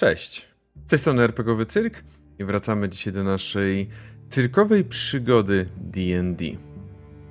Cześć, 0.00 0.48
z 0.86 0.90
tej 0.90 0.98
strony 0.98 1.22
RPGowy 1.22 1.66
Cyrk 1.66 2.04
i 2.38 2.44
wracamy 2.44 2.88
dzisiaj 2.88 3.12
do 3.12 3.24
naszej 3.24 3.88
cyrkowej 4.28 4.84
przygody 4.84 5.68
D&D. 5.76 6.44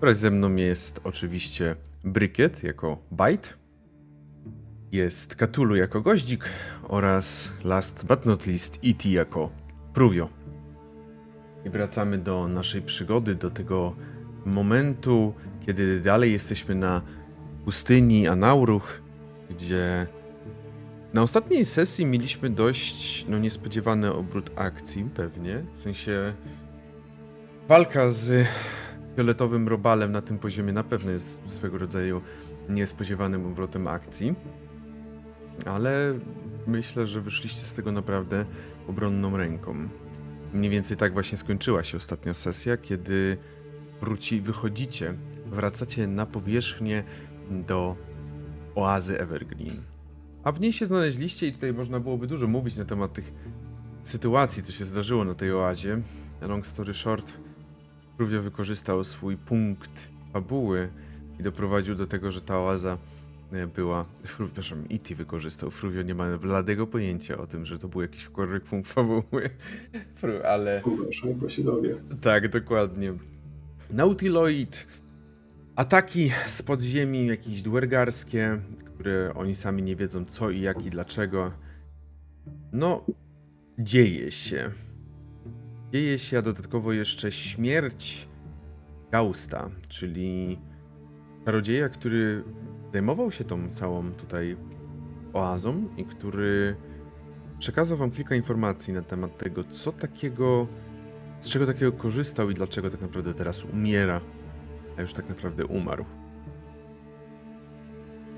Wraz 0.02 0.20
ze 0.20 0.32
mną 0.32 0.56
jest 0.56 1.00
oczywiście 1.04 1.76
Brykiet 2.04 2.64
jako 2.64 2.98
Bite, 3.12 3.50
jest 4.92 5.36
Katulu 5.36 5.76
jako 5.76 6.02
Goździk 6.02 6.46
oraz 6.84 7.50
last 7.64 8.06
but 8.06 8.26
not 8.26 8.48
least 8.48 8.80
E.T. 8.84 9.10
jako 9.10 9.50
Pruvio. 9.94 10.30
I 11.66 11.70
wracamy 11.70 12.18
do 12.18 12.48
naszej 12.48 12.82
przygody, 12.82 13.36
do 13.36 13.52
tego 13.52 13.96
momentu, 14.46 15.34
kiedy 15.66 16.02
dalej 16.02 16.32
jesteśmy 16.32 16.76
na 16.76 17.02
pustyni 17.66 18.28
Anauruch, 18.28 19.02
gdzie 19.50 20.08
na 21.18 21.24
ostatniej 21.24 21.66
sesji 21.66 22.06
mieliśmy 22.06 22.50
dość 22.50 23.26
no, 23.30 23.40
niespodziewany 23.40 24.14
obrót 24.14 24.52
akcji, 24.56 25.10
pewnie. 25.16 25.64
W 25.74 25.80
sensie 25.80 26.34
walka 27.68 28.10
z 28.10 28.48
fioletowym 29.16 29.68
robalem 29.68 30.12
na 30.12 30.22
tym 30.22 30.40
poziomie 30.40 30.74
na 30.74 30.84
pewno 30.84 31.12
jest 31.12 31.42
swego 31.46 31.78
rodzaju 31.78 32.22
niespodziewanym 32.70 33.46
obrotem 33.46 33.88
akcji. 33.88 34.36
Ale 35.66 36.20
myślę, 36.68 37.08
że 37.08 37.22
wyszliście 37.22 37.66
z 37.66 37.74
tego 37.74 37.92
naprawdę 37.92 38.46
obronną 38.88 39.38
ręką. 39.38 39.90
Mniej 40.54 40.72
więcej 40.72 40.98
tak 40.98 41.14
właśnie 41.14 41.38
skończyła 41.38 41.84
się 41.84 41.98
ostatnia 41.98 42.34
sesja, 42.34 42.78
kiedy 42.78 43.38
wróci, 44.02 44.42
wychodzicie, 44.42 45.14
wracacie 45.46 46.08
na 46.08 46.26
powierzchnię 46.26 47.04
do 47.50 47.96
oazy 48.76 49.20
Evergreen. 49.20 49.97
A 50.48 50.52
w 50.52 50.62
niej 50.62 50.74
się 50.74 50.86
znaleźliście 50.86 51.48
i 51.48 51.54
tutaj 51.54 51.74
można 51.74 52.00
byłoby 52.00 52.28
dużo 52.28 52.48
mówić 52.48 52.78
na 52.78 52.86
temat 52.86 53.14
tych 53.14 53.34
sytuacji, 54.04 54.64
co 54.64 54.72
się 54.72 54.86
zdarzyło 54.86 55.26
na 55.26 55.34
tej 55.34 55.54
oazie. 55.54 56.02
Long 56.42 56.68
story 56.68 56.94
short, 56.94 57.34
Fruvio 58.18 58.42
wykorzystał 58.42 59.04
swój 59.04 59.38
punkt 59.38 60.08
fabuły 60.34 60.90
i 61.40 61.44
doprowadził 61.44 61.96
do 61.96 62.08
tego, 62.08 62.32
że 62.32 62.42
ta 62.42 62.60
oaza 62.60 62.98
e, 63.52 63.68
była... 63.68 64.06
Przepraszam, 64.38 64.84
E.T. 64.92 65.16
wykorzystał. 65.16 65.72
Fruvio 65.72 66.02
nie 66.02 66.16
ma 66.16 66.38
bladego 66.38 66.88
pojęcia 66.88 67.38
o 67.38 67.48
tym, 67.48 67.66
że 67.66 67.80
to 67.80 67.88
był 67.88 68.02
jakikolwiek 68.02 68.64
punkt 68.64 68.92
fabuły. 68.92 69.50
Ale... 70.54 70.82
bo 71.36 71.50
się 71.50 71.64
dowie. 71.64 71.96
Tak, 72.22 72.50
dokładnie. 72.50 73.14
Nautiloid, 73.92 74.88
ataki 75.78 76.32
z 76.48 76.62
podziemi, 76.62 77.28
jakieś 77.28 77.62
dwergarskie, 77.62 78.62
które 78.86 79.34
oni 79.36 79.56
sami 79.56 79.84
nie 79.84 79.96
wiedzą 79.96 80.26
co 80.26 80.50
i 80.50 80.62
jak 80.62 80.86
i 80.86 80.90
dlaczego. 80.90 81.52
No, 82.72 83.06
dzieje 83.80 84.32
się. 84.32 84.72
Dzieje 85.94 86.20
się, 86.20 86.38
a 86.38 86.42
dodatkowo 86.42 86.94
jeszcze 86.94 87.32
śmierć 87.32 88.28
Gausta, 89.12 89.70
czyli 89.88 90.60
czarodzieja, 91.46 91.90
który 91.90 92.44
zajmował 92.94 93.32
się 93.32 93.44
tą 93.44 93.70
całą 93.70 94.12
tutaj 94.12 94.58
oazą 95.34 95.90
i 95.98 96.06
który 96.06 96.76
przekazał 97.60 97.98
wam 97.98 98.12
kilka 98.12 98.36
informacji 98.36 98.94
na 98.94 99.02
temat 99.02 99.38
tego, 99.38 99.64
co 99.64 99.92
takiego, 99.92 100.68
z 101.40 101.50
czego 101.50 101.66
takiego 101.66 101.92
korzystał 101.92 102.50
i 102.50 102.54
dlaczego 102.54 102.90
tak 102.90 103.02
naprawdę 103.02 103.34
teraz 103.34 103.64
umiera, 103.64 104.22
a 104.98 105.02
już 105.02 105.14
tak 105.14 105.30
naprawdę 105.30 105.66
umarł. 105.66 106.06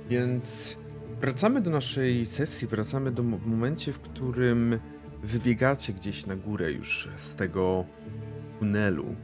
Więc 0.10 0.78
wracamy 1.22 1.62
do 1.62 1.72
naszej 1.72 2.26
sesji, 2.26 2.68
wracamy 2.68 3.12
do 3.12 3.24
momencie, 3.24 3.94
w 3.94 4.00
którym 4.00 4.80
wybiegacie 5.24 5.94
gdzieś 5.94 6.26
na 6.26 6.36
górę 6.36 6.72
już 6.72 7.10
z 7.18 7.36
tego 7.36 7.86
tunelu. 8.60 9.16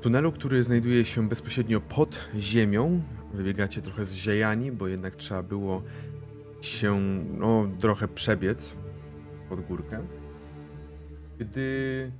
Tunelu, 0.00 0.32
który 0.32 0.62
znajduje 0.62 1.04
się 1.04 1.28
bezpośrednio 1.28 1.80
pod 1.80 2.28
ziemią. 2.38 3.02
Wybiegacie 3.34 3.82
trochę 3.82 4.04
zziejani, 4.04 4.72
bo 4.72 4.88
jednak 4.88 5.16
trzeba 5.16 5.42
było 5.42 5.82
się 6.60 7.00
no, 7.38 7.68
trochę 7.78 8.08
przebiec 8.08 8.74
pod 9.48 9.60
górkę. 9.60 10.06
Gdy 11.38 12.10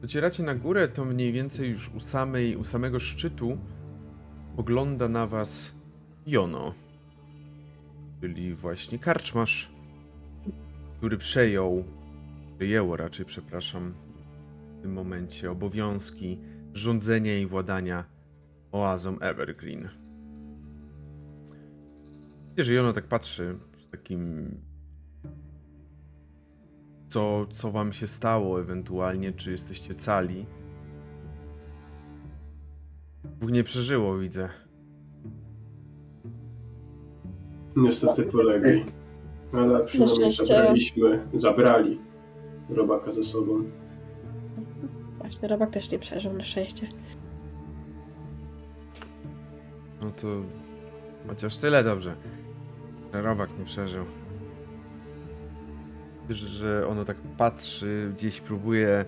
docieracie 0.00 0.42
na 0.42 0.54
górę, 0.54 0.88
to 0.88 1.04
mniej 1.04 1.32
więcej 1.32 1.70
już 1.70 1.94
u, 1.94 2.00
samej, 2.00 2.56
u 2.56 2.64
samego 2.64 3.00
szczytu 3.00 3.58
ogląda 4.56 5.08
na 5.08 5.26
was 5.26 5.74
Jono, 6.26 6.74
czyli 8.20 8.54
właśnie 8.54 8.98
karczmasz, 8.98 9.70
który 10.98 11.18
przejął, 11.18 11.84
przejęło 12.56 12.96
raczej, 12.96 13.26
przepraszam, 13.26 13.94
w 14.78 14.82
tym 14.82 14.92
momencie 14.92 15.50
obowiązki 15.50 16.38
rządzenia 16.74 17.38
i 17.38 17.46
władania 17.46 18.04
oazą 18.72 19.18
Evergreen. 19.18 19.88
Wiecie, 22.50 22.64
że 22.64 22.74
Jono 22.74 22.92
tak 22.92 23.04
patrzy 23.04 23.58
z 23.78 23.88
takim 23.88 24.54
co, 27.16 27.46
co 27.50 27.70
wam 27.70 27.92
się 27.92 28.06
stało 28.06 28.60
ewentualnie, 28.60 29.32
czy 29.32 29.50
jesteście 29.50 29.94
cali. 29.94 30.46
Bóg 33.24 33.50
nie 33.50 33.64
przeżyło, 33.64 34.18
widzę. 34.18 34.48
Niestety 37.76 38.22
polegli. 38.22 38.84
Ale 39.52 39.84
przynajmniej 39.84 40.32
zabraliśmy, 40.32 41.28
zabrali 41.34 42.00
robaka 42.68 43.12
ze 43.12 43.24
sobą. 43.24 43.64
Właśnie, 45.18 45.48
robak 45.48 45.70
też 45.70 45.90
nie 45.90 45.98
przeżył, 45.98 46.32
na 46.32 46.44
szczęście. 46.44 46.88
No 50.02 50.10
to 50.10 50.26
chociaż 51.28 51.56
tyle 51.56 51.84
dobrze. 51.84 52.16
Że 53.12 53.22
robak 53.22 53.58
nie 53.58 53.64
przeżył. 53.64 54.04
Że 56.28 56.88
ono 56.88 57.04
tak 57.04 57.16
patrzy, 57.36 58.10
gdzieś 58.14 58.40
próbuje, 58.40 59.04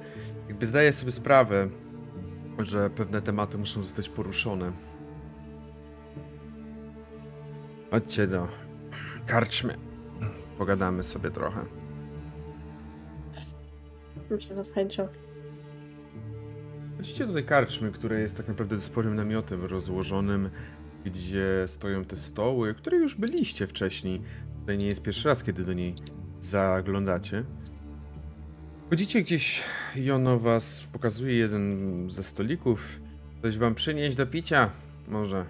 jakby 0.48 0.66
zdaje 0.66 0.92
sobie 0.92 1.12
sprawę, 1.12 1.68
że 2.58 2.90
pewne 2.90 3.22
tematy 3.22 3.58
muszą 3.58 3.84
zostać 3.84 4.08
poruszone. 4.08 4.72
Chodźcie 7.90 8.26
do 8.26 8.48
karczmy. 9.26 9.74
Pogadamy 10.58 11.02
sobie 11.02 11.30
trochę. 11.30 11.64
Myślę, 14.30 14.64
z 14.64 14.72
chęcią. 14.72 15.08
Chodzicie 16.96 17.26
do 17.26 17.32
tej 17.32 17.44
karczmy, 17.44 17.92
która 17.92 18.18
jest 18.18 18.36
tak 18.36 18.48
naprawdę 18.48 18.80
sporym 18.80 19.14
namiotem 19.14 19.64
rozłożonym, 19.64 20.50
gdzie 21.04 21.64
stoją 21.66 22.04
te 22.04 22.16
stoły, 22.16 22.74
które 22.74 22.96
już 22.96 23.14
byliście 23.14 23.66
wcześniej. 23.66 24.22
To 24.66 24.74
nie 24.74 24.86
jest 24.86 25.02
pierwszy 25.02 25.28
raz, 25.28 25.44
kiedy 25.44 25.64
do 25.64 25.72
niej 25.72 25.94
zaglądacie. 26.40 27.44
Chodzicie 28.90 29.22
gdzieś 29.22 29.62
i 29.96 30.10
ono 30.10 30.38
was 30.38 30.84
pokazuje 30.92 31.34
jeden 31.34 31.76
ze 32.10 32.22
stolików. 32.22 33.00
Coś 33.42 33.58
wam 33.58 33.74
przynieść 33.74 34.16
do 34.16 34.26
picia? 34.26 34.70
Może 35.08 35.44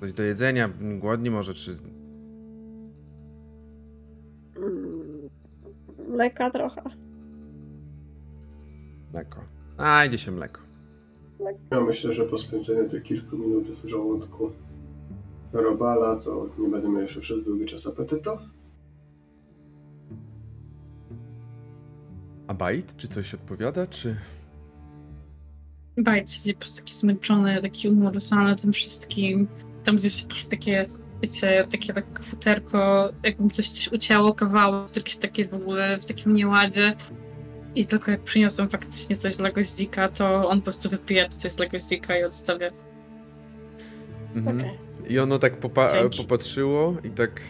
coś 0.00 0.12
do 0.12 0.22
jedzenia? 0.22 0.70
Głodni 0.98 1.30
może, 1.30 1.54
czy... 1.54 1.76
Mm, 4.56 5.28
Mleka 6.08 6.50
trochę. 6.50 6.82
Mleko. 9.12 9.40
A, 9.78 10.04
idzie 10.04 10.18
się 10.18 10.32
mleko. 10.32 10.60
Ja 11.70 11.80
myślę, 11.80 12.12
że 12.12 12.24
po 12.24 12.38
spędzeniu 12.38 12.88
tych 12.88 13.02
kilku 13.02 13.38
minut 13.38 13.64
w 13.64 13.88
żołądku 13.88 14.50
robala, 15.52 16.16
to 16.16 16.46
nie 16.58 16.68
będę 16.68 16.88
miał 16.88 17.00
jeszcze 17.00 17.20
przez 17.20 17.44
długi 17.44 17.66
czas 17.66 17.86
apetytu. 17.86 18.30
A 22.52 22.54
Bajt? 22.54 22.96
Czy 22.96 23.08
coś 23.08 23.34
odpowiada, 23.34 23.86
czy... 23.86 24.16
Bajt 25.96 26.30
siedzi 26.30 26.54
po 26.54 26.60
prostu 26.60 26.76
taki 26.76 26.94
zmęczony, 26.94 27.62
taki 27.62 27.88
umorusany 27.88 28.56
tym 28.56 28.72
wszystkim. 28.72 29.48
Tam 29.84 29.96
gdzieś 29.96 30.22
jakieś 30.22 30.44
takie, 30.44 30.86
wiecie, 31.22 31.66
takie 31.70 31.92
tak 31.92 32.22
futerko, 32.22 33.12
jakby 33.22 33.50
coś 33.50 33.68
coś 33.68 33.92
ucięło, 33.92 34.34
kawałek, 34.34 35.08
jest 35.08 35.22
takie 35.22 35.48
w 35.48 35.54
ogóle 35.54 35.98
w 36.00 36.04
takim 36.04 36.32
nieładzie. 36.32 36.96
I 37.74 37.86
tylko 37.86 38.10
jak 38.10 38.20
przyniosłem 38.20 38.68
faktycznie 38.68 39.16
coś 39.16 39.36
dla 39.36 39.50
goździka, 39.50 40.08
to 40.08 40.48
on 40.48 40.58
po 40.58 40.64
prostu 40.64 40.90
wypija 40.90 41.28
to, 41.28 41.36
co 41.36 41.46
jest 41.46 41.56
dla 41.56 41.66
goździka 41.66 42.18
i 42.18 42.24
odstawia. 42.24 42.70
Mhm. 44.34 44.58
Okej. 44.58 44.78
I 45.08 45.18
ono 45.18 45.38
tak 45.38 45.56
popa 45.56 45.88
popatrzyło 46.18 46.96
i 47.04 47.10
tak 47.10 47.40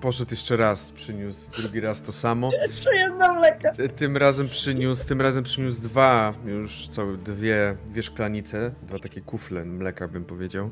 poszedł 0.00 0.30
jeszcze 0.30 0.56
raz, 0.56 0.92
przyniósł 0.92 1.62
drugi 1.62 1.80
raz 1.80 2.02
to 2.02 2.12
samo. 2.12 2.50
Jeszcze 2.66 2.96
jedno 2.96 3.34
mleko. 3.34 3.68
Tym 3.96 4.16
razem 4.16 4.48
przyniósł, 4.48 5.06
tym 5.06 5.20
razem 5.20 5.44
przyniósł 5.44 5.80
dwa, 5.80 6.34
już 6.46 6.88
całe 6.88 7.16
dwie, 7.16 7.76
dwie 7.86 8.02
szklanice, 8.02 8.74
dwa 8.82 8.98
takie 8.98 9.20
kufle 9.20 9.64
mleka 9.64 10.08
bym 10.08 10.24
powiedział. 10.24 10.70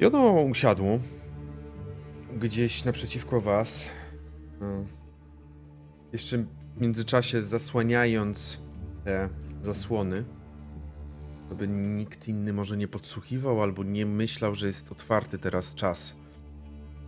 I 0.00 0.06
ono 0.06 0.30
usiadło 0.30 0.98
gdzieś 2.36 2.84
naprzeciwko 2.84 3.40
was 3.40 3.88
No. 4.60 4.84
Jeszcze 6.12 6.38
w 6.76 6.80
międzyczasie 6.80 7.42
zasłaniając 7.42 8.58
te 9.04 9.28
zasłony, 9.62 10.24
aby 11.50 11.68
nikt 11.68 12.28
inny 12.28 12.52
może 12.52 12.76
nie 12.76 12.88
podsłuchiwał 12.88 13.62
albo 13.62 13.84
nie 13.84 14.06
myślał, 14.06 14.54
że 14.54 14.66
jest 14.66 14.92
otwarty 14.92 15.38
teraz 15.38 15.74
czas 15.74 16.14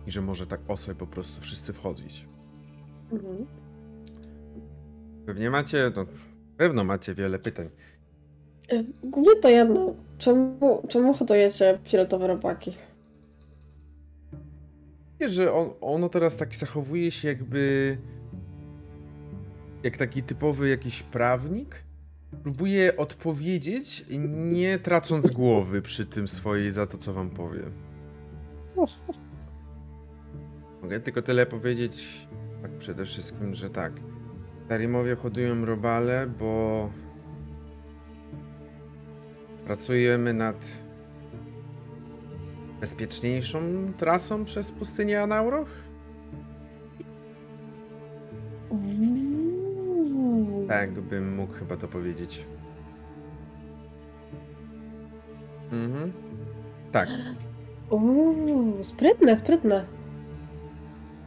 i 0.07 0.11
że 0.11 0.21
może 0.21 0.47
tak 0.47 0.59
osaj 0.67 0.95
po 0.95 1.07
prostu 1.07 1.41
wszyscy 1.41 1.73
wchodzić. 1.73 2.25
Mhm. 3.11 3.45
Pewnie 5.25 5.49
macie, 5.49 5.91
no, 5.95 6.05
pewno 6.57 6.83
macie 6.83 7.13
wiele 7.13 7.39
pytań. 7.39 7.69
Y, 8.73 8.85
Głównie 9.03 9.35
to 9.35 9.49
jedno. 9.49 9.95
Czemu, 10.17 10.83
czemu 10.89 11.13
hodujecie 11.13 11.79
fioletowe 11.85 12.27
robaki? 12.27 12.77
Wiesz, 15.19 15.31
że 15.31 15.53
on, 15.53 15.69
ono 15.81 16.09
teraz 16.09 16.37
tak 16.37 16.55
zachowuje 16.55 17.11
się 17.11 17.27
jakby 17.27 17.97
jak 19.83 19.97
taki 19.97 20.23
typowy 20.23 20.69
jakiś 20.69 21.03
prawnik. 21.03 21.83
Próbuje 22.43 22.97
odpowiedzieć, 22.97 24.05
nie 24.27 24.79
tracąc 24.79 25.31
głowy 25.31 25.81
przy 25.81 26.05
tym 26.05 26.27
swojej 26.27 26.71
za 26.71 26.87
to, 26.87 26.97
co 26.97 27.13
wam 27.13 27.29
powiem. 27.29 27.71
Mogę 30.81 30.99
tylko 30.99 31.21
tyle 31.21 31.45
powiedzieć, 31.45 32.27
tak 32.61 32.71
przede 32.71 33.05
wszystkim, 33.05 33.55
że 33.55 33.69
tak. 33.69 33.93
Tarimowie 34.67 35.15
hodują 35.15 35.65
robale, 35.65 36.27
bo 36.39 36.89
pracujemy 39.65 40.33
nad 40.33 40.65
bezpieczniejszą 42.79 43.61
trasą 43.97 44.45
przez 44.45 44.71
pustynię 44.71 45.21
Anauroch? 45.21 45.69
Tak 50.67 51.01
bym 51.01 51.35
mógł 51.35 51.53
chyba 51.53 51.77
to 51.77 51.87
powiedzieć. 51.87 52.45
Mhm. 55.71 56.11
Tak. 56.91 57.09
Uuu, 57.89 58.83
sprytne, 58.83 59.37
sprytne. 59.37 60.00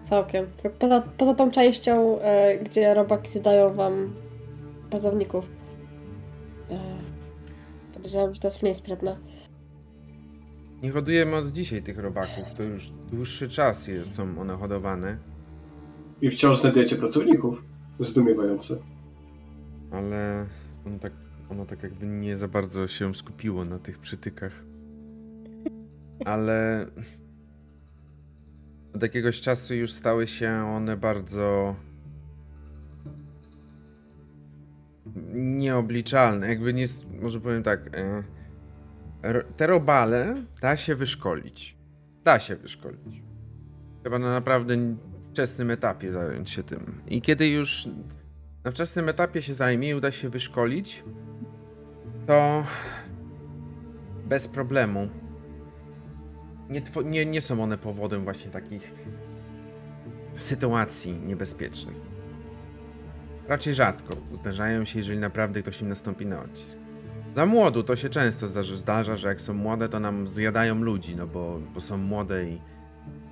Całkiem. 0.05 0.47
Poza, 0.79 1.03
poza 1.19 1.35
tą 1.35 1.51
częścią, 1.51 2.21
e, 2.21 2.59
gdzie 2.59 2.95
robaki 2.95 3.31
zadają 3.31 3.75
wam 3.75 4.15
bazowników. 4.91 5.45
E, 6.71 6.79
podejrzewam, 7.95 8.35
że 8.35 8.41
to 8.41 8.49
jest 8.49 8.63
mniej 8.63 8.75
sprytne. 8.75 9.17
Nie 10.83 10.91
hodujemy 10.91 11.37
od 11.37 11.49
dzisiaj 11.49 11.83
tych 11.83 11.99
robaków. 11.99 12.55
To 12.57 12.63
już 12.63 12.91
dłuższy 13.13 13.49
czas 13.49 13.89
jest, 13.89 14.15
są 14.15 14.41
one 14.41 14.57
hodowane. 14.57 15.19
I 16.23 16.31
wciąż 16.31 16.61
znajdujecie 16.61 16.97
pracowników. 16.97 17.65
Zdumiewające. 18.01 18.77
Ale 19.91 20.47
on 20.87 20.99
tak, 20.99 21.13
ono 21.51 21.67
tak 21.67 21.83
jakby 21.83 22.07
nie 22.07 22.37
za 22.37 22.49
bardzo 22.49 22.89
się 22.89 23.15
skupiło 23.15 23.65
na 23.65 23.79
tych 23.79 23.99
przytykach. 23.99 24.65
Ale 26.25 26.87
od 28.95 29.03
jakiegoś 29.03 29.41
czasu 29.41 29.75
już 29.75 29.93
stały 29.93 30.27
się 30.27 30.51
one 30.77 30.97
bardzo 30.97 31.77
nieobliczalne. 35.35 36.49
Jakby 36.49 36.75
nie, 36.75 36.87
może 37.23 37.41
powiem 37.41 37.63
tak, 37.63 37.91
e, 37.97 38.23
te 39.57 39.67
robale 39.67 40.35
da 40.61 40.77
się 40.77 40.95
wyszkolić. 40.95 41.77
Da 42.25 42.39
się 42.39 42.57
wyszkolić. 42.57 43.23
Trzeba 44.03 44.19
na 44.19 44.33
naprawdę 44.33 44.77
wczesnym 45.23 45.71
etapie 45.71 46.13
zająć 46.13 46.51
się 46.51 46.63
tym. 46.63 47.01
I 47.09 47.23
kiedy 47.23 47.49
już 47.49 47.89
na 48.65 48.71
wczesnym 48.71 49.09
etapie 49.09 49.43
się 49.43 49.55
zajmie 49.55 49.91
i 49.91 49.95
uda 49.95 50.13
się 50.13 50.29
wyszkolić, 50.29 51.05
to 52.27 52.65
bez 54.25 54.49
problemu. 54.49 55.09
Nie, 56.71 56.83
nie, 57.05 57.27
nie 57.27 57.41
są 57.41 57.63
one 57.63 57.79
powodem 57.79 58.25
właśnie 58.25 58.51
takich 58.51 58.95
sytuacji 60.37 61.13
niebezpiecznych. 61.13 61.97
Raczej 63.49 63.75
rzadko 63.75 64.17
zdarzają 64.33 64.85
się, 64.85 64.99
jeżeli 64.99 65.19
naprawdę 65.19 65.63
ktoś 65.63 65.81
im 65.81 65.89
nastąpi 65.89 66.27
na 66.27 66.41
odcisk. 66.41 66.77
Za 67.35 67.47
młodu 67.47 67.83
to 67.83 67.97
się 67.97 68.09
często 68.09 68.49
zdarza, 68.49 69.17
że 69.17 69.29
jak 69.29 69.41
są 69.41 69.55
młode, 69.55 69.89
to 69.89 70.01
nam 70.01 70.27
zjadają 70.27 70.75
ludzi, 70.75 71.17
no 71.17 71.27
bo, 71.27 71.61
bo 71.75 71.81
są 71.81 71.97
młode 71.97 72.45
i, 72.45 72.61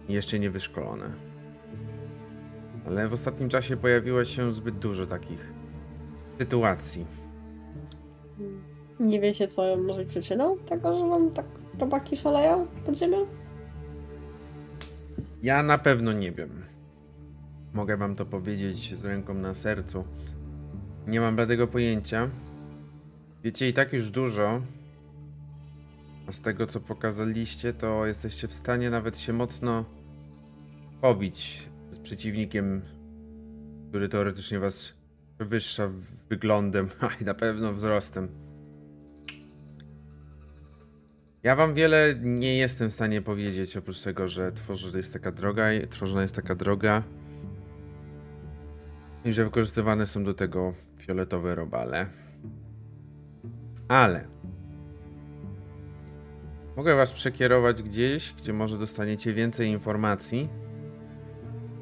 jeszcze 0.08 0.38
nie 0.38 0.50
wyszkolone. 0.50 1.10
Ale 2.86 3.08
w 3.08 3.12
ostatnim 3.12 3.48
czasie 3.48 3.76
pojawiło 3.76 4.24
się 4.24 4.52
zbyt 4.52 4.78
dużo 4.78 5.06
takich 5.06 5.52
sytuacji. 6.38 7.06
Nie 9.00 9.20
wiecie, 9.20 9.48
co 9.48 9.76
może 9.76 9.98
być 9.98 10.08
przyczyną 10.08 10.58
tego, 10.58 10.98
że 10.98 11.08
wam 11.08 11.30
tak 11.30 11.46
robaki 11.78 12.16
szaleją 12.16 12.66
pod 12.86 12.98
ziemią? 12.98 13.26
Ja 15.42 15.62
na 15.62 15.78
pewno 15.78 16.12
nie 16.12 16.32
wiem. 16.32 16.64
Mogę 17.72 17.96
wam 17.96 18.16
to 18.16 18.26
powiedzieć 18.26 18.94
z 18.98 19.04
ręką 19.04 19.34
na 19.34 19.54
sercu. 19.54 20.04
Nie 21.06 21.20
mam 21.20 21.36
bladego 21.36 21.66
pojęcia. 21.66 22.30
Wiecie 23.44 23.68
i 23.68 23.72
tak 23.72 23.92
już 23.92 24.10
dużo. 24.10 24.62
A 26.28 26.32
z 26.32 26.40
tego 26.40 26.66
co 26.66 26.80
pokazaliście, 26.80 27.72
to 27.72 28.06
jesteście 28.06 28.48
w 28.48 28.54
stanie 28.54 28.90
nawet 28.90 29.18
się 29.18 29.32
mocno 29.32 29.84
pobić 31.00 31.68
z 31.90 31.98
przeciwnikiem, 31.98 32.82
który 33.88 34.08
teoretycznie 34.08 34.58
was 34.58 34.94
przewyższa 35.38 35.88
w- 35.88 36.28
wyglądem, 36.28 36.88
a 37.00 37.22
i 37.22 37.24
na 37.24 37.34
pewno 37.34 37.72
wzrostem. 37.72 38.28
Ja 41.42 41.56
wam 41.56 41.74
wiele 41.74 42.14
nie 42.22 42.56
jestem 42.56 42.90
w 42.90 42.94
stanie 42.94 43.22
powiedzieć, 43.22 43.76
oprócz 43.76 44.02
tego, 44.02 44.28
że 44.28 44.52
tworzona 44.52 44.96
jest 44.96 45.12
taka 45.12 45.32
droga, 45.32 45.64
tworzona 45.90 46.22
jest 46.22 46.34
taka 46.34 46.54
droga 46.54 47.02
i 49.24 49.32
że 49.32 49.44
wykorzystywane 49.44 50.06
są 50.06 50.24
do 50.24 50.34
tego 50.34 50.74
fioletowe 50.98 51.54
robale. 51.54 52.06
Ale 53.88 54.24
mogę 56.76 56.96
was 56.96 57.12
przekierować 57.12 57.82
gdzieś, 57.82 58.32
gdzie 58.32 58.52
może 58.52 58.78
dostaniecie 58.78 59.34
więcej 59.34 59.68
informacji, 59.68 60.48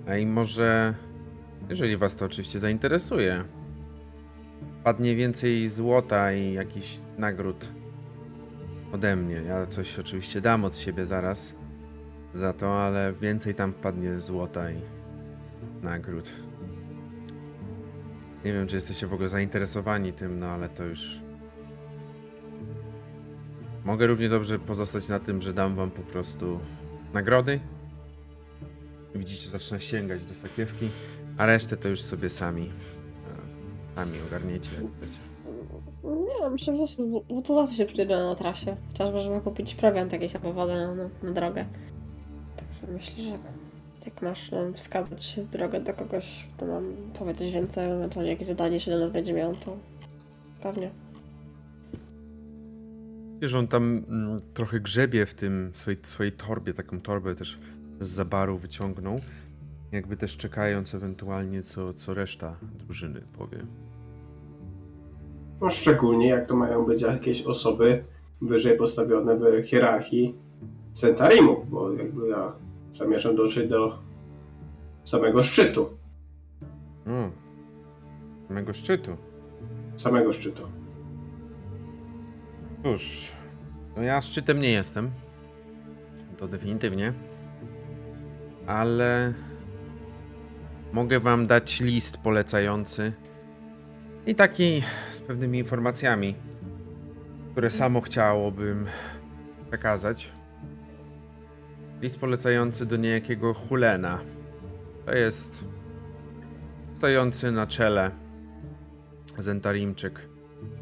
a 0.07 0.17
i 0.17 0.27
może, 0.27 0.95
jeżeli 1.69 1.97
was 1.97 2.17
to 2.17 2.25
oczywiście 2.25 2.59
zainteresuje, 2.59 3.45
padnie 4.85 5.17
więcej 5.17 5.69
złota 5.69 6.33
i 6.33 6.53
jakichś 6.53 6.99
nagród 7.19 7.80
ode 8.93 9.17
mnie. 9.17 9.35
Ja 9.35 9.67
coś 9.67 9.99
oczywiście 9.99 10.41
dam 10.41 10.65
od 10.65 10.77
siebie 10.77 11.07
zaraz 11.07 11.55
za 12.33 12.53
to, 12.53 12.83
ale 12.83 13.13
więcej 13.13 13.55
tam 13.55 13.73
wpadnie 13.73 14.21
złota 14.21 14.71
i 14.71 14.81
nagród. 15.83 16.31
Nie 18.45 18.53
wiem, 18.53 18.67
czy 18.67 18.75
jesteście 18.75 19.07
w 19.07 19.15
ogóle 19.15 19.29
zainteresowani 19.29 20.13
tym, 20.13 20.39
no 20.39 20.47
ale 20.47 20.69
to 20.69 20.85
już. 20.85 21.21
Mogę 23.85 24.07
równie 24.07 24.29
dobrze 24.29 24.59
pozostać 24.59 25.09
na 25.09 25.19
tym, 25.19 25.43
że 25.43 25.53
dam 25.53 25.75
wam 25.75 25.91
po 25.91 26.03
prostu 26.03 26.61
nagrody. 27.15 27.61
Widzicie, 29.15 29.51
zaczyna 29.51 29.81
sięgać 29.81 30.25
do 30.25 30.35
sakiewki, 30.35 30.89
a 31.39 31.47
resztę 31.47 31.77
to 31.77 31.89
już 31.89 32.03
sobie 32.03 32.31
sami. 32.31 32.63
e, 32.67 33.95
Sami 33.95 34.13
ogarniecie, 34.29 34.71
jak 34.83 34.93
chcecie. 34.93 35.30
Nie, 36.41 36.51
myślę, 36.51 36.77
że 36.77 36.87
że 36.87 37.43
to 37.45 37.55
zawsze 37.55 37.77
się 37.77 37.87
przyda 37.87 38.27
na 38.27 38.35
trasie. 38.35 38.77
Chociażby, 38.89 39.19
żeby 39.19 39.41
kupić 39.41 39.75
prowiant 39.75 40.13
jakieś 40.13 40.37
albo 40.37 40.53
wodę 40.53 40.95
na, 40.97 41.29
na, 41.29 41.35
drogę. 41.35 41.65
Także 42.57 42.93
myślę, 42.93 43.25
że 43.25 43.39
jak 44.05 44.23
masz 44.23 44.51
nam 44.51 44.75
wskazać 44.75 45.41
drogę 45.53 45.81
do 45.81 45.95
kogoś, 45.95 46.47
to 46.57 46.67
nam 46.67 46.93
powiedzieć 47.19 47.53
więcej, 47.53 47.91
ewentualnie 47.91 48.31
jakieś 48.31 48.47
zadanie 48.47 48.81
się 48.81 48.91
do 48.91 48.99
nas 48.99 49.13
będzie 49.13 49.33
miał, 49.33 49.55
to 49.55 49.77
pewnie. 50.63 50.91
Wiesz, 53.41 53.55
on 53.55 53.69
tam 53.69 54.05
mm, 54.09 54.41
trochę 54.55 54.81
grzebie 54.81 55.27
w 55.27 55.35
tym 55.35 55.71
swojej, 55.75 56.01
swojej 56.03 56.33
torbie, 56.33 56.75
taką 56.75 57.01
torbę 57.01 57.35
też 57.35 57.59
z 58.01 58.09
zabaru 58.09 58.59
wyciągnął. 58.59 59.21
Jakby 59.93 60.17
też 60.17 60.37
czekając 60.37 60.95
ewentualnie, 60.95 61.63
co, 61.63 61.95
co 61.95 62.15
reszta 62.15 62.57
drużyny 62.63 63.21
powie. 63.39 63.59
No, 65.61 65.71
szczególnie 65.71 66.29
jak 66.29 66.47
to 66.47 66.57
mają 66.57 66.85
być 66.85 67.03
jakieś 67.03 67.43
osoby 67.43 68.05
wyżej 68.41 68.77
postawione 68.77 69.37
w 69.37 69.67
hierarchii 69.67 70.35
centarimów, 70.93 71.71
bo 71.71 71.93
jakby 71.93 72.29
ja 72.29 72.53
zamierzam 72.95 73.37
dotrzeć 73.37 73.71
do 73.71 73.99
samego 75.05 75.43
szczytu. 75.43 75.83
O, 77.07 77.31
samego 78.49 78.73
szczytu. 78.73 79.17
Samego 79.97 80.33
szczytu. 80.33 80.63
Cóż, 82.83 83.33
no 83.97 84.03
ja 84.03 84.21
szczytem 84.21 84.61
nie 84.61 84.71
jestem. 84.71 85.11
To 86.39 86.49
definitywnie. 86.49 87.13
Ale 88.67 89.35
mogę 90.93 91.21
wam 91.21 91.47
dać 91.47 91.81
list 91.81 92.17
polecający 92.17 93.13
i 94.27 94.35
taki 94.35 94.83
pewnymi 95.31 95.59
informacjami, 95.59 96.35
które 97.53 97.71
samo 97.71 98.01
chciałbym 98.01 98.87
przekazać. 99.69 100.33
List 102.01 102.21
polecający 102.21 102.87
do 102.87 102.97
niejakiego 102.97 103.55
Hulena. 103.55 104.19
To 105.07 105.15
jest 105.15 105.65
stojący 106.97 107.53
na 107.53 107.67
czele 107.67 108.11
Zentarimczyk. 109.39 110.29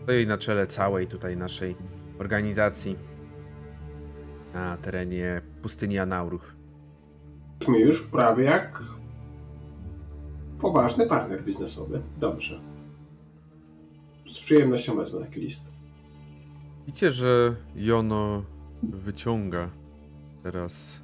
Stoi 0.02 0.26
na 0.26 0.38
czele 0.38 0.66
całej 0.66 1.06
tutaj 1.06 1.36
naszej 1.36 1.76
organizacji 2.18 2.98
na 4.54 4.76
terenie 4.76 5.42
pustyni 5.62 5.98
Anauruch. 5.98 6.54
Brzmi 7.60 7.80
już 7.80 8.02
prawie 8.02 8.44
jak 8.44 8.82
poważny 10.60 11.06
partner 11.06 11.44
biznesowy. 11.44 12.02
Dobrze. 12.18 12.67
Z 14.28 14.38
przyjemnością 14.38 14.96
wezmę 14.96 15.20
taki 15.20 15.40
list. 15.40 15.68
Widzicie, 16.86 17.10
że 17.10 17.56
Jono 17.74 18.44
wyciąga 18.82 19.70
teraz 20.42 21.00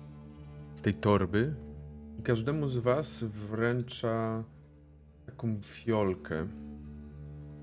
z 0.75 0.83
tej 0.83 0.95
torby 0.95 1.55
i 2.19 2.23
każdemu 2.23 2.69
z 2.69 2.79
was 2.79 3.25
wręcza 3.25 4.45
taką 5.27 5.61
fiolkę. 5.65 6.49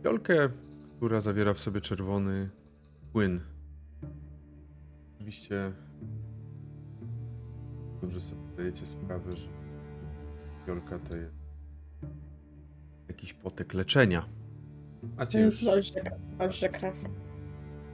Fiolkę, 0.04 0.50
która 0.98 1.22
zawiera 1.22 1.54
w 1.54 1.60
sobie 1.60 1.82
czerwony 1.82 2.50
płyn. 3.14 3.42
Oczywiście 5.16 5.72
dobrze 8.02 8.22
sobie 8.22 8.42
zdajecie 8.54 8.86
sprawę, 8.86 9.36
że 9.36 9.48
fiolka 10.66 11.00
to 11.00 11.16
jest 11.16 11.36
jakiś 13.08 13.34
potek 13.34 13.74
leczenia. 13.74 14.41
Macie 15.18 15.42
już... 15.42 15.66
Bałam 16.38 16.52
się, 16.54 16.60
że 16.60 16.70
krew. 16.70 16.96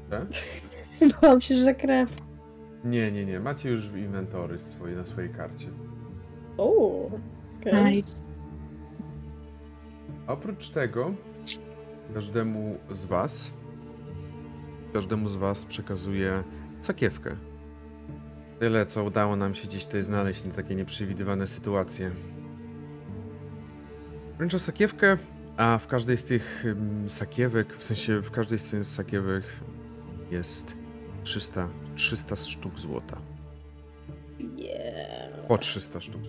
Tak? 0.10 0.28
Bałam 1.22 1.42
się, 1.42 1.56
że 1.56 1.76
krew. 1.76 2.10
Nie, 2.84 3.12
nie, 3.12 3.26
nie. 3.26 3.40
Macie 3.40 3.70
już 3.70 3.86
inwentory 3.86 4.60
swoje 4.60 4.96
na 4.96 5.06
swojej 5.06 5.30
karcie. 5.30 5.68
Uuu. 6.58 7.12
okej. 7.62 7.96
Nice. 7.96 8.24
Oprócz 10.28 10.70
tego, 10.70 11.14
każdemu 12.14 12.78
z 12.92 13.06
was, 13.06 13.52
każdemu 14.94 15.30
z 15.30 15.36
was 15.36 15.66
przekazuję 15.66 16.44
sakiewkę. 16.82 17.36
Tyle, 18.60 18.86
co 18.86 19.04
udało 19.04 19.36
nam 19.36 19.56
się 19.56 19.68
gdzieś 19.68 19.86
tutaj 19.86 20.04
znaleźć 20.04 20.46
na 20.46 20.52
takie 20.54 20.76
nieprzewidywane 20.76 21.48
sytuacje. 21.48 22.12
Wręczę 24.38 24.60
sakiewkę, 24.60 25.18
a 25.58 25.78
w 25.78 25.88
każdej 25.88 26.18
z 26.18 26.24
tych 26.26 26.66
sakiewek, 27.08 27.76
w 27.78 27.84
sensie 27.84 28.22
w 28.22 28.32
każdej 28.32 28.60
z 28.60 28.72
tych 28.72 28.86
sakiewek 28.86 29.44
jest 30.32 30.76
300, 31.24 31.70
300 31.96 32.36
sztuk 32.36 32.80
złota. 32.80 33.18
Yeah. 34.58 35.48
Po 35.48 35.58
300 35.58 36.02
sztuk. 36.02 36.22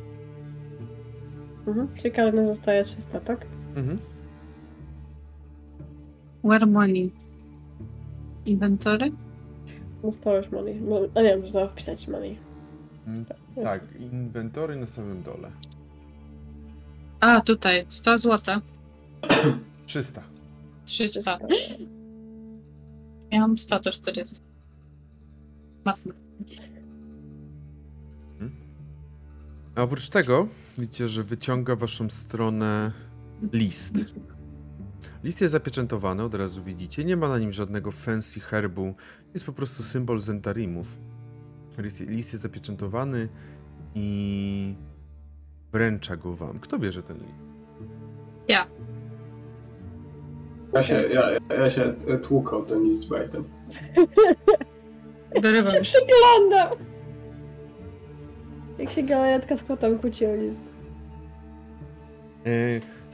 Mhm. 1.67 1.89
Czyli 1.97 2.13
każdy 2.13 2.47
zostaje 2.47 2.85
300, 2.85 3.21
tak? 3.21 3.47
Mhm. 3.77 3.99
Where 6.45 6.67
money? 6.67 7.13
Inwentory? 8.47 9.13
Dostałeś 10.03 10.51
money. 10.51 10.81
No, 10.81 11.01
a 11.15 11.23
nie 11.23 11.43
trzeba 11.43 11.69
wpisać 11.69 12.09
money. 12.09 12.37
Mm, 13.07 13.25
Jest. 13.57 13.69
Tak, 13.69 13.83
inwentory 14.01 14.77
na 14.77 14.87
samym 14.87 15.23
dole. 15.23 15.51
A, 17.21 17.41
tutaj. 17.41 17.87
100 17.89 18.19
złota. 18.19 18.61
300. 19.87 20.23
300. 20.85 21.39
Ja 23.31 23.41
mam 23.41 23.59
100 23.59 23.81
to 23.81 23.91
400. 23.91 24.41
Matma. 25.85 26.15
A 29.75 29.83
oprócz 29.83 30.09
tego 30.09 30.49
widzicie, 30.79 31.09
że 31.09 31.23
wyciąga 31.23 31.77
w 31.77 31.79
waszą 31.79 32.11
stronę 32.11 32.93
list. 33.53 33.95
List 35.25 35.41
jest 35.41 35.53
zapieczętowany, 35.53 36.23
od 36.23 36.35
razu 36.35 36.65
widzicie. 36.65 37.05
Nie 37.05 37.17
ma 37.17 37.29
na 37.29 37.39
nim 37.39 37.53
żadnego 37.53 37.93
fancy 37.93 38.41
herbu. 38.41 38.95
Jest 39.35 39.47
po 39.47 39.53
prostu 39.53 39.83
symbol 39.83 40.21
Zentarimów. 40.21 40.99
List, 41.79 42.01
list 42.01 42.33
jest 42.33 42.43
zapieczętowany 42.43 43.29
i 43.95 44.75
wręcza 45.73 46.17
go 46.17 46.37
wam. 46.37 46.61
Kto 46.61 46.79
bierze 46.79 47.03
ten 47.03 47.17
list? 47.17 47.39
Ja 48.49 48.67
się, 50.83 51.03
ja, 51.03 51.31
ja 51.59 51.71
się 51.71 51.95
tłukał 52.23 52.65
ten 52.65 52.83
list 52.85 53.01
z 53.03 53.05
bajtem. 53.05 53.45
Biorę 55.43 55.65
się 55.65 55.81
przyglądam! 55.81 56.79
Jak 58.79 58.91
się 58.91 59.03
galaretka 59.03 59.57
z 59.57 59.65
kotem 59.65 59.99
kłóci 59.99 60.27
o 60.27 60.35
list. 60.37 60.61
E, 62.47 62.51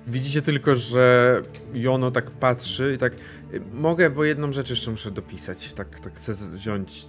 widzicie 0.06 0.42
tylko, 0.42 0.74
że 0.74 1.42
Jono 1.74 2.10
tak 2.10 2.30
patrzy 2.30 2.92
i 2.94 2.98
tak. 2.98 3.12
e, 3.14 3.16
Mogę, 3.72 4.10
bo 4.10 4.24
jedną 4.24 4.52
rzecz 4.52 4.70
jeszcze 4.70 4.90
muszę 4.90 5.10
dopisać. 5.10 5.74
Tak, 5.74 6.00
tak 6.00 6.14
chcę 6.14 6.32
wziąć. 6.32 7.06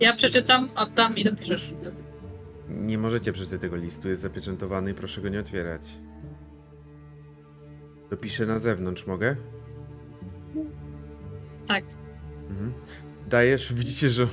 Ja 0.00 0.16
przeczytam, 0.16 0.70
oddam 0.76 1.16
i 1.16 1.24
dopiszesz. 1.24 1.74
Nie 2.68 2.98
możecie 2.98 3.32
przeczytać 3.32 3.60
tego 3.60 3.76
listu, 3.76 4.08
jest 4.08 4.22
zapieczętowany 4.22 4.90
i 4.90 4.94
proszę 4.94 5.20
go 5.20 5.28
nie 5.28 5.40
otwierać. 5.40 5.82
Dopiszę 8.10 8.46
na 8.46 8.58
zewnątrz, 8.58 9.06
mogę? 9.06 9.36
Tak. 11.66 11.84
Mhm. 12.50 12.72
Dajesz, 13.28 13.72
widzicie, 13.74 14.08
że 14.08 14.26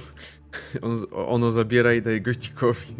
on, 0.82 0.98
ono 1.12 1.52
zabiera 1.52 1.94
i 1.94 2.02
daje 2.02 2.22
gościkowi. 2.22 2.88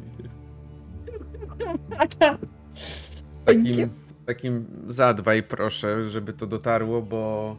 Takim, 3.46 3.90
takim 4.26 4.66
zadbaj 4.88 5.44
proszę, 5.44 6.10
żeby 6.10 6.34
to 6.34 6.48
dotarło, 6.48 7.02
bo 7.02 7.58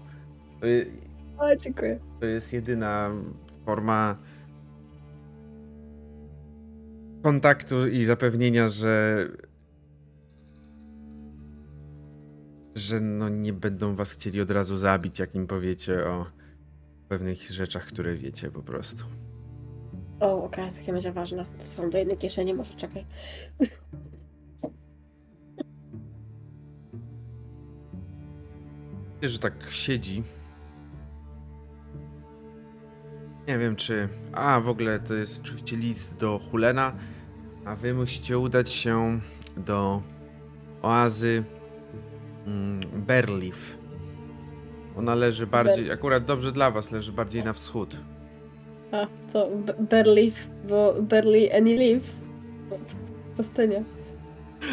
A, 1.39 1.57
dziękuję. 1.57 1.99
to 2.21 2.27
jest 2.27 2.53
jedyna 2.53 3.11
forma 3.65 4.17
kontaktu 7.23 7.89
i 7.89 8.05
zapewnienia, 8.05 8.69
że 8.69 9.19
że 12.79 13.01
no 13.01 13.29
nie 13.29 13.53
będą 13.53 13.95
was 13.95 14.13
chcieli 14.13 14.41
od 14.41 14.51
razu 14.51 14.77
zabić, 14.77 15.19
jak 15.19 15.35
im 15.35 15.47
powiecie 15.47 16.07
o 16.07 16.27
pewnych 17.09 17.51
rzeczach, 17.51 17.87
które 17.87 18.15
wiecie 18.15 18.51
po 18.51 18.63
prostu. 18.63 19.05
O, 20.21 20.45
okej, 20.45 20.73
takie 20.73 20.93
będzie 20.93 21.13
ważne. 21.13 21.47
To 21.59 21.65
są 21.65 21.91
do 21.91 21.99
jednej 21.99 22.19
kieszeni, 22.19 22.55
może 22.55 22.75
czekaj. 22.75 23.07
Wiecie, 29.23 29.29
że 29.29 29.39
tak 29.39 29.55
siedzi. 29.71 30.23
Nie 33.49 33.59
wiem 33.59 33.77
czy. 33.77 34.09
A 34.33 34.61
w 34.61 34.69
ogóle 34.69 35.01
to 35.01 35.15
jest 35.15 35.41
oczywiście 35.41 35.77
list 35.77 36.17
do 36.17 36.41
Hulena, 36.51 36.93
a 37.65 37.77
wy 37.77 37.95
musicie 37.95 38.39
udać 38.39 38.71
się 38.71 39.21
do 39.57 40.03
oazy 40.83 41.45
Berlif. 43.07 43.79
Ona 44.97 45.15
leży 45.15 45.47
bardziej, 45.47 45.91
akurat 45.91 46.25
dobrze 46.25 46.53
dla 46.53 46.71
was, 46.71 46.91
leży 46.91 47.13
bardziej 47.13 47.45
na 47.45 47.53
wschód. 47.53 47.97
A, 48.93 49.07
co? 49.29 49.49
B- 49.51 49.75
barely, 49.91 50.33
bo 50.69 50.95
barely 51.03 51.55
any 51.57 51.77
leaves. 51.77 52.21
Pustynia. 53.37 53.83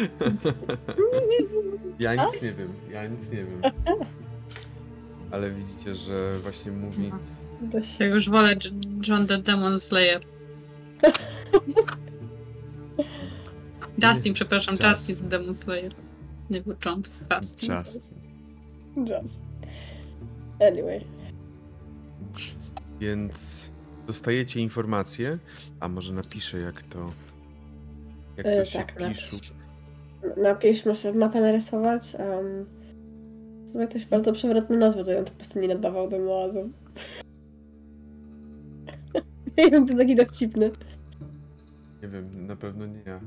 Ja 1.98 2.14
nic 2.14 2.42
nie 2.42 2.52
wiem, 2.52 2.72
ja 2.90 3.06
nic 3.06 3.30
nie 3.30 3.44
wiem. 3.44 3.60
Ale 5.32 5.50
widzicie, 5.50 5.94
że 5.94 6.32
właśnie 6.42 6.72
mówi. 6.72 7.12
Ja 8.00 8.06
już 8.06 8.30
wolę 8.30 8.54
John 9.08 9.26
the 9.26 9.38
Demon 9.38 9.78
Slayer. 9.78 10.20
Justin, 14.02 14.34
przepraszam, 14.34 14.74
Justin. 14.74 14.88
Justin 14.90 15.16
the 15.16 15.22
Demon 15.38 15.54
Slayer. 15.54 15.92
Nie 16.50 16.60
był 16.60 16.74
John, 16.86 17.02
to 17.02 17.36
Justin. 17.36 17.72
Just. 17.72 18.14
Just. 18.96 19.42
Anyway. 20.60 21.04
Więc 23.00 23.70
dostajecie 24.06 24.60
informację, 24.60 25.38
a 25.80 25.88
może 25.88 26.14
napiszę 26.14 26.58
jak 26.58 26.82
to. 26.82 27.12
Jak 28.36 28.46
to 28.46 28.52
E, 28.52 28.66
się 28.66 28.78
tak, 28.78 28.96
pisze. 29.08 29.36
Napisz, 30.36 30.86
muszę 30.86 31.12
mapę 31.12 31.40
narysować. 31.40 32.14
Um, 32.18 32.66
w 33.66 33.70
sumie 33.70 33.86
ktoś 33.88 34.06
bardzo 34.06 34.32
przewrotną 34.32 34.76
nazwę 34.76 35.04
do 35.04 35.22
tej 35.24 35.36
pustyni 35.36 35.68
nadawał 35.68 36.08
tym 36.08 36.28
oazom. 36.28 36.72
Nie 39.58 39.70
wiem, 39.70 39.86
to 39.86 39.96
taki 39.96 40.16
dowcipny. 40.16 40.70
Nie 42.02 42.08
wiem, 42.08 42.46
na 42.46 42.56
pewno 42.56 42.86
nie 42.86 43.02
ja. 43.06 43.20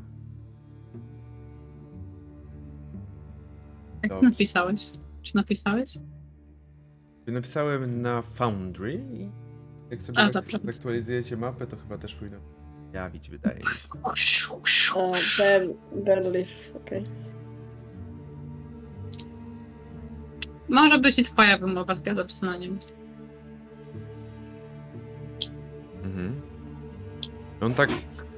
Jak 4.04 4.10
Dobrze. 4.12 4.30
napisałeś? 4.30 4.90
Czy 5.22 5.36
napisałeś? 5.36 5.98
Napisałem 7.28 8.02
na 8.02 8.22
Foundry 8.22 8.94
i 9.14 9.30
jak 9.92 10.02
sobie 10.02 10.20
A, 10.20 10.26
ak- 10.26 10.32
dobrze. 10.34 10.60
zaktualizujecie 10.64 11.38
mapę, 11.38 11.68
to 11.68 11.78
chyba 11.78 11.98
też 11.98 12.16
powinno 12.16 12.38
jawić, 12.94 13.30
wydaje 13.30 13.56
mi 13.58 13.64
się. 13.64 13.90
O, 14.96 15.12
Bearleaf, 15.96 16.50
okej. 16.76 17.04
Może 20.70 21.00
być 21.00 21.20
i 21.20 21.24
twoja 21.24 21.58
wymowa 21.58 21.94
na 22.42 22.58
nim. 22.58 22.80
Mhm. 26.04 26.42
On 27.62 27.74
tak, 27.74 27.90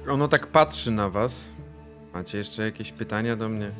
ono 0.08 0.28
tak 0.28 0.46
patrzy 0.46 0.90
na 0.90 1.08
was. 1.10 1.48
Macie 2.14 2.38
jeszcze 2.38 2.62
jakieś 2.62 2.92
pytania 2.92 3.36
do 3.36 3.48
mnie? 3.48 3.70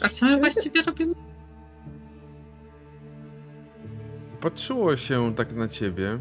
A 0.00 0.08
co 0.08 0.26
my 0.26 0.38
właściwie 0.38 0.82
robimy? 0.82 1.14
Patrzyło 4.40 4.96
się 4.96 5.34
tak 5.34 5.52
na 5.52 5.68
ciebie. 5.68 6.18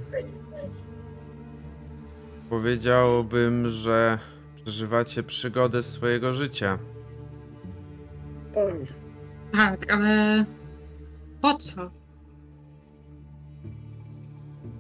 Powiedziałbym, 2.50 3.70
że 3.70 4.20
przeżywacie 4.56 5.24
przygodę 5.24 5.84
swojego 5.84 6.34
życia. 6.34 6.80
Tak, 9.52 9.92
ale 9.92 10.46
po 11.42 11.58
co? 11.58 11.92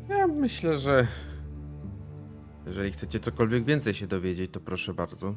Ja 0.09 0.27
myślę, 0.27 0.77
że 0.77 1.07
jeżeli 2.67 2.91
chcecie 2.91 3.19
cokolwiek 3.19 3.63
więcej 3.63 3.93
się 3.93 4.07
dowiedzieć, 4.07 4.51
to 4.51 4.59
proszę 4.59 4.93
bardzo. 4.93 5.35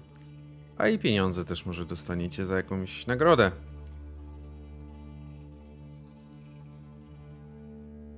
A 0.82 0.88
i 0.88 0.98
pieniądze 0.98 1.44
też 1.44 1.66
może 1.66 1.86
dostaniecie 1.86 2.46
za 2.46 2.56
jakąś 2.56 3.06
nagrodę. 3.06 3.50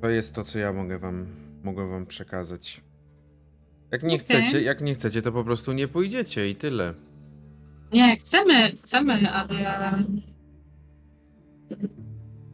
To 0.01 0.09
jest 0.09 0.35
to, 0.35 0.45
co 0.45 0.59
ja 0.59 0.73
mogę 0.73 0.99
wam, 0.99 1.27
mogę 1.65 1.89
wam 1.89 2.07
przekazać. 2.07 2.81
Jak 3.91 4.03
nie 4.03 4.19
chcecie, 4.19 4.63
jak 4.63 4.81
nie 4.81 4.95
chcecie, 4.95 5.23
to 5.23 5.33
po 5.33 5.45
prostu 5.45 5.73
nie 5.73 5.89
pójdziecie 5.89 6.51
i 6.51 6.57
tyle. 6.57 6.95
Nie, 7.93 8.17
chcemy, 8.17 8.69
chcemy, 8.69 9.31
ale... 9.31 10.05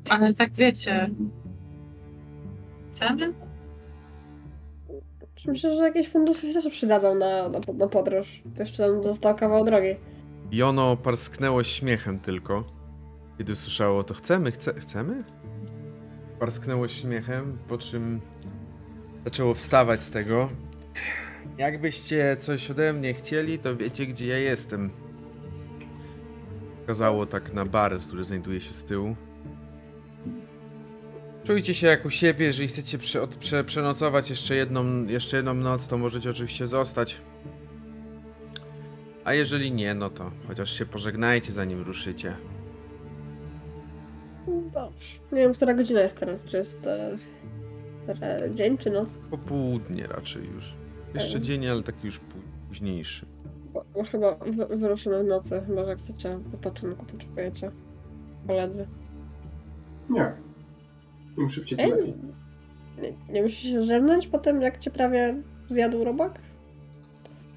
Ale 0.08 0.34
tak 0.34 0.52
wiecie... 0.54 1.10
Chcemy? 2.90 3.49
Myślę, 5.46 5.74
że 5.76 5.82
jakieś 5.82 6.08
fundusze 6.08 6.40
się 6.46 6.52
też 6.52 6.68
przydadzą 6.68 7.14
na, 7.14 7.48
na, 7.48 7.58
na 7.74 7.86
podróż. 7.86 8.42
To 8.56 8.62
jeszcze 8.62 8.88
nam 8.88 9.02
został 9.02 9.36
kawał 9.36 9.64
drogi. 9.64 9.96
Jono 10.52 10.96
parsknęło 10.96 11.64
śmiechem 11.64 12.18
tylko, 12.18 12.64
kiedy 13.38 13.52
usłyszało 13.52 14.04
to 14.04 14.14
chcemy, 14.14 14.52
chce, 14.52 14.74
chcemy? 14.74 15.24
Parsknęło 16.38 16.88
śmiechem, 16.88 17.58
po 17.68 17.78
czym 17.78 18.20
zaczęło 19.24 19.54
wstawać 19.54 20.02
z 20.02 20.10
tego. 20.10 20.48
Jakbyście 21.58 22.36
coś 22.40 22.70
ode 22.70 22.92
mnie 22.92 23.14
chcieli, 23.14 23.58
to 23.58 23.76
wiecie 23.76 24.06
gdzie 24.06 24.26
ja 24.26 24.38
jestem. 24.38 24.90
Wskazało 26.80 27.26
tak 27.26 27.52
na 27.52 27.64
bar, 27.64 27.98
który 27.98 28.24
znajduje 28.24 28.60
się 28.60 28.72
z 28.72 28.84
tyłu. 28.84 29.16
Czujcie 31.44 31.74
się 31.74 31.86
jak 31.86 32.04
u 32.04 32.10
siebie, 32.10 32.46
jeżeli 32.46 32.68
chcecie 32.68 32.98
prze, 32.98 33.22
od, 33.22 33.34
prze, 33.34 33.64
przenocować 33.64 34.30
jeszcze 34.30 34.56
jedną, 34.56 35.06
jeszcze 35.06 35.36
jedną 35.36 35.54
noc, 35.54 35.88
to 35.88 35.98
możecie 35.98 36.30
oczywiście 36.30 36.66
zostać. 36.66 37.20
A 39.24 39.34
jeżeli 39.34 39.72
nie, 39.72 39.94
no 39.94 40.10
to 40.10 40.30
chociaż 40.48 40.72
się 40.78 40.86
pożegnajcie 40.86 41.52
zanim 41.52 41.82
ruszycie. 41.82 42.36
Dobrze. 44.74 45.18
Nie 45.32 45.38
wiem, 45.38 45.54
która 45.54 45.74
godzina 45.74 46.00
jest 46.00 46.20
teraz. 46.20 46.44
Czy 46.44 46.56
jest 46.56 46.86
e, 46.86 47.18
e, 48.22 48.50
dzień, 48.54 48.78
czy 48.78 48.90
noc? 48.90 49.18
Popołudnie 49.30 50.06
raczej 50.06 50.44
już. 50.54 50.74
Jeszcze 51.14 51.40
dzień, 51.40 51.68
ale 51.68 51.82
taki 51.82 52.06
już 52.06 52.18
pó- 52.18 52.68
późniejszy. 52.68 53.26
Bo, 53.72 53.84
bo 53.94 54.04
chyba 54.04 54.34
wy, 54.34 54.76
wyruszymy 54.76 55.24
w 55.24 55.26
nocy. 55.26 55.62
Chyba, 55.66 55.84
że 55.84 55.96
chcecie 55.96 56.38
wypoczynku, 56.38 57.06
potrzebujecie. 57.06 57.70
Koledzy. 58.46 58.86
Nie. 60.10 60.32
Im 61.40 61.48
szybciej, 61.48 61.78
tym 61.78 61.90
lepiej. 61.90 62.14
nie, 63.02 63.32
nie 63.32 63.42
musisz 63.42 63.70
się 63.72 63.84
żegnać 63.84 64.26
po 64.26 64.38
tym, 64.38 64.62
jak 64.62 64.78
cię 64.78 64.90
prawie 64.90 65.42
zjadł 65.68 66.04
robak? 66.04 66.38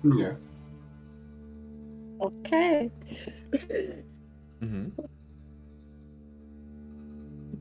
Nie. 0.03 0.35
Okej. 2.19 2.91
Mhm. 4.61 4.91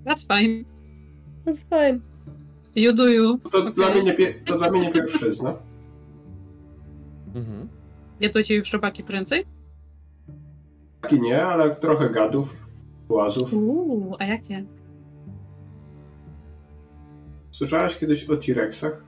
That's 0.04 0.26
fine. 0.36 0.64
That's 1.46 1.64
fine. 1.68 2.00
You 2.74 2.92
do 2.92 3.08
you. 3.08 3.38
To, 3.38 3.58
Okej. 3.58 3.72
dla 3.72 3.90
mnie 3.90 4.02
nie 4.02 4.34
to 4.34 4.58
dla 4.58 4.70
mnie 4.70 4.80
nie 4.80 4.92
pierwszyzna. 4.92 5.56
Mhm. 7.34 7.68
Jadujecie 8.20 8.54
już 8.56 8.72
robaki 8.72 9.04
prędzej? 9.04 9.44
Taki 11.00 11.20
nie, 11.20 11.44
ale 11.44 11.74
trochę 11.74 12.10
gadów, 12.10 12.56
łazów. 13.08 13.54
Uuu, 13.54 14.16
a 14.18 14.24
jakie? 14.24 14.64
Słyszałaś 17.52 17.98
kiedyś 17.98 18.30
o 18.30 18.36
T-Rexach? 18.36 19.04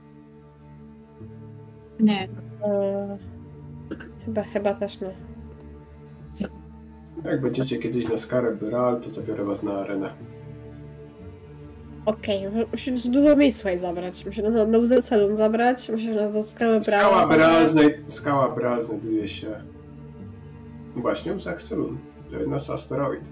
Nie. 1.99 2.27
E, 2.63 3.17
chyba, 4.25 4.43
chyba 4.43 4.73
też 4.73 5.01
nie. 5.01 5.15
Jak 7.25 7.41
będziecie 7.41 7.77
kiedyś 7.77 8.09
na 8.09 8.17
Skarę 8.17 8.55
Byral, 8.55 9.01
to 9.01 9.09
zabiorę 9.09 9.43
was 9.43 9.63
na 9.63 9.73
arenę. 9.73 10.13
Okej, 12.05 12.47
okay, 12.47 12.65
musimy 12.71 12.97
nas 12.97 13.07
dużo 13.07 13.35
miejsc 13.35 13.65
zabrać. 13.77 14.25
Musimy 14.25 14.49
nas 14.49 14.89
na 14.89 15.01
Salon 15.01 15.37
zabrać, 15.37 15.89
musimy 15.89 16.15
nas 16.15 16.33
do 16.33 16.43
Skały 16.43 16.81
Skała 16.81 17.27
Bral, 17.27 17.67
znaj- 17.67 18.03
Skała 18.07 18.55
Bral 18.55 18.81
znajduje 18.81 19.27
się 19.27 19.47
właśnie 20.95 21.33
w 21.33 21.41
Zachselun. 21.41 21.97
To 22.29 22.35
jest 22.35 22.49
nasz 22.49 22.69
asteroid. 22.69 23.29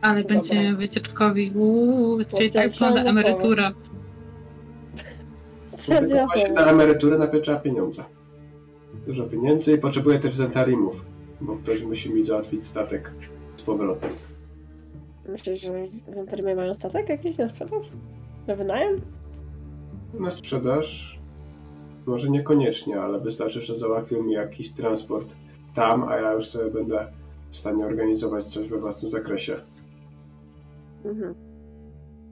Ale 0.00 0.22
Dobra. 0.22 0.36
będziemy 0.36 0.76
wycieczkowi. 0.76 1.52
Uuu, 1.54 2.18
czyli 2.36 2.50
tak 2.50 2.70
wygląda 2.70 3.02
emerytura. 3.02 3.72
Dlatego 5.86 6.26
właśnie 6.26 6.52
na 6.52 6.66
emeryturę 6.66 7.18
najpierw 7.18 7.44
trzeba 7.44 7.58
pieniądze. 7.58 8.04
Dużo 9.06 9.24
pieniędzy 9.24 9.72
i 9.72 9.78
potrzebuję 9.78 10.18
też 10.18 10.32
zentarimów, 10.32 11.04
bo 11.40 11.56
ktoś 11.56 11.82
musi 11.82 12.14
mi 12.14 12.24
załatwić 12.24 12.64
statek 12.64 13.12
z 13.56 13.62
powrotem. 13.62 14.10
Myślisz, 15.28 15.60
że 15.60 15.72
Zantarymy 16.14 16.54
mają 16.54 16.74
statek 16.74 17.08
jakiś 17.08 17.38
na 17.38 17.48
sprzedaż? 17.48 17.86
Na 18.46 18.54
wynajem? 18.54 19.00
Na 20.14 20.30
sprzedaż 20.30 21.18
może 22.06 22.30
niekoniecznie, 22.30 23.00
ale 23.00 23.20
wystarczy, 23.20 23.60
że 23.60 23.76
załatwią 23.76 24.22
mi 24.22 24.32
jakiś 24.32 24.72
transport 24.72 25.34
tam, 25.74 26.08
a 26.08 26.16
ja 26.16 26.32
już 26.32 26.48
sobie 26.48 26.70
będę 26.70 27.12
w 27.50 27.56
stanie 27.56 27.86
organizować 27.86 28.44
coś 28.44 28.68
we 28.68 28.78
własnym 28.78 29.10
zakresie. 29.10 29.60
Mhm. 31.04 31.34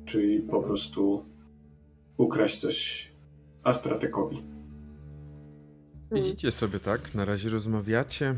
Czyli 0.04 0.40
po 0.40 0.62
prostu 0.62 1.24
ukraść 2.16 2.60
coś 2.60 3.08
Astratekowi. 3.66 4.42
Idziecie 6.14 6.50
sobie 6.50 6.80
tak, 6.80 7.14
na 7.14 7.24
razie 7.24 7.50
rozmawiacie. 7.50 8.34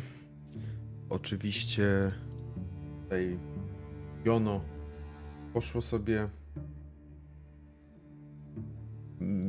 Oczywiście 1.11 2.13
tutaj 3.03 3.39
Jono 4.25 4.61
poszło 5.53 5.83
sobie. 5.83 6.29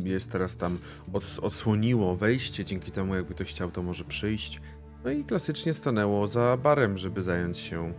Jest 0.03 0.31
teraz 0.31 0.57
tam, 0.57 0.77
od, 1.13 1.23
odsłoniło 1.41 2.15
wejście, 2.15 2.65
dzięki 2.65 2.91
temu 2.91 3.15
jakby 3.15 3.33
ktoś 3.33 3.49
chciał, 3.49 3.71
to 3.71 3.83
może 3.83 4.03
przyjść. 4.03 4.61
No 5.03 5.11
i 5.11 5.23
klasycznie 5.23 5.73
stanęło 5.73 6.27
za 6.27 6.57
barem, 6.57 6.97
żeby 6.97 7.21
zająć 7.21 7.57
się 7.57 7.93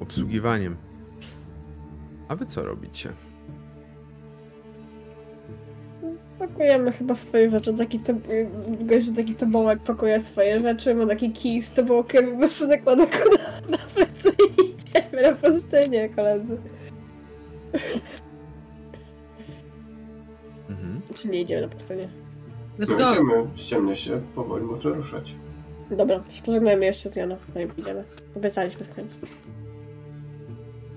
obsługiwaniem. 0.00 0.76
A 2.28 2.36
wy 2.36 2.46
co 2.46 2.64
robicie? 2.64 3.12
Pakujemy 6.40 6.92
chyba 6.92 7.14
swoje 7.14 7.48
rzeczy. 7.48 7.74
Taki 7.74 7.98
to, 7.98 8.12
gość 8.80 9.06
taki 9.16 9.34
tobołek 9.34 9.78
pakuje 9.78 10.20
swoje 10.20 10.60
rzeczy, 10.62 10.94
ma 10.94 11.06
taki 11.06 11.32
kij 11.32 11.62
z 11.62 11.72
tobołkiem, 11.72 12.32
po 12.32 12.38
prostu 12.38 12.68
nakłada 12.68 13.06
go 13.06 13.18
na, 13.18 13.76
na 13.76 13.78
plecy 13.94 14.30
i 14.30 14.70
idziemy 14.70 15.22
na 15.22 15.32
pustynię, 15.32 16.08
koledzy. 16.08 16.58
Mhm. 20.70 21.00
Czy 21.14 21.28
nie 21.28 21.40
idziemy 21.40 21.62
na 21.62 21.68
pustynię? 21.68 22.08
Let's 22.78 22.90
No 22.90 22.96
go. 22.96 23.12
idziemy, 23.12 23.32
ściemnia 23.54 23.94
się, 23.94 24.20
powoli 24.34 24.64
można 24.64 24.90
ruszać. 24.90 25.34
Dobra, 25.90 26.22
się 26.28 26.42
pożegnajmy 26.42 26.84
jeszcze 26.86 27.10
z 27.10 27.16
Janą, 27.16 27.36
no 27.54 27.60
i 27.60 27.68
idziemy. 27.78 28.04
Obiecaliśmy 28.36 28.86
w 28.86 28.94
końcu. 28.94 29.16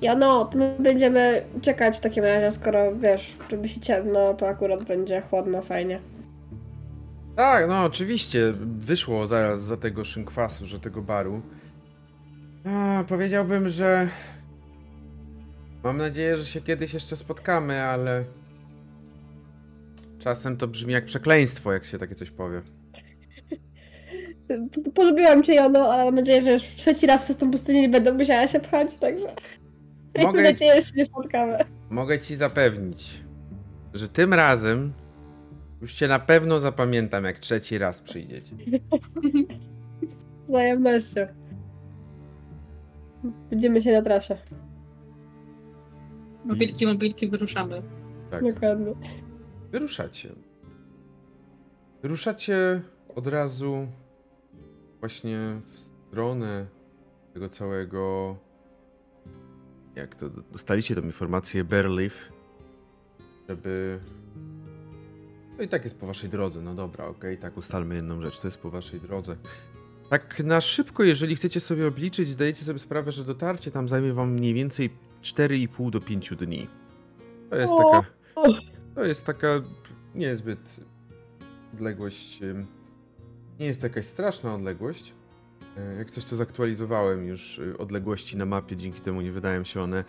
Jano, 0.04 0.46
to 0.46 0.58
my 0.58 0.76
będziemy 0.80 1.46
czekać 1.62 1.98
w 1.98 2.00
takim 2.00 2.24
razie, 2.24 2.52
skoro 2.52 2.96
wiesz, 2.96 3.38
żeby 3.50 3.70
się 3.70 3.80
ciemno, 3.80 4.34
to 4.34 4.48
akurat 4.48 4.84
będzie 4.84 5.22
chłodno, 5.22 5.62
fajnie. 5.62 6.00
Tak, 7.36 7.68
no 7.68 7.84
oczywiście. 7.84 8.54
Wyszło 8.62 9.28
zaraz 9.28 9.64
za 9.64 9.78
tego 9.78 10.04
szynkwasu, 10.04 10.66
że 10.66 10.80
tego 10.80 11.02
baru. 11.02 11.42
A, 12.66 13.04
powiedziałbym, 13.08 13.70
że. 13.70 14.08
Mam 15.84 15.98
nadzieję, 15.98 16.38
że 16.38 16.46
się 16.46 16.62
kiedyś 16.62 16.94
jeszcze 16.94 17.16
spotkamy, 17.16 17.82
ale. 17.82 18.24
Czasem 20.20 20.58
to 20.58 20.68
brzmi 20.68 20.94
jak 20.94 21.06
przekleństwo, 21.06 21.74
jak 21.74 21.86
się 21.86 21.98
takie 21.98 22.16
coś 22.16 22.32
powie. 22.32 22.62
Polubiłam 24.96 25.44
cię, 25.44 25.56
Jono, 25.56 25.94
ale 25.94 26.06
mam 26.06 26.16
nadzieję, 26.16 26.42
że 26.42 26.54
już 26.54 26.64
trzeci 26.64 27.08
raz 27.08 27.24
przez 27.24 27.38
tą 27.38 27.52
pustynię 27.52 27.82
nie 27.82 27.90
będę 27.90 28.14
musiała 28.14 28.48
się 28.48 28.60
pchać, 28.60 28.98
także... 28.98 29.36
Mam 30.16 30.26
Mogę- 30.26 30.44
nadzieję, 30.44 30.76
że 30.76 30.82
się 30.82 30.94
nie 30.96 31.06
spotkamy. 31.06 31.58
Mogę 31.90 32.20
ci 32.20 32.36
zapewnić, 32.36 33.24
że 33.94 34.08
tym 34.08 34.34
razem 34.34 34.94
już 35.82 35.94
cię 35.94 36.08
na 36.08 36.20
pewno 36.20 36.60
zapamiętam, 36.60 37.24
jak 37.24 37.40
trzeci 37.40 37.78
raz 37.78 38.02
przyjdziecie. 38.02 38.56
Z 40.44 40.48
wzajemnością. 40.50 41.22
Widzimy 43.52 43.82
się 43.82 43.92
na 43.92 44.02
trasie. 44.02 44.38
Mobilki, 46.46 46.86
mobilki, 46.88 47.28
wyruszamy. 47.28 47.82
Tak. 48.32 48.44
Dokładnie. 48.54 48.94
Wyruszacie. 49.72 50.30
Wyruszacie 52.02 52.82
od 53.16 53.28
razu 53.28 53.88
właśnie 55.00 55.38
w 55.66 55.78
stronę 55.80 56.66
tego 57.34 57.50
całego. 57.50 58.36
Jak 59.96 60.16
to 60.16 60.30
dostaliście 60.30 60.96
tą 60.96 61.02
informację 61.02 61.64
Berleaf, 61.64 62.32
żeby. 63.50 64.00
No 65.58 65.64
i 65.64 65.68
tak 65.68 65.84
jest 65.84 66.00
po 66.00 66.08
waszej 66.08 66.30
drodze. 66.30 66.62
No 66.62 66.76
dobra, 66.76 67.06
okej, 67.06 67.38
tak 67.38 67.58
ustalmy 67.58 67.96
jedną 67.96 68.22
rzecz. 68.22 68.40
To 68.40 68.48
jest 68.48 68.58
po 68.58 68.70
waszej 68.70 69.00
drodze. 69.00 69.36
Tak 70.10 70.40
na 70.40 70.62
szybko, 70.62 71.04
jeżeli 71.04 71.36
chcecie 71.36 71.60
sobie 71.60 71.88
obliczyć, 71.88 72.30
zdajecie 72.30 72.66
sobie 72.66 72.80
sprawę, 72.80 73.12
że 73.12 73.26
dotarcie 73.26 73.72
tam 73.72 73.88
zajmie 73.88 74.14
wam 74.14 74.32
mniej 74.32 74.54
więcej 74.54 74.90
4,5 75.22 75.90
do 75.90 76.02
5 76.02 76.36
dni. 76.36 76.68
To 77.50 77.56
jest 77.56 77.74
taka. 77.78 78.04
To 78.96 79.06
jest 79.06 79.26
taka 79.26 79.62
niezbyt 80.16 80.80
odległość. 81.74 82.40
Nie 83.60 83.66
jest 83.66 83.82
to 83.82 83.88
jakaś 83.88 84.06
straszna 84.06 84.56
odległość. 84.56 85.14
E, 85.78 85.96
Jak 85.98 86.12
coś 86.12 86.26
to 86.26 86.36
zaktualizowałem 86.36 87.28
już 87.28 87.60
y, 87.60 87.78
odległości 87.78 88.38
na 88.38 88.46
mapie, 88.46 88.76
dzięki 88.76 89.02
temu 89.02 89.22
nie 89.22 89.32
wydają 89.32 89.64
się 89.64 89.82
one 89.82 90.04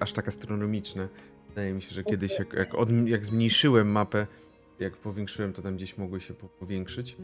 aż 0.00 0.12
tak 0.12 0.28
astronomiczne. 0.28 1.08
Wydaje 1.48 1.72
mi 1.72 1.82
się, 1.82 1.94
że 1.94 2.04
kiedyś 2.04 2.38
jak, 2.38 2.52
jak, 2.52 2.74
od, 2.74 2.88
jak 3.08 3.26
zmniejszyłem 3.26 3.90
mapę, 3.92 4.26
jak 4.80 4.96
powiększyłem, 4.96 5.52
to 5.52 5.62
tam 5.62 5.76
gdzieś 5.76 5.98
mogły 5.98 6.20
się 6.20 6.34
po, 6.34 6.48
powiększyć. 6.48 7.16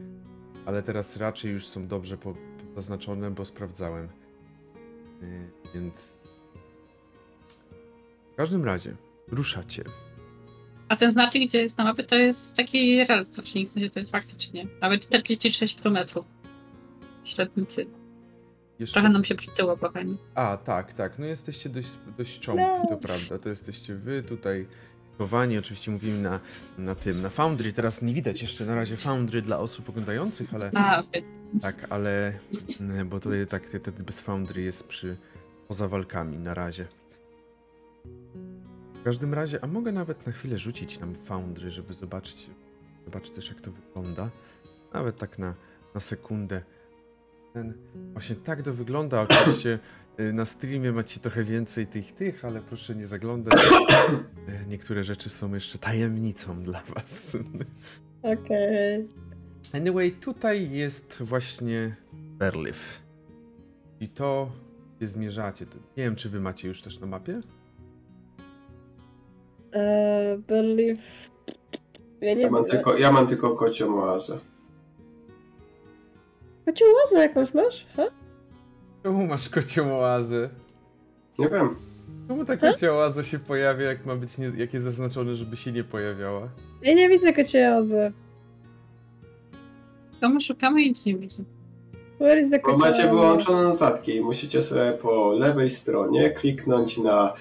Ale 0.67 0.83
teraz 0.83 1.17
raczej 1.17 1.53
już 1.53 1.67
są 1.67 1.87
dobrze 1.89 2.19
zaznaczone, 2.77 3.31
bo 3.31 3.45
sprawdzałem. 3.45 4.09
Y, 5.23 5.49
Więc 5.75 6.17
w 8.33 8.37
każdym 8.37 8.65
razie 8.65 8.97
ruszacie. 9.29 9.85
A 10.89 10.97
ten 10.97 11.11
znaczek, 11.11 11.43
gdzie 11.43 11.61
jest 11.63 11.79
na 11.79 11.85
mapie, 11.85 12.03
to 12.03 12.17
jest 12.17 12.57
taki 12.57 13.05
raz 13.05 13.35
znacznik, 13.35 13.69
w 13.69 13.71
sensie 13.71 13.91
to 13.91 13.99
jest 13.99 14.11
faktycznie. 14.11 14.67
Nawet 14.81 15.07
46 15.07 15.83
km. 15.83 15.99
Średnicy. 17.27 17.87
Jeszcze... 18.79 18.95
Trochę 19.01 19.13
nam 19.13 19.25
się 19.25 19.35
przytyło, 19.35 19.77
kochani. 19.77 20.19
A, 20.35 20.57
tak, 20.57 20.93
tak. 20.93 21.19
No 21.19 21.27
jesteście 21.27 21.69
dość, 21.69 21.89
dość 22.19 22.41
cząbki, 22.41 22.89
to 22.89 22.97
prawda. 22.97 23.39
To 23.39 23.49
jesteście 23.49 23.95
wy 23.95 24.23
tutaj 24.23 24.67
chowani. 25.19 25.59
Oczywiście 25.59 25.91
mówimy 25.91 26.19
na, 26.19 26.41
na 26.79 26.95
tym, 26.95 27.23
na 27.23 27.31
Foundry. 27.31 27.73
Teraz 27.73 28.03
nie 28.03 28.15
widać 28.15 28.43
jeszcze 28.43 28.67
na 28.67 28.75
razie 28.75 28.97
Foundry 28.97 29.43
dla 29.43 29.59
osób 29.59 29.89
oglądających, 29.89 30.55
ale 30.55 30.71
A, 30.75 31.03
tak, 31.63 31.87
ale 31.91 32.39
mm, 32.81 33.09
bo 33.09 33.21
tutaj 33.21 33.47
tak 33.47 33.69
ten 33.69 33.95
bez 33.95 34.21
Foundry 34.21 34.63
jest 34.63 34.87
przy 34.87 35.17
poza 35.69 35.89
walkami 35.89 36.39
na 36.39 36.55
razie. 36.55 36.87
W 38.95 39.03
każdym 39.05 39.35
razie, 39.35 39.65
a 39.65 39.67
mogę 39.67 39.93
nawet 39.93 40.27
na 40.27 40.33
chwilę 40.33 40.59
rzucić 40.59 41.01
nam 41.01 41.15
Foundry, 41.15 41.71
żeby 41.71 41.95
zobaczyć, 41.95 42.51
zobaczyć 43.05 43.35
też 43.35 43.49
jak 43.49 43.61
to 43.61 43.71
wygląda. 43.73 44.31
Nawet 44.93 45.17
tak 45.17 45.39
na, 45.39 45.55
na 45.95 46.01
sekundę. 46.01 46.63
Ten, 47.57 47.73
właśnie 48.13 48.37
tak 48.37 48.63
to 48.63 48.73
wygląda. 48.73 49.23
Oczywiście 49.23 49.79
y, 50.21 50.33
na 50.33 50.45
streamie 50.45 50.93
macie 50.93 51.21
trochę 51.21 51.45
więcej 51.45 51.87
tych 51.87 52.13
tych, 52.13 52.45
ale 52.45 52.61
proszę 52.61 52.95
nie 52.95 53.07
zaglądać. 53.07 53.55
Y, 54.49 54.67
Niektóre 54.69 55.05
rzeczy 55.05 55.31
są 55.31 55.55
jeszcze 55.55 55.79
tajemnicą 55.79 56.63
dla 56.63 56.83
was. 56.95 57.37
Okej. 58.23 59.09
Anyway, 59.73 60.11
tutaj 60.13 60.71
jest 60.71 61.17
właśnie 61.21 61.97
Berliff. 62.13 63.03
I 64.01 64.09
to, 64.09 64.53
gdzie 64.97 65.09
zmierzacie. 65.09 65.67
Nie 65.97 66.05
wiem, 66.05 66.17
czy 66.17 66.29
wy 66.29 66.41
macie 66.41 66.69
już 66.69 66.83
też 66.83 67.01
na 67.01 67.07
mapie? 67.07 67.41
Eee, 69.73 70.39
Berliff... 70.39 71.31
Ja 72.21 72.35
nie 72.35 72.43
Ja 72.43 72.51
mam 72.51 72.65
tylko, 72.65 72.97
ja 72.97 73.13
mam 73.13 73.27
tylko 73.27 73.57
kocią 73.57 74.03
oazę. 74.03 74.39
Chociaż 76.67 76.89
łazę 77.05 77.19
jakąś 77.19 77.55
masz? 77.55 77.87
Ha? 77.97 78.03
Czemu 79.03 79.27
masz 79.27 79.49
kocią 79.49 79.99
oazę? 79.99 80.49
Nie 81.39 81.49
wiem. 81.49 81.77
Czemu 82.29 82.45
ta 82.45 82.57
kocia 82.57 82.93
oaza 82.93 83.23
się 83.23 83.39
pojawia, 83.39 83.85
jak 83.87 84.07
ma 84.07 84.17
być 84.17 84.39
nie, 84.39 84.53
jak 84.57 84.73
jest 84.75 84.85
zaznaczone, 84.85 85.37
żeby 85.37 85.57
się 85.57 85.73
nie 85.73 85.85
pojawiała? 85.85 86.49
Ja 86.83 86.95
nie 86.95 87.09
widzę 87.09 87.33
kociozy. 87.33 88.13
To 90.21 90.29
my 90.29 90.41
szukamy 90.41 90.83
i 90.83 90.89
nic 90.89 91.07
nie 91.07 91.17
widzę. 91.17 91.45
Where 92.21 92.41
is 92.41 92.51
the 92.51 92.59
Bo 92.59 92.77
macie 92.79 93.09
wyłączone 93.09 93.63
notatki 93.63 94.17
i 94.17 94.21
musicie 94.21 94.63
sobie 94.63 94.93
po 94.93 95.33
lewej 95.33 95.71
stronie 95.71 96.31
kliknąć 96.31 96.99
na, 96.99 97.35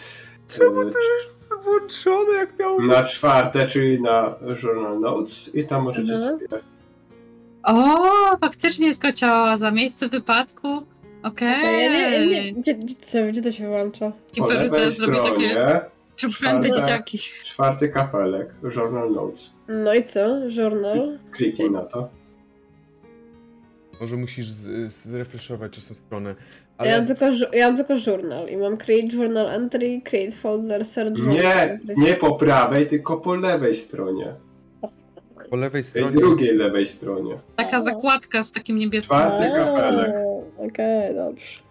Czemu 0.48 0.82
e, 0.82 0.84
to 0.92 1.00
jest 1.00 1.40
włączone, 1.64 2.34
jak 2.38 2.60
miało 2.60 2.82
na 2.82 2.98
być? 3.02 3.12
czwarte, 3.12 3.66
czyli 3.66 4.02
na 4.02 4.36
Journal 4.64 5.00
Notes 5.00 5.56
i 5.56 5.66
tam 5.66 5.84
możecie 5.84 6.14
Mhm. 6.14 6.40
sobie... 6.40 6.48
O, 7.66 8.38
faktycznie 8.42 8.92
kocia 9.02 9.58
za 9.58 9.72
miejsce 9.72 10.10
wypadku. 10.10 10.68
Okej. 11.24 11.60
Okej, 11.64 11.84
ja 11.84 11.92
nie, 11.92 12.28
ja 12.32 12.44
nie, 12.44 12.54
gdzie, 12.54 12.76
gdzie, 12.76 12.96
co, 13.02 13.18
gdzie 13.30 13.42
to 13.42 13.52
się? 13.52 13.90
Po 14.00 14.12
Kimpery 14.32 14.54
lewej 14.56 14.70
zaraz 14.70 14.98
zrobi 14.98 15.18
takie 15.18 15.50
stronie 16.32 16.72
dzieciaki. 16.72 17.18
czwarty 17.44 17.90
kafelek, 17.90 18.56
Journal 18.76 19.12
Notes. 19.12 19.54
No 19.68 19.94
i 19.94 20.04
co? 20.04 20.28
Journal? 20.58 21.20
Kliknij 21.32 21.72
na 21.72 21.82
to. 21.82 22.10
Może 24.02 24.16
musisz 24.18 24.46
z- 24.48 24.94
zrefreshować 24.94 25.72
czasem 25.74 25.96
stronę. 25.96 26.30
Ja, 26.30 26.86
mam 26.86 26.94
Ale 26.94 27.06
tylko, 27.06 27.26
żu- 27.26 27.54
ja 27.56 27.68
mam 27.68 27.78
tylko 27.78 27.94
journal 28.08 28.50
i 28.50 28.58
mam 28.58 28.78
create 28.78 29.16
journal 29.18 29.48
entry, 29.52 30.02
create 30.04 30.32
folder, 30.32 30.86
search 30.86 31.18
journal. 31.18 31.36
Nie, 31.38 31.54
entry. 31.56 31.94
nie 31.98 32.14
po 32.14 32.36
prawej, 32.36 32.88
tylko 32.88 33.18
po 33.18 33.36
lewej 33.36 33.74
stronie. 33.74 34.34
Po 35.50 35.56
lewej 35.56 35.84
Tej 35.84 35.90
stronie... 35.92 36.12
drugiej 36.12 36.56
lewej 36.58 36.86
stronie. 36.86 37.38
Taka 37.56 37.80
zakładka 37.80 38.44
z 38.44 38.52
takim 38.52 38.78
niebieskim. 38.78 39.18
Czwarty 39.18 39.44
A, 39.44 39.56
kafelek. 39.56 40.16
Okej, 40.58 41.16
dobrze. 41.16 41.66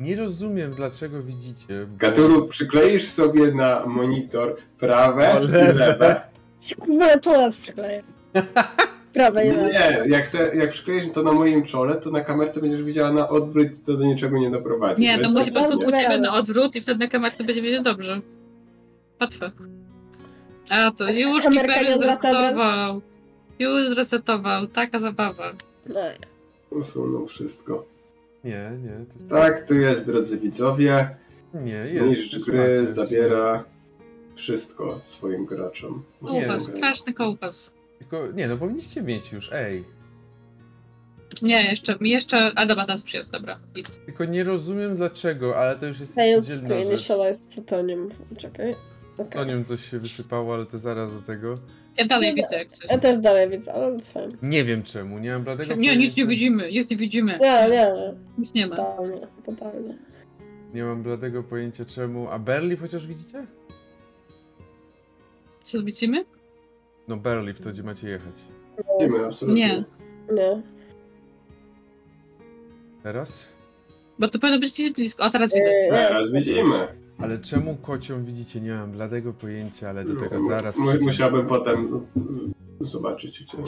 Nie 0.00 0.16
rozumiem, 0.16 0.70
dlaczego 0.70 1.22
widzicie. 1.22 1.86
bo- 1.86 1.96
Gatulu, 1.98 2.46
przykleisz 2.48 3.08
sobie 3.08 3.52
na 3.52 3.86
monitor 3.86 4.56
prawe 4.78 5.34
O, 5.34 5.44
i 5.44 5.48
lewe. 5.48 5.72
lewe. 5.72 6.20
Ci 6.60 6.74
kurwa 6.74 7.06
nas 7.26 7.56
przykleję. 7.56 8.02
Prawe, 9.14 9.44
nie 9.44 9.52
lewe. 9.52 9.70
Nie, 9.72 10.02
jak, 10.10 10.26
se, 10.26 10.56
jak 10.56 10.70
przykleisz 10.70 11.10
to 11.12 11.22
na 11.22 11.32
moim 11.32 11.62
czole, 11.62 11.94
to 11.94 12.10
na 12.10 12.20
kamerce 12.20 12.60
będziesz 12.60 12.82
widziała 12.82 13.12
na 13.12 13.28
odwrót 13.28 13.78
i 13.78 13.82
to 13.84 13.96
do 13.96 14.04
niczego 14.04 14.38
nie 14.38 14.50
doprowadzi. 14.50 15.02
Nie, 15.02 15.18
to 15.18 15.30
musi 15.30 15.52
po 15.52 15.58
prostu 15.58 15.78
bardzo 15.78 15.98
u 15.98 16.02
ciebie 16.02 16.18
na 16.18 16.34
odwrót 16.34 16.76
i 16.76 16.80
wtedy 16.80 17.04
na 17.04 17.10
kamerce 17.10 17.44
będzie 17.44 17.62
wiedzieć 17.62 17.82
dobrze. 17.82 18.20
Łatwe. 19.20 19.50
A 20.70 20.90
to 20.90 21.10
już 21.10 21.42
kamerka 21.42 21.66
Kimpery 21.74 21.88
nie 21.88 21.98
zwraca 21.98 22.20
zresetował. 22.30 23.00
Już 23.58 23.88
zresetował. 23.88 24.66
Taka 24.66 24.98
zabawa. 24.98 25.52
No. 25.94 26.00
Usunął 26.70 27.26
wszystko. 27.26 27.86
Nie, 28.44 28.70
nie. 28.82 29.04
To... 29.06 29.34
Tak, 29.34 29.68
tu 29.68 29.74
jest, 29.74 30.06
drodzy 30.06 30.38
widzowie. 30.38 31.16
Nie, 31.54 31.72
jest. 31.72 32.06
Mistrz 32.06 32.38
gry 32.38 32.58
macie. 32.58 32.88
zabiera 32.88 33.64
wszystko 34.34 34.98
swoim 35.02 35.46
graczom. 35.46 36.02
Nie, 36.22 36.40
Kołpas, 36.40 36.68
no. 36.68 36.76
straszny 36.76 37.14
kołpas. 37.14 37.72
Tylko, 37.98 38.26
nie, 38.34 38.48
no 38.48 38.56
powinniście 38.56 39.02
mieć 39.02 39.32
już, 39.32 39.52
ej. 39.52 39.84
Nie, 41.42 41.62
jeszcze, 41.70 41.94
jeszcze, 42.00 42.52
a 42.54 42.66
dobra, 42.66 42.86
teraz 42.86 43.02
już 43.02 43.14
jest, 43.14 43.32
dobra. 43.32 43.58
Tylko 44.06 44.24
nie 44.24 44.44
rozumiem 44.44 44.96
dlaczego, 44.96 45.56
ale 45.56 45.76
to 45.76 45.86
już 45.86 46.00
jest 46.00 46.18
oddzielna 46.38 46.68
to 46.68 46.74
rzecz. 46.78 46.88
initialize 46.88 47.44
plutonium. 47.54 48.10
Czekaj. 48.36 48.74
To 49.16 49.22
Okay. 49.22 49.46
nim 49.46 49.64
coś 49.64 49.90
się 49.90 49.98
wysypało, 49.98 50.54
ale 50.54 50.66
to 50.66 50.78
zaraz 50.78 51.12
do 51.12 51.22
tego. 51.22 51.58
Ja 51.96 52.04
dalej 52.04 52.28
Nie, 52.28 52.34
widzę 52.34 52.56
jak 52.58 52.72
coś. 52.72 52.90
Ja 52.90 52.98
też 52.98 53.18
dalej 53.18 53.48
widzę, 53.50 53.72
ale 53.74 53.96
to 53.96 54.04
fajne. 54.04 54.28
Nie 54.42 54.64
wiem 54.64 54.82
czemu, 54.82 55.18
nie 55.18 55.32
mam 55.32 55.44
bladego 55.44 55.74
Nie, 55.74 55.96
nic 55.96 56.16
nie 56.16 56.26
widzimy, 56.26 56.72
nic 56.72 56.90
nie 56.90 56.96
widzimy. 56.96 57.38
Nie, 57.40 57.68
nie, 57.70 57.92
Nic 58.38 58.54
nie 58.54 58.66
ma. 58.66 58.76
totalnie, 58.76 59.26
totalnie. 59.46 59.98
Nie 60.74 60.84
mam 60.84 61.02
bladego 61.02 61.42
pojęcia 61.42 61.84
czemu. 61.84 62.28
A 62.30 62.38
Berli 62.38 62.76
chociaż 62.76 63.06
widzicie? 63.06 63.46
Co 65.62 65.82
widzimy? 65.82 66.24
No 67.08 67.16
Berliv, 67.16 67.60
to 67.60 67.70
gdzie 67.70 67.82
macie 67.82 68.08
jechać? 68.08 68.34
Widzimy, 69.00 69.26
absolutnie. 69.26 69.84
Nie. 70.28 70.34
Nie. 70.34 70.62
Teraz? 73.02 73.44
Bo 74.18 74.28
to 74.28 74.38
powinno 74.38 74.60
być 74.60 74.72
gdzieś 74.72 74.90
blisko. 74.92 75.24
O, 75.24 75.30
teraz 75.30 75.54
widać. 75.54 75.72
Eee, 75.82 75.90
Teraz 75.90 76.32
widzimy. 76.32 77.03
Ale 77.24 77.38
czemu 77.38 77.76
kocią 77.76 78.24
widzicie? 78.24 78.60
Nie 78.60 78.74
mam 78.74 78.90
bladego 78.92 79.32
pojęcia, 79.32 79.88
ale 79.90 80.04
do 80.04 80.16
tego 80.16 80.38
No, 80.38 80.48
zaraz 80.48 80.76
mu- 80.76 80.82
przejdziemy. 80.84 81.06
Musiałbym 81.06 81.46
potem 81.46 82.04
mm, 82.16 82.52
zobaczyć. 82.80 83.44
Gdzie... 83.44 83.58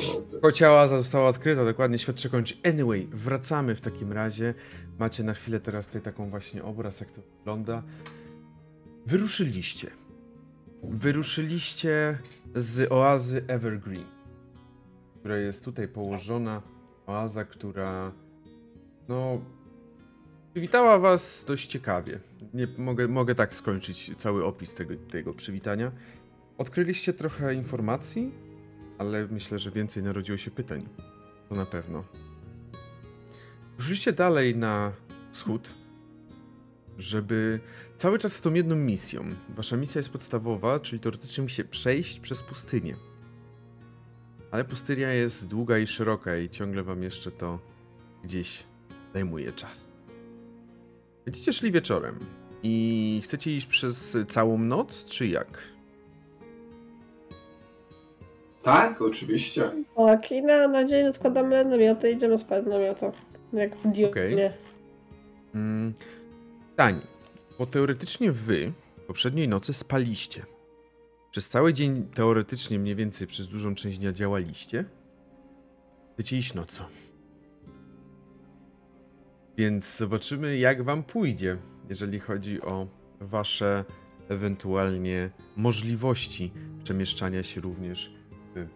Kociała 0.42 0.88
została 0.88 1.28
odkryta, 1.28 1.64
dokładnie 1.64 1.98
świadczy 1.98 2.30
kończy. 2.30 2.54
Anyway, 2.64 3.08
wracamy 3.12 3.74
w 3.74 3.80
takim 3.80 4.12
razie. 4.12 4.54
Macie 4.98 5.22
na 5.24 5.34
chwilę 5.34 5.60
teraz 5.60 5.86
tutaj 5.86 6.02
taką 6.02 6.30
właśnie 6.30 6.64
obraz, 6.64 7.00
jak 7.00 7.10
to 7.10 7.20
wygląda. 7.38 7.82
Wyruszyliście. 9.06 9.90
Wyruszyliście 10.82 12.18
z 12.54 12.92
oazy 12.92 13.44
Evergreen, 13.48 14.04
która 15.20 15.36
jest 15.36 15.64
tutaj 15.64 15.88
położona. 15.88 16.62
Oaza, 17.06 17.44
która 17.44 18.12
no 19.08 19.40
przywitała 20.56 20.98
was 20.98 21.44
dość 21.48 21.66
ciekawie. 21.66 22.20
Nie, 22.54 22.66
mogę, 22.78 23.08
mogę 23.08 23.34
tak 23.34 23.54
skończyć 23.54 24.12
cały 24.16 24.44
opis 24.44 24.74
tego, 24.74 24.94
tego 25.10 25.34
przywitania. 25.34 25.92
Odkryliście 26.58 27.12
trochę 27.12 27.54
informacji, 27.54 28.34
ale 28.98 29.26
myślę, 29.26 29.58
że 29.58 29.70
więcej 29.70 30.02
narodziło 30.02 30.38
się 30.38 30.50
pytań. 30.50 30.88
To 31.48 31.54
na 31.54 31.66
pewno. 31.66 32.04
Ruszyliście 33.78 34.12
dalej 34.12 34.56
na 34.56 34.92
wschód, 35.30 35.74
żeby 36.98 37.60
cały 37.96 38.18
czas 38.18 38.32
z 38.32 38.40
tą 38.40 38.54
jedną 38.54 38.76
misją. 38.76 39.24
Wasza 39.48 39.76
misja 39.76 39.98
jest 39.98 40.10
podstawowa, 40.10 40.80
czyli 40.80 41.00
teoretycznie 41.00 41.42
musi 41.42 41.64
przejść 41.64 42.20
przez 42.20 42.42
pustynię. 42.42 42.96
Ale 44.50 44.64
pustynia 44.64 45.12
jest 45.12 45.46
długa 45.46 45.78
i 45.78 45.86
szeroka 45.86 46.36
i 46.36 46.50
ciągle 46.50 46.82
wam 46.82 47.02
jeszcze 47.02 47.30
to 47.30 47.58
gdzieś 48.24 48.64
zajmuje 49.14 49.52
czas. 49.52 49.95
Będziecie 51.26 51.52
szli 51.52 51.72
wieczorem 51.72 52.18
i 52.62 53.20
chcecie 53.24 53.56
iść 53.56 53.66
przez 53.66 54.16
całą 54.28 54.58
noc, 54.58 55.04
czy 55.04 55.26
jak? 55.26 55.58
Tak, 58.62 59.02
oczywiście. 59.02 59.70
Tak, 59.96 60.32
i 60.32 60.42
na, 60.42 60.68
na 60.68 60.84
dzień 60.84 61.12
składamy 61.12 61.64
namioty, 61.64 62.10
idziemy 62.10 62.38
spać 62.38 62.64
w 62.64 62.68
namiotach. 62.68 63.14
Jak 63.52 63.76
w 63.76 63.82
Dune. 63.82 64.08
Okej. 64.08 64.36
Mm, 65.54 65.94
Tani, 66.76 67.00
bo 67.58 67.66
teoretycznie 67.66 68.32
wy 68.32 68.72
poprzedniej 69.06 69.48
nocy 69.48 69.74
spaliście. 69.74 70.42
Przez 71.30 71.48
cały 71.48 71.72
dzień 71.72 72.06
teoretycznie 72.14 72.78
mniej 72.78 72.94
więcej 72.94 73.26
przez 73.26 73.48
dużą 73.48 73.74
część 73.74 73.98
dnia 73.98 74.12
działaliście. 74.12 74.84
Chcecie 76.14 76.36
iść 76.38 76.54
nocą. 76.54 76.84
Więc 79.56 79.96
zobaczymy 79.96 80.58
jak 80.58 80.82
wam 80.82 81.02
pójdzie, 81.02 81.56
jeżeli 81.88 82.20
chodzi 82.20 82.62
o 82.62 82.86
wasze 83.20 83.84
ewentualnie 84.28 85.30
możliwości 85.56 86.52
przemieszczania 86.84 87.42
się 87.42 87.60
również 87.60 88.12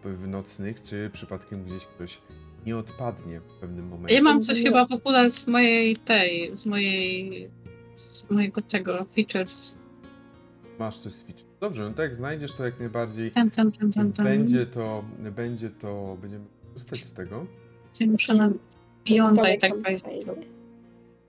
w, 0.05 0.27
nocnych, 0.27 0.81
czy 0.81 1.09
przypadkiem 1.13 1.63
gdzieś 1.63 1.85
ktoś 1.85 2.21
nie 2.65 2.77
odpadnie 2.77 3.39
w 3.39 3.59
pewnym 3.59 3.87
momencie. 3.87 4.15
Ja 4.15 4.21
mam 4.21 4.41
coś 4.41 4.63
chyba 4.63 4.85
w 4.85 4.91
ogóle 4.91 5.29
z 5.29 5.47
mojej 5.47 5.97
tej, 5.97 6.55
z 6.55 6.65
mojej, 6.65 7.49
z 7.95 8.29
mojego 8.29 8.61
tego 8.61 9.05
features. 9.15 9.77
Masz 10.79 10.97
coś 10.97 11.13
z 11.13 11.23
feature. 11.23 11.45
Dobrze, 11.59 11.89
no 11.89 11.95
tak 11.95 12.15
znajdziesz 12.15 12.53
to 12.53 12.65
jak 12.65 12.79
najbardziej. 12.79 13.31
Ten, 13.31 13.51
ten, 13.51 13.71
ten, 13.71 13.91
ten, 13.91 14.11
ten. 14.11 14.25
Będzie 14.25 14.65
to, 14.65 15.03
będzie 15.35 15.69
to, 15.69 16.17
będziemy 16.21 16.45
korzystać 16.73 16.99
z 16.99 17.13
tego. 17.13 17.45
Muszę 18.07 18.33
na 18.33 18.51
Beyonda 19.07 19.53
i 19.53 19.57
tak 19.57 19.81
wejść. 19.81 20.05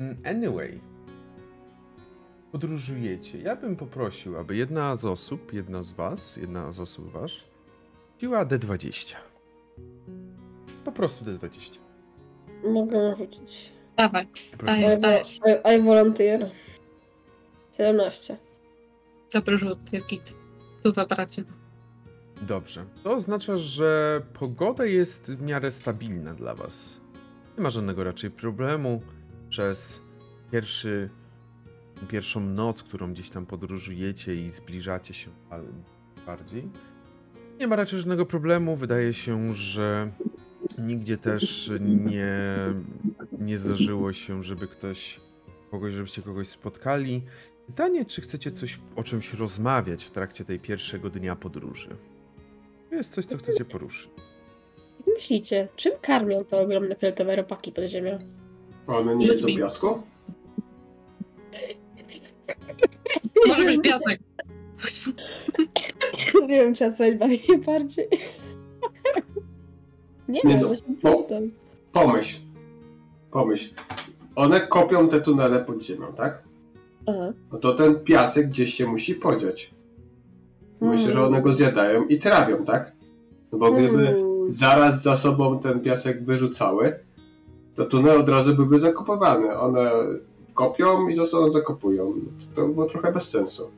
Mm, 0.00 0.16
Anyway, 0.24 0.80
podróżujecie. 2.52 3.38
Ja 3.38 3.56
bym 3.56 3.76
poprosił, 3.76 4.38
aby 4.38 4.56
jedna 4.56 4.96
z 4.96 5.04
osób, 5.04 5.52
jedna 5.52 5.82
z 5.82 5.92
was, 5.92 6.36
jedna 6.36 6.72
z 6.72 6.80
osób 6.80 7.12
wasz, 7.12 7.44
rzuciła 8.12 8.46
D20. 8.46 9.14
Po 10.84 10.92
prostu 10.92 11.24
D20. 11.24 11.78
Mogę 12.64 13.14
rzucić. 13.16 13.72
Dawaj. 13.96 14.28
I, 14.66 15.76
I, 15.78 15.82
volunteer. 15.82 16.50
17. 17.76 18.36
Dobry 19.32 19.58
rzut, 19.58 19.92
jest 19.92 20.06
git. 20.06 20.34
Tu 20.82 20.92
w 20.92 20.98
aparacie. 20.98 21.44
Dobrze. 22.42 22.84
To 23.04 23.14
oznacza, 23.14 23.56
że 23.56 24.22
pogoda 24.32 24.84
jest 24.84 25.32
w 25.32 25.42
miarę 25.42 25.70
stabilna 25.70 26.34
dla 26.34 26.54
was. 26.54 27.00
Nie 27.56 27.62
ma 27.62 27.70
żadnego 27.70 28.04
raczej 28.04 28.30
problemu 28.30 29.00
przez 29.52 30.02
pierwszy, 30.52 31.10
pierwszą 32.08 32.40
noc, 32.40 32.82
którą 32.82 33.12
gdzieś 33.12 33.30
tam 33.30 33.46
podróżujecie 33.46 34.34
i 34.34 34.48
zbliżacie 34.48 35.14
się 35.14 35.30
bardziej. 36.26 36.68
Nie 37.58 37.66
ma 37.66 37.76
raczej 37.76 37.98
żadnego 37.98 38.26
problemu. 38.26 38.76
Wydaje 38.76 39.14
się, 39.14 39.54
że 39.54 40.12
nigdzie 40.78 41.18
też 41.18 41.72
nie, 41.80 42.46
nie 43.38 43.58
zdarzyło 43.58 44.12
się, 44.12 44.42
żeby 44.42 44.68
ktoś, 44.68 45.20
kogoś, 45.70 45.94
żebyście 45.94 46.22
kogoś 46.22 46.48
spotkali. 46.48 47.22
Pytanie, 47.66 48.04
czy 48.04 48.20
chcecie 48.20 48.50
coś 48.50 48.80
o 48.96 49.02
czymś 49.02 49.34
rozmawiać 49.34 50.04
w 50.04 50.10
trakcie 50.10 50.44
tej 50.44 50.60
pierwszego 50.60 51.10
dnia 51.10 51.36
podróży? 51.36 51.96
To 52.90 52.94
jest 52.94 53.12
coś, 53.12 53.24
co 53.24 53.36
chcecie 53.36 53.64
poruszyć. 53.64 54.10
Myślicie, 55.06 55.68
czym 55.76 55.92
karmią 56.02 56.44
te 56.44 56.60
ogromne 56.60 56.96
fioletowe 56.96 57.36
robaki 57.36 57.72
pod 57.72 57.84
ziemią? 57.84 58.41
One 58.86 59.16
nie 59.16 59.26
jedzą 59.26 59.46
piasku? 59.46 59.86
Może 63.48 63.64
być 63.64 63.80
piasek. 63.80 64.20
Nie 66.48 66.48
wiem, 66.48 66.74
czy 66.74 66.86
odpowiedzieć 66.86 67.18
bardziej. 67.20 67.58
bardziej. 67.66 68.08
Nie 70.28 70.40
Nie 70.44 70.56
wiem, 70.56 70.68
no, 71.02 71.16
pytam. 71.22 71.50
Pomyśl. 71.92 72.38
Pomyśl. 73.30 73.74
One 74.36 74.60
kopią 74.60 75.08
te 75.08 75.20
tunele 75.20 75.64
pod 75.64 75.82
ziemią, 75.82 76.12
tak? 76.12 76.42
Aha. 77.06 77.32
No 77.52 77.58
to 77.58 77.74
ten 77.74 78.00
piasek 78.00 78.48
gdzieś 78.48 78.74
się 78.74 78.86
musi 78.86 79.14
podziać. 79.14 79.70
Myślę, 80.80 80.96
Hmm. 81.06 81.12
że 81.12 81.26
one 81.26 81.42
go 81.42 81.52
zjadają 81.52 82.04
i 82.04 82.18
trawią, 82.18 82.64
tak? 82.64 82.92
No 83.52 83.58
bo 83.58 83.72
gdyby 83.72 84.06
Hmm. 84.06 84.52
zaraz 84.52 85.02
za 85.02 85.16
sobą 85.16 85.58
ten 85.58 85.80
piasek 85.80 86.24
wyrzucały, 86.24 86.98
to 87.74 87.84
tunele 87.84 88.18
od 88.18 88.28
razu 88.28 88.54
byłyby 88.54 88.78
zakopowane. 88.78 89.60
One 89.60 89.90
kopią 90.54 91.08
i 91.08 91.14
zostaną 91.14 91.50
zakopują. 91.50 92.14
To 92.54 92.68
było 92.68 92.86
trochę 92.86 93.12
bez 93.12 93.28
sensu. 93.28 93.70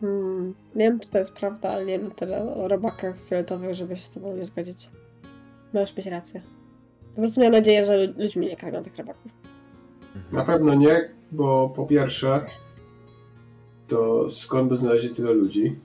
Hmm. 0.00 0.54
Wiem, 0.76 1.00
czy 1.00 1.08
to 1.08 1.18
jest 1.18 1.32
prawda, 1.32 1.70
ale 1.70 1.86
nie 1.86 1.98
wiem 1.98 2.10
tyle 2.10 2.54
o 2.54 2.68
robakach 2.68 3.16
fioletowych, 3.28 3.74
żeby 3.74 3.96
się 3.96 4.02
z 4.02 4.10
tobą 4.10 4.36
nie 4.36 4.44
zgodzić. 4.44 4.90
Możesz 5.74 5.96
mieć 5.96 6.06
rację. 6.06 6.42
Po 7.14 7.20
prostu 7.20 7.40
miałam 7.40 7.52
nadzieję, 7.52 7.86
że 7.86 8.06
lu- 8.06 8.12
ludźmi 8.18 8.46
nie 8.46 8.56
karmią 8.56 8.82
tych 8.82 8.96
robaków. 8.96 9.32
Na 10.32 10.44
pewno 10.44 10.74
nie, 10.74 11.10
bo 11.32 11.72
po 11.76 11.86
pierwsze, 11.86 12.46
to 13.88 14.30
skąd 14.30 14.68
by 14.68 14.76
znaleźli 14.76 15.10
tyle 15.10 15.32
ludzi 15.32 15.76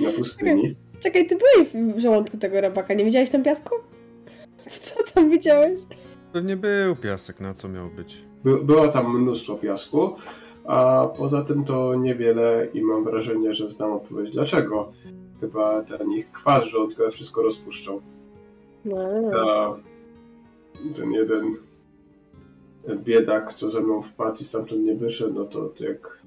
na 0.00 0.12
pustyni? 0.12 0.76
Czekaj, 1.00 1.26
ty 1.26 1.36
byłeś 1.36 1.94
w 1.96 2.00
żołądku 2.00 2.36
tego 2.38 2.60
robaka, 2.60 2.94
nie 2.94 3.04
widziałeś 3.04 3.30
tam 3.30 3.42
piasku? 3.42 3.74
Co 4.68 5.02
tam 5.14 5.30
widziałeś? 5.30 5.80
Pewnie 6.32 6.56
był 6.56 6.96
piasek, 6.96 7.40
na 7.40 7.54
co 7.54 7.68
miał 7.68 7.88
być. 7.88 8.24
By, 8.44 8.64
było 8.64 8.88
tam 8.88 9.22
mnóstwo 9.22 9.54
piasku, 9.54 10.14
a 10.64 11.08
poza 11.16 11.42
tym 11.44 11.64
to 11.64 11.94
niewiele 11.94 12.68
i 12.74 12.82
mam 12.82 13.04
wrażenie, 13.04 13.54
że 13.54 13.68
znam 13.68 13.92
odpowiedź 13.92 14.30
dlaczego. 14.30 14.92
Chyba 15.40 15.82
ten 15.82 16.12
ich 16.12 16.30
kwas 16.30 16.64
żołądkowy 16.64 17.10
wszystko 17.10 17.42
rozpuszczał. 17.42 18.02
No, 18.84 18.96
Ta, 19.30 19.76
ten 20.96 21.12
jeden 21.12 21.56
biedak, 23.04 23.52
co 23.52 23.70
ze 23.70 23.80
mną 23.80 24.02
wpadł 24.02 24.40
i 24.40 24.44
stamtąd 24.44 24.82
nie 24.82 24.94
wyszedł, 24.94 25.34
no 25.34 25.44
to, 25.44 25.72
jak 25.80 26.22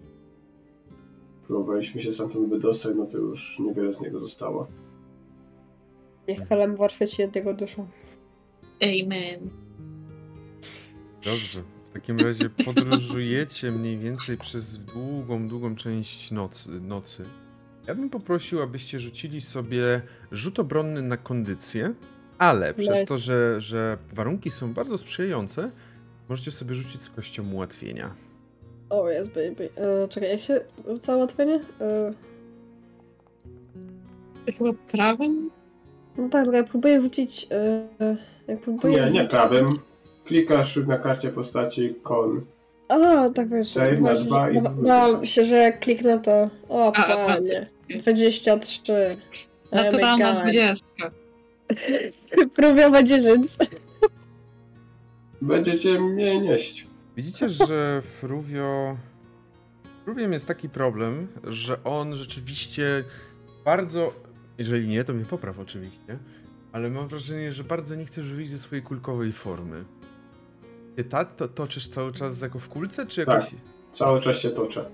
próbowaliśmy 1.47 2.01
się 2.01 2.11
stamtąd 2.11 2.49
wydostać, 2.49 2.95
no 2.97 3.05
to 3.05 3.17
już 3.17 3.59
niewiele 3.59 3.93
z 3.93 4.01
niego 4.01 4.19
zostało. 4.19 4.67
niech 6.27 6.47
Kalamwar 6.47 6.91
świeci 6.91 7.25
nad 7.25 7.35
jego 7.35 7.53
duszą. 7.53 7.87
Amen. 8.81 9.62
Dobrze. 11.25 11.61
W 11.85 11.89
takim 11.93 12.19
razie 12.19 12.49
podróżujecie 12.65 13.71
mniej 13.71 13.97
więcej 13.97 14.37
przez 14.37 14.77
długą, 14.85 15.47
długą 15.47 15.75
część 15.75 16.31
nocy. 16.31 16.71
nocy. 16.81 17.25
Ja 17.87 17.95
bym 17.95 18.09
poprosił, 18.09 18.61
abyście 18.61 18.99
rzucili 18.99 19.41
sobie 19.41 20.01
rzut 20.31 20.59
obronny 20.59 21.01
na 21.01 21.17
kondycję, 21.17 21.93
ale 22.37 22.73
przez 22.73 22.89
Nice. 22.89 23.05
to, 23.05 23.17
że, 23.17 23.61
że 23.61 23.97
warunki 24.13 24.51
są 24.51 24.73
bardzo 24.73 24.97
sprzyjające, 24.97 25.71
możecie 26.29 26.51
sobie 26.51 26.75
rzucić 26.75 27.03
z 27.03 27.09
kością 27.09 27.51
ułatwienia. 27.51 28.13
O, 28.89 29.09
jest 29.09 29.29
baby. 29.29 29.69
E, 29.75 30.07
czekaj, 30.07 30.29
jak 30.29 30.41
się 30.41 30.61
rzuca 30.87 31.15
łatwienie? 31.15 31.59
E, 31.81 32.13
Chyba 34.57 34.69
prawym? 34.91 35.49
No 36.17 36.29
tak, 36.29 36.43
tylko 36.43 36.57
ja 36.57 36.63
próbuję 36.63 36.99
wrócić. 37.01 37.47
Yy, 37.99 38.17
jak 38.47 38.61
próbuję 38.61 38.93
Nie, 38.93 39.01
nie 39.01 39.07
wrzucić- 39.09 39.29
prawym. 39.29 39.67
Klikasz 40.25 40.75
na 40.75 40.97
karcie 40.97 41.29
postaci 41.29 41.95
kon. 42.01 42.45
A, 42.89 43.29
tak 43.29 43.49
wiesz. 43.49 43.67
Save 43.71 44.01
na 44.01 44.15
że- 44.15 44.25
dwa 44.25 44.49
i 44.49 44.61
ba- 44.61 44.69
wrócisz. 44.69 44.87
Bałam 44.87 45.25
się, 45.25 45.45
że 45.45 45.55
jak 45.55 45.79
kliknę 45.79 46.19
to. 46.19 46.49
O, 46.69 46.95
A, 46.95 47.03
panie. 47.27 47.69
23. 47.99 48.93
Oh 48.93 49.01
my 49.71 49.83
Naturalna 49.83 50.33
God. 50.33 50.41
20. 50.41 50.85
Próbiowa 52.55 53.03
10. 53.03 53.47
Będziecie 55.41 55.99
mnie 55.99 56.39
nieść. 56.41 56.87
Widzicie, 57.17 57.49
że 57.49 58.01
Fruvio... 58.01 58.97
Fruviem 60.05 60.33
jest 60.33 60.45
taki 60.45 60.69
problem, 60.69 61.27
że 61.43 61.83
on 61.83 62.15
rzeczywiście 62.15 63.03
bardzo... 63.65 64.13
Jeżeli 64.57 64.87
nie, 64.87 65.03
to 65.03 65.13
mnie 65.13 65.25
popraw 65.25 65.59
oczywiście. 65.59 66.17
Ale 66.71 66.89
mam 66.89 67.07
wrażenie, 67.07 67.51
że 67.51 67.63
bardzo 67.63 67.95
nie 67.95 68.05
chcesz 68.05 68.25
wyjść 68.33 68.51
ze 68.51 68.59
swojej 68.59 68.83
kulkowej 68.83 69.31
formy. 69.31 69.83
Ty 70.95 71.03
tak 71.03 71.35
to 71.35 71.47
toczysz 71.47 71.87
cały 71.87 72.11
czas 72.11 72.41
jako 72.41 72.59
w 72.59 72.69
kulce, 72.69 73.05
czy 73.05 73.19
jakoś... 73.21 73.45
Tak. 73.45 73.53
Cały 73.91 74.21
czas 74.21 74.37
się 74.37 74.49
toczę. 74.49 74.85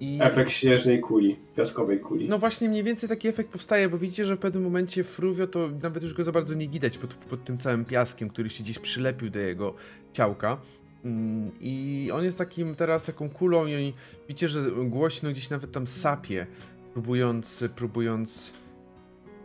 I... 0.00 0.18
Efekt 0.22 0.50
śnieżnej 0.50 1.00
kuli, 1.00 1.36
piaskowej 1.56 2.00
kuli. 2.00 2.28
No 2.28 2.38
właśnie 2.38 2.68
mniej 2.68 2.84
więcej 2.84 3.08
taki 3.08 3.28
efekt 3.28 3.50
powstaje, 3.50 3.88
bo 3.88 3.98
widzicie, 3.98 4.24
że 4.24 4.36
w 4.36 4.38
pewnym 4.38 4.62
momencie 4.62 5.04
Fruvio 5.04 5.46
to 5.46 5.68
nawet 5.82 6.02
już 6.02 6.14
go 6.14 6.24
za 6.24 6.32
bardzo 6.32 6.54
nie 6.54 6.68
widać 6.68 6.98
pod, 6.98 7.14
pod 7.14 7.44
tym 7.44 7.58
całym 7.58 7.84
piaskiem, 7.84 8.28
który 8.28 8.50
się 8.50 8.64
gdzieś 8.64 8.78
przylepił 8.78 9.30
do 9.30 9.38
jego 9.38 9.74
ciałka. 10.12 10.58
Mm, 11.04 11.50
I 11.60 12.10
on 12.12 12.24
jest 12.24 12.38
takim 12.38 12.74
teraz 12.74 13.04
taką 13.04 13.30
kulą 13.30 13.66
i 13.66 13.76
oni, 13.76 13.94
widzicie, 14.28 14.48
że 14.48 14.70
głośno 14.70 15.30
gdzieś 15.30 15.50
nawet 15.50 15.72
tam 15.72 15.86
sapie, 15.86 16.46
próbując, 16.92 17.64
próbując 17.76 18.52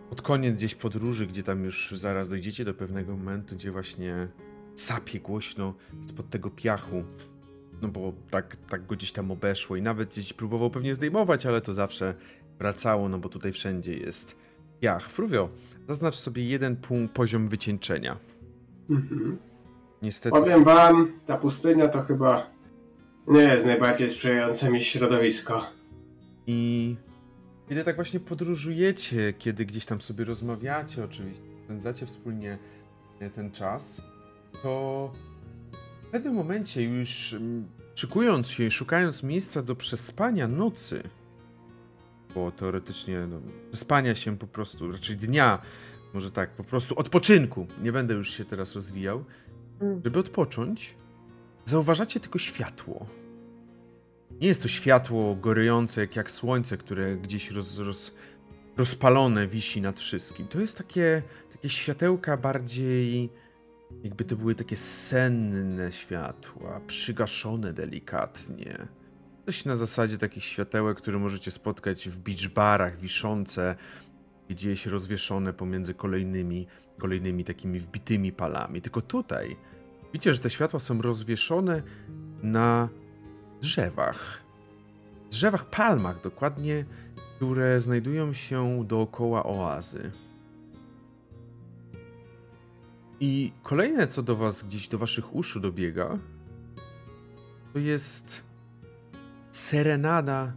pod 0.10 0.22
koniec 0.22 0.56
gdzieś 0.56 0.76
podróży, 0.76 1.28
gdzie 1.28 1.44
tam 1.44 1.64
już 1.64 1.94
zaraz 1.96 2.30
dojdziecie 2.30 2.66
do 2.66 2.74
pewnego 2.74 3.18
momentu, 3.18 3.56
gdzie 3.56 3.72
właśnie 3.72 4.28
sapie 4.80 5.20
głośno 5.20 5.74
spod 6.08 6.30
tego 6.30 6.50
piachu. 6.50 7.04
No 7.82 7.88
bo 7.88 8.14
tak, 8.32 8.58
tak 8.70 8.86
go 8.86 8.96
gdzieś 8.96 9.12
tam 9.12 9.32
obeszło 9.32 9.76
i 9.76 9.82
nawet 9.82 10.10
gdzieś 10.10 10.34
próbował 10.34 10.70
pewnie 10.70 10.96
zdejmować, 10.96 11.46
ale 11.46 11.62
to 11.62 11.74
zawsze 11.74 12.16
wracało, 12.58 13.10
no 13.10 13.20
bo 13.20 13.30
tutaj 13.30 13.52
wszędzie 13.52 13.94
jest 13.94 14.36
piach. 14.80 15.10
Fruvio, 15.10 15.50
zaznacz 15.88 16.16
sobie 16.16 16.46
jeden 16.46 16.76
punkt 16.76 17.14
poziom 17.14 17.48
wycieńczenia. 17.48 18.18
Mhm. 18.90 19.38
Niestety. 20.02 20.40
Powiem 20.40 20.64
wam, 20.64 21.20
ta 21.26 21.38
pustynia 21.38 21.88
to 21.88 22.02
chyba 22.02 22.50
nie 23.28 23.42
jest 23.42 23.66
najbardziej 23.66 24.10
sprzyjające 24.10 24.72
mi 24.72 24.82
środowisko. 24.82 25.66
I 26.48 26.96
kiedy 27.70 27.84
tak 27.84 27.96
właśnie 27.96 28.20
podróżujecie, 28.20 29.34
kiedy 29.34 29.66
gdzieś 29.66 29.86
tam 29.86 30.02
sobie 30.02 30.26
rozmawiacie, 30.26 31.04
oczywiście, 31.04 31.44
spędzacie 31.66 32.06
wspólnie 32.06 32.58
ten 33.34 33.52
czas, 33.52 34.02
to 34.64 35.12
w 36.08 36.12
pewnym 36.12 36.34
momencie 36.34 36.84
już 36.84 37.34
mm, 37.34 37.68
szykując 37.96 38.50
się 38.50 38.64
i 38.64 38.72
szukając 38.72 39.24
miejsca 39.24 39.62
do 39.62 39.76
przespania 39.76 40.48
nocy, 40.48 41.04
bo 42.36 42.52
teoretycznie 42.52 43.28
no, 43.30 43.42
przespania 43.72 44.16
się 44.16 44.38
po 44.38 44.48
prostu, 44.48 44.92
raczej 44.92 45.16
dnia, 45.16 45.62
może 46.14 46.32
tak, 46.32 46.50
po 46.50 46.64
prostu 46.64 47.00
odpoczynku, 47.00 47.68
nie 47.82 47.92
będę 47.92 48.14
już 48.14 48.34
się 48.34 48.46
teraz 48.46 48.76
rozwijał, 48.76 49.26
Mm. 49.82 50.02
żeby 50.04 50.20
odpocząć, 50.20 50.96
zauważacie 51.66 52.20
tylko 52.20 52.40
światło. 52.40 53.06
Nie 54.42 54.48
jest 54.48 54.62
to 54.62 54.68
światło 54.68 55.36
gorejące 55.36 56.02
jak, 56.02 56.16
jak 56.16 56.32
słońce, 56.32 56.78
które 56.78 57.18
gdzieś 57.18 57.52
roz, 57.52 57.80
roz, 57.80 58.12
rozpalone 58.78 59.48
wisi 59.48 59.82
nad 59.82 60.00
wszystkim. 60.00 60.48
To 60.48 60.60
jest 60.60 60.78
takie, 60.78 61.22
takie 61.52 61.70
światełka 61.70 62.38
bardziej, 62.38 63.30
jakby 64.04 64.26
to 64.26 64.36
były 64.36 64.56
takie 64.56 64.76
senne 64.76 65.92
światła, 65.92 66.82
przygaszone 66.88 67.74
delikatnie. 67.74 68.88
Coś 69.46 69.66
na 69.66 69.76
zasadzie 69.76 70.18
takich 70.18 70.44
światełek, 70.44 70.98
które 70.98 71.20
możecie 71.20 71.52
spotkać 71.52 72.10
w 72.10 72.20
beach 72.20 72.54
barach, 72.54 73.00
wiszące, 73.00 73.76
gdzieś 74.50 74.86
rozwieszone 74.86 75.54
pomiędzy 75.54 75.94
kolejnymi, 75.94 76.68
kolejnymi 76.98 77.44
takimi 77.44 77.80
wbitymi 77.80 78.32
palami. 78.32 78.82
Tylko 78.82 79.02
tutaj 79.02 79.58
widzicie, 80.14 80.34
że 80.34 80.40
te 80.40 80.50
światła 80.50 80.80
są 80.80 81.02
rozwieszone 81.02 81.82
na 82.44 82.90
drzewach. 83.62 84.44
Drzewach, 85.32 85.70
palmach 85.70 86.22
dokładnie, 86.22 86.86
które 87.36 87.80
znajdują 87.80 88.34
się 88.34 88.84
dookoła 88.88 89.44
oazy. 89.44 90.12
I 93.20 93.52
kolejne, 93.64 94.08
co 94.08 94.24
do 94.24 94.36
was 94.36 94.64
gdzieś 94.64 94.88
do 94.88 94.98
waszych 94.98 95.36
uszu 95.36 95.60
dobiega, 95.60 96.20
to 97.74 97.80
jest 97.80 98.44
serenada 99.52 100.54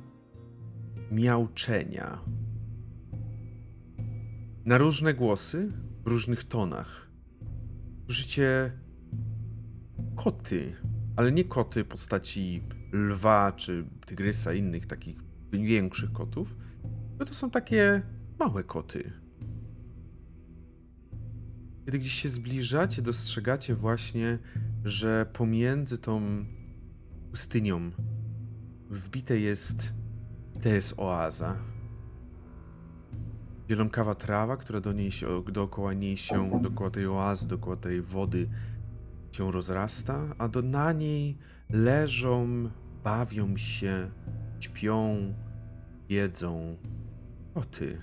miauczenia. 1.10 2.18
Na 4.64 4.78
różne 4.78 5.14
głosy, 5.14 5.72
w 6.04 6.06
różnych 6.06 6.44
tonach. 6.44 7.10
Słyszycie 8.04 8.72
koty, 10.16 10.76
ale 11.16 11.32
nie 11.32 11.44
koty 11.44 11.84
w 11.84 11.88
postaci 11.88 12.62
lwa 12.92 13.52
czy 13.52 13.84
tygrysa, 14.06 14.52
innych 14.52 14.86
takich 14.86 15.18
większych 15.52 16.12
kotów, 16.12 16.56
bo 17.18 17.24
to 17.24 17.34
są 17.34 17.50
takie 17.50 18.02
małe 18.38 18.64
koty. 18.64 19.21
Kiedy 21.84 21.98
gdzieś 21.98 22.12
się 22.12 22.28
zbliżacie, 22.28 23.02
dostrzegacie 23.02 23.74
właśnie, 23.74 24.38
że 24.84 25.26
pomiędzy 25.32 25.98
tą 25.98 26.44
pustynią 27.30 27.90
wbite 28.90 29.38
jest, 29.38 29.92
to 30.62 30.68
jest 30.68 30.94
oaza. 30.96 31.56
Zielonkawa 33.70 34.14
trawa, 34.14 34.56
która 34.56 34.80
do 34.80 34.92
niej 34.92 35.12
się, 35.12 35.42
dookoła 35.52 35.94
niej 35.94 36.16
się, 36.16 36.60
dookoła 36.62 36.90
tej 36.90 37.06
oazy, 37.06 37.48
dookoła 37.48 37.76
tej 37.76 38.02
wody 38.02 38.48
się 39.32 39.52
rozrasta, 39.52 40.34
a 40.38 40.48
do, 40.48 40.62
na 40.62 40.92
niej 40.92 41.38
leżą, 41.70 42.70
bawią 43.04 43.56
się, 43.56 44.10
śpią, 44.60 45.34
jedzą 46.08 46.76
koty. 47.54 48.00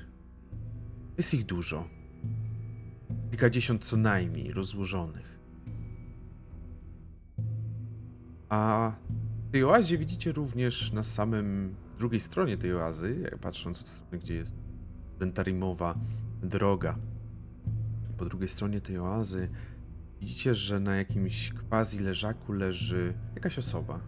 Jest 1.18 1.34
ich 1.34 1.46
dużo. 1.46 1.99
Kilkadziesiąt 3.30 3.86
co 3.86 3.98
najmniej 3.98 4.52
rozłożonych. 4.52 5.40
A 8.50 8.92
w 9.48 9.52
tej 9.52 9.64
oazie 9.64 9.98
widzicie 9.98 10.32
również 10.32 10.92
na 10.92 11.04
samym 11.04 11.76
drugiej 11.98 12.20
stronie 12.20 12.58
tej 12.58 12.76
oazy, 12.76 13.32
patrząc 13.42 13.82
od 13.82 13.90
strony, 13.90 14.18
gdzie 14.20 14.36
jest 14.36 14.56
Dentarimowa 15.20 15.96
droga. 16.44 16.98
Po 18.18 18.26
drugiej 18.26 18.50
stronie 18.50 18.82
tej 18.82 19.00
oazy 19.00 19.50
widzicie, 20.20 20.56
że 20.56 20.80
na 20.80 20.96
jakimś 20.96 21.54
quasi 21.70 22.00
leżaku 22.00 22.54
leży 22.54 23.14
jakaś 23.36 23.60
osoba. 23.60 24.00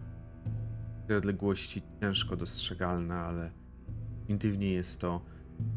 W 1.04 1.06
tej 1.06 1.16
odległości 1.16 1.82
ciężko 2.00 2.36
dostrzegalna, 2.36 3.24
ale 3.24 3.50
intuitywnie 4.28 4.72
jest 4.72 5.00
to 5.00 5.24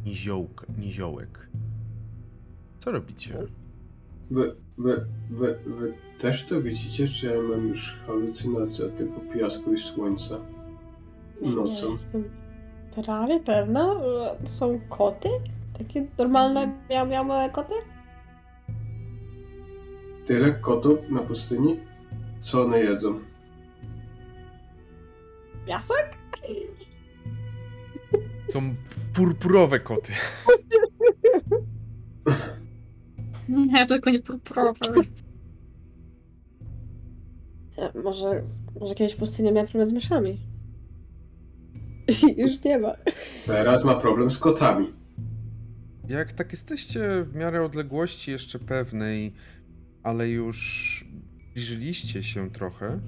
niziołk, 0.05 0.65
niziołek. 0.77 1.49
Co 2.85 2.91
robicie? 2.91 3.37
Wy, 4.31 4.55
wy, 4.77 5.05
wy, 5.29 5.59
wy 5.65 5.93
też 6.19 6.45
to 6.45 6.61
widzicie, 6.61 7.07
czy 7.07 7.27
ja 7.27 7.41
mam 7.41 7.67
już 7.67 7.95
halucynację 8.07 8.89
tego 8.89 9.19
piasku 9.33 9.73
i 9.73 9.77
słońca? 9.77 10.37
Nocą. 11.41 11.85
Nie 11.85 11.91
jestem 11.91 12.29
prawie 13.05 13.39
pewna, 13.39 13.93
że 13.93 14.35
to 14.43 14.47
są 14.51 14.79
koty? 14.89 15.29
Takie 15.77 16.07
normalne, 16.17 16.73
miał, 16.89 17.07
miał 17.07 17.25
małe 17.25 17.49
koty? 17.49 17.73
Tyle 20.25 20.51
kotów 20.51 20.99
na 21.09 21.21
pustyni? 21.21 21.79
Co 22.39 22.63
one 22.63 22.79
jedzą? 22.79 23.19
Piasek? 25.67 26.17
Są 28.49 28.75
purpurowe 29.13 29.79
koty. 29.79 30.11
Nie, 33.73 33.85
tylko 33.85 34.09
nie 34.09 34.19
purpurowe. 34.19 34.85
E, 37.77 38.01
Może, 38.03 38.43
może 38.79 38.95
kiedyś 38.95 39.15
pustynia 39.15 39.51
miała 39.51 39.67
problem 39.67 39.89
z 39.89 39.93
myszami. 39.93 40.39
I 42.07 42.41
już 42.41 42.63
nie 42.63 42.79
ma. 42.79 42.91
Teraz 43.45 43.83
ma 43.83 43.95
problem 43.95 44.31
z 44.31 44.37
kotami. 44.37 44.93
Jak 46.07 46.31
tak 46.33 46.51
jesteście 46.51 47.23
w 47.23 47.35
miarę 47.35 47.65
odległości 47.65 48.31
jeszcze 48.31 48.59
pewnej, 48.59 49.33
ale 50.03 50.29
już 50.29 51.05
zbliżyliście 51.49 52.23
się 52.23 52.51
trochę, 52.51 52.99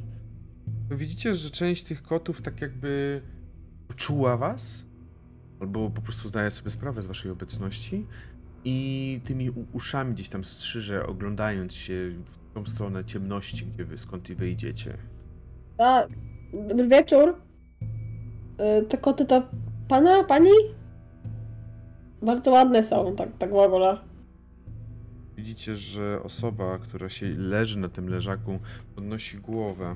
to 0.89 0.97
widzicie, 0.97 1.33
że 1.33 1.49
część 1.49 1.83
tych 1.83 2.03
kotów 2.03 2.41
tak 2.41 2.61
jakby 2.61 3.21
czuła 3.95 4.37
was, 4.37 4.85
albo 5.59 5.89
po 5.89 6.01
prostu 6.01 6.29
zdaje 6.29 6.51
sobie 6.51 6.69
sprawę 6.69 7.01
z 7.01 7.05
waszej 7.05 7.31
obecności 7.31 8.05
i 8.65 9.19
tymi 9.25 9.49
uszami 9.73 10.13
gdzieś 10.13 10.29
tam 10.29 10.43
strzyże, 10.43 11.07
oglądając 11.07 11.73
się 11.73 11.93
w 12.25 12.53
tą 12.53 12.65
stronę 12.65 13.05
ciemności, 13.05 13.65
gdzie 13.65 13.85
wy 13.85 13.97
skąd 13.97 14.31
wyjdziecie. 14.31 14.97
A, 15.77 16.03
dobry 16.67 16.87
wieczór. 16.87 17.35
Y, 18.79 18.85
Te 18.85 18.97
koty 18.97 19.25
to 19.25 19.43
pana, 19.87 20.23
pani? 20.23 20.49
Bardzo 22.21 22.51
ładne 22.51 22.83
są, 22.83 23.15
tak, 23.15 23.29
tak 23.37 23.49
w 23.51 23.55
ogóle. 23.55 23.97
Widzicie, 25.37 25.75
że 25.75 26.23
osoba, 26.23 26.77
która 26.79 27.09
się 27.09 27.25
leży 27.37 27.79
na 27.79 27.89
tym 27.89 28.09
leżaku, 28.09 28.59
podnosi 28.95 29.37
głowę. 29.37 29.95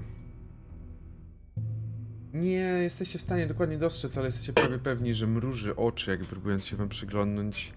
Nie 2.33 2.59
jesteście 2.59 3.19
w 3.19 3.21
stanie 3.21 3.47
dokładnie 3.47 3.77
dostrzec, 3.77 4.17
ale 4.17 4.25
jesteście 4.25 4.53
prawie 4.53 4.79
pewni, 4.79 5.13
że 5.13 5.27
mruży 5.27 5.75
oczy, 5.75 6.11
jakby 6.11 6.25
próbując 6.25 6.65
się 6.65 6.75
wam 6.75 6.89
przyglądnąć. 6.89 7.73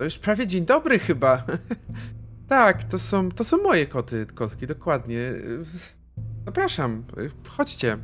To 0.00 0.04
już 0.04 0.18
prawie 0.18 0.46
dzień 0.46 0.64
dobry 0.64 0.98
chyba. 0.98 1.44
tak, 2.48 2.84
to 2.84 2.98
są, 2.98 3.30
to 3.30 3.44
są 3.44 3.62
moje 3.62 3.86
koty, 3.86 4.26
kotki, 4.34 4.66
dokładnie. 4.66 5.32
Zapraszam, 6.44 7.04
chodźcie. 7.48 7.98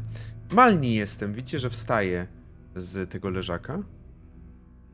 Malni 0.53 0.95
jestem, 0.95 1.33
widzicie, 1.33 1.59
że 1.59 1.71
wstaje 1.71 2.27
z 2.75 3.11
tego 3.11 3.31
leżaka. 3.31 3.83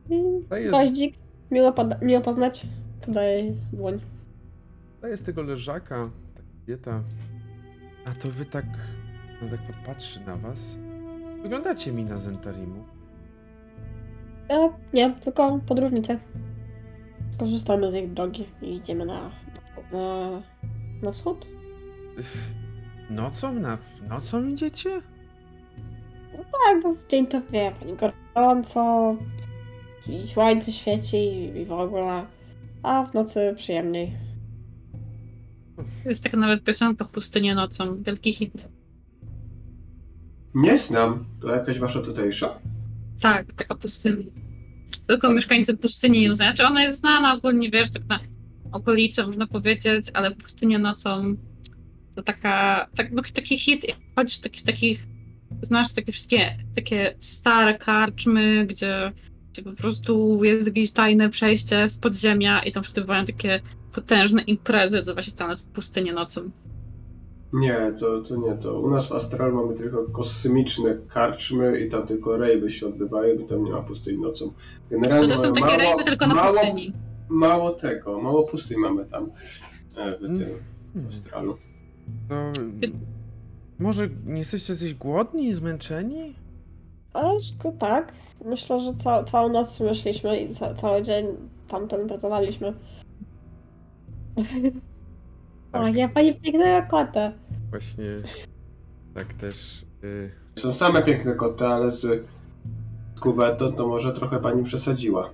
Z, 0.09 0.71
Goździk, 0.71 1.15
miło, 1.51 1.73
miło 2.01 2.21
poznać. 2.21 2.67
Podaję 3.05 3.53
dłoń. 3.73 3.99
Wstaje 4.95 5.17
z 5.17 5.21
tego 5.21 5.41
leżaka, 5.41 6.09
ta 6.35 6.41
kobieta. 6.41 7.03
A 8.05 8.11
to 8.11 8.31
wy 8.31 8.45
tak. 8.45 8.65
No 9.41 9.49
tak 9.49 9.77
popatrzy 9.77 10.19
na 10.25 10.37
was. 10.37 10.59
Wyglądacie 11.41 11.91
mi 11.91 12.03
na 12.03 12.17
Zentarimu. 12.17 12.83
Ja, 14.49 14.69
nie, 14.93 15.15
tylko 15.15 15.59
podróżnicy. 15.67 16.19
Korzystamy 17.37 17.91
z 17.91 17.95
ich 17.95 18.13
drogi 18.13 18.45
i 18.61 18.75
idziemy 18.75 19.05
na, 19.05 19.31
na, 19.91 20.29
na 21.01 21.11
wschód. 21.11 21.47
Nocą? 23.09 23.53
Na, 23.53 23.77
nocą 24.09 24.47
idziecie? 24.47 25.01
Tak, 26.37 26.83
bo 26.83 26.93
w 26.93 27.07
dzień 27.07 27.27
to 27.27 27.41
wie 27.41 27.71
pani 27.79 27.93
gorąco 28.35 29.15
i 30.07 30.27
słońce 30.27 30.71
świeci 30.71 31.51
i 31.55 31.65
w 31.65 31.71
ogóle, 31.71 32.25
a 32.83 33.03
w 33.03 33.13
nocy 33.13 33.53
przyjemniej. 33.57 34.17
Jest 36.05 36.23
taka 36.23 36.37
nawet 36.37 36.63
piosenka 36.63 37.05
Pustynię 37.05 37.55
nocą. 37.55 38.03
Wielki 38.03 38.33
hit. 38.33 38.67
Nie 40.55 40.77
znam. 40.77 41.25
To 41.41 41.49
jakaś 41.49 41.79
wasza 41.79 42.01
tutejsza? 42.01 42.59
Tak, 43.21 43.53
taka 43.53 43.75
pustynia. 43.75 44.42
Tylko 45.07 45.33
mieszkańcy 45.33 45.77
pustyni 45.77 46.23
ją. 46.23 46.35
Znaczy 46.35 46.67
ona 46.67 46.83
jest 46.83 46.99
znana 46.99 47.33
ogólnie, 47.33 47.69
wiesz, 47.69 47.89
tak 47.91 48.03
na 48.07 48.19
okolice 48.71 49.25
można 49.25 49.47
powiedzieć, 49.47 50.05
ale 50.13 50.35
pustynia 50.35 50.79
nocą 50.79 51.35
to 52.15 52.23
taka, 52.23 52.87
tak, 52.95 53.29
taki 53.33 53.57
hit, 53.57 53.85
chodzisz 54.15 54.39
takich, 54.39 54.63
takich, 54.63 55.05
znasz 55.61 55.93
takie 55.93 56.11
wszystkie 56.11 56.57
takie 56.75 57.15
stare 57.19 57.77
karczmy, 57.77 58.65
gdzie, 58.65 59.11
gdzie 59.51 59.61
po 59.61 59.71
prostu 59.71 60.43
jest 60.43 60.67
jakieś 60.67 60.91
tajne 60.91 61.29
przejście 61.29 61.87
w 61.89 61.97
podziemia 61.97 62.59
i 62.59 62.71
tam 62.71 62.83
wtedy 62.83 63.01
bywają 63.01 63.25
takie 63.25 63.61
potężne 63.93 64.41
imprezy, 64.41 65.01
to 65.01 65.13
właśnie 65.13 65.33
tam 65.33 65.49
na 65.49 65.55
pustynię 65.73 66.13
nocą. 66.13 66.51
Nie, 67.53 67.93
to, 67.99 68.21
to 68.21 68.35
nie 68.35 68.53
to. 68.55 68.79
U 68.79 68.89
nas 68.89 69.07
w 69.07 69.11
Astral 69.11 69.53
mamy 69.53 69.73
tylko 69.75 70.03
kosmiczne 70.03 70.97
karczmy 71.07 71.79
i 71.79 71.89
tam 71.89 72.07
tylko 72.07 72.37
rejby 72.37 72.71
się 72.71 72.87
odbywają 72.87 73.35
i 73.35 73.45
tam 73.45 73.63
nie 73.63 73.71
ma 73.71 73.81
pustyni 73.81 74.21
nocą. 74.21 74.51
Generalnie 74.89 75.27
No 75.27 75.33
to 75.35 75.41
są 75.41 75.53
takie 75.53 75.65
mało, 75.65 75.77
rejwy 75.77 76.03
tylko 76.03 76.27
na 76.27 76.35
mało, 76.35 76.51
pustyni. 76.53 76.93
Mało 77.29 77.69
tego, 77.71 78.21
mało 78.21 78.43
pustyń 78.43 78.77
mamy 78.77 79.05
tam 79.05 79.29
e, 79.97 80.17
w 80.17 80.19
tym 80.21 80.47
Hmm. 80.93 81.07
Astralu. 81.09 81.57
To. 82.29 82.35
Może 83.79 84.09
nie 84.25 84.37
jesteście 84.37 84.75
coś 84.75 84.93
głodni 84.93 85.47
i 85.47 85.53
zmęczeni? 85.53 86.35
Ale 87.13 87.39
szko- 87.39 87.77
tak, 87.77 88.11
myślę, 88.45 88.79
że 88.79 88.93
ca- 89.03 89.23
całą 89.23 89.49
noc 89.49 89.79
myśleliśmy 89.79 90.39
i 90.41 90.53
ca- 90.53 90.73
cały 90.73 91.01
dzień 91.01 91.27
tamten 91.67 92.07
pracowaliśmy. 92.07 92.73
O, 95.73 95.79
Tak. 95.79 95.95
ja 95.95 96.09
pani 96.09 96.35
pięknego 96.35 96.87
kota. 96.89 97.31
Właśnie. 97.73 98.05
Tak 99.13 99.33
też. 99.33 99.85
Y, 100.03 100.31
Są 100.59 100.73
same 100.73 101.03
piękne 101.03 101.35
koty, 101.35 101.65
ale 101.65 101.91
z, 101.91 102.27
kuwetą 103.19 103.73
to 103.73 103.87
może 103.87 104.13
trochę 104.13 104.39
pani 104.39 104.63
przesadziła. 104.63 105.29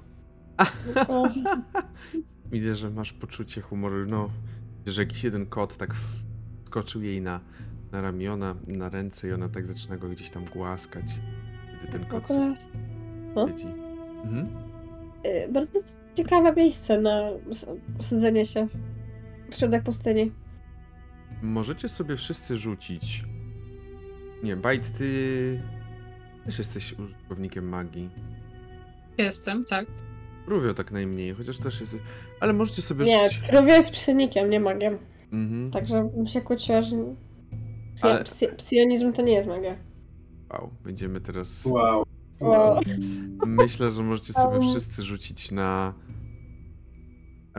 Widzę, 2.52 2.76
że 2.76 2.90
masz 2.90 3.14
poczucie 3.14 3.62
humoru. 3.62 4.06
No, 4.06 4.30
że 4.86 5.02
jakiś 5.02 5.24
jeden 5.24 5.46
kot 5.46 5.78
tak 5.78 5.96
skoczył 6.66 7.02
jej 7.02 7.22
na, 7.22 7.40
na 7.92 8.02
ramiona, 8.02 8.56
na 8.68 8.90
ręce 8.90 9.28
i 9.28 9.32
ona 9.32 9.50
tak 9.50 9.66
zaczyna 9.66 9.98
go 9.98 10.10
gdzieś 10.10 10.30
tam 10.30 10.46
głaskać. 10.46 11.06
Kiedy 11.72 11.92
ten 11.92 12.06
kot 12.06 12.28
siedzi. 12.28 13.68
Mhm. 14.24 14.48
y, 15.26 15.50
bardzo 15.54 15.80
ciekawe 16.16 16.54
miejsce 16.56 17.02
na 17.02 17.22
sadzenie 18.02 18.46
się 18.46 18.68
w 19.52 19.56
środek 19.56 19.84
pustyni. 19.84 20.32
Możecie 21.42 21.90
sobie 21.90 22.16
wszyscy 22.16 22.58
rzucić. 22.58 23.24
Nie, 24.44 24.56
Bajt, 24.56 24.98
ty 24.98 25.62
też 26.46 26.58
jesteś 26.60 26.94
użytkownikiem 27.00 27.70
magii. 27.70 28.10
Jestem, 29.18 29.66
tak. 29.66 29.86
Rówio 30.48 30.74
tak 30.74 30.92
najmniej, 30.92 31.34
chociaż 31.34 31.58
też 31.60 31.82
jest. 31.82 31.98
Ale 32.40 32.54
możecie 32.54 32.82
sobie 32.82 33.06
Nie, 33.06 33.30
rzucić. 33.30 33.50
Krówia 33.50 33.76
jest 33.78 33.92
psynikiem, 33.92 34.50
nie 34.50 34.60
magiem. 34.60 34.98
Mhm. 35.32 35.72
Także 35.72 36.10
bym 36.16 36.28
się 36.28 36.42
kłóciła, 36.42 36.82
że 36.82 36.96
psi- 36.96 38.02
Ale- 38.02 38.24
psi- 38.24 38.56
psionizm 38.58 39.14
to 39.14 39.22
nie 39.22 39.34
jest 39.34 39.48
magia. 39.48 39.76
Wow, 40.52 40.70
będziemy 40.84 41.22
teraz. 41.22 41.66
Wow. 41.66 42.04
O, 42.40 42.80
Myślę, 43.46 43.90
że 43.90 44.04
możecie 44.04 44.34
sobie 44.34 44.60
wszyscy 44.72 45.04
rzucić 45.04 45.52
na 45.52 45.94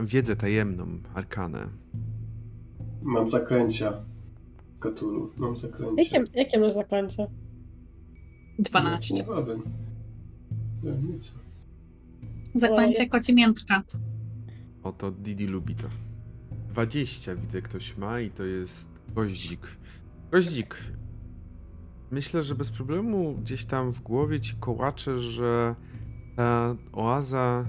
wiedzę 0.03 0.35
tajemną, 0.35 0.99
arkanę. 1.13 1.67
Mam 3.01 3.29
zaklęcia. 3.29 3.93
Katulu, 4.79 5.31
mam 5.37 5.57
zaklęcia. 5.57 6.03
jakie, 6.03 6.31
jakie 6.33 6.59
masz 6.59 6.73
zaklęcie? 6.73 7.27
12. 8.59 9.13
Nie 9.13 9.23
powiem. 9.23 9.61
Nie, 10.83 10.91
nic. 10.91 11.35
Zaklęcie 12.55 13.09
kocie 13.09 13.33
miętka. 13.33 13.83
Oto 14.83 15.11
Didi 15.11 15.47
lubi 15.47 15.75
to. 15.75 15.87
20 16.69 17.35
widzę 17.35 17.61
ktoś 17.61 17.97
ma 17.97 18.19
i 18.19 18.29
to 18.31 18.43
jest 18.43 18.89
goździk. 19.15 19.67
Goździk. 20.31 20.75
Myślę, 22.11 22.43
że 22.43 22.55
bez 22.55 22.71
problemu 22.71 23.33
gdzieś 23.33 23.65
tam 23.65 23.93
w 23.93 24.01
głowie 24.01 24.39
ci 24.39 24.55
kołacze, 24.59 25.19
że 25.19 25.75
ta 26.35 26.75
oaza 26.93 27.65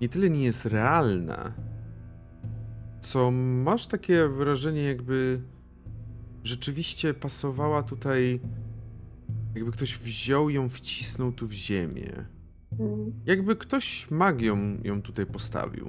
nie 0.00 0.08
tyle 0.08 0.30
nie 0.30 0.44
jest 0.44 0.66
realna, 0.66 1.52
co 3.06 3.30
masz 3.30 3.86
takie 3.86 4.28
wrażenie, 4.28 4.82
jakby 4.82 5.40
rzeczywiście 6.44 7.14
pasowała 7.14 7.82
tutaj, 7.82 8.40
jakby 9.54 9.72
ktoś 9.72 9.98
wziął 9.98 10.50
ją, 10.50 10.68
wcisnął 10.68 11.32
tu 11.32 11.46
w 11.46 11.52
ziemię. 11.52 12.12
Mm, 12.80 13.12
Jakby 13.26 13.56
ktoś 13.56 14.10
magią 14.10 14.78
ją 14.84 15.02
tutaj 15.02 15.26
postawił. 15.26 15.88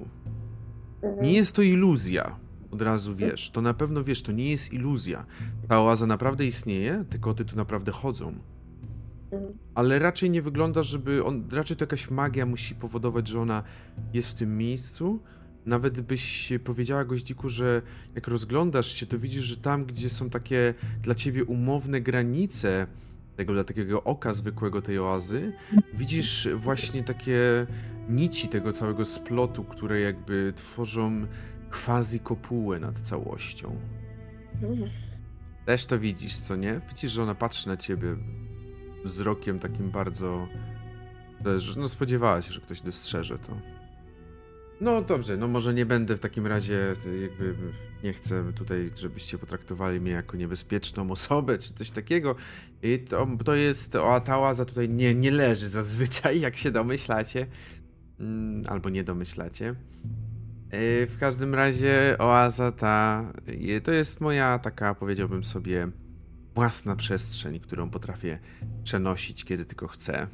mhm. 1.03 1.24
Nie 1.26 1.34
jest 1.34 1.51
to 1.55 1.61
iluzja. 1.61 2.36
Od 2.72 2.82
razu 2.82 3.15
wiesz, 3.15 3.49
to 3.51 3.61
na 3.61 3.74
pewno 3.74 4.03
wiesz, 4.03 4.22
to 4.22 4.32
nie 4.32 4.51
jest 4.51 4.74
iluzja. 4.74 5.26
Ta 5.68 5.82
oaza 5.82 6.05
naprawdę 6.07 6.45
istnieje, 6.45 7.05
te 7.09 7.20
koty 7.20 7.45
tu 7.45 7.55
naprawdę 7.55 7.91
chodzą. 7.91 8.34
Mhm. 9.32 9.53
Ale 9.76 9.99
raczej 9.99 10.30
nie 10.30 10.41
wygląda, 10.41 10.84
żeby 10.84 11.24
on. 11.26 11.43
Raczej 11.51 11.78
to 11.78 11.84
jakaś 11.84 12.09
magia 12.11 12.45
musi 12.45 12.76
powodować, 12.76 13.28
że 13.28 13.39
ona 13.41 13.63
jest 14.13 14.28
w 14.28 14.34
tym 14.34 14.57
miejscu. 14.57 15.20
Nawet 15.68 16.01
byś 16.01 16.53
powiedziała 16.63 17.05
goździku, 17.05 17.49
że 17.49 17.82
jak 18.15 18.28
rozglądasz 18.28 18.95
się, 18.95 19.05
to 19.05 19.20
widzisz, 19.20 19.43
że 19.43 19.57
tam, 19.57 19.86
gdzie 19.86 20.09
są 20.09 20.30
takie 20.30 20.74
dla 21.01 21.15
ciebie 21.15 21.43
umowne 21.43 22.01
granice 22.01 22.88
tego 23.36 23.53
dla 23.53 23.63
takiego 23.63 24.03
oka 24.03 24.34
zwykłego 24.34 24.82
tej 24.82 24.99
oazy, 24.99 25.53
widzisz 25.93 26.47
właśnie 26.55 27.03
takie 27.03 27.68
nici 28.09 28.47
tego 28.47 28.72
całego 28.72 29.05
splotu, 29.05 29.63
które 29.63 29.99
jakby 29.99 30.53
tworzą 30.55 31.28
quasi 31.72 32.20
kopułę 32.20 32.80
nad 32.80 32.99
całością. 32.99 33.76
Też 35.65 35.86
to 35.86 35.99
widzisz, 35.99 36.39
co 36.39 36.55
nie? 36.55 36.82
Widzisz, 36.89 37.11
że 37.11 37.24
ona 37.24 37.36
patrzy 37.36 37.68
na 37.68 37.78
ciebie 37.78 38.15
wzrokiem 39.05 39.59
takim 39.59 39.91
bardzo. 39.91 40.47
No 41.78 41.89
spodziewała 41.89 42.41
się, 42.41 42.53
że 42.53 42.61
ktoś 42.61 42.82
dostrzeże 42.82 43.39
to. 43.39 43.76
No 44.82 45.01
dobrze, 45.01 45.38
no 45.38 45.47
może 45.47 45.73
nie 45.73 45.86
będę 45.86 46.17
w 46.17 46.19
takim 46.19 46.47
razie, 46.47 46.93
jakby 47.21 47.55
nie 48.03 48.13
chcę 48.13 48.53
tutaj, 48.53 48.91
żebyście 48.95 49.38
potraktowali 49.38 50.01
mnie 50.01 50.11
jako 50.11 50.38
niebezpieczną 50.38 51.11
osobę, 51.11 51.57
czy 51.57 51.73
coś 51.73 51.91
takiego. 51.91 52.36
I 52.84 52.97
to, 52.97 53.28
to 53.45 53.55
jest, 53.55 53.95
o, 53.95 54.19
ta 54.19 54.39
oaza 54.39 54.65
tutaj 54.65 54.89
nie, 54.89 55.15
nie 55.15 55.32
leży 55.32 55.67
zazwyczaj, 55.67 56.39
jak 56.41 56.57
się 56.57 56.71
domyślacie. 56.71 57.47
Mm, 58.19 58.63
albo 58.67 58.89
nie 58.89 59.03
domyślacie. 59.03 59.75
E, 60.69 61.07
W 61.07 61.17
każdym 61.19 61.55
razie 61.55 62.15
oaza 62.19 62.71
ta 62.71 63.25
to 63.84 63.91
jest 63.91 64.21
moja 64.21 64.59
taka, 64.59 64.95
powiedziałbym 64.95 65.43
sobie, 65.43 65.88
własna 66.55 66.95
przestrzeń, 66.95 67.59
którą 67.59 67.89
potrafię 67.89 68.39
przenosić, 68.84 69.45
kiedy 69.45 69.65
tylko 69.65 69.88
chcę. 69.88 70.28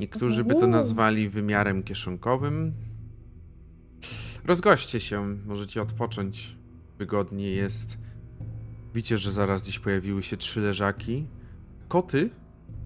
Niektórzy 0.00 0.44
by 0.44 0.54
to 0.54 0.66
nazwali 0.66 1.28
wymiarem 1.28 1.82
kieszonkowym. 1.82 2.72
Rozgoście 4.44 5.00
się, 5.00 5.26
możecie 5.46 5.82
odpocząć. 5.82 6.56
Wygodnie 6.98 7.50
jest. 7.50 7.98
Widzicie, 8.94 9.18
że 9.18 9.32
zaraz 9.32 9.62
gdzieś 9.62 9.78
pojawiły 9.78 10.22
się 10.22 10.36
trzy 10.36 10.60
leżaki. 10.60 11.26
Koty 11.88 12.30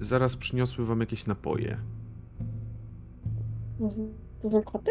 zaraz 0.00 0.36
przyniosły 0.36 0.86
wam 0.86 1.00
jakieś 1.00 1.26
napoje. 1.26 1.76
To 4.42 4.50
są- 4.50 4.62
koty? 4.62 4.90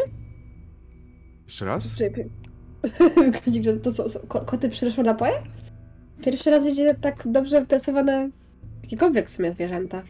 Jeszcze 1.45 1.65
raz? 1.65 1.95
To 3.83 3.91
są, 3.91 4.09
są 4.09 4.19
ko- 4.19 4.45
koty 4.45 4.69
przynoszą 4.69 5.03
napoje? 5.03 5.33
Pierwszy 6.25 6.51
raz 6.51 6.65
widzę 6.65 6.95
tak 6.95 7.27
dobrze 7.31 7.65
wtresowane 7.65 8.29
jakiekolwiek 8.83 9.29
w 9.29 9.33
sumie 9.33 9.53
zwierzęta. 9.53 10.03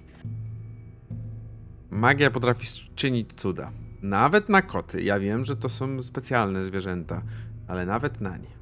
Magia 1.93 2.31
potrafi 2.31 2.67
czynić 2.95 3.33
cuda. 3.33 3.71
Nawet 4.01 4.49
na 4.49 4.61
koty. 4.61 5.03
Ja 5.03 5.19
wiem, 5.19 5.45
że 5.45 5.55
to 5.55 5.69
są 5.69 6.01
specjalne 6.01 6.63
zwierzęta, 6.63 7.21
ale 7.67 7.85
nawet 7.85 8.21
na 8.21 8.37
nie. 8.37 8.53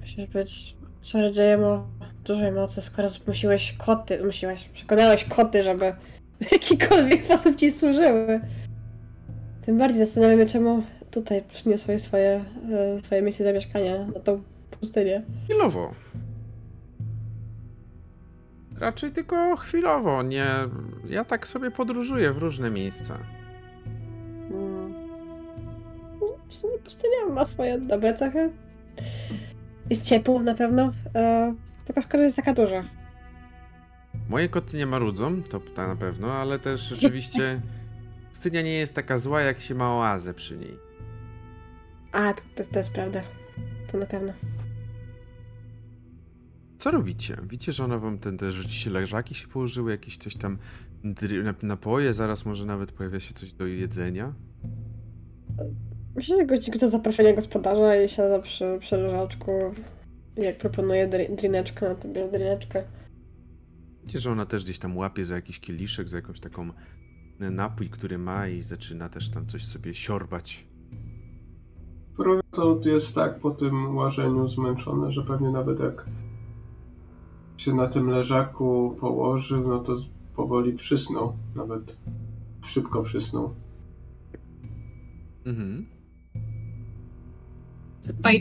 Musisz 0.00 0.26
być 0.26 0.76
czarodziejem 1.02 1.64
o 1.64 1.86
dużej 2.24 2.52
mocy, 2.52 2.82
skoro 2.82 3.08
zmusiłeś 3.08 3.72
koty, 3.72 4.24
musiłeś, 4.24 4.68
przekonałeś 4.68 5.24
koty, 5.24 5.62
żeby 5.62 5.92
w 6.40 6.52
jakikolwiek 6.52 7.24
sposób 7.24 7.56
ci 7.56 7.70
służyły. 7.70 8.40
Tym 9.66 9.78
bardziej 9.78 10.06
zastanawiam 10.06 10.38
się, 10.38 10.46
czemu 10.46 10.82
tutaj 11.10 11.42
przyniosłeś 11.42 12.02
swoje, 12.02 12.44
e, 12.72 13.00
swoje 13.04 13.22
miejsce 13.22 13.44
zamieszkania 13.44 14.06
na 14.06 14.20
tą 14.20 14.42
pustynię. 14.70 15.22
Chwilowo. 15.44 15.92
Raczej 18.78 19.12
tylko 19.12 19.56
chwilowo, 19.56 20.22
nie. 20.22 20.46
Ja 21.08 21.24
tak 21.24 21.48
sobie 21.48 21.70
podróżuję 21.70 22.32
w 22.32 22.38
różne 22.38 22.70
miejsca. 22.70 23.18
Mm. 24.50 24.94
No, 26.20 26.26
W 26.48 26.54
sumie 26.54 26.78
pustynia 26.78 27.26
ma 27.32 27.44
swoje 27.44 27.78
dobre 27.78 28.14
cechy. 28.14 28.50
Jest 29.90 30.04
ciepło 30.04 30.40
na 30.40 30.54
pewno, 30.54 30.92
e, 31.14 31.54
tylko 31.84 32.02
szkoda, 32.02 32.24
jest 32.24 32.36
taka 32.36 32.54
duża. 32.54 32.84
Moje 34.28 34.48
koty 34.48 34.76
nie 34.76 34.86
marudzą, 34.86 35.42
to 35.42 35.60
na 35.76 35.96
pewno, 35.96 36.32
ale 36.32 36.58
też 36.58 36.80
rzeczywiście 36.80 37.60
pustynia 38.28 38.62
nie 38.62 38.74
jest 38.74 38.94
taka 38.94 39.18
zła, 39.18 39.40
jak 39.40 39.60
się 39.60 39.74
ma 39.74 39.94
oazę 39.94 40.34
przy 40.34 40.56
niej. 40.56 40.78
A, 42.12 42.32
to, 42.32 42.42
to, 42.54 42.64
to 42.64 42.78
jest 42.78 42.92
prawda. 42.92 43.20
To 43.92 43.98
na 43.98 44.06
pewno. 44.06 44.32
Co 46.84 46.90
robicie? 46.90 47.36
Widzicie, 47.42 47.72
że 47.72 47.84
ona 47.84 47.98
wam 47.98 48.18
ten, 48.18 48.38
te 48.38 48.52
rzeczywiście 48.52 48.90
leżaki 48.90 49.34
się 49.34 49.48
położyły, 49.48 49.90
jakieś 49.90 50.16
coś 50.16 50.36
tam 50.36 50.58
napoje, 51.62 52.12
zaraz 52.12 52.46
może 52.46 52.66
nawet 52.66 52.92
pojawia 52.92 53.20
się 53.20 53.34
coś 53.34 53.52
do 53.52 53.66
jedzenia. 53.66 54.34
Myślę, 56.16 56.36
że 56.36 56.46
gościk 56.46 56.78
to 56.78 56.88
zaproszenie 56.88 57.34
gospodarza 57.34 57.96
i 57.96 58.08
siada 58.08 58.38
przy, 58.38 58.78
przy 58.80 58.96
leżaczku. 58.96 59.50
Jak 60.36 60.58
proponuje 60.58 61.08
dri- 61.08 61.36
drineczkę, 61.36 61.88
no 61.88 61.94
to 61.94 62.08
bierz 62.08 62.30
drineczkę. 62.30 62.84
Widzicie, 64.00 64.18
że 64.20 64.32
ona 64.32 64.46
też 64.46 64.64
gdzieś 64.64 64.78
tam 64.78 64.96
łapie 64.96 65.24
za 65.24 65.34
jakiś 65.34 65.60
kieliszek, 65.60 66.08
za 66.08 66.16
jakąś 66.16 66.40
taką 66.40 66.70
e, 67.40 67.50
napój, 67.50 67.90
który 67.90 68.18
ma 68.18 68.48
i 68.48 68.62
zaczyna 68.62 69.08
też 69.08 69.30
tam 69.30 69.46
coś 69.46 69.64
sobie 69.64 69.94
siorbać. 69.94 70.66
Prawie 72.16 72.40
to 72.52 72.80
jest 72.84 73.14
tak 73.14 73.40
po 73.40 73.50
tym 73.50 73.96
łażeniu 73.96 74.48
zmęczony, 74.48 75.10
że 75.10 75.22
pewnie 75.22 75.50
nawet 75.50 75.80
jak 75.80 76.06
się 77.64 77.74
na 77.74 77.86
tym 77.86 78.10
leżaku 78.10 78.96
położył, 79.00 79.68
no 79.68 79.78
to 79.78 79.96
powoli 80.36 80.72
przysnął. 80.72 81.36
Nawet 81.54 81.96
szybko 82.64 83.02
przysnął. 83.02 83.54
Mhm. 85.44 85.86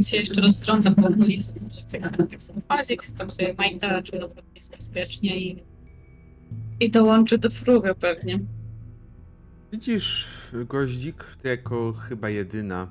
Się 0.05 0.17
jeszcze 0.17 0.41
rozgląda 0.41 0.91
po 0.91 1.07
okolicy, 1.07 1.53
tak 1.91 2.17
na 2.19 2.25
tych 2.25 2.43
samochodzie, 2.43 2.97
gdzieś 2.97 3.11
tam 3.11 3.31
sobie 3.31 3.53
majta, 3.57 4.01
czy 4.01 4.19
jest 4.55 4.71
bezpiecznie 4.71 5.39
i, 5.39 5.63
i 6.79 6.91
dołączy 6.91 7.37
do 7.37 7.49
Fruvio 7.49 7.95
pewnie. 7.95 8.39
Widzisz, 9.71 10.27
goździk, 10.67 11.23
ty 11.41 11.47
jako 11.47 11.93
chyba 11.93 12.29
jedyna 12.29 12.87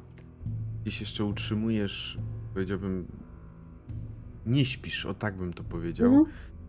gdzieś 0.82 1.00
jeszcze 1.00 1.24
utrzymujesz, 1.24 2.18
powiedziałbym, 2.54 3.06
nie 4.46 4.64
śpisz, 4.64 5.06
o 5.06 5.14
tak 5.14 5.36
bym 5.36 5.52
to 5.52 5.64
powiedział. 5.64 6.06
Mhm. 6.06 6.26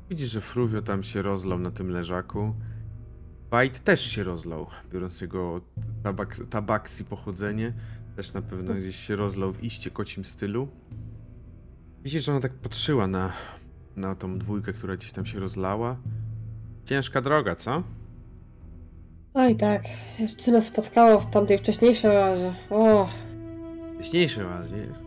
Widzisz, 0.09 0.29
że 0.29 0.41
Fruvio 0.41 0.81
tam 0.81 1.03
się 1.03 1.21
rozlał 1.21 1.59
na 1.59 1.71
tym 1.71 1.89
leżaku. 1.89 2.53
Bajt 3.51 3.79
też 3.79 4.01
się 4.01 4.23
rozlał, 4.23 4.67
biorąc 4.91 5.21
jego 5.21 5.61
tabak, 6.03 6.35
tabaksi 6.49 7.05
pochodzenie. 7.05 7.73
Też 8.15 8.33
na 8.33 8.41
pewno 8.41 8.73
gdzieś 8.73 8.95
się 8.95 9.15
rozlał 9.15 9.51
w 9.51 9.63
iście 9.63 9.91
kocim 9.91 10.25
stylu. 10.25 10.67
Widzisz, 12.03 12.25
że 12.25 12.31
ona 12.31 12.41
tak 12.41 12.53
patrzyła 12.53 13.07
na, 13.07 13.31
na 13.95 14.15
tą 14.15 14.39
dwójkę, 14.39 14.73
która 14.73 14.95
gdzieś 14.95 15.11
tam 15.11 15.25
się 15.25 15.39
rozlała. 15.39 15.97
Ciężka 16.85 17.21
droga, 17.21 17.55
co? 17.55 17.83
Oj 19.33 19.55
tak, 19.55 19.83
nas 20.47 20.65
spotkało 20.65 21.19
w 21.19 21.29
tamtej 21.31 21.57
wcześniejszej 21.57 22.17
oazie. 22.17 22.53
O, 22.69 23.09
Wcześniejszy 23.95 24.43
raz, 24.43 24.71
wiesz. 24.71 25.02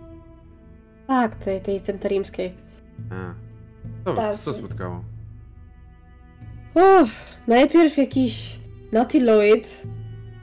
Tak, 1.06 1.36
tej, 1.36 1.60
tej 1.60 1.80
centerimskiej. 1.80 2.54
A. 3.10 3.34
Co, 4.04 4.14
Tak. 4.14 4.32
co 4.32 4.54
spotkało? 4.54 5.04
O, 6.74 7.04
najpierw 7.46 7.96
jakiś 7.96 8.60
Natiloid 8.92 9.82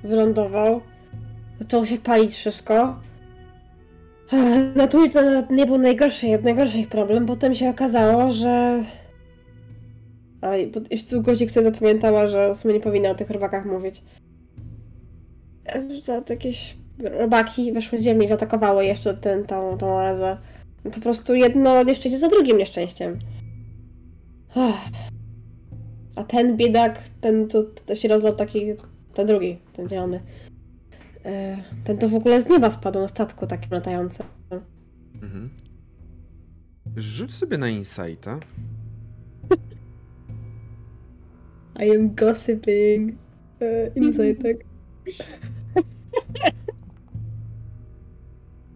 wylądował. 0.04 0.82
Zaczęło 1.60 1.86
się 1.86 1.98
palić 1.98 2.34
wszystko. 2.36 3.00
Tu 4.92 5.10
to 5.10 5.54
nie 5.54 5.66
był 5.66 5.78
najgorszy, 5.78 6.40
najgorszy 6.44 6.80
ich 6.80 6.88
problem. 6.88 7.26
Potem 7.26 7.56
się 7.56 7.70
okazało, 7.70 8.32
że... 8.32 8.84
A, 10.42 10.56
jeszcze 10.92 11.10
tu 11.16 11.22
Gozik 11.22 11.52
sobie 11.52 11.72
zapamiętała, 11.72 12.28
że 12.28 12.54
w 12.54 12.58
sumie 12.58 12.74
nie 12.74 12.80
powinna 12.80 13.10
o 13.10 13.16
tych 13.16 13.30
robakach 13.30 13.66
mówić. 13.66 14.04
To 16.06 16.34
jakieś 16.34 16.78
robaki 17.00 17.74
weszły 17.74 17.98
z 17.98 18.04
ziemi 18.04 18.26
i 18.26 18.28
zaatakowały 18.28 18.86
jeszcze 18.86 19.14
ten, 19.14 19.46
tą, 19.46 19.78
tą 19.78 19.88
oazę. 19.88 20.38
Po 20.84 21.00
prostu 21.00 21.36
jedno 21.36 21.84
nieszczęście 21.84 22.20
za 22.20 22.30
drugim 22.30 22.58
nieszczęściem. 22.58 23.20
A 26.16 26.24
ten 26.24 26.58
biedak, 26.58 27.00
ten 27.22 27.48
tu 27.48 27.64
to 27.86 27.96
się 27.96 28.08
rozlał 28.08 28.36
taki, 28.36 28.66
ten 29.14 29.28
drugi, 29.28 29.58
ten 29.74 29.90
zielony. 29.90 30.20
E, 31.26 31.58
Ten 31.84 31.98
to 31.98 32.10
w 32.10 32.16
ogóle 32.16 32.42
z 32.42 32.50
nieba 32.50 32.72
spadł 32.72 33.00
na 33.00 33.08
statku 33.08 33.48
takim 33.48 33.72
latającym. 33.72 34.26
Mhm. 35.14 35.50
Rzuć 36.96 37.34
sobie 37.34 37.58
na 37.58 37.70
Insighta. 37.70 38.40
I 41.86 41.96
am 41.96 42.16
gossiping. 42.16 43.16
E, 43.62 43.88
Insight, 43.96 44.44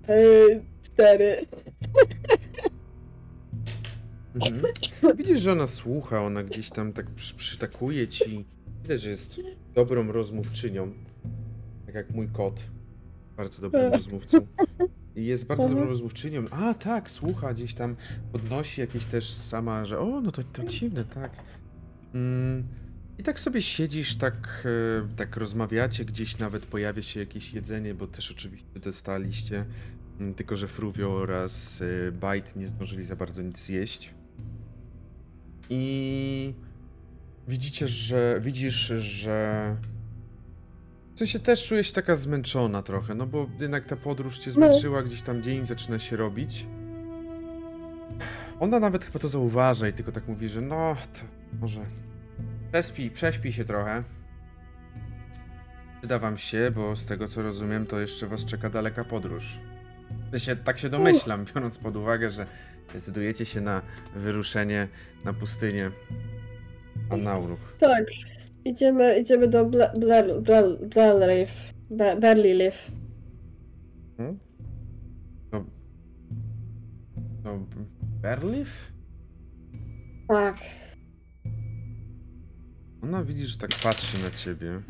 tak. 0.08 0.18
Cztery. 0.84 1.46
Mhm. 4.36 4.64
Widzisz, 5.18 5.42
że 5.42 5.52
ona 5.52 5.68
słucha, 5.68 6.22
ona 6.22 6.44
gdzieś 6.44 6.70
tam 6.70 6.94
tak 6.94 7.10
przy, 7.10 7.36
przytakuje 7.36 8.08
ci. 8.08 8.46
Widać, 8.84 9.02
że 9.02 9.10
jest 9.10 9.42
dobrą 9.74 10.12
rozmówczynią. 10.12 10.94
Tak 11.86 11.96
jak 11.96 12.10
mój 12.12 12.28
kot. 12.28 12.64
Bardzo 13.38 13.62
dobrym 13.62 13.94
rozmówcą. 13.94 14.38
I 15.16 15.26
jest 15.26 15.46
bardzo 15.46 15.64
dobrą 15.64 15.78
Mhm. 15.78 15.90
rozmówczynią. 15.90 16.46
A 16.52 16.74
tak, 16.74 17.12
słucha, 17.12 17.54
gdzieś 17.54 17.74
tam 17.74 17.96
podnosi 18.32 18.82
jakieś 18.82 19.06
też 19.06 19.34
sama, 19.34 19.86
że 19.86 20.00
o, 20.00 20.22
no 20.22 20.32
to, 20.32 20.44
to 20.44 20.64
dziwne, 20.64 21.06
tak. 21.06 21.32
Mm. 22.14 22.64
I 23.20 23.24
tak 23.24 23.40
sobie 23.40 23.62
siedzisz, 23.62 24.16
tak, 24.16 24.68
e, 25.06 25.16
tak 25.16 25.38
rozmawiacie, 25.38 26.06
gdzieś 26.06 26.38
nawet 26.38 26.66
pojawia 26.66 27.02
się 27.02 27.20
jakieś 27.20 27.54
jedzenie, 27.54 27.94
bo 27.94 28.08
też 28.08 28.32
oczywiście 28.32 28.80
dostaliście. 28.80 29.66
Mm, 30.20 30.34
Tylko, 30.34 30.56
że 30.58 30.68
Fruvio 30.68 31.12
oraz 31.14 31.82
y, 31.82 32.12
Bite 32.12 32.60
nie 32.60 32.68
zdążyli 32.68 33.04
za 33.04 33.16
bardzo 33.16 33.42
nic 33.42 33.60
zjeść. 33.60 34.14
I 35.70 36.54
widzicie, 37.48 37.88
że 37.88 38.40
widzisz, 38.44 38.76
że 38.98 39.76
w 41.16 41.20
sensie 41.20 41.40
też 41.40 41.68
czujesz 41.68 41.88
się 41.88 41.94
taka 41.94 42.16
zmęczona 42.16 42.84
trochę, 42.84 43.16
no 43.16 43.26
bo 43.28 43.50
jednak 43.60 43.86
ta 43.86 43.96
podróż 43.96 44.40
cię 44.40 44.52
zmęczyła, 44.52 45.04
gdzieś 45.04 45.22
tam 45.22 45.44
dzień 45.44 45.66
zaczyna 45.66 46.00
się 46.00 46.16
robić. 46.16 46.66
Ona 48.60 48.80
nawet 48.80 49.06
chyba 49.06 49.20
to 49.20 49.28
zauważa 49.28 49.88
i 49.88 49.94
tylko 49.94 50.12
tak 50.12 50.28
mówi, 50.28 50.50
że 50.50 50.62
no, 50.62 50.96
to 51.14 51.20
może 51.62 51.82
Prześpij, 52.72 53.12
prześpij 53.12 53.52
się 53.52 53.66
trochę. 53.66 54.04
Przyda 56.00 56.20
wam 56.20 56.38
się, 56.38 56.72
bo 56.76 56.96
z 56.96 57.06
tego 57.06 57.28
co 57.28 57.42
rozumiem, 57.42 57.86
to 57.86 58.00
jeszcze 58.00 58.28
was 58.28 58.46
czeka 58.46 58.70
daleka 58.70 59.04
podróż. 59.04 59.60
Się, 60.38 60.56
tak 60.56 60.80
się 60.80 60.90
domyślam, 60.90 61.46
biorąc 61.56 61.78
pod 61.78 61.98
uwagę, 61.98 62.30
że 62.30 62.46
decydujecie 62.94 63.46
się 63.46 63.62
na 63.62 63.82
wyruszenie 64.16 64.88
na 65.26 65.34
pustynię 65.34 65.92
Anauruk. 67.10 67.60
Tak. 67.80 68.06
Idziemy, 68.66 69.20
idziemy 69.20 69.48
do 69.48 69.66
Ble- 69.66 69.94
Ble- 69.94 70.42
Ble- 70.42 70.88
Belriff. 70.96 71.74
Be- 71.90 72.16
Berliliff. 72.20 72.92
Hmm? 74.18 74.40
To... 75.52 75.66
To... 77.44 77.60
Berliff? 78.22 78.92
Tak. 80.28 80.58
Ona 83.04 83.24
widzi, 83.24 83.46
że 83.46 83.58
tak 83.58 83.70
patrzy 83.84 84.24
na 84.24 84.32
ciebie. 84.32 84.82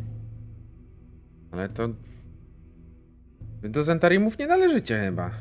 Ale 1.51 1.69
to... 1.69 1.89
Wy 3.61 3.69
do 3.69 3.83
Zentarimów 3.83 4.39
nie 4.39 4.47
należycie 4.47 4.99
chyba. 4.99 5.31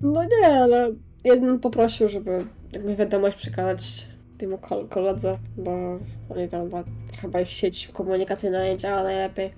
No 0.00 0.24
nie, 0.24 0.46
ale 0.46 0.90
jeden 1.24 1.58
poprosił, 1.60 2.08
żeby 2.08 2.44
jakby 2.72 2.96
wiadomość 2.96 3.36
przekazać 3.36 4.06
temu 4.38 4.58
kol- 4.58 4.88
koledze, 4.88 5.38
bo 5.56 6.00
oni 6.28 6.48
tam 6.48 6.64
chyba, 6.64 6.84
chyba 7.20 7.40
ich 7.40 7.48
sieć 7.48 7.88
komunikacyjna 7.92 8.64
nie 8.64 8.76
działa 8.78 9.02
najlepiej. 9.02 9.52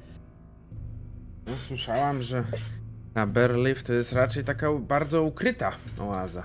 No, 1.46 1.52
słyszałam, 1.58 2.22
że 2.22 2.44
na 3.14 3.26
Berliff 3.26 3.82
to 3.82 3.92
jest 3.92 4.12
raczej 4.12 4.44
taka 4.44 4.72
bardzo 4.72 5.22
ukryta 5.22 5.72
oaza. 6.00 6.42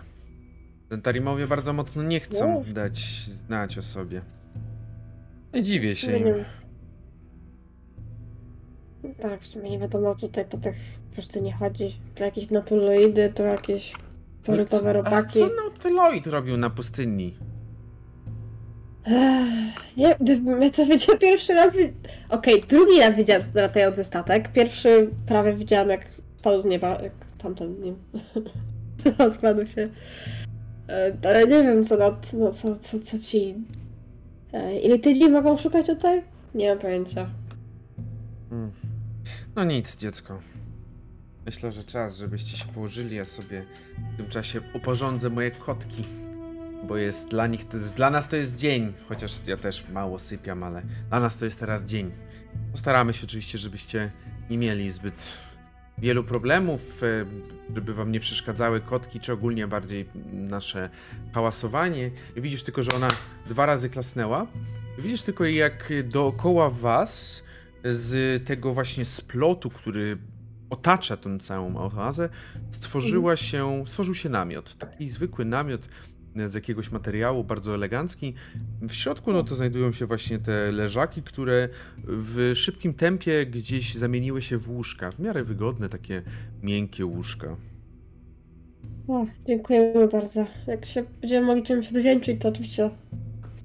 Zentarimowie 0.92 1.48
bardzo 1.48 1.74
mocno 1.74 2.04
nie 2.04 2.20
chcą 2.20 2.64
No. 2.68 2.74
dać 2.74 3.00
znać 3.28 3.78
o 3.78 3.82
sobie. 3.82 4.22
Nie 5.54 5.64
dziwię 5.64 5.96
się 5.96 6.08
Nie 6.12 6.18
im. 6.18 6.24
wiem. 6.26 6.36
Tak, 9.22 9.42
w 9.42 9.48
sumie 9.48 9.70
nie 9.70 9.80
wiadomo 9.80 10.16
tutaj 10.16 10.46
po 10.46 10.58
tych 10.58 10.76
nie 11.42 11.54
chodzi. 11.54 11.96
To 12.16 12.24
jakieś 12.24 12.50
natuloidy, 12.50 13.32
to 13.36 13.44
jakieś 13.44 13.94
porytowe 14.46 14.90
A 14.90 14.94
robaki. 14.94 15.40
co 15.40 15.50
Nautyloid 15.64 16.28
robił 16.28 16.58
na 16.58 16.70
pustyni? 16.70 17.36
Ech, 19.06 19.98
Nie, 19.98 20.16
ja 20.62 20.72
to 20.72 20.86
wiedział 20.86 21.18
pierwszy 21.18 21.54
raz. 21.54 21.78
Okej, 22.30 22.64
drugi 22.70 23.00
raz 23.00 23.16
widziałam 23.16 23.44
latający 23.56 24.04
statek. 24.04 24.52
Pierwszy 24.52 25.10
prawie 25.26 25.54
widziałam, 25.54 25.90
jak 25.90 26.02
spadł 26.40 26.62
z 26.62 26.66
nieba, 26.66 27.02
jak 27.02 27.12
tamten 27.38 27.82
nie 27.82 27.94
rozkładł 29.20 29.68
się. 29.68 29.90
E, 30.90 31.14
Ale 31.26 31.42
nie 31.48 31.64
wiem, 31.64 31.86
co, 31.86 31.98
na, 31.98 32.10
no, 32.34 32.52
co, 32.54 32.76
co, 32.76 33.00
co 33.00 33.20
ci. 33.20 33.56
E, 34.54 34.80
Ile 34.80 35.00
tydzień 35.00 35.32
mogą 35.32 35.58
szukać 35.58 35.86
tutaj? 35.88 36.22
Nie 36.56 36.70
mam 36.70 36.80
pojęcia. 36.80 37.30
Hmm. 38.50 38.72
No 39.56 39.64
nic, 39.64 39.98
dziecko. 39.98 40.40
Myślę, 41.46 41.72
że 41.72 41.84
czas, 41.84 42.18
żebyście 42.18 42.58
się 42.58 42.66
położyli, 42.66 43.16
ja 43.16 43.26
sobie 43.26 43.66
w 44.14 44.18
tym 44.18 44.30
czasie 44.30 44.62
uporządzę 44.74 45.30
moje 45.30 45.52
kotki. 45.52 46.04
Bo 46.88 46.98
jest 46.98 47.28
dla 47.28 47.48
nich, 47.48 47.66
to 47.66 47.78
jest, 47.78 47.96
dla 47.96 48.10
nas 48.10 48.30
to 48.30 48.36
jest 48.36 48.56
dzień, 48.56 48.94
chociaż 49.10 49.48
ja 49.48 49.58
też 49.58 49.86
mało 49.90 50.20
sypiam, 50.20 50.64
ale 50.64 50.82
dla 51.10 51.20
nas 51.20 51.38
to 51.38 51.46
jest 51.46 51.60
teraz 51.60 51.84
dzień. 51.84 52.12
Postaramy 52.72 53.14
się 53.14 53.24
oczywiście, 53.24 53.58
żebyście 53.58 54.12
nie 54.50 54.58
mieli 54.58 54.92
zbyt 54.92 55.30
wielu 55.98 56.24
problemów, 56.24 57.04
e, 57.04 57.26
żeby 57.76 57.94
wam 57.94 58.12
nie 58.12 58.20
przeszkadzały 58.20 58.82
kotki, 58.82 59.20
czy 59.20 59.34
ogólnie 59.34 59.68
bardziej 59.68 60.10
nasze 60.34 60.90
hałasowanie. 61.34 62.12
Widzisz 62.36 62.64
tylko, 62.64 62.84
że 62.84 62.94
ona 62.94 63.08
dwa 63.48 63.66
razy 63.66 63.90
klasnęła. 63.90 64.48
Widzisz 65.00 65.22
tylko, 65.22 65.46
jak 65.46 65.94
dookoła 66.04 66.70
was 66.70 67.44
z 67.84 68.44
tego 68.46 68.74
właśnie 68.74 69.06
splotu, 69.06 69.70
który 69.70 70.18
otacza 70.70 71.18
tę 71.18 71.40
całą 71.40 71.78
oazę, 71.78 72.30
stworzyła 72.72 73.36
się, 73.36 73.84
stworzył 73.88 74.16
się 74.16 74.30
namiot. 74.30 74.76
Taki 74.78 75.10
zwykły 75.10 75.46
namiot 75.46 75.90
z 76.46 76.54
jakiegoś 76.54 76.92
materiału, 76.92 77.44
bardzo 77.44 77.76
elegancki. 77.76 78.34
W 78.82 78.94
środku 78.94 79.34
no 79.34 79.44
to 79.44 79.56
znajdują 79.56 79.92
się 79.92 80.06
właśnie 80.06 80.40
te 80.40 80.72
leżaki, 80.72 81.22
które 81.24 81.70
w 82.04 82.52
szybkim 82.56 82.94
tempie 82.94 83.46
gdzieś 83.46 83.96
zamieniły 83.96 84.42
się 84.42 84.58
w 84.58 84.70
łóżka. 84.70 85.12
W 85.12 85.20
miarę 85.20 85.44
wygodne, 85.44 85.90
takie 85.90 86.22
miękkie 86.64 87.06
łóżka. 87.06 87.56
O, 89.08 89.26
dziękujemy 89.48 90.08
bardzo. 90.08 90.46
Jak 90.68 90.86
się 90.86 91.04
będziemy 91.22 91.48
mogli 91.48 91.64
czymś 91.64 91.88
odwdzięczyć, 91.88 92.42
to 92.42 92.50
oczywiście 92.50 92.90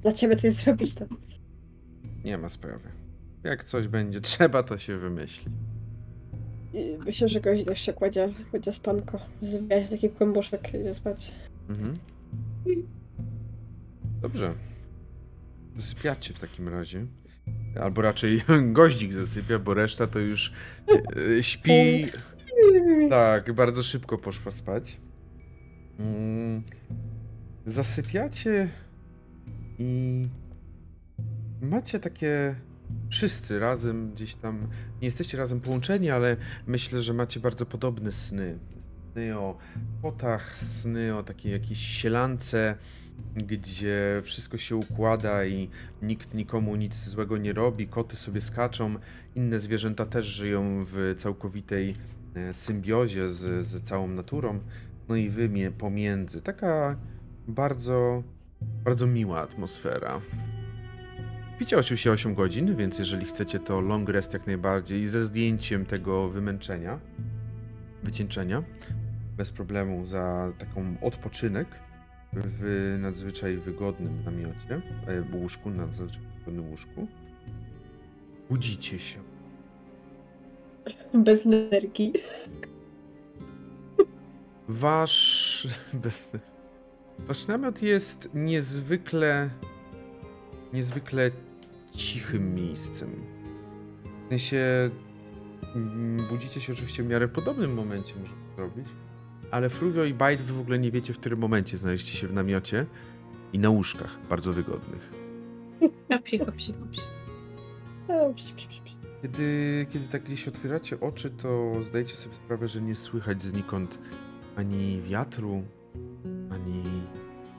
dla 0.02 0.12
ciebie 0.12 0.36
coś 0.36 0.52
zrobić. 0.52 0.94
To. 0.94 1.04
Nie 2.24 2.38
ma 2.38 2.48
sprawy. 2.48 3.05
Jak 3.46 3.64
coś 3.64 3.88
będzie 3.88 4.20
trzeba, 4.30 4.62
to 4.62 4.78
się 4.78 4.98
wymyśli. 4.98 5.52
I 6.74 6.98
myślę, 7.06 7.28
że 7.28 7.40
gość 7.40 7.66
się 7.74 7.92
kładzie, 7.92 8.32
kładzie 8.50 8.72
spanko. 8.72 9.20
Zwija 9.42 9.84
się 9.84 9.90
taki 9.90 10.10
kłębuszek, 10.10 10.74
idzie 10.74 10.94
spać. 10.94 11.32
Mhm. 11.68 11.98
Dobrze. 14.22 14.54
Zasypiacie 15.76 16.34
w 16.34 16.38
takim 16.38 16.68
razie. 16.68 17.06
Albo 17.80 18.02
raczej 18.02 18.42
goździk 18.72 19.12
zasypia, 19.12 19.58
bo 19.58 19.74
reszta 19.74 20.06
to 20.06 20.18
już 20.18 20.52
e, 21.38 21.42
śpi. 21.42 22.06
Tak, 23.10 23.52
bardzo 23.52 23.82
szybko 23.82 24.18
poszła 24.18 24.50
spać. 24.50 25.00
Mm. 25.98 26.62
Zasypiacie 27.66 28.68
i 29.78 30.28
macie 31.62 31.98
takie 31.98 32.54
wszyscy 33.10 33.58
razem 33.58 34.12
gdzieś 34.12 34.34
tam. 34.34 34.68
Nie 35.02 35.06
jesteście 35.06 35.38
razem 35.38 35.60
połączeni, 35.60 36.10
ale 36.10 36.36
myślę, 36.66 37.02
że 37.02 37.12
macie 37.14 37.40
bardzo 37.40 37.66
podobne 37.66 38.12
sny. 38.12 38.58
Sny 39.12 39.38
o 39.38 39.56
kotach, 40.02 40.58
sny 40.58 41.16
o 41.16 41.22
takiej 41.22 41.52
jakiejś 41.52 41.78
sielance, 41.78 42.76
gdzie 43.36 44.20
wszystko 44.24 44.56
się 44.58 44.76
układa 44.76 45.44
i 45.44 45.68
nikt 46.02 46.34
nikomu 46.34 46.76
nic 46.76 46.94
złego 46.94 47.36
nie 47.36 47.52
robi, 47.52 47.86
koty 47.86 48.16
sobie 48.16 48.40
skaczą, 48.40 48.94
inne 49.34 49.58
zwierzęta 49.58 50.06
też 50.06 50.26
żyją 50.26 50.84
w 50.86 51.14
całkowitej 51.18 51.94
e, 52.34 52.54
symbiozie 52.54 53.28
z, 53.30 53.66
z 53.66 53.82
całą 53.82 54.08
naturą, 54.08 54.60
no 55.08 55.16
i 55.16 55.28
wy 55.28 55.48
mie- 55.48 55.70
pomiędzy. 55.70 56.40
Taka 56.40 56.96
bardzo, 57.48 58.22
bardzo 58.84 59.06
miła 59.06 59.40
atmosfera. 59.42 60.20
Picie 61.58 61.78
oczywiście 61.78 62.12
8 62.12 62.34
godzin, 62.34 62.76
więc 62.76 62.98
jeżeli 62.98 63.26
chcecie 63.26 63.58
to 63.58 63.80
long 63.80 64.08
rest 64.08 64.32
jak 64.32 64.46
najbardziej 64.46 65.08
ze 65.08 65.24
zdjęciem 65.24 65.86
tego 65.86 66.28
wymęczenia, 66.28 67.00
wycieńczenia, 68.02 68.62
bez 69.36 69.50
problemu 69.50 70.06
za 70.06 70.52
taką 70.58 70.96
odpoczynek 71.00 71.68
w 72.32 72.96
nadzwyczaj 73.00 73.56
wygodnym 73.56 74.24
namiocie, 74.24 74.82
e, 75.06 75.36
łóżku, 75.36 75.70
na 75.70 75.86
nadzwyczaj 75.86 76.22
wygodnym 76.38 76.70
łóżku. 76.70 77.06
Budzicie 78.50 78.98
się. 78.98 79.20
Bez 81.14 81.46
energii. 81.46 82.12
Wasz. 84.68 85.68
Bez... 85.94 86.32
Wasz 87.18 87.46
namiot 87.46 87.82
jest 87.82 88.28
niezwykle. 88.34 89.50
niezwykle 90.72 91.30
cichym 91.96 92.54
miejscem. 92.54 93.10
W 94.26 94.28
sensie. 94.28 94.90
mm, 95.76 96.26
Budzicie 96.28 96.60
się 96.60 96.72
oczywiście 96.72 97.02
w 97.02 97.06
miarę 97.08 97.28
podobnym 97.28 97.74
momencie, 97.74 98.14
można 98.20 98.36
zrobić. 98.56 98.86
Ale 99.50 99.70
Fruvio 99.70 100.04
i 100.04 100.12
Bite 100.12 100.36
wy 100.36 100.52
w 100.52 100.60
ogóle 100.60 100.78
nie 100.78 100.90
wiecie, 100.90 101.12
w 101.12 101.18
którym 101.18 101.38
momencie 101.38 101.76
znaleźliście 101.76 102.18
się 102.18 102.28
w 102.28 102.34
namiocie 102.34 102.86
i 103.52 103.58
na 103.58 103.70
łóżkach 103.70 104.18
bardzo 104.28 104.52
wygodnych. 104.52 105.12
Psz, 106.08 106.44
psz, 106.56 106.72
psz. 106.90 107.06
Kiedy, 109.22 109.86
kiedy 109.90 110.04
tak 110.08 110.22
gdzieś 110.22 110.48
otwieracie 110.48 111.00
oczy, 111.00 111.30
to 111.30 111.74
zdajecie 111.84 112.16
sobie 112.16 112.34
sprawę, 112.34 112.68
że 112.68 112.82
nie 112.82 112.94
słychać 112.94 113.42
znikąd 113.42 113.98
ani 114.56 115.02
wiatru, 115.02 115.62
ani 116.50 116.82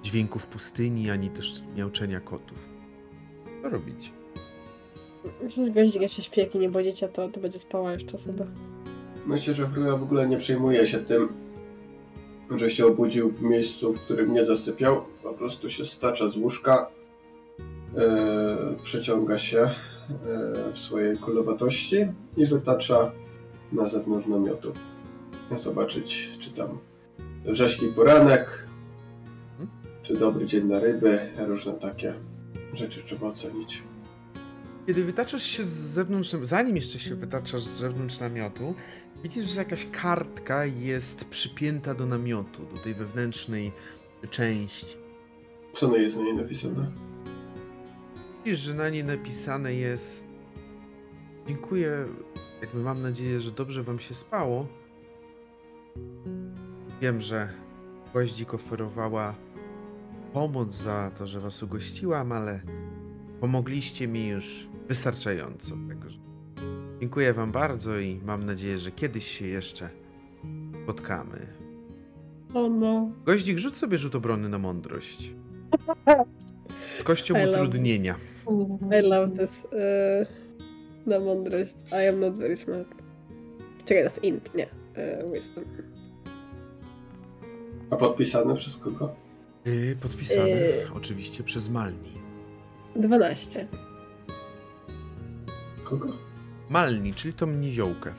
dźwięków 0.03 0.47
pustyni, 0.47 1.11
ani 1.11 1.29
też 1.29 1.63
miauczenia 1.75 2.19
kotów. 2.19 2.69
Co 3.61 3.69
robić? 3.69 4.13
Gość 5.73 5.95
jeszcze 5.95 6.21
śpi, 6.21 6.39
jak 6.39 6.55
nie 6.55 6.69
budzicie, 6.69 7.07
to, 7.07 7.30
to 7.30 7.39
będzie 7.39 7.59
spała 7.59 7.93
jeszcze 7.93 8.19
sobie. 8.19 8.45
Myślę, 9.25 9.53
że 9.53 9.67
Fruja 9.67 9.95
w 9.95 10.03
ogóle 10.03 10.28
nie 10.28 10.38
przejmuje 10.38 10.88
się 10.88 10.97
tym, 10.97 11.30
że 12.55 12.69
się 12.69 12.86
obudził 12.86 13.30
w 13.30 13.41
miejscu, 13.41 13.93
w 13.93 13.99
którym 13.99 14.34
nie 14.34 14.43
zasypiał. 14.43 15.01
Po 15.23 15.34
prostu 15.34 15.69
się 15.69 15.86
stacza 15.86 16.30
z 16.30 16.38
łóżka, 16.38 16.88
e, 17.97 18.75
przeciąga 18.84 19.38
się 19.38 19.59
e, 19.59 19.71
w 20.73 20.78
swojej 20.78 21.17
kulowatości 21.17 22.07
i 22.38 22.45
wytacza 22.45 23.11
na 23.71 23.86
zewnątrz 23.86 24.28
namiotu. 24.28 24.73
Zobaczyć, 25.57 26.32
czy 26.39 26.51
tam 26.51 26.78
rzeźki 27.45 27.88
poranek, 27.88 28.67
czy 30.03 30.17
dobry 30.17 30.45
dzień 30.45 30.67
na 30.67 30.80
ryby, 30.80 31.19
różne 31.38 31.73
takie 31.73 32.13
rzeczy 32.73 33.03
trzeba 33.03 33.28
ocenić. 33.28 33.84
Kiedy 34.88 35.03
wytaczasz 35.03 35.43
się 35.43 35.63
z 35.63 35.67
zewnątrz, 35.67 36.35
zanim 36.41 36.75
jeszcze 36.75 36.99
się 36.99 37.15
wytaczasz 37.15 37.63
z 37.63 37.77
zewnątrz 37.77 38.19
namiotu, 38.19 38.75
widzisz, 39.23 39.45
że 39.45 39.59
jakaś 39.59 39.88
kartka 39.91 40.65
jest 40.65 41.25
przypięta 41.25 41.93
do 41.93 42.05
namiotu, 42.05 42.65
do 42.75 42.81
tej 42.81 42.93
wewnętrznej 42.93 43.71
części. 44.29 44.97
Co 45.73 45.88
na 45.88 45.97
jest 45.97 46.17
na 46.17 46.23
niej 46.23 46.33
napisane? 46.33 46.91
Widzisz, 48.45 48.59
że 48.59 48.73
na 48.73 48.89
niej 48.89 49.03
napisane 49.03 49.73
jest 49.73 50.25
Dziękuję, 51.47 52.05
jakby 52.61 52.79
mam 52.79 53.01
nadzieję, 53.01 53.39
że 53.39 53.51
dobrze 53.51 53.83
wam 53.83 53.99
się 53.99 54.13
spało. 54.13 54.67
Wiem, 57.01 57.21
że 57.21 57.49
Goździk 58.13 58.53
oferowała 58.53 59.35
pomoc 60.33 60.73
za 60.73 61.11
to, 61.17 61.27
że 61.27 61.39
was 61.39 61.63
ugościłam, 61.63 62.31
ale 62.31 62.61
pomogliście 63.39 64.07
mi 64.07 64.27
już 64.27 64.69
wystarczająco. 64.88 65.75
Także 65.89 66.19
dziękuję 66.99 67.33
wam 67.33 67.51
bardzo 67.51 67.99
i 67.99 68.19
mam 68.25 68.45
nadzieję, 68.45 68.79
że 68.79 68.91
kiedyś 68.91 69.27
się 69.27 69.47
jeszcze 69.47 69.89
spotkamy. 70.83 71.47
O 72.53 72.69
no. 72.69 73.11
Goździk, 73.25 73.57
rzuć 73.57 73.77
sobie 73.77 73.97
rzut 73.97 74.15
obrony 74.15 74.49
na 74.49 74.57
mądrość. 74.59 75.31
Z 76.97 77.03
kością 77.03 77.35
I 77.35 77.45
love 77.45 77.57
utrudnienia. 77.57 78.15
I 78.99 79.07
love 79.07 79.38
this. 79.38 79.63
Uh, 79.65 80.27
na 81.07 81.19
mądrość. 81.19 81.75
I 81.91 82.07
am 82.07 82.19
not 82.19 82.38
very 82.38 82.57
smart. 82.57 82.88
Czekaj, 83.79 83.97
to 83.97 84.03
jest 84.03 84.23
int, 84.23 84.55
nie. 84.55 84.65
Uh, 84.65 85.33
wisdom. 85.33 85.63
A 87.89 87.95
podpisane 87.95 88.55
przez 88.55 88.77
kogo? 88.77 89.15
Yy, 89.65 89.95
podpisane 90.01 90.49
Yy. 90.49 90.88
oczywiście 90.95 91.43
przez 91.43 91.69
Malni. 91.69 92.11
12. 92.95 93.67
Kogo? 95.89 96.07
Malni, 96.69 97.13
czyli 97.13 97.33
tą 97.33 97.47
niziołkę. 97.47 98.13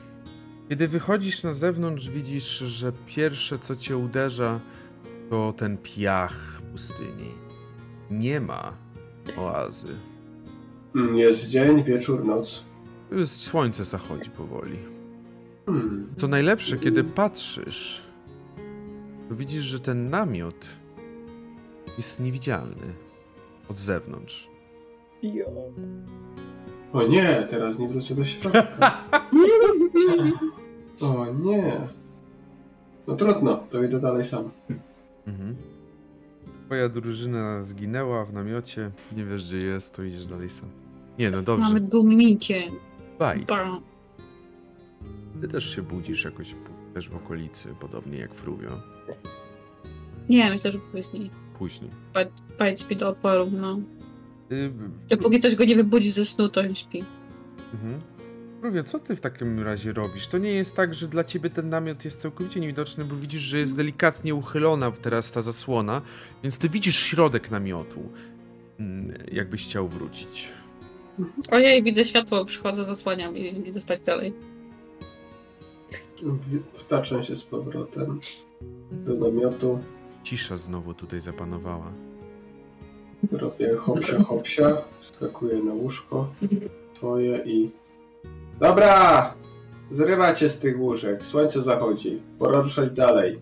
Kiedy 0.69 0.87
wychodzisz 0.87 1.43
na 1.43 1.53
zewnątrz, 1.53 2.09
widzisz, 2.09 2.57
że 2.57 2.91
pierwsze 3.05 3.59
co 3.59 3.75
cię 3.75 3.97
uderza 3.97 4.59
to 5.29 5.53
ten 5.57 5.77
piach 5.77 6.61
pustyni. 6.71 7.31
Nie 8.11 8.41
ma 8.41 8.73
oazy. 9.37 9.95
Jest 11.15 11.49
dzień, 11.49 11.83
wieczór, 11.83 12.25
noc. 12.25 12.65
Słońce 13.25 13.83
zachodzi 13.83 14.29
powoli. 14.29 14.79
Hmm. 15.65 16.13
Co 16.15 16.27
najlepsze, 16.27 16.77
kiedy 16.77 17.03
patrzysz, 17.03 18.01
to 19.29 19.35
widzisz, 19.35 19.63
że 19.63 19.79
ten 19.79 20.09
namiot 20.09 20.67
jest 21.97 22.19
niewidzialny 22.19 22.93
od 23.69 23.79
zewnątrz. 23.79 24.49
O 26.93 27.03
nie, 27.07 27.47
teraz 27.49 27.79
nie 27.79 27.87
wrócę 27.87 28.15
do 28.15 28.25
środka. 28.25 28.97
O 31.01 31.25
nie. 31.25 31.87
No 33.07 33.15
trudno, 33.15 33.63
to 33.69 33.83
idę 33.83 33.99
dalej 33.99 34.23
sam. 34.23 34.49
Mhm. 35.27 35.55
Twoja 36.65 36.89
drużyna 36.89 37.61
zginęła 37.61 38.25
w 38.25 38.33
namiocie, 38.33 38.91
nie 39.15 39.25
wiesz 39.25 39.47
gdzie 39.47 39.57
jest, 39.57 39.95
to 39.95 40.03
idziesz 40.03 40.25
dalej 40.25 40.49
sam. 40.49 40.69
Nie, 41.19 41.31
no 41.31 41.41
dobrze. 41.41 41.67
Mamy 41.67 41.81
gumikiem. 41.81 42.73
Bajt. 43.19 43.47
Bam. 43.47 43.81
Ty 45.41 45.47
też 45.47 45.75
się 45.75 45.81
budzisz 45.81 46.23
jakoś 46.23 46.55
też 46.93 47.09
w 47.09 47.15
okolicy, 47.15 47.69
podobnie 47.79 48.17
jak 48.17 48.33
Fruvio. 48.33 48.71
Nie, 50.29 50.49
myślę, 50.49 50.71
że 50.71 50.79
później. 50.91 51.29
Później. 51.57 51.91
Bajt 52.59 52.81
śpi 52.81 52.95
do 52.95 53.09
oporu, 53.09 53.49
no. 53.51 53.79
Y, 54.51 54.71
Dopóki 55.09 55.39
coś 55.39 55.55
go 55.55 55.65
nie 55.65 55.75
wybudzi 55.75 56.11
ze 56.11 56.25
snu, 56.25 56.49
to 56.49 56.75
śpi. 56.75 57.05
mhm. 57.73 58.01
Fruvio, 58.61 58.83
co 58.83 58.99
ty 58.99 59.15
w 59.15 59.21
takim 59.21 59.59
razie 59.59 59.93
robisz? 59.93 60.27
To 60.27 60.37
nie 60.37 60.51
jest 60.51 60.75
tak, 60.75 60.93
że 60.93 61.07
dla 61.07 61.23
ciebie 61.23 61.49
ten 61.49 61.69
namiot 61.69 62.05
jest 62.05 62.19
całkowicie 62.19 62.59
niewidoczny, 62.59 63.05
bo 63.05 63.15
widzisz, 63.15 63.41
że 63.41 63.57
jest 63.59 63.75
delikatnie 63.75 64.35
uchylona 64.35 64.91
teraz 64.91 65.31
ta 65.31 65.41
zasłona, 65.41 66.01
więc 66.43 66.57
ty 66.57 66.69
widzisz 66.69 66.95
środek 66.99 67.51
namiotu, 67.51 68.09
mm, 68.79 69.13
jakbyś 69.31 69.63
chciał 69.63 69.87
wrócić. 69.87 70.51
Ojej, 71.51 71.83
widzę 71.83 72.05
światło, 72.05 72.45
przychodzę, 72.45 72.85
zasłaniam 72.85 73.37
i 73.37 73.67
idę 73.67 73.81
spać 73.81 73.99
dalej. 73.99 74.33
Wtaczam 76.73 77.23
się 77.23 77.35
z 77.35 77.43
powrotem 77.43 78.19
do 78.91 79.13
namiotu. 79.13 79.79
Cisza 80.23 80.57
znowu 80.57 80.93
tutaj 80.93 81.21
zapanowała. 81.21 81.91
Robię 83.31 83.75
hopsia 83.75 84.23
hopsia. 84.23 84.77
Wskakuję 84.99 85.63
na 85.63 85.73
łóżko 85.73 86.27
twoje 86.93 87.37
i... 87.45 87.69
Dobra! 88.59 89.33
Zrywacie 89.91 90.49
z 90.49 90.59
tych 90.59 90.79
łóżek. 90.79 91.25
Słońce 91.25 91.61
zachodzi. 91.61 92.21
Pora 92.39 92.61
ruszać 92.61 92.91
dalej. 92.91 93.39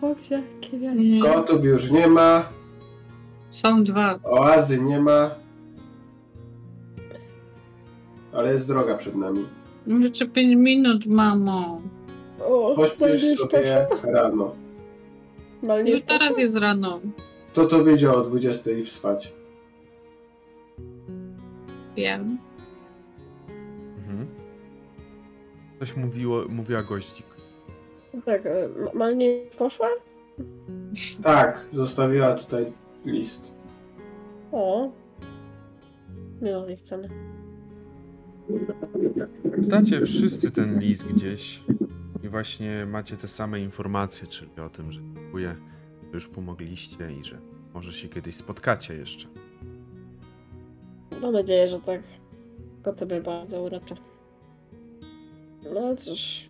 Fuck, 0.00 0.30
jakie 0.30 0.78
wiatr. 0.78 0.96
Nie. 0.98 1.22
Kotów 1.22 1.64
już 1.64 1.90
nie 1.90 2.06
ma. 2.08 2.48
Są 3.50 3.84
dwa. 3.84 4.18
Oazy 4.24 4.80
nie 4.80 5.00
ma. 5.00 5.30
Ale 8.32 8.52
jest 8.52 8.68
droga 8.68 8.94
przed 8.94 9.16
nami. 9.16 9.46
Jeszcze 9.86 10.26
pięć 10.28 10.56
minut, 10.56 11.06
mamo. 11.06 11.80
O, 12.46 12.74
Pośpiesz 12.76 13.22
Malnie 13.22 13.36
sobie 13.36 13.86
rano. 14.02 14.54
Malnie 15.66 15.92
Już 15.92 16.02
teraz 16.02 16.38
jest 16.38 16.56
rano. 16.56 17.00
Kto 17.52 17.66
to 17.66 17.84
wiedział 17.84 18.16
o 18.16 18.22
20 18.22 18.70
i 18.70 18.82
wspać? 18.82 19.32
Wiem. 21.96 22.38
Mhm. 23.98 24.26
Coś 25.80 25.96
mówiło, 25.96 26.44
mówiła 26.48 26.82
goździk. 26.82 27.26
Tak, 28.24 28.46
e, 28.46 28.68
Ma- 28.84 28.92
Malnie 28.94 29.44
już 29.44 29.56
poszła? 29.56 29.88
Tak, 31.22 31.66
zostawiła 31.72 32.34
tutaj 32.34 32.66
list. 33.04 33.52
O. 34.52 34.90
Nie 36.42 36.60
z 36.62 36.66
tej 36.66 36.76
strony. 36.76 37.08
Czytacie 39.62 40.00
wszyscy 40.00 40.50
ten 40.50 40.78
list 40.80 41.04
gdzieś 41.06 41.64
i 42.26 42.28
właśnie 42.28 42.86
macie 42.86 43.16
te 43.16 43.28
same 43.28 43.60
informacje, 43.60 44.26
czyli 44.26 44.50
o 44.66 44.68
tym, 44.68 44.92
że 44.92 45.00
dziękuję, 45.14 45.56
że 46.02 46.10
już 46.12 46.28
pomogliście 46.28 47.12
i 47.20 47.24
że 47.24 47.38
może 47.74 47.92
się 47.92 48.08
kiedyś 48.08 48.34
spotkacie 48.34 48.94
jeszcze. 48.94 49.28
Mam 51.20 51.32
nadzieję, 51.32 51.68
że 51.68 51.80
tak. 51.80 52.02
Koty 52.82 53.06
mnie 53.06 53.20
bardzo 53.20 53.62
urocze. 53.62 53.94
No 55.74 55.96
cóż. 55.96 56.48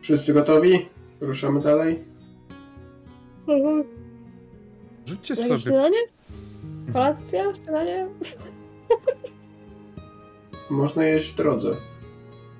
Wszyscy 0.00 0.34
gotowi? 0.34 0.88
Ruszamy 1.20 1.60
dalej? 1.60 2.04
Rzućcie 5.06 5.34
Jakieś 5.34 5.48
sobie... 5.48 5.58
śniadanie? 5.58 5.98
Kolacja? 6.92 7.54
Śniadanie? 7.54 8.08
Można 10.70 11.04
jeść 11.04 11.32
w 11.32 11.36
drodze. 11.36 11.70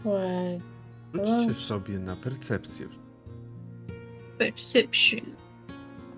Ojej. 0.05 0.78
Rzućcie 1.26 1.54
sobie 1.54 1.98
na 1.98 2.16
percepcję. 2.16 2.88
Perception. 4.38 5.20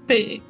Pyk. 0.06 0.42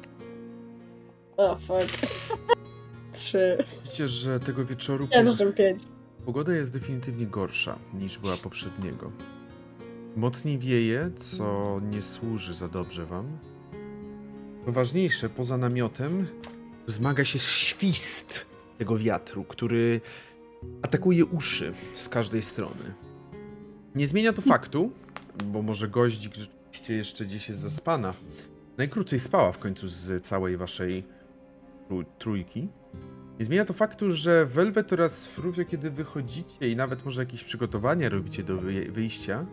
O, 1.37 1.55
fuck. 1.55 2.07
Trzy. 3.13 3.57
Widzicie, 3.83 4.07
że 4.07 4.39
tego 4.39 4.65
wieczoru 4.65 5.07
Ja 5.11 5.23
po... 5.23 5.53
pięć. 5.53 5.83
pogoda 6.25 6.53
jest 6.55 6.73
definitywnie 6.73 7.25
gorsza 7.27 7.79
niż 7.93 8.17
była 8.17 8.33
poprzedniego. 8.43 9.11
Mocniej 10.15 10.57
wieje, 10.59 11.11
co 11.15 11.79
nie 11.91 12.01
służy 12.01 12.53
za 12.53 12.67
dobrze 12.67 13.05
wam. 13.05 13.37
Co 14.65 14.71
ważniejsze, 14.71 15.29
poza 15.29 15.57
namiotem 15.57 16.27
wzmaga 16.87 17.25
się 17.25 17.39
świst 17.39 18.45
tego 18.77 18.97
wiatru, 18.97 19.43
który 19.43 20.01
atakuje 20.81 21.25
uszy 21.25 21.73
z 21.93 22.09
każdej 22.09 22.41
strony. 22.41 22.93
Nie 23.95 24.07
zmienia 24.07 24.33
to 24.33 24.41
faktu, 24.41 24.91
bo 25.45 25.61
może 25.61 25.87
goździk 25.87 26.35
rzeczywiście 26.35 26.93
jeszcze 26.93 27.25
gdzieś 27.25 27.49
jest 27.49 27.61
zaspana. 27.61 28.13
Najkrócej 28.77 29.19
spała 29.19 29.51
w 29.51 29.57
końcu 29.57 29.87
z 29.87 30.23
całej 30.25 30.57
waszej 30.57 31.03
trój- 31.89 32.05
trójki. 32.19 32.67
Nie 33.39 33.45
zmienia 33.45 33.65
to 33.65 33.73
faktu, 33.73 34.13
że 34.13 34.45
Velvet 34.45 34.93
oraz 34.93 35.27
Fruvio, 35.27 35.65
kiedy 35.65 35.91
wychodzicie 35.91 36.71
i 36.71 36.75
nawet 36.75 37.05
może 37.05 37.21
jakieś 37.21 37.43
przygotowania 37.43 38.09
robicie 38.09 38.43
do 38.43 38.57
wyjścia, 38.89 39.45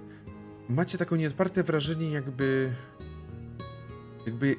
macie 0.69 0.99
takie 0.99 1.17
nieodparte 1.17 1.63
wrażenie, 1.63 2.11
jakby. 2.11 2.73
jakby 4.27 4.57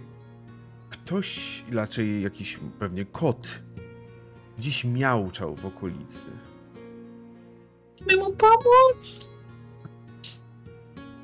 ktoś, 0.90 1.64
raczej 1.72 2.22
jakiś 2.22 2.60
pewnie 2.80 3.06
kot, 3.06 3.62
gdzieś 4.58 4.86
miauczał 4.86 5.56
w 5.56 5.66
okolicy. 5.66 6.26
Chcemy 8.02 8.18
mu 8.18 8.34
pomóc! 8.34 9.30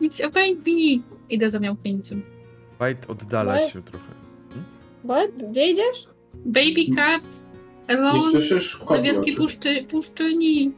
It's 0.01 0.25
a 0.25 0.29
baby! 0.29 1.01
Idę 1.29 1.49
za 1.49 1.59
miałknięciem. 1.59 2.21
White 2.81 3.07
oddala 3.07 3.59
się 3.59 3.83
trochę. 3.83 4.05
Bo, 5.03 5.15
gdzie 5.51 5.71
idziesz? 5.71 6.07
Baby 6.45 6.95
cat, 6.95 7.43
Nie 7.89 7.95
alone, 7.97 8.31
słyszysz? 8.31 8.79
na 8.79 8.85
Kot 8.85 9.01
wielkiej 9.01 9.35
puszczy, 9.35 9.85
puszczyni. 9.89 10.71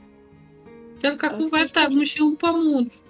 Wielka 1.03 1.29
kuweta, 1.29 1.89
musi 1.89 2.23
mu 2.23 2.35
pomóc. 2.37 3.01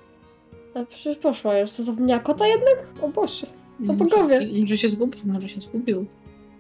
A 0.75 0.85
przecież 0.85 1.17
poszła 1.17 1.57
już. 1.59 1.71
Co 1.71 1.83
zapomniała 1.83 2.19
kota 2.21 2.47
jednak? 2.47 2.85
O 3.01 3.07
Boże. 3.09 3.47
To 3.47 3.53
Może- 3.93 3.97
bogowie. 3.97 4.39
Może 4.59 4.77
się 4.77 4.89
zgubił, 4.89 5.19
może 5.25 5.49
się 5.49 5.61
zgubił. 5.61 6.05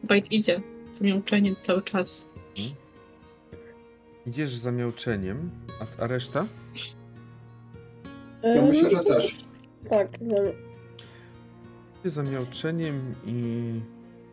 Bajt 0.03 0.31
idzie. 0.31 0.61
To 0.97 1.03
miauczenie 1.03 1.55
cały 1.59 1.81
czas. 1.81 2.25
Idziesz 4.27 4.49
za 4.55 4.71
miauczeniem, 4.71 5.49
a, 5.99 6.03
a 6.03 6.07
reszta? 6.07 6.45
Ja 8.43 8.61
myślę, 8.61 8.89
że 8.89 9.03
też. 9.03 9.35
Tak, 9.89 10.07
no. 10.21 10.35
Za 12.05 12.23
miauczeniem 12.23 13.15
i 13.25 13.33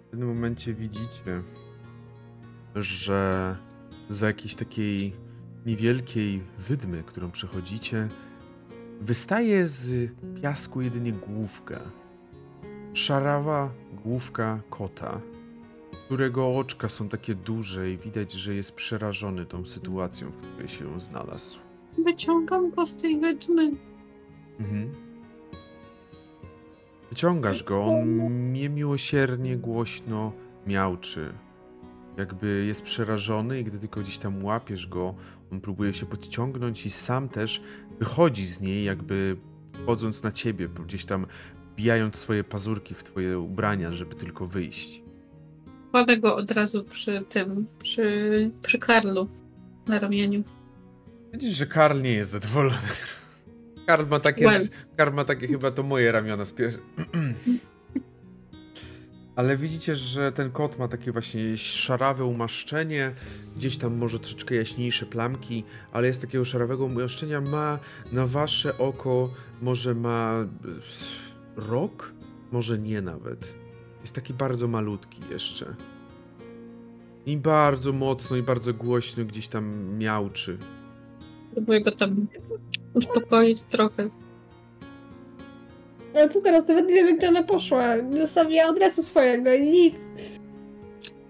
w 0.06 0.10
pewnym 0.10 0.28
momencie 0.28 0.74
widzicie, 0.74 1.42
że 2.74 3.56
za 4.08 4.26
jakiejś 4.26 4.54
takiej 4.54 5.12
niewielkiej 5.66 6.42
wydmy, 6.58 7.02
którą 7.02 7.30
przechodzicie, 7.30 8.08
wystaje 9.00 9.68
z 9.68 10.10
piasku 10.42 10.80
jedynie 10.80 11.12
główka. 11.12 11.80
Szarawa 12.92 13.70
główka 14.04 14.60
kota, 14.70 15.20
którego 16.06 16.56
oczka 16.56 16.88
są 16.88 17.08
takie 17.08 17.34
duże 17.34 17.90
i 17.90 17.98
widać, 17.98 18.32
że 18.32 18.54
jest 18.54 18.72
przerażony 18.72 19.46
tą 19.46 19.64
sytuacją, 19.64 20.30
w 20.30 20.36
której 20.36 20.68
się 20.68 21.00
znalazł. 21.00 21.58
Wyciągam 21.98 22.70
go 22.70 22.86
z 22.86 22.96
tej 22.96 23.20
wydmy. 23.20 23.72
Mhm. 24.60 24.94
Wyciągasz 27.10 27.62
go, 27.62 27.84
on 27.84 28.52
niemiłosiernie 28.52 29.56
głośno 29.56 30.32
miauczy. 30.66 31.32
Jakby 32.16 32.64
jest 32.66 32.82
przerażony 32.82 33.60
i 33.60 33.64
gdy 33.64 33.78
tylko 33.78 34.00
gdzieś 34.00 34.18
tam 34.18 34.44
łapiesz 34.44 34.86
go, 34.86 35.14
on 35.52 35.60
próbuje 35.60 35.94
się 35.94 36.06
podciągnąć 36.06 36.86
i 36.86 36.90
sam 36.90 37.28
też 37.28 37.62
wychodzi 37.98 38.46
z 38.46 38.60
niej, 38.60 38.84
jakby 38.84 39.36
wchodząc 39.82 40.22
na 40.22 40.32
ciebie, 40.32 40.68
gdzieś 40.68 41.04
tam 41.04 41.26
bijając 41.76 42.16
swoje 42.16 42.44
pazurki 42.44 42.94
w 42.94 43.02
twoje 43.02 43.38
ubrania, 43.38 43.92
żeby 43.92 44.14
tylko 44.14 44.46
wyjść. 44.46 45.02
Kładę 45.90 46.16
go 46.16 46.36
od 46.36 46.50
razu 46.50 46.84
przy 46.84 47.24
tym, 47.28 47.66
przy, 47.78 48.50
przy 48.62 48.78
Karlu 48.78 49.28
na 49.86 49.98
ramieniu. 49.98 50.44
Widzisz, 51.32 51.56
że 51.56 51.66
Karl 51.66 52.02
nie 52.02 52.12
jest 52.12 52.30
zadowolony. 52.30 52.78
Karl 53.86 54.06
ma 54.06 54.20
takie, 54.20 54.46
Well. 54.46 54.68
Karl 54.96 55.14
ma 55.14 55.24
takie 55.24 55.46
chyba 55.46 55.70
to 55.70 55.82
moje 55.82 56.12
ramiona 56.12 56.44
pier... 56.56 56.74
Ale 59.36 59.56
widzicie, 59.56 59.96
że 59.96 60.32
ten 60.32 60.50
kot 60.50 60.78
ma 60.78 60.88
takie 60.88 61.12
właśnie 61.12 61.56
szarawe 61.56 62.24
umaszczenie, 62.24 63.12
gdzieś 63.56 63.76
tam 63.76 63.96
może 63.96 64.18
troszeczkę 64.18 64.54
jaśniejsze 64.54 65.06
plamki, 65.06 65.64
ale 65.92 66.06
jest 66.06 66.20
takiego 66.20 66.44
szarawego 66.44 66.84
umaszczenia, 66.84 67.40
ma 67.40 67.78
na 68.12 68.26
wasze 68.26 68.78
oko, 68.78 69.30
może 69.62 69.94
ma 69.94 70.34
e, 70.40 70.46
rok? 71.56 72.12
Może 72.52 72.78
nie 72.78 73.02
nawet. 73.02 73.54
Jest 74.00 74.14
taki 74.14 74.34
bardzo 74.34 74.68
malutki 74.68 75.20
jeszcze. 75.30 75.74
I 77.26 77.36
bardzo 77.36 77.92
mocno 77.92 78.36
i 78.36 78.42
bardzo 78.42 78.74
głośno 78.74 79.24
gdzieś 79.24 79.48
tam 79.48 79.94
miauczy. 79.98 80.58
Próbuję 81.52 81.82
go 81.82 81.92
tam 81.92 82.26
uspokoić 82.94 83.62
trochę. 83.62 84.08
Ale 86.14 86.28
co 86.28 86.40
teraz? 86.40 86.68
Nawet 86.68 86.86
nie 86.88 86.94
wiem, 87.04 87.16
gdzie 87.18 87.28
ona 87.28 87.42
poszła. 87.42 87.96
Nie 87.96 88.20
zostawiła 88.20 88.64
adresu 88.64 89.02
swojego 89.02 89.52
i 89.54 89.70
nic. 89.70 89.94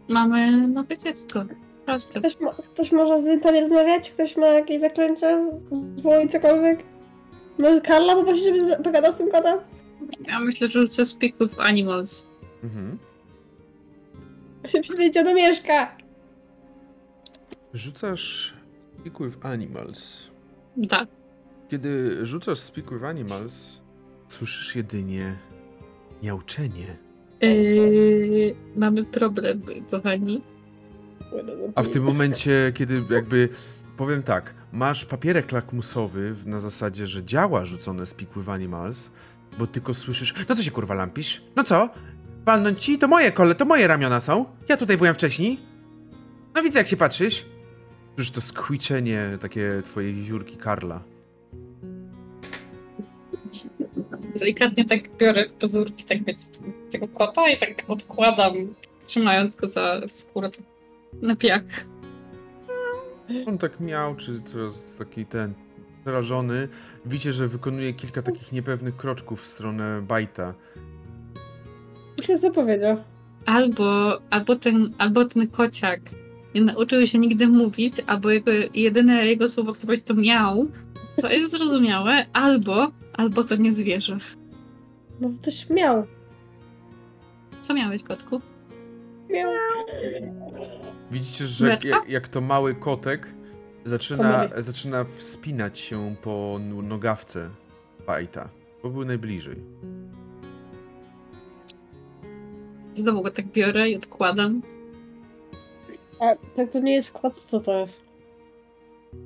Mamy 0.08 0.68
nowe 0.68 0.96
dziecko. 0.96 1.44
Proste. 1.86 2.20
Ktoś, 2.20 2.40
mo- 2.40 2.52
ktoś 2.74 2.92
może 2.92 3.22
z 3.22 3.42
wami 3.42 3.60
rozmawiać? 3.60 4.10
Ktoś 4.10 4.36
ma 4.36 4.46
jakieś 4.46 4.80
zaklęcia? 4.80 5.40
Zwołać 5.96 6.30
cokolwiek? 6.32 6.82
Może 7.58 7.80
Karla 7.80 8.14
poprosić, 8.14 8.44
żeby 8.44 8.60
z- 8.60 8.82
pogadał 8.84 9.12
z 9.12 9.16
tym 9.16 9.30
kotem? 9.30 9.58
Ja 10.28 10.40
myślę, 10.40 10.68
że 10.68 10.80
rzucę 10.80 11.04
Speak 11.04 11.32
with 11.40 11.54
Animals. 11.58 12.26
Mhm. 12.64 12.98
Się 14.66 14.80
przywiedzieć, 14.80 15.16
ona 15.16 15.34
mieszka. 15.34 15.96
Rzucasz 17.74 18.54
Speak 19.00 19.18
with 19.20 19.46
Animals. 19.46 20.26
Tak. 20.88 21.08
Kiedy 21.74 22.26
rzucasz 22.26 22.58
Speak 22.58 22.90
with 22.90 23.04
Animals, 23.04 23.80
słyszysz 24.28 24.76
jedynie 24.76 25.36
miauczenie. 26.22 26.96
Yy, 27.40 28.54
mamy 28.76 29.04
problem, 29.04 29.62
kochani. 29.90 30.42
A 31.74 31.82
w 31.82 31.88
tym 31.88 32.02
momencie, 32.02 32.72
kiedy 32.74 33.02
jakby 33.10 33.48
powiem 33.96 34.22
tak, 34.22 34.54
masz 34.72 35.04
papierek 35.04 35.52
lakmusowy 35.52 36.34
na 36.46 36.60
zasadzie, 36.60 37.06
że 37.06 37.24
działa 37.24 37.64
rzucone 37.64 38.06
Speak 38.06 38.30
with 38.36 38.48
Animals, 38.48 39.10
bo 39.58 39.66
tylko 39.66 39.94
słyszysz, 39.94 40.34
no 40.48 40.56
co 40.56 40.62
się 40.62 40.70
kurwa 40.70 40.94
lampisz? 40.94 41.44
No 41.56 41.64
co? 41.64 41.88
Walnąć 42.44 42.84
ci? 42.84 42.98
To 42.98 43.08
moje 43.08 43.32
kole, 43.32 43.54
to 43.54 43.64
moje 43.64 43.86
ramiona 43.86 44.20
są. 44.20 44.44
Ja 44.68 44.76
tutaj 44.76 44.96
byłem 44.96 45.14
wcześniej. 45.14 45.60
No 46.54 46.62
widzę 46.62 46.78
jak 46.78 46.88
się 46.88 46.96
patrzysz. 46.96 47.44
Słyszysz 48.14 48.30
to 48.30 48.40
skwiczenie 48.40 49.38
takie 49.40 49.82
twojej 49.84 50.14
wiewiórki 50.14 50.56
Karla. 50.56 51.13
Delikatnie 54.38 54.84
tak 54.84 55.16
biorę 55.18 55.44
pazurki 55.60 56.04
tak 56.04 56.24
wiecie, 56.24 56.42
tego 56.90 57.08
kota 57.08 57.48
i 57.48 57.58
tak 57.58 57.84
odkładam, 57.88 58.52
trzymając 59.06 59.56
go 59.56 59.66
za 59.66 60.00
skórę 60.08 60.50
tak 60.50 60.64
na 61.22 61.36
piach. 61.36 61.62
On 63.46 63.58
tak 63.58 63.80
miał, 63.80 64.16
czy 64.16 64.42
coraz 64.42 64.96
taki 64.96 65.26
ten 65.26 65.54
przerażony. 66.02 66.68
Widzicie, 67.06 67.32
że 67.32 67.48
wykonuje 67.48 67.92
kilka 67.94 68.22
takich 68.22 68.52
niepewnych 68.52 68.96
kroczków 68.96 69.42
w 69.42 69.46
stronę 69.46 70.02
Bajta. 70.02 70.54
Co 72.26 72.38
co 72.38 72.50
powiedział? 72.50 72.96
Albo, 73.46 74.20
albo, 74.30 74.56
ten, 74.56 74.94
albo 74.98 75.24
ten 75.24 75.48
kociak 75.48 76.00
nie 76.54 76.60
nauczył 76.60 77.06
się 77.06 77.18
nigdy 77.18 77.48
mówić, 77.48 77.92
albo 78.06 78.30
jego, 78.30 78.50
jedyne 78.74 79.26
jego 79.26 79.48
słowo, 79.48 79.72
które 79.72 79.86
powiedział, 79.86 80.06
to 80.06 80.14
miał, 80.14 80.68
co 81.14 81.30
jest 81.30 81.52
zrozumiałe, 81.52 82.26
albo, 82.32 82.92
albo 83.16 83.44
to 83.44 83.56
nie 83.56 83.72
zwierzę. 83.72 84.18
No 85.20 85.30
coś 85.42 85.70
miał. 85.70 86.06
Co 87.60 87.74
miałeś, 87.74 88.02
kotku? 88.02 88.40
Miał. 89.30 89.52
Widzicie, 91.10 91.46
że 91.46 91.68
jak, 91.68 92.08
jak 92.08 92.28
to 92.28 92.40
mały 92.40 92.74
kotek 92.74 93.28
zaczyna, 93.84 94.48
zaczyna 94.56 95.04
wspinać 95.04 95.78
się 95.78 96.16
po 96.22 96.60
nogawce 96.82 97.50
Bajta, 98.06 98.48
bo 98.82 98.90
był 98.90 99.04
najbliżej. 99.04 99.56
Znowu 102.94 103.22
go 103.22 103.30
tak 103.30 103.46
biorę 103.46 103.90
i 103.90 103.96
odkładam. 103.96 104.62
A 106.20 106.24
tak 106.56 106.70
to 106.70 106.80
nie 106.80 106.94
jest 106.94 107.12
kot, 107.12 107.42
co 107.48 107.60
to 107.60 107.80
jest? 107.80 108.00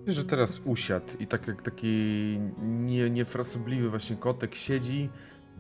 Że 0.07 0.25
teraz 0.25 0.61
usiadł 0.65 1.07
i 1.21 1.27
tak 1.27 1.49
jak 1.49 1.63
taki 1.63 2.39
nie, 2.63 3.11
niefrasobliwy 3.11 3.91
właśnie 3.91 4.17
kotek 4.17 4.55
siedzi, 4.55 5.09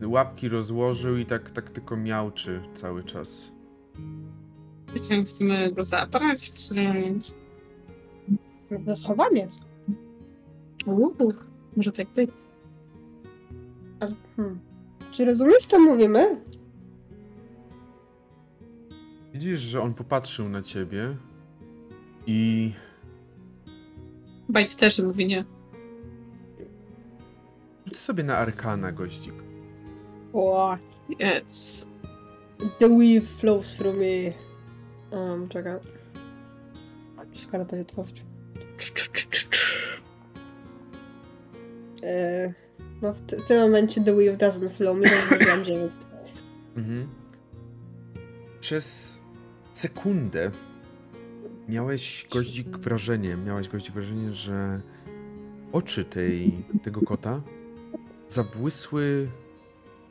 łapki 0.02 0.48
rozłożył 0.48 1.16
i 1.16 1.26
tak, 1.26 1.50
tak 1.50 1.70
tylko 1.70 1.96
miałczy 1.96 2.62
cały 2.74 3.04
czas. 3.04 3.52
Wiecie, 4.94 5.22
chcemy 5.22 5.72
go 5.72 5.82
zabrać, 5.82 6.52
czy... 6.52 6.74
To 8.84 8.90
jest 8.90 9.06
chowaniec. 9.06 9.60
Uuu, 10.86 11.14
może 11.76 11.92
tak 11.92 12.08
być. 12.08 12.30
Ale, 14.00 14.14
hmm. 14.36 14.58
Czy 15.12 15.24
rozumiesz, 15.24 15.66
co 15.66 15.80
mówimy? 15.80 16.40
Widzisz, 19.34 19.60
że 19.60 19.82
on 19.82 19.94
popatrzył 19.94 20.48
na 20.48 20.62
ciebie 20.62 21.16
i 22.26 22.72
Bajt 24.48 24.76
też 24.76 24.98
mówi 24.98 25.26
nie. 25.26 25.44
rzuć 27.86 27.98
sobie 27.98 28.24
na 28.24 28.36
arkana, 28.36 28.92
goździk. 28.92 29.34
What? 30.32 30.80
Yes. 31.20 31.88
The 32.78 32.88
weave 32.88 33.28
flows 33.28 33.76
through 33.76 33.96
me. 33.96 34.32
Um, 35.18 35.48
czekaj. 35.48 35.78
Szkoda 37.34 37.64
będzie 37.64 37.84
tworzyć. 37.84 38.24
Eee, 42.02 42.54
no 43.02 43.12
w, 43.12 43.20
ty- 43.20 43.36
w 43.36 43.44
tym 43.46 43.60
momencie 43.60 44.04
the 44.04 44.12
weave 44.16 44.36
doesn't 44.38 44.70
flow 44.70 44.96
dziewięć. 45.64 45.92
Mhm. 46.76 47.08
Przez 48.60 49.18
sekundę 49.72 50.50
miałeś 51.68 52.26
goździk 52.32 52.78
wrażenie, 52.78 53.36
miałeś 53.36 53.68
goździk 53.68 53.94
wrażenie, 53.94 54.32
że 54.32 54.80
oczy 55.72 56.04
tej, 56.04 56.64
tego 56.82 57.00
kota 57.00 57.40
zabłysły 58.28 59.28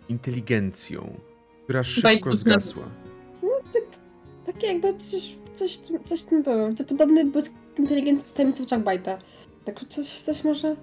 inteligencją, 0.09 1.19
która 1.63 1.83
szybko 1.83 2.33
zgasła. 2.33 2.83
Tak 3.73 3.83
takie 4.45 4.67
jakby 4.67 4.97
coś, 4.97 5.37
coś, 5.55 5.79
coś 6.05 6.21
w 6.21 6.25
tym 6.25 6.43
było. 6.43 6.73
To 6.73 6.83
podobny 6.83 7.25
błysk 7.25 7.53
inteligentny 7.77 8.27
w 8.27 8.33
tajemnicy 8.33 8.63
oczach 8.63 8.83
Bajta. 8.83 9.17
Tak 9.65 9.79
coś, 9.89 10.21
coś 10.21 10.43
może... 10.43 10.75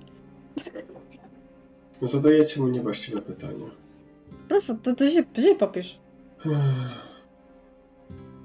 No 2.03 2.09
zadajecie 2.09 2.61
mu 2.61 2.69
niewłaściwe 2.69 3.23
pytania. 3.23 3.67
Proszę, 4.49 4.79
to, 4.83 4.95
to, 4.95 5.11
się, 5.11 5.25
to 5.25 5.41
się 5.41 5.55
popisz. 5.55 5.99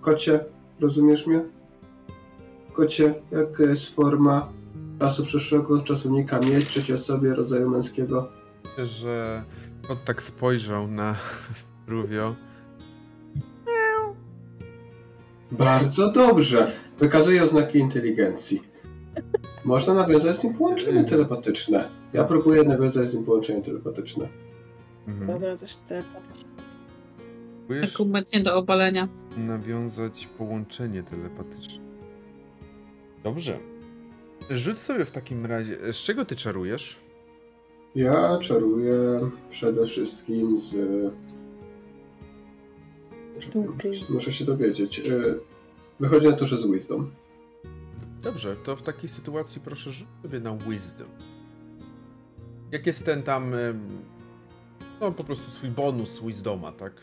Kocie, 0.02 0.46
rozumiesz 0.80 1.28
mnie? 1.28 1.59
Kocie, 2.80 3.14
jaka 3.32 3.64
jest 3.64 3.96
forma 3.96 4.50
czasu 5.00 5.24
przeszłego 5.24 5.82
czasownika 5.82 6.40
mieć 6.40 6.68
trzeciej 6.68 6.96
osobie 6.96 7.34
rodzaju 7.36 7.70
męskiego? 7.70 8.30
Myślę, 8.64 8.86
że 8.86 9.44
kot 9.88 10.04
tak 10.06 10.22
spojrzał 10.22 10.88
na 10.88 11.16
Ruvio. 11.88 12.36
Bardzo 15.52 16.12
dobrze. 16.12 16.72
Wykazuje 17.00 17.44
oznaki 17.44 17.80
inteligencji. 17.80 18.62
Można 19.66 19.94
nawiązać 19.94 20.36
z 20.38 20.44
nim 20.44 20.54
połączenie 20.54 21.04
telepatyczne. 21.04 21.90
Ja 22.14 22.24
próbuję 22.24 22.64
nawiązać 22.64 23.08
z 23.08 23.16
nim 23.16 23.24
połączenie 23.24 23.62
telepatyczne. 23.62 24.28
Mhm. 25.08 25.58
Coś 25.58 25.76
te 25.76 26.04
popisz. 26.04 26.46
Próbujesz 27.94 28.44
do 28.44 28.56
obalenia. 28.56 29.08
nawiązać 29.38 30.28
połączenie 30.38 31.04
telepatyczne. 31.04 31.89
Dobrze. 33.24 33.60
Rzuć 34.50 34.80
sobie 34.80 35.06
w 35.06 35.12
takim 35.12 35.46
razie. 35.46 35.94
Z 35.94 35.96
czego 35.98 36.26
ty 36.26 36.36
czarujesz? 36.36 37.00
Ja 37.96 38.38
czaruję 38.40 39.20
przede 39.50 39.86
wszystkim 39.86 40.60
z... 40.60 40.76
Muszę, 44.10 44.32
się- 44.32 44.46
dowiedzieć. 44.46 45.00
Y, 45.00 45.40
Wychodzi 46.00 46.28
na 46.28 46.34
to, 46.36 46.46
że 46.46 46.58
z 46.58 46.68
Wisdom. 46.68 47.12
Dobrze, 48.22 48.56
to 48.64 48.76
w 48.76 48.82
takiej 48.82 49.10
sytuacji 49.10 49.62
proszę 49.62 49.92
rzuć 49.92 50.08
sobie 50.22 50.40
na 50.40 50.58
wisdom. 50.58 51.08
Jak 52.72 52.88
jest 52.88 53.06
ten 53.06 53.24
tam. 53.24 53.52
No 55.02 55.12
po 55.12 55.24
prostu 55.24 55.52
swój 55.52 55.70
bonus 55.70 56.22
wisdoma, 56.26 56.72
tak? 56.72 56.94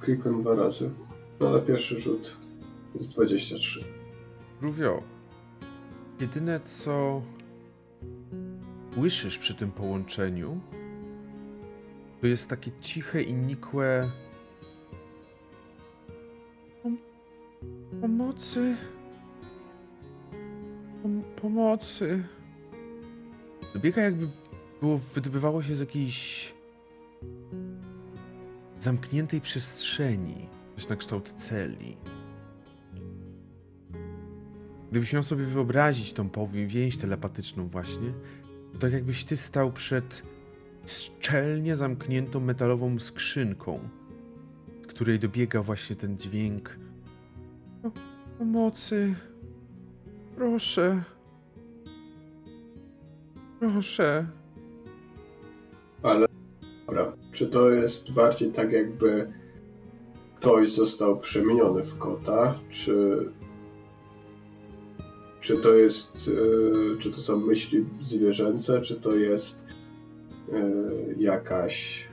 Klikłem 0.00 0.40
dwa 0.40 0.54
razy. 0.54 0.90
No 1.40 1.48
ale 1.48 1.60
pierwszy 1.62 1.98
rzut 1.98 2.36
jest 2.94 3.12
23. 3.12 3.84
Ruvio, 4.60 5.02
jedyne 6.20 6.60
co 6.60 7.22
słyszysz 8.94 9.38
przy 9.38 9.54
tym 9.54 9.72
połączeniu, 9.72 10.60
to 12.20 12.26
jest 12.26 12.48
takie 12.48 12.70
ciche 12.80 13.22
i 13.22 13.34
nikłe 13.34 14.10
Pom- 16.82 16.96
pomocy. 18.00 18.76
Pom- 21.02 21.22
pomocy. 21.22 22.24
Dobiega 23.74 24.02
jakby 24.02 24.28
było, 24.80 24.98
wydobywało 24.98 25.62
się 25.62 25.76
z 25.76 25.80
jakiejś 25.80 26.52
zamkniętej 28.78 29.40
przestrzeni, 29.40 30.48
coś 30.76 30.88
na 30.88 30.96
kształt 30.96 31.32
celi. 31.32 31.96
Gdybyś 34.90 35.12
miał 35.12 35.22
sobie 35.22 35.44
wyobrazić 35.44 36.12
tą 36.12 36.28
powiem, 36.28 36.68
więź 36.68 36.96
telepatyczną 36.96 37.66
właśnie, 37.66 38.12
to 38.72 38.78
tak 38.78 38.92
jakbyś 38.92 39.24
ty 39.24 39.36
stał 39.36 39.72
przed 39.72 40.22
szczelnie 40.86 41.76
zamkniętą 41.76 42.40
metalową 42.40 42.98
skrzynką, 42.98 43.88
z 44.82 44.86
której 44.86 45.18
dobiega 45.18 45.62
właśnie 45.62 45.96
ten 45.96 46.18
dźwięk 46.18 46.76
o, 47.82 47.90
pomocy. 48.38 49.14
Proszę. 50.36 51.02
Proszę. 53.60 54.26
Ale 56.02 56.26
dobra, 56.86 57.12
czy 57.32 57.46
to 57.46 57.70
jest 57.70 58.12
bardziej 58.12 58.52
tak 58.52 58.72
jakby 58.72 59.32
ktoś 60.36 60.70
został 60.70 61.18
przemieniony 61.18 61.82
w 61.82 61.98
kota, 61.98 62.58
czy 62.70 63.18
czy 65.50 65.62
to 65.62 65.74
jest, 65.74 66.28
y, 66.28 66.98
czy 66.98 67.10
to 67.10 67.20
są 67.20 67.40
myśli 67.40 67.84
zwierzęce, 68.00 68.80
czy 68.80 68.96
to 68.96 69.14
jest 69.14 69.64
y, 70.48 71.16
jakaś 71.18 72.08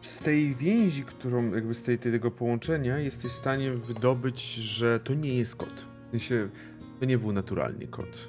Z 0.00 0.18
tej 0.18 0.54
więzi, 0.54 1.04
którą 1.04 1.54
jakby 1.54 1.74
z 1.74 1.82
tej, 1.82 1.98
tego 1.98 2.30
połączenia 2.30 2.98
jesteś 2.98 3.32
w 3.32 3.34
stanie 3.34 3.72
wydobyć, 3.72 4.54
że 4.54 5.00
to 5.00 5.14
nie 5.14 5.38
jest 5.38 5.56
kot. 5.56 5.86
W 6.08 6.10
sensie, 6.10 6.48
to 7.00 7.06
nie 7.06 7.18
był 7.18 7.32
naturalny 7.32 7.86
kot. 7.86 8.28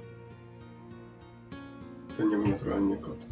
to 2.18 2.24
nie 2.24 2.38
naturalnie 2.38 2.98
kot. 2.98 3.26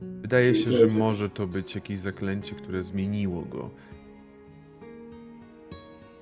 Wydaje 0.00 0.54
się, 0.54 0.72
że 0.72 0.86
może 0.86 1.30
to 1.30 1.46
być 1.46 1.74
jakieś 1.74 1.98
zaklęcie, 1.98 2.54
które 2.54 2.82
zmieniło 2.82 3.42
go. 3.42 3.70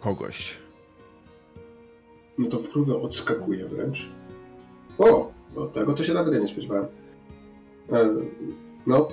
Kogoś. 0.00 0.67
No 2.39 2.49
to 2.49 2.59
fruwa 2.59 2.97
odskakuje 2.97 3.66
wręcz. 3.66 4.09
O! 4.99 5.32
Od 5.57 5.72
tego 5.72 5.93
to 5.93 6.05
się 6.05 6.14
nawet 6.14 6.41
nie 6.41 6.49
spodziewałem. 6.49 6.86
E, 7.93 8.11
no, 8.86 9.09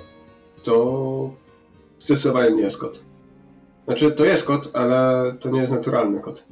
to 0.62 1.30
zdecydowanie 1.98 2.50
nie 2.50 2.62
jest 2.62 2.78
kot. 2.78 3.04
Znaczy, 3.84 4.12
to 4.12 4.24
jest 4.24 4.44
kot, 4.44 4.70
ale 4.72 5.32
to 5.40 5.50
nie 5.50 5.60
jest 5.60 5.72
naturalny 5.72 6.20
kot. 6.20 6.44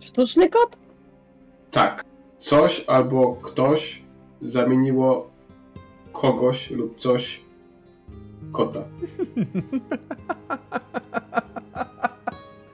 Sztuczny 0.00 0.48
kot? 0.50 0.78
Tak. 1.70 2.04
Coś 2.38 2.84
albo 2.86 3.36
ktoś 3.42 4.02
zamieniło 4.42 5.30
kogoś 6.12 6.70
lub 6.70 6.96
coś 6.96 7.40
kota. 8.52 8.84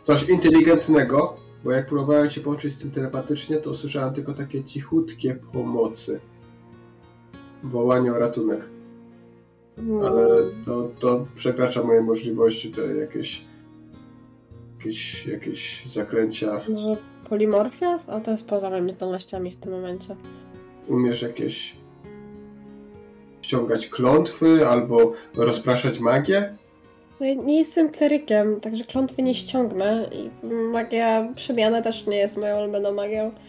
Coś 0.03 0.29
inteligentnego, 0.29 1.37
bo 1.65 1.73
jak 1.73 1.87
próbowałem 1.87 2.31
się 2.31 2.41
połączyć 2.41 2.73
z 2.73 2.79
tym 2.79 2.91
telepatycznie, 2.91 3.57
to 3.57 3.71
usłyszałem 3.71 4.15
tylko 4.15 4.35
takie 4.35 4.65
cichutkie 4.65 5.35
pomocy. 5.53 6.21
Wołanie 7.63 8.13
o 8.13 8.19
ratunek. 8.19 8.69
Ale 10.05 10.27
to, 10.65 10.91
to 10.99 11.27
przekracza 11.35 11.83
moje 11.83 12.01
możliwości, 12.01 12.71
to 12.73 12.87
jakieś 12.87 13.45
jakieś, 14.79 15.27
jakieś 15.27 15.87
zaklęcia. 15.87 16.61
Może 16.69 16.97
polimorfia? 17.29 17.99
Ale 18.07 18.21
to 18.21 18.31
jest 18.31 18.45
poza 18.45 18.71
moimi 18.71 18.93
zdolnościami 18.93 19.51
w 19.51 19.57
tym 19.57 19.73
momencie. 19.73 20.17
umiesz 20.89 21.23
jakieś 21.23 21.77
ściągać 23.43 23.89
klątwy 23.89 24.69
albo 24.69 25.13
rozpraszać 25.35 26.01
magię? 26.01 26.57
No 27.21 27.27
nie 27.45 27.59
jestem 27.59 27.91
klerykiem, 27.91 28.61
także 28.61 28.85
klątwy 28.85 29.23
nie 29.23 29.35
ściągnę 29.35 30.11
i 30.13 30.47
magia 30.73 31.29
przemiana 31.35 31.83
też 31.83 32.07
nie 32.07 32.17
jest 32.17 32.37
moją 32.41 32.63
ulubioną 32.63 32.93
magią. 32.95 33.33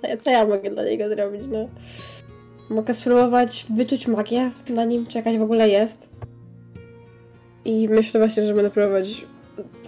Co 0.00 0.06
ja, 0.06 0.16
co 0.16 0.30
ja 0.30 0.46
mogę 0.46 0.70
dla 0.70 0.84
niego 0.84 1.08
zrobić, 1.08 1.42
no? 1.52 1.68
Mogę 2.70 2.94
spróbować 2.94 3.66
wyczuć 3.76 4.06
magię 4.08 4.50
na 4.68 4.84
nim, 4.84 5.06
czy 5.06 5.18
jakaś 5.18 5.38
w 5.38 5.42
ogóle 5.42 5.68
jest. 5.68 6.08
I 7.64 7.88
myślę 7.88 8.20
właśnie, 8.20 8.46
że 8.46 8.54
będę 8.54 8.70
próbować 8.70 9.26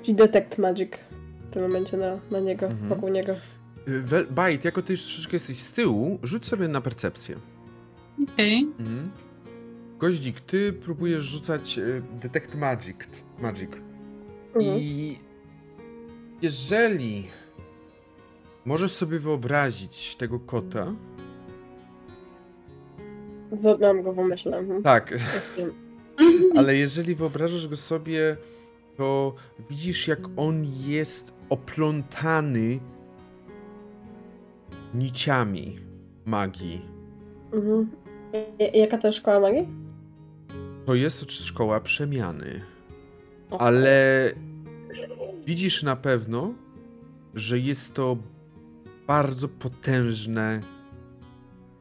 detect 0.09 0.59
magic 0.59 0.93
w 1.51 1.55
tym 1.55 1.63
momencie 1.63 1.97
na, 1.97 2.19
na 2.31 2.41
niego, 2.41 2.67
Mhm. 2.67 2.89
wokół 2.89 3.09
niego. 3.09 3.33
Y, 3.89 4.25
Bajt, 4.31 4.65
jako 4.65 4.83
ty 4.83 4.93
już 4.93 5.03
troszeczkę 5.03 5.33
jesteś 5.37 5.57
z 5.57 5.73
tyłu, 5.73 6.19
rzuć 6.23 6.47
sobie 6.47 6.69
na 6.69 6.81
percepcję. 6.81 7.37
Okej. 8.35 8.61
Mhm. 8.79 9.11
Goździk, 9.99 10.41
ty 10.41 10.73
próbujesz 10.73 11.23
rzucać 11.23 11.79
y, 11.79 12.03
Detect 12.23 12.55
Magic. 12.55 12.97
Magic. 13.39 13.71
Mhm. 14.55 14.77
I 14.81 15.19
jeżeli 16.43 17.27
możesz 18.65 18.93
sobie 18.93 19.19
wyobrazić 19.19 20.17
tego 20.17 20.41
kota. 20.41 20.93
W- 23.53 23.81
Mam 23.81 24.03
go 24.03 24.13
w 24.13 24.19
umyśle. 24.19 24.65
Tak, 24.85 25.15
ale 26.57 26.77
jeżeli 26.77 27.15
wyobrażasz 27.15 27.69
go 27.69 27.77
sobie, 27.77 28.37
to 28.97 29.35
widzisz, 29.71 30.09
jak 30.09 30.21
on 30.37 30.65
jest 30.87 31.33
oplątany 31.49 32.79
niciami 34.95 35.79
magii. 36.25 36.83
Mhm. 37.53 37.91
Jaka 38.75 38.99
to 38.99 39.07
jest 39.09 39.19
szkoła 39.19 39.41
magii? 39.41 39.69
To 40.87 40.95
jest 40.95 41.33
szkoła 41.33 41.81
przemiany. 41.81 42.61
Ale 43.59 44.33
widzisz 45.47 45.83
na 45.83 45.97
pewno, 45.97 46.55
że 47.35 47.59
jest 47.59 47.95
to 47.95 48.17
bardzo 49.07 49.49
potężne, 49.49 50.63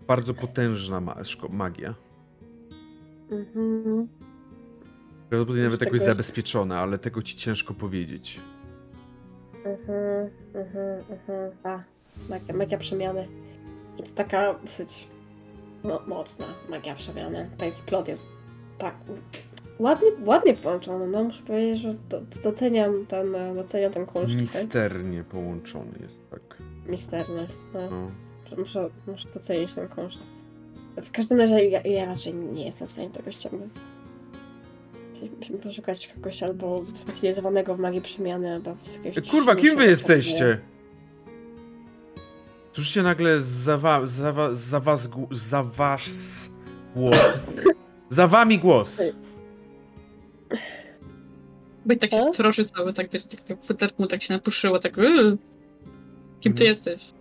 bardzo 0.08 0.34
potężna 0.34 1.02
ma 1.02 1.16
magia. 1.50 1.96
Mhm. 3.32 4.08
Prawdopodobnie 5.30 5.64
nawet 5.64 5.82
jakoś 5.82 6.02
zabezpieczone, 6.02 6.78
ale 6.78 6.98
tego 6.98 7.22
ci 7.22 7.36
ciężko 7.36 7.74
powiedzieć. 7.74 8.42
Mhm, 9.66 10.30
mhm, 10.54 11.04
mhm. 11.10 11.52
A, 11.64 11.84
magia, 12.30 12.56
magia 12.56 12.78
przemiany. 12.78 13.28
I 14.00 14.04
to 14.04 14.12
taka 14.16 14.54
dosyć 14.54 15.08
mo- 15.84 16.02
mocna 16.08 16.46
magia 16.70 16.96
przemiany. 16.96 17.50
Tutaj 17.52 17.72
splot 17.72 18.08
jest 18.08 18.35
tak 18.78 18.96
ładnie, 19.80 20.08
ładnie 20.26 20.54
połączony. 20.54 21.08
No 21.08 21.24
muszę 21.24 21.44
powiedzieć, 21.44 21.80
że 21.82 21.96
do, 22.10 22.22
doceniam 22.44 23.06
ten, 23.06 23.36
doceniam 23.56 23.92
ten 23.92 24.06
kunszt 24.06 24.40
tutaj. 24.40 24.64
Misternie 24.64 25.24
połączony 25.24 25.92
jest 26.00 26.30
tak. 26.30 26.58
Misterny. 26.88 27.48
No. 27.74 27.90
No. 27.90 28.08
Muszę, 28.58 28.90
muszę 29.08 29.30
docenić 29.34 29.74
ten 29.74 29.88
koszt. 29.88 30.20
W 30.96 31.12
każdym 31.12 31.40
razie 31.40 31.66
ja, 31.66 31.82
ja 31.82 32.06
raczej 32.06 32.34
nie 32.34 32.66
jestem 32.66 32.88
w 32.88 32.92
stanie 32.92 33.10
tego 33.10 33.32
ściągnąć. 33.32 33.72
Musimy 35.38 35.58
poszukać 35.60 36.08
kogoś 36.08 36.44
albo 36.44 36.86
specjalizowanego 36.96 37.76
w 37.76 37.80
magii 37.80 38.02
przemiany, 38.02 38.54
albo 38.54 38.76
z 38.84 38.96
jakiegoś... 38.96 39.18
E, 39.18 39.32
Kurwa, 39.32 39.56
kim 39.56 39.78
wy 39.78 39.86
jesteście? 39.86 40.60
Słyszycie 42.72 43.04
nagle 43.04 43.42
za, 43.42 43.78
wa, 43.78 44.02
za, 44.06 44.34
wa, 44.34 44.54
za 48.16 48.28
wami 48.28 48.60
głos. 48.60 49.02
Bo 51.86 51.96
tak 51.96 52.12
się 52.12 52.18
E? 52.18 52.22
stroży 52.34 52.66
cały, 52.66 52.94
tak 52.94 53.12
wiesz, 53.12 53.26
tak, 53.26 53.42
tak 53.42 53.64
futerku 53.64 54.02
mu 54.02 54.08
tak 54.08 54.22
się 54.22 54.34
napuszyło, 54.34 54.80
tak 54.80 54.98
yy. 54.98 55.38
Kim 56.42 56.54
ty 56.54 56.64
Mhm. 56.64 56.68
jesteś? 56.68 57.12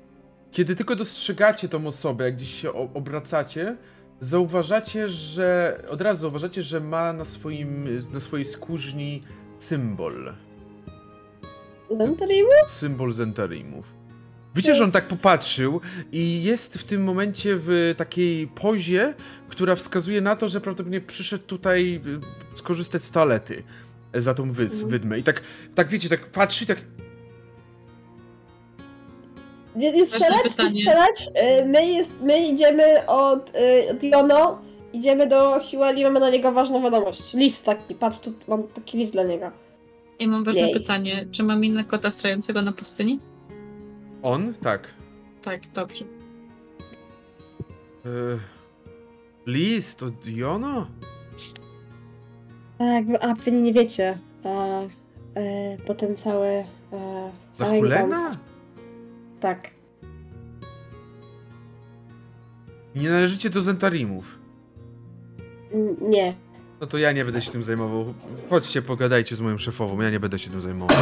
Kiedy 0.53 0.77
tylko 0.77 0.97
dostrzegacie 0.97 1.69
tą 1.69 1.87
osobę, 1.87 2.25
jak 2.25 2.37
gdzieś 2.37 2.61
się 2.63 2.73
obracacie, 2.73 3.77
zauważacie, 4.21 5.09
że 5.09 5.79
od 5.91 6.01
razu 6.01 6.21
zauważacie, 6.21 6.63
że 6.63 6.81
ma 6.81 7.13
na 7.13 7.25
swoim 7.25 7.89
na 8.13 8.21
swojej 8.21 8.45
skórzni 8.47 9.23
symbol. 9.59 10.35
Zentarimu? 11.91 12.49
symbol 12.69 13.13
Zentarimów. 13.13 13.87
Widzicie, 14.55 14.75
że 14.75 14.85
on 14.85 14.93
tak 14.93 15.09
popatrzył 15.09 15.81
i 16.13 16.43
jest 16.43 16.79
w 16.79 16.85
tym 16.85 17.05
momencie 17.05 17.55
w 17.59 17.95
takiej 17.97 18.47
pozie, 18.47 19.15
która 19.49 19.75
wskazuje 19.75 20.21
na 20.21 20.37
to, 20.37 20.49
że 20.49 20.61
prawdopodobnie 20.61 21.01
przyszedł 21.01 21.45
tutaj 21.45 22.01
y, 22.55 22.57
skorzystać 22.57 23.05
z 23.05 23.11
toalety 23.11 23.63
za 24.15 24.35
tą 24.35 24.51
wyd 24.53 24.73
Mhm. 24.73 24.91
wydmę. 24.91 25.19
I 25.19 25.23
tak, 25.23 25.43
tak 25.75 25.89
wiecie, 25.89 26.09
tak 26.09 26.27
patrzy, 26.27 26.67
tak 26.67 26.79
Nie, 29.77 29.93
nie 29.93 30.07
strzelać, 30.07 30.53
strzelać. 30.53 31.29
Y, 31.61 31.65
My, 31.67 31.87
jest, 31.87 32.13
my 32.23 32.49
idziemy 32.49 33.07
od, 33.07 33.53
y, 33.57 33.91
od 33.91 34.03
Jono, 34.03 34.63
idziemy 34.93 35.27
do 35.27 35.61
Hueli, 35.71 36.05
mamy 36.05 36.21
na 36.21 36.31
niego 36.31 36.53
ważną 36.53 36.83
wiadomość. 36.83 37.35
List 37.35 37.65
taki, 37.67 37.95
patrz, 37.95 38.19
tu 38.19 38.33
mam 38.49 38.63
taki 38.63 38.99
list 38.99 39.13
dla 39.13 39.23
niego. 39.23 39.51
I 40.19 40.29
mam 40.29 40.45
ważne 40.45 40.61
Jej. 40.61 40.73
pytanie, 40.73 41.27
czy 41.33 41.43
mam 41.43 41.65
innego 41.65 41.89
kota 41.91 42.11
strającego 42.11 42.63
na 42.63 42.73
pustyni? 42.73 43.19
On, 44.25 44.55
tak. 44.55 44.89
Tak, 45.43 45.61
dobrze. 45.75 46.05
E, 48.07 48.09
list 49.47 50.03
od 50.03 50.27
Jono? 50.27 50.87
Tak, 52.79 53.05
a 53.21 53.35
wy 53.35 53.53
nie 53.53 53.73
wiecie. 53.73 54.19
A, 54.45 54.49
e, 55.41 55.77
potem 55.87 56.17
cały... 56.17 56.47
E, 56.47 56.65
Dla 57.59 57.67
Alek 57.67 57.81
Hulena? 57.81 58.37
Tak. 59.41 59.71
Nie 62.95 63.11
należycie 63.11 63.51
do 63.51 63.61
Zentarimów. 63.63 64.39
N- 65.73 65.97
Nie. 66.11 66.35
No 66.81 66.87
to 66.87 66.99
ja 66.99 67.13
nie 67.13 67.25
będę 67.25 67.41
się 67.41 67.51
tym 67.51 67.63
zajmował. 67.63 68.15
Chodźcie, 68.51 68.83
pogadajcie 68.83 69.37
z 69.37 69.41
moją 69.41 69.59
szefową, 69.59 70.01
ja 70.01 70.11
nie 70.11 70.21
będę 70.21 70.39
się 70.39 70.51
tym 70.51 70.61
zajmował. 70.61 70.97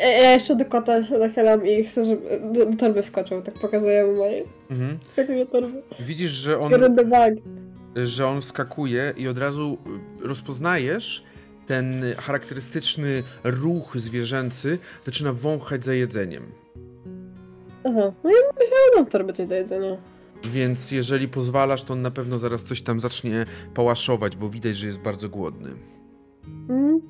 Ja, 0.00 0.08
ja 0.08 0.32
jeszcze 0.32 0.56
do 0.56 0.64
kota 0.64 1.04
się 1.04 1.18
nachylam 1.18 1.66
i 1.66 1.84
chcę, 1.84 2.04
żeby 2.04 2.40
do, 2.52 2.66
do 2.66 2.76
torby 2.76 3.02
wskoczył. 3.02 3.42
Tak 3.42 3.54
pokazuję 3.54 4.06
mu 4.06 4.16
moje. 4.16 4.44
Mhm. 4.70 4.98
Skakuję 5.12 5.46
torby. 5.46 5.82
Widzisz, 6.00 6.30
że 6.30 6.58
on... 6.58 6.72
Że 8.04 8.26
on 8.26 8.40
wskakuje 8.40 9.14
i 9.16 9.28
od 9.28 9.38
razu 9.38 9.78
rozpoznajesz 10.20 11.24
ten 11.66 12.04
charakterystyczny 12.18 13.22
ruch 13.44 13.96
zwierzęcy, 13.96 14.78
zaczyna 15.02 15.32
wąchać 15.32 15.84
za 15.84 15.94
jedzeniem. 15.94 16.42
Aha. 17.84 18.12
No 18.24 18.30
ja 18.30 18.36
ja 18.60 18.96
mam 18.96 19.06
torby 19.06 19.32
coś 19.32 19.46
do 19.46 19.54
jedzenia. 19.54 19.96
Więc 20.44 20.92
jeżeli 20.92 21.28
pozwalasz, 21.28 21.82
to 21.82 21.92
on 21.92 22.02
na 22.02 22.10
pewno 22.10 22.38
zaraz 22.38 22.64
coś 22.64 22.82
tam 22.82 23.00
zacznie 23.00 23.44
pałaszować, 23.74 24.36
bo 24.36 24.48
widać, 24.48 24.76
że 24.76 24.86
jest 24.86 24.98
bardzo 24.98 25.28
głodny. 25.28 25.70
Mm. 26.68 27.00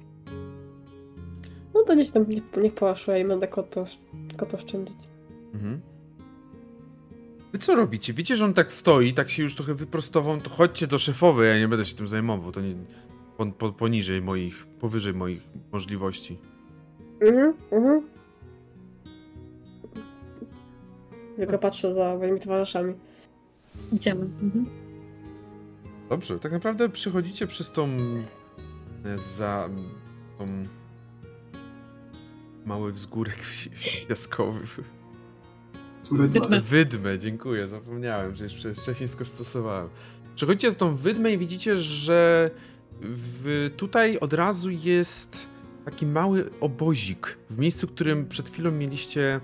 No 1.90 1.96
to 1.96 2.00
gdzieś 2.00 2.10
tam 2.10 2.28
niech, 2.28 2.56
niech 2.56 2.74
połaszuje 2.74 3.20
i 3.20 3.24
będę 3.24 3.48
kotów, 3.48 3.88
kotów 4.36 4.60
szczędzić. 4.60 4.96
Mhm. 5.54 5.80
Wy 7.52 7.58
co 7.58 7.74
robicie? 7.74 8.12
Widzicie, 8.12 8.36
że 8.36 8.44
on 8.44 8.54
tak 8.54 8.72
stoi, 8.72 9.14
tak 9.14 9.30
się 9.30 9.42
już 9.42 9.54
trochę 9.54 9.74
wyprostował, 9.74 10.40
to 10.40 10.50
chodźcie 10.50 10.86
do 10.86 10.98
szefowej, 10.98 11.48
ja 11.48 11.58
nie 11.58 11.68
będę 11.68 11.84
się 11.84 11.96
tym 11.96 12.08
zajmował, 12.08 12.52
to 12.52 12.60
nie... 12.60 12.74
Po, 13.36 13.46
po, 13.46 13.72
poniżej 13.72 14.22
moich, 14.22 14.66
powyżej 14.66 15.14
moich 15.14 15.42
możliwości. 15.72 16.38
Mhm, 17.20 17.54
mhm. 17.70 18.02
Tylko 21.36 21.58
patrzę 21.58 21.94
za 21.94 22.16
moimi 22.18 22.40
towarzyszami. 22.40 22.94
Idziemy. 23.92 24.24
Mhm. 24.42 24.66
Dobrze, 26.08 26.38
tak 26.38 26.52
naprawdę 26.52 26.88
przychodzicie 26.88 27.46
przez 27.46 27.72
tą 27.72 27.88
e, 29.04 29.18
za 29.36 29.68
tą 30.38 30.46
mały 32.70 32.92
wzgórek 32.92 33.38
piaskowy. 34.08 34.60
Wydmę. 36.10 36.60
Wydmę, 36.60 37.18
dziękuję, 37.18 37.68
zapomniałem, 37.68 38.36
że 38.36 38.44
jeszcze 38.44 38.74
wcześniej 38.74 39.08
skostosowałem. 39.08 39.88
Przechodzicie 40.34 40.72
z 40.72 40.76
tą 40.76 40.96
wydmę 40.96 41.32
i 41.32 41.38
widzicie, 41.38 41.76
że 41.76 42.50
w, 43.00 43.70
tutaj 43.76 44.18
od 44.18 44.32
razu 44.32 44.70
jest 44.70 45.46
taki 45.84 46.06
mały 46.06 46.50
obozik. 46.60 47.38
W 47.50 47.58
miejscu, 47.58 47.86
w 47.86 47.92
którym 47.94 48.28
przed 48.28 48.50
chwilą 48.50 48.70
mieliście, 48.70 49.40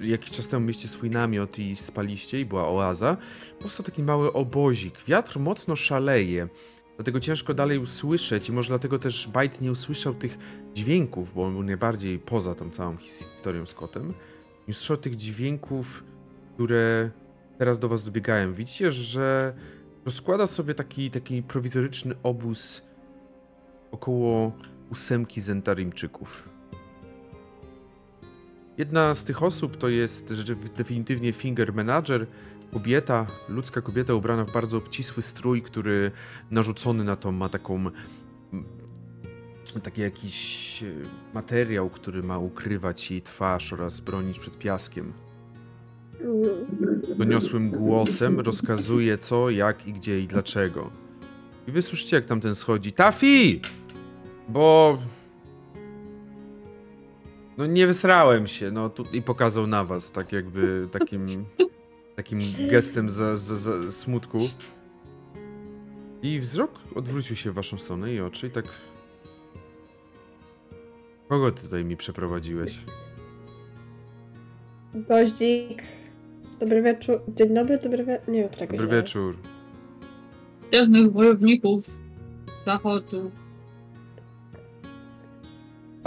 jakiś 0.00 0.30
czas 0.30 0.48
temu 0.48 0.66
mieliście 0.66 0.88
swój 0.88 1.10
namiot 1.10 1.58
i 1.58 1.76
spaliście 1.76 2.40
i 2.40 2.44
była 2.44 2.68
oaza, 2.68 3.16
powstał 3.60 3.86
taki 3.86 4.02
mały 4.02 4.32
obozik. 4.32 4.94
Wiatr 5.06 5.38
mocno 5.38 5.76
szaleje, 5.76 6.48
dlatego 6.96 7.20
ciężko 7.20 7.54
dalej 7.54 7.78
usłyszeć 7.78 8.48
i 8.48 8.52
może 8.52 8.68
dlatego 8.68 8.98
też 8.98 9.28
Bajt 9.28 9.60
nie 9.60 9.72
usłyszał 9.72 10.14
tych 10.14 10.38
dźwięków, 10.76 11.34
bo 11.34 11.44
on 11.44 11.52
był 11.52 11.62
najbardziej 11.62 12.18
poza 12.18 12.54
tą 12.54 12.70
całą 12.70 12.96
his- 12.96 13.24
historią 13.32 13.66
z 13.66 13.74
kotem. 13.74 14.14
Usłyszał 14.68 14.96
tych 14.96 15.16
dźwięków, 15.16 16.04
które 16.54 17.10
teraz 17.58 17.78
do 17.78 17.88
was 17.88 18.04
dobiegają. 18.04 18.54
Widzicie, 18.54 18.92
że 18.92 19.54
rozkłada 20.04 20.46
sobie 20.46 20.74
taki, 20.74 21.10
taki 21.10 21.42
prowizoryczny 21.42 22.14
obóz 22.22 22.82
około 23.90 24.52
ósemki 24.90 25.40
Zentarimczyków. 25.40 26.48
Jedna 28.78 29.14
z 29.14 29.24
tych 29.24 29.42
osób 29.42 29.76
to 29.76 29.88
jest 29.88 30.34
definitywnie 30.76 31.32
Finger 31.32 31.74
Manager, 31.74 32.26
kobieta, 32.72 33.26
ludzka 33.48 33.80
kobieta 33.80 34.14
ubrana 34.14 34.44
w 34.44 34.52
bardzo 34.52 34.78
obcisły 34.78 35.22
strój, 35.22 35.62
który 35.62 36.12
narzucony 36.50 37.04
na 37.04 37.16
to 37.16 37.32
ma 37.32 37.48
taką 37.48 37.84
taki 39.72 40.00
jakiś 40.00 40.82
e, 40.82 40.86
materiał, 41.34 41.90
który 41.90 42.22
ma 42.22 42.38
ukrywać 42.38 43.10
jej 43.10 43.22
twarz 43.22 43.72
oraz 43.72 44.00
bronić 44.00 44.38
przed 44.38 44.58
piaskiem. 44.58 45.12
Doniosłym 47.18 47.70
głosem 47.70 48.40
rozkazuje 48.40 49.18
co, 49.18 49.50
jak 49.50 49.86
i 49.86 49.92
gdzie 49.92 50.20
i 50.20 50.26
dlaczego. 50.26 50.90
I 51.68 51.72
wy 51.72 51.82
słyszycie, 51.82 52.16
jak 52.16 52.24
tamten 52.24 52.54
schodzi. 52.54 52.92
Tafi! 52.92 53.60
Bo... 54.48 54.98
No 57.58 57.66
nie 57.66 57.86
wysrałem 57.86 58.46
się, 58.46 58.70
no 58.70 58.90
tu... 58.90 59.04
i 59.12 59.22
pokazał 59.22 59.66
na 59.66 59.84
was, 59.84 60.12
tak 60.12 60.32
jakby 60.32 60.88
takim... 60.92 61.26
takim 62.16 62.38
gestem 62.70 63.10
za, 63.10 63.36
za, 63.36 63.56
za 63.56 63.92
smutku. 63.92 64.38
I 66.22 66.40
wzrok 66.40 66.70
odwrócił 66.94 67.36
się 67.36 67.50
w 67.50 67.54
waszą 67.54 67.78
stronę 67.78 68.14
i 68.14 68.20
oczy 68.20 68.46
i 68.46 68.50
tak... 68.50 68.64
Kogo 71.28 71.52
ty 71.52 71.62
tutaj 71.62 71.84
mi 71.84 71.96
przeprowadziłeś? 71.96 72.84
Goździk. 74.94 75.82
Dobry 76.60 76.82
wieczór. 76.82 77.20
Dzień 77.28 77.54
dobry, 77.54 77.78
dobry 77.78 78.04
wieczór. 78.04 78.28
Nie 78.28 78.40
wiem, 78.40 78.48
którego 78.48 78.72
Dobry 78.72 78.88
dzień. 78.88 78.96
wieczór. 78.96 79.36
Jednych 80.72 81.12
wojowników 81.12 81.90
zachodu. 82.66 83.30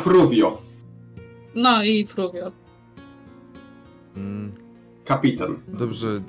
Fruvio, 0.01 0.61
No 1.55 1.83
i 1.83 2.05
Fruvio. 2.05 2.51
Mm, 4.15 4.51
kapitan. 5.05 5.59
Dobrze, 5.67 6.07
y, 6.07 6.21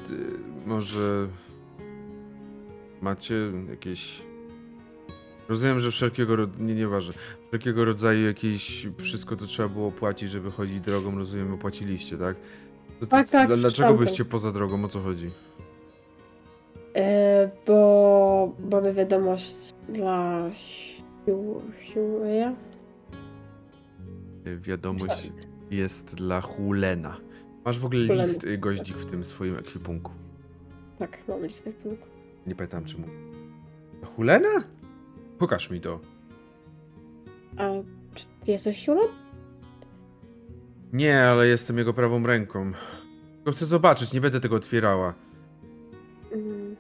może 0.67 1.29
macie 3.03 3.35
jakieś 3.71 4.23
Rozumiem, 5.51 5.81
że 5.81 5.91
wszelkiego 5.91 6.37
rodzaju, 6.37 6.65
nie, 6.65 6.75
nieważne, 6.75 7.15
wszelkiego 7.49 7.85
rodzaju 7.85 8.27
jakieś, 8.27 8.87
wszystko 8.99 9.37
to 9.37 9.47
trzeba 9.47 9.69
było 9.69 9.91
płacić, 9.93 10.31
żeby 10.31 10.51
chodzić 10.51 10.81
drogą, 10.81 11.19
rozumiem, 11.19 11.55
opłaciliście, 11.55 12.19
tak? 12.19 12.37
To, 13.01 13.07
Tak, 13.07 13.29
tak, 13.29 13.47
dla- 13.47 13.57
Dlaczego 13.57 13.95
byście 13.95 14.25
poza 14.25 14.53
drogą, 14.53 14.85
o 14.85 14.89
co 14.89 15.01
chodzi? 15.01 15.31
E, 16.97 17.51
bo 17.67 18.53
mamy 18.71 18.95
wiadomość 18.95 19.75
dla 19.89 20.51
Hugh'a. 21.27 22.53
Y, 24.47 24.59
Wiadomość 24.59 25.33
jest 25.71 26.15
dla 26.15 26.41
Hulena. 26.41 27.17
Masz 27.65 27.79
w 27.79 27.85
ogóle 27.85 28.07
Hulena. 28.07 28.25
list 28.25 28.45
y, 28.45 28.59
goździk 28.59 28.97
w 28.97 29.07
tym 29.07 29.25
swoim 29.25 29.59
ekwipunku. 29.59 30.13
Tak, 30.99 31.19
mamy 31.29 31.47
list 31.47 31.65
w 31.65 31.67
ekwipunku. 31.67 32.07
Nie 32.47 32.55
pamiętam, 32.55 32.85
czy 32.85 32.99
mówię. 32.99 33.13
Hulena? 34.17 34.49
Pokaż 35.41 35.71
mi 35.71 35.81
to. 35.81 36.01
A 37.57 37.69
czy 38.15 38.25
ty 38.45 38.51
jesteś 38.51 38.89
Hugh'em? 38.89 39.09
Nie, 40.93 41.23
ale 41.23 41.47
jestem 41.47 41.79
jego 41.79 41.95
prawą 41.95 42.27
ręką. 42.27 42.73
Tylko 43.37 43.53
chcę 43.53 43.67
zobaczyć, 43.67 44.13
nie 44.13 44.21
będę 44.21 44.41
tego 44.41 44.57
otwierała. 44.57 45.15
Mm. 46.33 46.77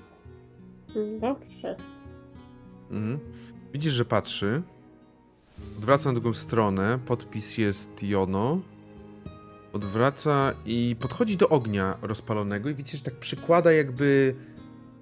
Mm, 0.96 1.20
Dobrze. 1.20 1.76
Mhm. 2.90 3.18
Widzisz, 3.72 3.92
że 3.92 4.04
patrzy. 4.04 4.62
Odwraca 5.78 6.08
na 6.08 6.12
drugą 6.14 6.34
stronę. 6.34 6.98
Podpis 7.06 7.58
jest 7.58 8.02
Jono. 8.02 8.60
Odwraca 9.72 10.54
i 10.66 10.96
podchodzi 11.00 11.36
do 11.36 11.48
ognia 11.48 11.96
rozpalonego 12.02 12.68
i 12.70 12.74
widzisz, 12.74 12.98
że 12.98 13.04
tak 13.04 13.14
przykłada 13.14 13.72
jakby 13.72 14.34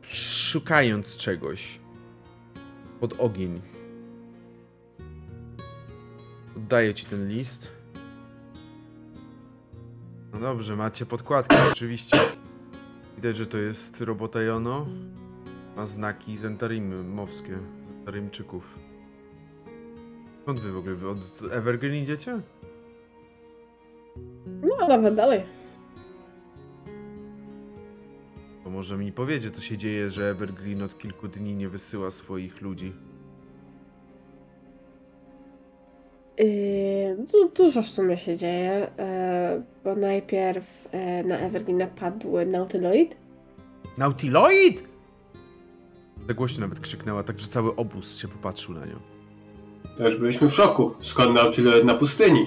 szukając 0.03 1.17
czegoś. 1.17 1.81
Pod 3.01 3.21
ogień. 3.21 3.61
Oddaję 6.57 6.95
ci 6.95 7.07
ten 7.07 7.29
list. 7.29 7.69
No 10.33 10.41
dobrze, 10.41 10.77
macie 10.77 11.07
podkładkę 11.07 11.57
oczywiście. 11.73 12.19
Widać, 13.17 13.37
że 13.37 13.47
to 13.47 13.59
jest 13.59 14.01
robota 14.01 14.43
Jono. 14.43 14.87
Ma 15.77 15.87
znaki 15.87 16.37
zentarimowskie, 16.37 17.59
zentarimczyków. 17.97 18.79
Skąd 20.43 20.61
wy 20.61 20.73
w 20.73 20.77
ogóle? 20.77 20.95
Wy 20.95 21.09
od 21.09 21.43
Evergreen 21.53 21.95
idziecie? 21.95 22.41
No, 24.47 24.89
nawet 24.89 25.15
dalej. 25.15 25.43
To 28.69 28.73
może 28.73 28.97
mi 28.99 29.13
powiedzie, 29.13 29.51
co 29.51 29.63
się 29.63 29.77
dzieje, 29.77 30.09
że 30.09 30.31
Evergreen 30.31 30.83
od 30.83 30.99
kilku 30.99 31.29
dni 31.29 31.55
nie 31.55 31.69
wysyła 31.69 32.11
swoich 32.11 32.61
ludzi. 32.61 32.93
Yy, 36.39 37.17
du- 37.33 37.49
dużo 37.57 37.83
w 37.83 37.87
sumie 37.87 38.17
się 38.19 38.37
dzieje, 38.37 38.91
yy, 39.55 39.63
bo 39.85 39.95
najpierw 40.01 40.89
yy, 40.93 41.25
na 41.29 41.39
Evergreen 41.39 41.79
napadł 41.79 42.33
Nautiloid. 42.47 43.17
Nautiloid! 43.99 44.89
Tak 46.27 46.37
głośno 46.37 46.61
nawet 46.61 46.81
krzyknęła, 46.81 47.23
tak 47.23 47.39
że 47.39 47.49
cały 47.49 47.77
obóz 47.77 48.17
się 48.17 48.29
popatrzył 48.29 48.75
na 48.75 48.87
nią. 48.87 48.97
Też 49.97 50.17
byliśmy 50.17 50.49
w 50.49 50.53
szoku. 50.55 50.95
Skąd 51.01 51.35
Nautilus 51.35 51.85
na 51.85 51.95
pustyni? 51.95 52.47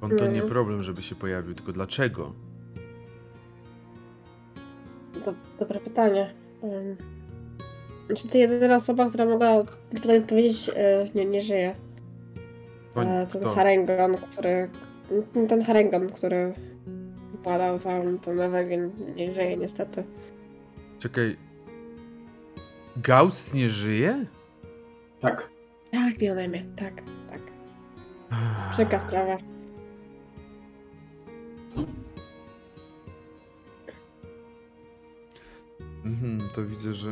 On 0.00 0.10
to 0.10 0.24
nie 0.24 0.30
Mhm. 0.30 0.48
problem, 0.48 0.82
żeby 0.82 1.02
się 1.02 1.14
pojawił, 1.14 1.54
tylko 1.54 1.72
dlaczego? 1.72 2.32
Do, 5.24 5.34
dobre 5.58 5.80
pytanie. 5.80 6.34
Ym, 6.64 6.96
Znaczy, 8.06 8.28
to 8.28 8.38
jedyna 8.38 8.76
osoba, 8.76 9.08
która 9.08 9.24
mogła 9.24 9.64
to 9.64 9.72
pytanie 9.90 10.18
odpowiedzieć, 10.18 10.68
yy, 10.68 10.74
nie, 11.14 11.24
nie 11.24 11.40
żyje. 11.42 11.74
To, 12.94 13.02
E, 13.02 13.26
ten 13.26 13.40
kto? 13.40 13.50
Harengon, 13.50 14.14
który... 14.16 14.70
Ten 15.48 15.62
Harengon, 15.64 16.08
który 16.12 16.52
władał 17.44 17.78
całym 17.78 18.18
tym 18.18 18.40
Evergreen, 18.40 18.90
nie 19.16 19.32
żyje 19.32 19.56
niestety. 19.56 20.04
Czekaj. 20.98 21.36
Gauss 22.96 23.54
nie 23.54 23.68
żyje? 23.68 24.24
Tak. 25.20 25.48
Tak, 25.92 26.20
miał 26.22 26.34
na 26.34 26.42
imię, 26.42 26.64
tak, 26.76 26.94
tak. 27.30 27.40
Przykra 28.72 29.00
sprawa. 29.00 29.36
Mhm, 36.04 36.48
to 36.54 36.64
widzę, 36.64 36.92
że. 36.92 37.10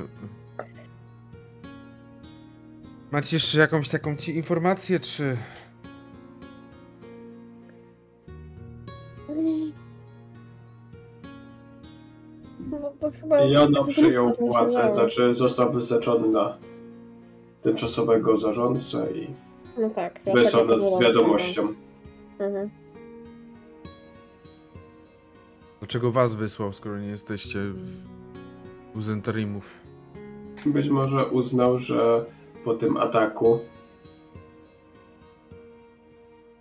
Macie 3.10 3.36
jeszcze 3.36 3.60
jakąś 3.60 3.88
taką 3.88 4.16
ci 4.16 4.36
informację, 4.36 5.00
czy. 5.00 5.36
No 12.70 12.92
to 13.00 13.10
chyba... 13.10 13.44
I 13.44 13.56
ono 13.56 13.76
to 13.76 13.84
przyjął 13.84 14.32
władzę, 14.34 14.94
znaczy 14.94 15.34
został 15.34 15.72
wyznaczony 15.72 16.28
na 16.28 16.58
tymczasowego 17.62 18.36
zarządcę 18.36 19.12
i 19.12 19.26
No 19.78 19.90
tak. 19.90 20.20
wysłał 20.34 20.66
dlatego 20.66 20.66
to 20.66 20.76
nas 20.76 20.98
z 20.98 21.00
wiadomością. 21.00 21.74
Mhm. 22.38 22.70
Dlaczego 25.78 26.12
was 26.12 26.34
wysłał, 26.34 26.72
skoro 26.72 26.98
nie 26.98 27.08
jesteście 27.08 27.58
w... 27.58 28.15
u 28.96 29.00
Zentarimów? 29.00 29.80
Być 30.66 30.88
może 30.88 31.26
uznał, 31.26 31.78
że 31.78 32.24
po 32.64 32.74
tym 32.74 32.96
ataku 32.96 33.60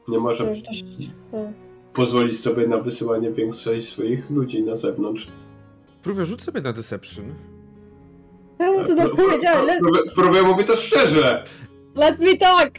nie 0.07 0.19
może 0.19 0.53
no. 1.33 1.39
pozwolić 1.93 2.39
sobie 2.39 2.67
na 2.67 2.77
wysyłanie 2.77 3.31
większej 3.31 3.81
swoich 3.81 4.29
ludzi 4.29 4.63
na 4.63 4.75
zewnątrz. 4.75 5.27
Próbuję 6.03 6.25
rzuć 6.25 6.43
sobie 6.43 6.61
na 6.61 6.73
Deception. 6.73 7.25
Ja 8.59 8.71
mu 8.71 8.83
to 8.83 8.95
tak 8.95 9.11
powiedziałem, 9.11 9.65
let, 9.65 9.79
Próbuję 10.15 10.43
mówić 10.43 10.67
to 10.67 10.75
szczerze. 10.75 11.43
let 11.95 12.19
me 12.19 12.37
talk! 12.37 12.69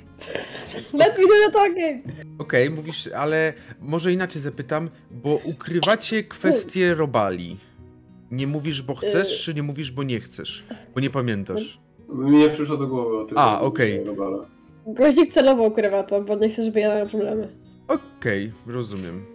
Let 0.92 1.18
me 1.18 1.24
do 1.24 1.46
the 1.46 1.52
talking! 1.52 2.04
Okej, 2.38 2.70
mówisz, 2.70 3.06
ale 3.06 3.52
może 3.80 4.12
inaczej 4.12 4.42
zapytam, 4.42 4.90
bo 5.10 5.40
ukrywacie 5.44 6.24
kwestię 6.24 6.94
robali. 6.94 7.58
Nie 8.30 8.46
mówisz, 8.46 8.82
bo 8.82 8.94
chcesz, 8.94 9.40
Y- 9.40 9.44
czy 9.44 9.54
nie 9.54 9.62
mówisz, 9.62 9.90
bo 9.92 10.02
nie 10.02 10.20
chcesz? 10.20 10.64
Bo 10.94 11.00
nie 11.00 11.10
pamiętasz. 11.10 11.80
Mi 12.08 12.36
nie 12.38 12.48
przyszło 12.50 12.76
do 12.76 12.86
głowy 12.86 13.18
o 13.18 13.24
tym. 13.24 13.38
A, 13.38 13.60
okej. 13.60 14.04
robala. 14.04 14.38
Goździk 14.86 15.32
celowo 15.32 15.62
ukrywa 15.62 16.02
to, 16.02 16.20
bo 16.22 16.34
nie 16.36 16.48
chce, 16.48 16.64
żeby 16.64 16.80
ja 16.80 16.94
miała 16.94 17.06
problemy. 17.06 17.48
Okej, 17.88 18.52
rozumiem. 18.66 19.26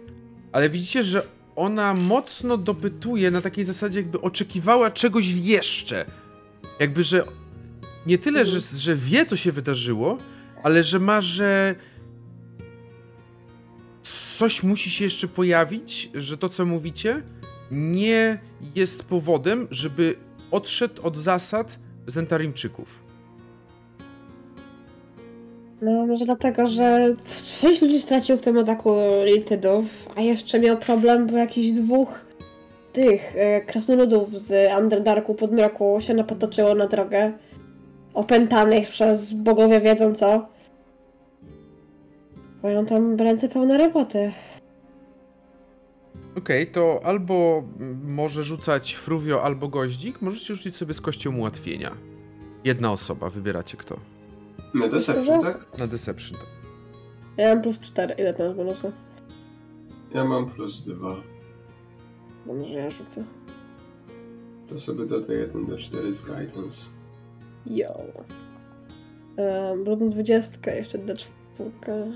Ale 0.52 0.68
widzicie, 0.68 1.02
że 1.02 1.22
ona 1.56 1.94
mocno 1.94 2.56
dopytuje 2.56 3.30
na 3.30 3.40
takiej 3.40 3.64
zasadzie, 3.64 4.00
jakby 4.00 4.20
oczekiwała 4.20 4.90
czegoś 4.90 5.28
jeszcze. 5.28 6.06
Jakby, 6.80 7.02
że 7.04 7.24
nie 8.06 8.18
tyle, 8.18 8.44
że, 8.44 8.60
że 8.60 8.94
wie, 8.96 9.24
co 9.24 9.36
się 9.36 9.52
wydarzyło, 9.52 10.18
ale 10.62 10.82
że 10.82 10.98
ma, 10.98 11.20
że 11.20 11.74
coś 14.38 14.62
musi 14.62 14.90
się 14.90 15.04
jeszcze 15.04 15.28
pojawić, 15.28 16.10
że 16.14 16.38
to, 16.38 16.48
co 16.48 16.66
mówicie, 16.66 17.22
nie 17.72 18.38
jest 18.74 19.04
powodem, 19.04 19.68
żeby 19.70 20.14
odszedł 20.50 21.02
od 21.02 21.16
zasad 21.16 21.78
Zentarimczyków. 22.06 23.02
No, 25.82 26.06
może 26.06 26.24
dlatego, 26.24 26.66
że 26.66 27.14
sześć 27.44 27.82
ludzi 27.82 28.00
stracił 28.00 28.36
w 28.36 28.42
tym 28.42 28.58
ataku 28.58 28.90
Lintydów, 29.24 30.08
a 30.16 30.20
jeszcze 30.20 30.60
miał 30.60 30.76
problem, 30.76 31.26
bo 31.26 31.36
jakichś 31.36 31.68
dwóch 31.68 32.24
tych 32.92 33.36
e, 33.36 33.60
krasnoludów 33.60 34.40
z 34.40 34.72
Underdarku 34.78 35.34
podmroku 35.34 35.98
się 36.00 36.14
napotoczyło 36.14 36.74
na 36.74 36.86
drogę. 36.86 37.32
Opętanych 38.14 38.88
przez 38.88 39.32
bogowie 39.32 39.80
wiedzą 39.80 40.14
co. 40.14 40.48
Mają 42.62 42.86
tam 42.86 43.16
ręce 43.16 43.48
pełne 43.48 43.78
roboty. 43.78 44.32
Okej, 46.38 46.66
to 46.66 47.00
albo 47.04 47.64
mm, 47.80 48.14
może 48.14 48.44
rzucać 48.44 48.94
Fruvio, 48.94 49.42
albo 49.42 49.68
Goździk. 49.68 50.22
Możecie 50.22 50.54
rzucić 50.54 50.76
sobie 50.76 50.94
z 50.94 51.00
kością 51.00 51.36
ułatwienia. 51.36 51.96
Jedna 52.64 52.92
osoba, 52.92 53.30
wybieracie 53.30 53.76
kto. 53.76 53.96
Na 54.74 54.88
Deception, 54.88 55.40
tak? 55.40 55.78
Na 55.78 55.86
Deception. 55.86 56.38
tak. 56.38 56.48
Ja 57.36 57.54
mam 57.54 57.62
plus 57.62 57.78
cztery. 57.78 58.14
Ile 58.18 58.34
to 58.34 58.42
jest 58.42 58.56
bonusu? 58.56 58.92
Ja 60.14 60.24
mam 60.24 60.50
plus 60.50 60.80
dwa. 60.80 61.16
No 62.46 62.54
może 62.54 62.74
ja 62.74 62.90
rzucę. 62.90 63.24
To 64.68 64.78
sobie 64.78 65.06
dodaję 65.06 65.40
1 65.40 65.66
do 65.66 65.76
4 65.76 66.14
z 66.14 66.22
Guidance. 66.22 66.90
Jo. 67.66 67.88
Um, 69.36 69.84
brudną 69.84 70.08
dwudziestkę, 70.08 70.76
jeszcze 70.76 70.98
D4. 70.98 72.12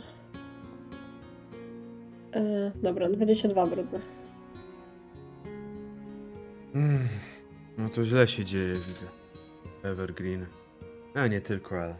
E, 2.36 2.72
dobra, 2.82 3.08
22 3.08 3.66
brudne. 3.66 4.00
Mm, 6.74 7.08
no 7.78 7.88
to 7.88 8.04
źle 8.04 8.28
się 8.28 8.44
dzieje, 8.44 8.74
widzę. 8.74 9.06
Evergreen. 9.82 10.46
A 11.14 11.26
nie 11.26 11.40
tylko, 11.40 11.82
ale... 11.82 11.94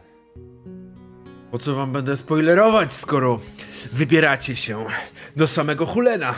Po 1.51 1.59
co 1.59 1.75
wam 1.75 1.91
będę 1.91 2.17
spoilerować, 2.17 2.93
skoro 2.93 3.39
wybieracie 3.93 4.55
się 4.55 4.85
do 5.35 5.47
samego 5.47 5.85
Hulena? 5.85 6.35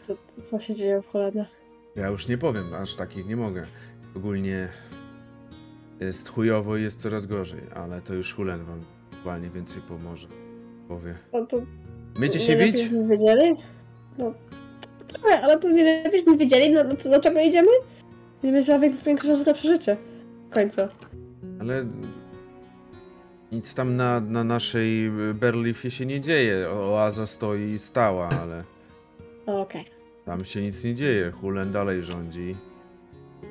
Co, 0.00 0.16
co 0.42 0.58
się 0.58 0.74
dzieje 0.74 1.02
w 1.02 1.06
Holenach? 1.06 1.48
Ja 1.96 2.08
już 2.08 2.28
nie 2.28 2.38
powiem, 2.38 2.74
aż 2.74 2.94
takich 2.94 3.26
nie 3.26 3.36
mogę. 3.36 3.62
Ogólnie 4.16 4.68
jest 6.00 6.28
chujowo 6.28 6.76
i 6.76 6.82
jest 6.82 7.00
coraz 7.00 7.26
gorzej, 7.26 7.60
ale 7.74 8.00
to 8.00 8.14
już 8.14 8.34
Hulen 8.34 8.64
wam 8.64 8.84
aktualnie 9.12 9.50
więcej 9.50 9.82
pomoże. 9.82 10.28
Powie. 10.88 11.14
No 11.32 11.46
to 11.46 11.56
Nie 12.18 12.40
się 12.40 12.52
lepiej, 12.56 12.72
bić? 12.72 12.80
żebyśmy 12.82 13.08
wiedzieli? 13.08 13.56
No, 14.18 14.34
trochę, 15.08 15.40
ale 15.40 15.58
to 15.58 15.70
nie 15.70 15.84
lepiej, 15.84 16.24
wiedzieli, 16.38 16.70
no, 16.72 16.84
no 16.84 16.96
co, 16.96 17.10
do 17.10 17.20
czego 17.20 17.40
idziemy? 17.40 17.68
Będziemy 18.42 18.88
mieć 18.88 19.02
większą 19.02 19.28
szansę 19.28 19.44
na 19.44 19.54
przeżycie. 19.54 19.96
W 20.50 20.54
końcu. 20.54 20.80
Ale 21.60 21.86
nic 23.52 23.74
tam 23.74 23.96
na, 23.96 24.20
na 24.20 24.44
naszej 24.44 25.10
Berlifie 25.34 25.90
się 25.90 26.06
nie 26.06 26.20
dzieje. 26.20 26.70
Oaza 26.70 27.26
stoi 27.26 27.78
stała, 27.78 28.28
ale 28.42 28.64
Okej. 29.46 29.84
tam 30.24 30.44
się 30.44 30.62
nic 30.62 30.84
nie 30.84 30.94
dzieje. 30.94 31.30
Hulen 31.30 31.72
dalej 31.72 32.02
rządzi. 32.02 32.56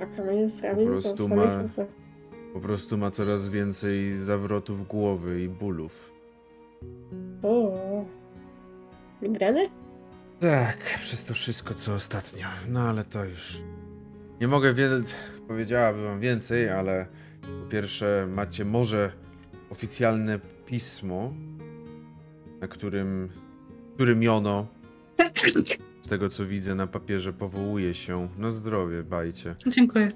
A 0.01 0.05
kamień 0.17 0.39
jest 0.39 0.61
kamień, 0.61 0.87
prostu 0.87 1.29
to 1.29 1.35
ma- 1.35 1.63
Po 2.53 2.59
prostu 2.59 2.97
ma 2.97 3.11
coraz 3.11 3.47
więcej 3.47 4.17
zawrotów 4.17 4.87
głowy 4.87 5.41
i 5.41 5.49
bólów. 5.49 6.11
O. 7.43 7.75
Migreny? 9.23 9.69
Tak, 10.39 10.77
przez 10.99 11.23
to 11.23 11.33
wszystko 11.33 11.73
co 11.73 11.93
ostatnio. 11.93 12.47
No 12.67 12.79
ale 12.79 13.03
to 13.03 13.25
już. 13.25 13.57
Nie 14.41 14.47
mogę 14.47 14.73
wiele. 14.73 15.01
Powiedziałabym 15.47 16.03
wam 16.03 16.19
więcej, 16.19 16.69
ale 16.69 17.07
po 17.41 17.69
pierwsze 17.71 18.27
macie 18.29 18.65
może 18.65 19.11
oficjalne 19.69 20.39
pismo, 20.65 21.33
na 22.61 22.67
którym. 22.67 23.29
którym 23.93 24.23
Jono, 24.23 24.67
z 26.01 26.07
tego 26.07 26.29
co 26.29 26.45
widzę 26.45 26.75
na 26.75 26.87
papierze, 26.87 27.33
powołuje 27.33 27.93
się 27.93 28.29
na 28.37 28.51
zdrowie, 28.51 29.03
bajcie. 29.03 29.55
Dziękuję. 29.67 30.07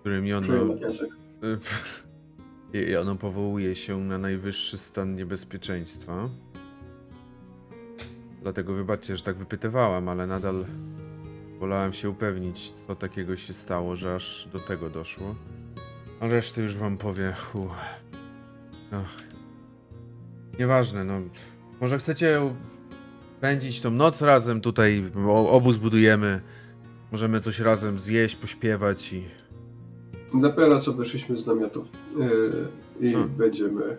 Którym 0.00 0.26
Jono. 0.26 0.46
I 2.72 2.96
ono 3.02 3.16
powołuje 3.16 3.76
się 3.76 3.98
na 3.98 4.18
najwyższy 4.18 4.78
stan 4.78 5.14
niebezpieczeństwa. 5.14 6.28
Dlatego 8.46 8.74
wybaczcie, 8.74 9.16
że 9.16 9.22
tak 9.22 9.36
wypytywałam, 9.36 10.08
ale 10.08 10.26
nadal 10.26 10.64
wolałem 11.58 11.92
się 11.92 12.10
upewnić, 12.10 12.72
co 12.72 12.96
takiego 12.96 13.36
się 13.36 13.52
stało, 13.52 13.96
że 13.96 14.14
aż 14.14 14.48
do 14.52 14.60
tego 14.60 14.90
doszło. 14.90 15.34
A 16.20 16.28
resztę 16.28 16.62
już 16.62 16.76
wam 16.76 16.96
powie. 16.96 17.32
Hu. 17.32 17.68
Ach. 18.92 19.22
Nieważne, 20.58 21.04
no. 21.04 21.20
Może 21.80 21.98
chcecie 21.98 22.40
spędzić 23.38 23.80
tą 23.80 23.90
noc 23.90 24.22
razem 24.22 24.60
tutaj, 24.60 25.04
obóz 25.48 25.76
budujemy. 25.76 26.40
Możemy 27.12 27.40
coś 27.40 27.60
razem 27.60 27.98
zjeść, 27.98 28.36
pośpiewać 28.36 29.12
i 29.12 29.24
Dopiero 30.34 30.80
co 30.80 30.92
wyszliśmy 30.92 31.38
z 31.38 31.46
namiotu 31.46 31.84
yy, 32.18 33.08
i 33.08 33.12
Hmm. 33.12 33.36
będziemy 33.36 33.98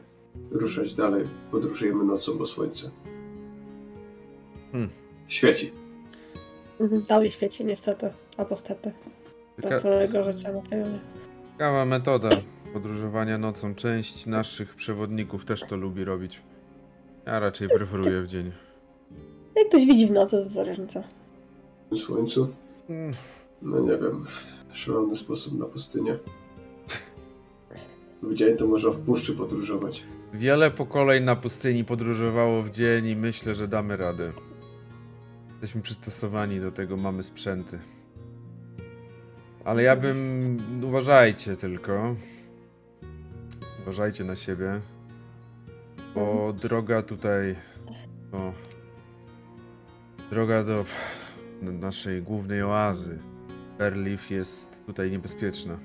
ruszać 0.52 0.96
dalej. 0.96 1.28
Podróżujemy 1.52 2.04
nocą, 2.04 2.38
bo 2.38 2.46
słońce 2.46 2.92
Hmm. 4.72 4.90
świeci. 5.28 5.72
Mhm, 6.80 7.06
Dalej 7.06 7.32
świeci, 7.32 7.66
niestety. 7.66 8.10
Albo 8.38 8.58
stety. 8.58 8.92
Dla 9.58 9.70
Taka- 9.70 9.82
całego 9.82 10.24
życia 10.24 10.52
na 10.54 10.62
pewno. 10.62 11.00
Ciekawa 11.52 11.86
metoda 11.86 12.30
podróżowania 12.74 13.38
nocą. 13.38 13.76
Część 13.76 14.26
naszych 14.26 14.76
przewodników 14.76 15.46
też 15.46 15.62
to 15.70 15.78
lubi 15.78 16.04
robić. 16.04 16.42
Ja 17.26 17.40
raczej 17.40 17.70
preferuję 17.70 18.22
w 18.22 18.28
dzień. 18.28 18.52
Jak 19.56 19.68
ktoś 19.70 19.86
widzi 19.86 20.08
w 20.08 20.12
nocy, 20.12 20.32
to 20.44 20.50
za 20.50 20.64
różnica. 20.64 21.04
W 21.92 21.98
słońcu, 21.98 22.54
Mm, 22.90 23.12
no 23.62 23.80
nie 23.80 23.98
wiem, 23.98 24.26
szalony 24.72 25.16
sposób 25.16 25.60
na 25.60 25.66
pustynię. 25.66 26.18
W 28.24 28.34
dzień 28.34 28.58
to 28.58 28.68
można 28.68 28.90
w 28.90 28.98
puszczy 29.00 29.34
podróżować. 29.36 30.04
Wiele 30.34 30.72
pokoleń 30.72 31.24
na 31.24 31.36
pustyni 31.36 31.84
podróżowało 31.86 32.62
w 32.62 32.70
dzień 32.70 33.06
i 33.08 33.16
myślę, 33.16 33.56
że 33.56 33.68
damy 33.68 33.98
radę. 33.98 34.32
Jesteśmy 35.62 35.82
przystosowani 35.82 36.60
do 36.60 36.72
tego, 36.72 36.98
mamy 36.98 37.24
sprzęty. 37.24 37.80
Ale 39.66 39.84
ja 39.84 39.96
bym... 39.96 40.84
Uważajcie 40.84 41.58
tylko. 41.58 42.16
Uważajcie 43.82 44.24
na 44.24 44.36
siebie. 44.36 44.82
Bo 46.16 46.54
droga 46.54 47.02
tutaj... 47.02 47.56
O, 48.32 48.54
droga 50.30 50.64
do 50.64 50.86
naszej 51.62 52.22
głównej 52.22 52.64
oazy. 52.64 53.20
Berlif 53.78 54.32
jest 54.32 54.86
tutaj 54.86 55.12
niebezpieczna. 55.12 55.80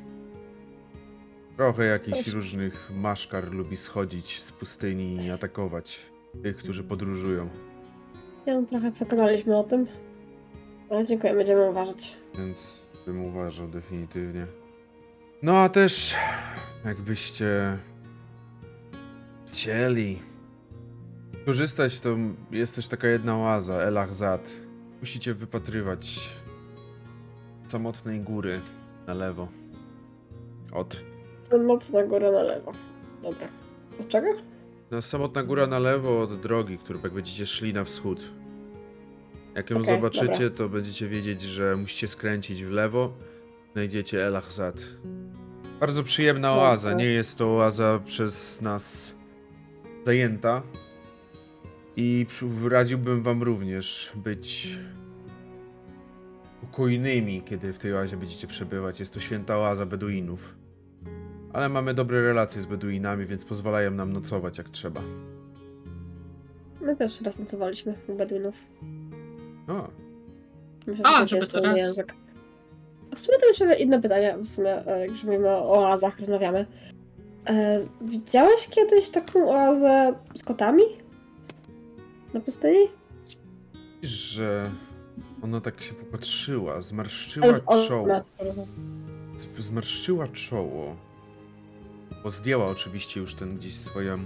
Trochę 1.56 1.84
jakichś 1.84 2.28
różnych 2.28 2.90
maszkar 2.94 3.52
lubi 3.52 3.76
schodzić 3.76 4.42
z 4.42 4.52
pustyni 4.52 5.26
i 5.26 5.30
atakować 5.30 6.00
tych, 6.42 6.56
którzy 6.56 6.84
podróżują. 6.84 7.71
Ja 8.46 8.62
trochę 8.62 8.92
przekonaliśmy 8.92 9.56
o 9.56 9.64
tym. 9.64 9.86
Ale 10.90 11.06
dziękuję, 11.06 11.34
będziemy 11.34 11.70
uważać. 11.70 12.16
Więc 12.38 12.86
bym 13.06 13.24
uważał 13.24 13.68
definitywnie. 13.68 14.46
No 15.42 15.56
a 15.56 15.68
też 15.68 16.14
jakbyście 16.84 17.78
chcieli 19.46 20.18
korzystać, 21.46 22.00
to 22.00 22.16
jest 22.50 22.76
też 22.76 22.88
taka 22.88 23.08
jedna 23.08 23.36
oaza, 23.38 23.74
El 23.74 23.98
Ahzad. 23.98 24.52
Musicie 25.00 25.34
wypatrywać 25.34 26.30
samotnej 27.66 28.20
góry 28.20 28.60
na 29.06 29.14
lewo. 29.14 29.48
Od. 30.72 30.96
Mocna 31.66 32.02
góra 32.04 32.32
na 32.32 32.42
lewo. 32.42 32.72
Dobra. 33.22 33.48
Od 34.00 34.08
czego? 34.08 34.28
No, 34.92 35.02
samotna 35.02 35.42
góra 35.42 35.66
na 35.66 35.78
lewo 35.78 36.20
od 36.20 36.40
drogi, 36.40 36.78
którą 36.78 37.00
jak 37.02 37.12
będziecie 37.12 37.46
szli 37.46 37.72
na 37.72 37.84
wschód. 37.84 38.32
Jak 39.54 39.70
ją 39.70 39.76
Okej, 39.76 39.94
zobaczycie, 39.94 40.26
dobra. 40.26 40.50
to 40.50 40.68
będziecie 40.68 41.08
wiedzieć, 41.08 41.42
że 41.42 41.76
musicie 41.76 42.08
skręcić 42.08 42.64
w 42.64 42.70
lewo. 42.70 43.12
Znajdziecie 43.72 44.26
El 44.26 44.36
Ahzad. 44.36 44.86
Bardzo 45.80 46.02
przyjemna 46.02 46.54
oaza. 46.54 46.92
Nie 46.92 47.04
jest 47.04 47.38
to 47.38 47.56
oaza 47.56 48.00
przez 48.04 48.60
nas 48.60 49.14
zajęta. 50.04 50.62
I 51.96 52.26
radziłbym 52.68 53.22
wam 53.22 53.42
również 53.42 54.12
być 54.14 54.78
spokojnymi, 56.58 57.42
kiedy 57.42 57.72
w 57.72 57.78
tej 57.78 57.94
oazie 57.94 58.16
będziecie 58.16 58.46
przebywać. 58.46 59.00
Jest 59.00 59.14
to 59.14 59.20
święta 59.20 59.58
oaza 59.58 59.86
Beduinów. 59.86 60.61
Ale 61.52 61.68
mamy 61.68 61.94
dobre 61.94 62.22
relacje 62.22 62.62
z 62.62 62.66
Beduinami, 62.66 63.26
więc 63.26 63.44
pozwalają 63.44 63.90
nam 63.90 64.12
nocować 64.12 64.58
jak 64.58 64.68
trzeba. 64.68 65.02
My 66.80 66.96
też 66.96 67.20
raz 67.20 67.38
nocowaliśmy 67.38 67.94
u 68.08 68.14
Bedouinów. 68.14 68.54
O, 69.68 69.88
Myślę, 70.86 71.04
A, 71.06 71.26
żeby 71.26 71.46
to 71.46 71.60
raz. 71.60 71.76
język. 71.76 72.14
W 73.14 73.20
sumie 73.20 73.38
to 73.38 73.46
jeszcze 73.46 73.74
inne 73.74 74.02
pytanie, 74.02 74.36
w 74.38 74.48
sumie, 74.48 74.86
e, 74.86 75.00
jak 75.00 75.10
już 75.10 75.24
mówimy 75.24 75.48
o 75.48 75.72
oazach, 75.72 76.18
rozmawiamy. 76.20 76.66
E, 77.46 77.80
widziałeś 78.00 78.68
kiedyś 78.68 79.10
taką 79.10 79.50
oazę 79.50 80.14
z 80.34 80.44
kotami? 80.44 80.82
Na 82.34 82.40
pustyni? 82.40 82.88
że 84.02 84.70
ona 85.42 85.60
tak 85.60 85.82
się 85.82 85.94
popatrzyła, 85.94 86.80
zmarszczyła 86.80 87.54
czoło. 87.88 88.08
Zmarszczyła 89.58 90.28
czoło. 90.28 90.96
Bo 92.24 92.30
zdjęła 92.30 92.66
oczywiście 92.66 93.20
już 93.20 93.34
ten 93.34 93.56
gdzieś 93.56 93.76
swoją 93.76 94.18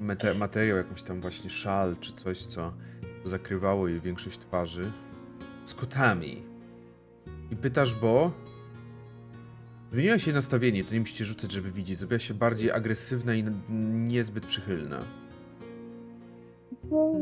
mete- 0.00 0.34
materiał, 0.34 0.76
jakąś 0.76 1.02
tam 1.02 1.20
właśnie 1.20 1.50
szal 1.50 1.96
czy 2.00 2.12
coś, 2.12 2.46
co 2.46 2.72
zakrywało 3.24 3.88
jej 3.88 4.00
większość 4.00 4.38
twarzy. 4.38 4.92
Z 5.64 5.74
kotami. 5.74 6.42
I 7.50 7.56
pytasz, 7.56 7.94
bo... 7.94 8.30
Zmieniła 9.92 10.18
się 10.18 10.32
nastawienie, 10.32 10.84
to 10.84 10.94
nie 10.94 11.00
musicie 11.00 11.24
rzucać, 11.24 11.52
żeby 11.52 11.70
widzieć. 11.70 11.98
Zrobiła 11.98 12.18
się 12.18 12.34
bardziej 12.34 12.70
agresywna 12.70 13.34
i 13.34 13.44
niezbyt 14.08 14.46
przychylna. 14.46 15.04
No, 16.90 17.12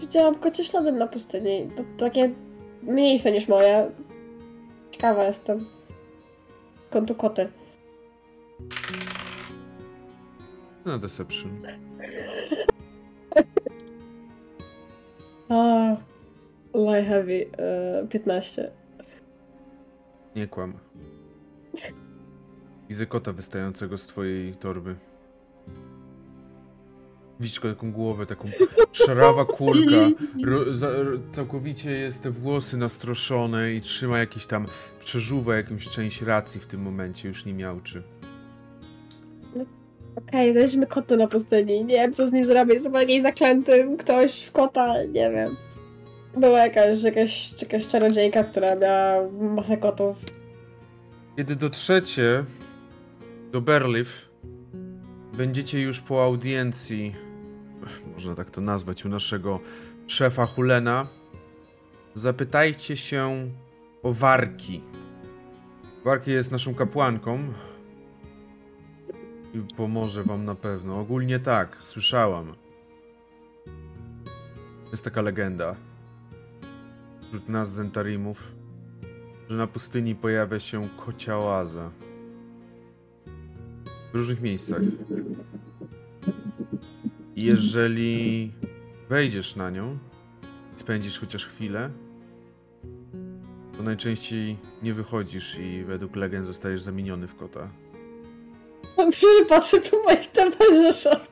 widziałam 0.00 0.38
kocie 0.38 0.64
ślady 0.64 0.92
na 0.92 1.06
pustyni. 1.06 1.70
To 1.76 1.84
takie 1.98 2.30
mniejsze 2.82 3.32
niż 3.32 3.48
moje. 3.48 3.90
Ciekawa 4.90 5.24
jestem. 5.24 5.66
Skąd 6.90 7.08
tu 7.08 7.14
koty? 7.14 7.48
Na 10.84 10.98
Deception. 10.98 11.62
A, 15.48 15.96
Lie 16.74 17.04
Heavy, 17.04 17.50
e, 17.58 18.06
15. 18.08 18.70
Nie 20.36 20.46
kłam. 20.46 20.72
Widzę 22.88 23.06
kota 23.06 23.32
wystającego 23.32 23.98
z 23.98 24.06
twojej 24.06 24.54
torby. 24.54 24.96
Widzisz 27.40 27.60
taką 27.60 27.92
głowę, 27.92 28.26
taką 28.26 28.48
szarawa 28.92 29.44
kulka. 29.44 30.10
Ro, 30.44 30.74
za, 30.74 30.90
ro, 31.02 31.18
całkowicie 31.32 31.90
jest 31.90 32.22
te 32.22 32.30
włosy 32.30 32.76
nastroszone 32.76 33.72
i 33.72 33.80
trzyma 33.80 34.18
jakieś 34.18 34.46
tam, 34.46 34.66
przeżuwa 35.00 35.56
jakąś 35.56 35.88
część 35.88 36.22
racji 36.22 36.60
w 36.60 36.66
tym 36.66 36.82
momencie, 36.82 37.28
już 37.28 37.44
nie 37.44 37.54
miał 37.54 37.80
Okej, 40.16 40.52
weźmy 40.52 40.86
kota 40.86 41.16
na 41.16 41.26
pustyni. 41.26 41.84
Nie 41.84 41.94
wiem, 41.94 42.12
co 42.12 42.26
z 42.26 42.32
nim 42.32 42.46
zrobić. 42.46 42.74
Jest 42.74 42.86
chyba 42.86 43.00
jakiś 43.00 43.22
zaklęty 43.22 43.96
ktoś 43.98 44.42
w 44.42 44.52
kota, 44.52 44.94
nie 45.04 45.30
wiem. 45.30 45.56
Była 46.36 46.58
jakaś, 46.58 47.02
jakaś, 47.02 47.62
jakaś 47.62 47.86
czarodziejka, 47.86 48.44
która 48.44 48.74
miała 48.74 49.28
masę 49.30 49.76
kotów. 49.76 50.16
Kiedy 51.36 51.56
dotrzecie 51.56 52.44
do 53.52 53.60
Berliff, 53.60 54.28
będziecie 55.32 55.80
już 55.80 56.00
po 56.00 56.24
audiencji, 56.24 57.14
można 58.14 58.34
tak 58.34 58.50
to 58.50 58.60
nazwać, 58.60 59.04
u 59.04 59.08
naszego 59.08 59.60
szefa 60.06 60.46
Hulena. 60.46 61.06
Zapytajcie 62.14 62.96
się 62.96 63.50
o 64.02 64.12
Warki. 64.12 64.82
Warki 66.04 66.30
jest 66.30 66.52
naszą 66.52 66.74
kapłanką 66.74 67.38
pomoże 69.76 70.24
wam 70.24 70.44
na 70.44 70.54
pewno. 70.54 71.00
Ogólnie 71.00 71.38
tak, 71.38 71.76
słyszałam. 71.80 72.54
Jest 74.90 75.04
taka 75.04 75.22
legenda 75.22 75.76
wśród 77.28 77.48
nas 77.48 77.72
Zentarimów, 77.72 78.52
że 79.48 79.56
na 79.56 79.66
pustyni 79.66 80.14
pojawia 80.14 80.60
się 80.60 80.88
kocia 81.06 81.38
oaza. 81.38 81.90
W 84.12 84.14
różnych 84.14 84.40
miejscach. 84.40 84.82
I 87.36 87.44
Jeżeli 87.44 88.52
wejdziesz 89.08 89.56
na 89.56 89.70
nią, 89.70 89.98
spędzisz 90.76 91.20
chociaż 91.20 91.46
chwilę, 91.46 91.90
to 93.76 93.82
najczęściej 93.82 94.56
nie 94.82 94.94
wychodzisz 94.94 95.58
i 95.58 95.84
według 95.84 96.16
legend 96.16 96.46
zostajesz 96.46 96.82
zamieniony 96.82 97.28
w 97.28 97.36
kota. 97.36 97.68
Że 99.20 99.44
patrzy 99.48 99.80
po 99.80 100.02
moich 100.02 100.32
towarzyszach. 100.32 101.26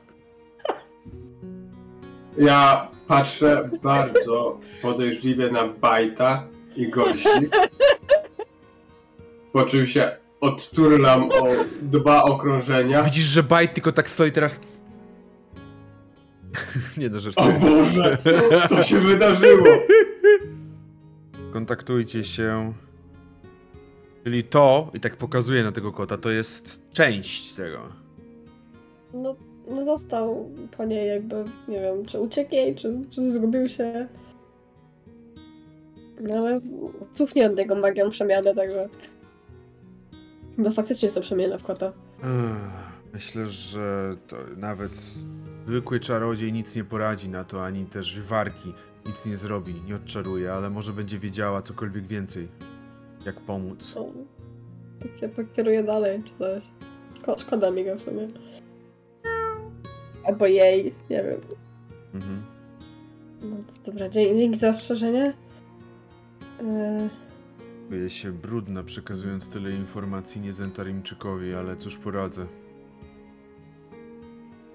Ja 2.37 2.87
patrzę 3.07 3.69
bardzo 3.83 4.59
podejrzliwie 4.81 5.51
na 5.51 5.67
Bajta 5.67 6.47
i 6.75 6.89
gości. 6.89 7.29
Po 9.53 9.65
czym 9.65 9.85
się 9.85 10.17
odturlam 10.41 11.31
o 11.31 11.47
dwa 11.81 12.23
okrążenia. 12.23 13.03
Widzisz, 13.03 13.25
że 13.25 13.43
Bajt 13.43 13.73
tylko 13.73 13.91
tak 13.91 14.09
stoi 14.09 14.31
teraz. 14.31 14.59
nie 16.97 17.09
no, 17.09 17.19
rzecz. 17.19 17.37
O 17.37 17.51
Boże, 17.51 18.17
to 18.69 18.83
się 18.83 18.99
wydarzyło. 18.99 19.67
Kontaktujcie 21.53 22.23
się. 22.23 22.73
Czyli 24.27 24.43
to, 24.43 24.91
i 24.93 24.99
tak 24.99 25.15
pokazuję 25.15 25.63
na 25.63 25.71
tego 25.71 25.91
kota, 25.91 26.17
to 26.17 26.29
jest 26.29 26.91
część 26.93 27.53
tego. 27.53 27.79
No, 29.13 29.35
no 29.69 29.85
został 29.85 30.51
po 30.77 30.85
niej 30.85 31.07
jakby, 31.07 31.35
nie 31.67 31.81
wiem, 31.81 32.05
czy 32.05 32.19
uciekł 32.19 32.55
jej, 32.55 32.75
czy, 32.75 32.93
czy 33.09 33.31
zgubił 33.31 33.69
się. 33.69 34.07
No 36.21 36.35
ale 36.35 36.59
cofnie 37.13 37.45
od 37.45 37.57
niego 37.57 37.75
magią 37.75 38.09
przemiany, 38.09 38.55
także... 38.55 38.89
Chyba 40.55 40.71
faktycznie 40.71 41.05
jest 41.05 41.15
to 41.15 41.21
przemiana 41.21 41.57
w 41.57 41.63
kota. 41.63 41.93
Myślę, 43.13 43.45
że 43.45 44.11
nawet 44.57 44.91
zwykły 45.67 45.99
czarodziej 45.99 46.53
nic 46.53 46.75
nie 46.75 46.83
poradzi 46.83 47.29
na 47.29 47.43
to, 47.43 47.65
ani 47.65 47.85
też 47.85 48.21
warki 48.21 48.73
nic 49.05 49.25
nie 49.25 49.37
zrobi, 49.37 49.81
nie 49.87 49.95
odczaruje, 49.95 50.53
ale 50.53 50.69
może 50.69 50.93
będzie 50.93 51.19
wiedziała 51.19 51.61
cokolwiek 51.61 52.07
więcej. 52.07 52.47
Jak 53.27 53.39
pomóc. 53.39 53.93
No, 53.95 54.05
tak 55.01 55.19
się 55.19 55.29
pokieruje 55.29 55.83
dalej, 55.83 56.23
czy 56.23 56.33
coś. 56.37 56.63
Szko- 57.21 57.41
szkoda 57.41 57.71
mi 57.71 57.85
go 57.85 57.95
w 57.95 58.01
sumie. 58.01 58.27
Albo 60.25 60.47
jej, 60.47 60.93
nie 61.09 61.23
wiem. 61.23 61.41
Mhm. 62.13 62.43
No 63.41 63.55
to 63.57 63.91
dobra, 63.91 64.09
dzięki, 64.09 64.37
dzięki 64.37 64.57
za 64.59 64.69
ostrzeżenie. 64.69 65.33
Yy, 66.61 67.09
Czuję 67.89 68.09
się 68.09 68.31
brudna 68.31 68.83
przekazując 68.83 69.49
tyle 69.49 69.71
informacji 69.71 70.41
niezentarimczykowi, 70.41 71.53
ale 71.55 71.75
cóż 71.75 71.97
poradzę. 71.97 72.45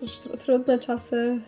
już 0.03 0.11
tr- 0.11 0.37
trudne 0.37 0.79
czasy. 0.79 1.41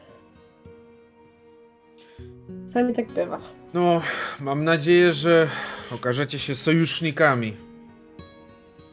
Sami 2.72 2.94
tak 2.94 3.12
bywa. 3.12 3.39
No, 3.74 4.02
mam 4.40 4.64
nadzieję, 4.64 5.12
że 5.12 5.48
okażecie 5.90 6.39
się 6.39 6.55
sojusznikami. 6.55 7.56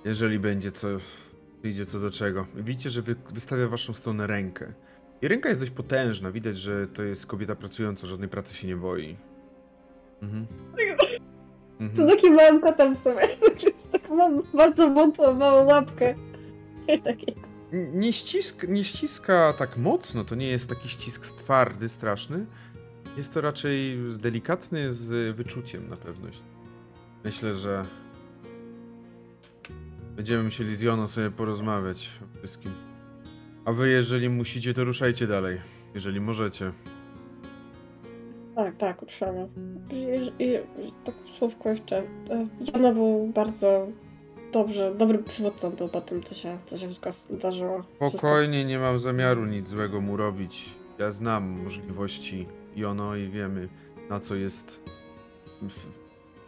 Jeżeli 0.05 0.39
będzie 0.39 0.71
co, 0.71 0.87
idzie 1.63 1.85
co 1.85 1.99
do 1.99 2.11
czego. 2.11 2.47
Widzicie, 2.55 2.89
że 2.89 3.01
wy, 3.01 3.15
wystawia 3.33 3.67
waszą 3.67 3.93
stronę 3.93 4.27
rękę. 4.27 4.73
I 5.21 5.27
ręka 5.27 5.49
jest 5.49 5.61
dość 5.61 5.71
potężna. 5.71 6.31
Widać, 6.31 6.57
że 6.57 6.87
to 6.87 7.03
jest 7.03 7.25
kobieta 7.25 7.55
pracująca, 7.55 8.07
żadnej 8.07 8.29
pracy 8.29 8.55
się 8.55 8.67
nie 8.67 8.75
boi. 8.75 9.17
Mhm. 10.21 10.47
Co 11.79 12.01
Mhm. 12.01 12.09
takim 12.09 12.33
małym 12.35 12.61
kotem 12.61 12.95
w 12.95 12.99
sumie. 12.99 13.15
Tak 13.91 14.09
mam 14.09 14.43
bardzo 14.53 14.89
wątłą, 14.93 15.33
małą 15.33 15.65
łapkę. 15.65 16.15
I 16.87 17.01
taki. 17.01 17.25
N- 17.73 17.99
Nie, 17.99 18.13
ścisk, 18.13 18.65
nie 18.67 18.83
ściska 18.83 19.53
tak 19.57 19.77
mocno, 19.77 20.23
to 20.25 20.35
nie 20.35 20.47
jest 20.47 20.69
taki 20.69 20.89
ścisk 20.89 21.25
twardy, 21.35 21.89
straszny. 21.89 22.45
Jest 23.17 23.33
to 23.33 23.41
raczej 23.41 23.97
delikatny 24.17 24.93
z 24.93 25.35
wyczuciem 25.35 25.87
na 25.87 25.97
pewność. 25.97 26.43
Myślę, 27.23 27.53
że 27.53 27.85
będziemy 30.15 30.43
musieli 30.43 30.75
z 30.75 30.81
Joną 30.81 31.07
sobie 31.07 31.31
porozmawiać 31.31 32.19
o 32.35 32.37
wszystkim. 32.37 32.71
A 33.65 33.71
wy, 33.71 33.89
jeżeli 33.89 34.29
musicie, 34.29 34.73
to 34.73 34.83
ruszajcie 34.83 35.27
dalej. 35.27 35.61
Jeżeli 35.95 36.21
możecie. 36.21 36.71
Tak, 38.55 38.77
tak, 38.77 39.03
utrzymamy. 39.03 39.47
I, 40.39 40.57
tak 41.05 41.15
słówko 41.39 41.69
jeszcze. 41.69 41.97
E, 41.99 42.47
Jana 42.73 42.91
był 42.91 43.27
bardzo 43.35 43.87
dobrze, 44.53 44.95
dobrym 44.97 45.23
przywódcą 45.23 45.69
był 45.71 45.89
po 45.89 46.01
tym, 46.01 46.23
co 46.23 46.35
się, 46.35 46.57
co 46.65 46.77
się 46.77 46.85
wszystko 46.87 47.11
zdarzyło. 47.11 47.81
Wszystko- 47.83 48.09
Spokojnie, 48.09 48.65
nie 48.65 48.79
mam 48.79 48.99
zamiaru 48.99 49.45
nic 49.45 49.67
złego 49.69 50.01
mu 50.01 50.17
robić. 50.17 50.75
Ja 50.99 51.11
znam 51.11 51.43
możliwości 51.63 52.47
Jono 52.75 53.15
i 53.15 53.29
wiemy, 53.29 53.69
na 54.09 54.19
co 54.19 54.35
jest. 54.35 54.79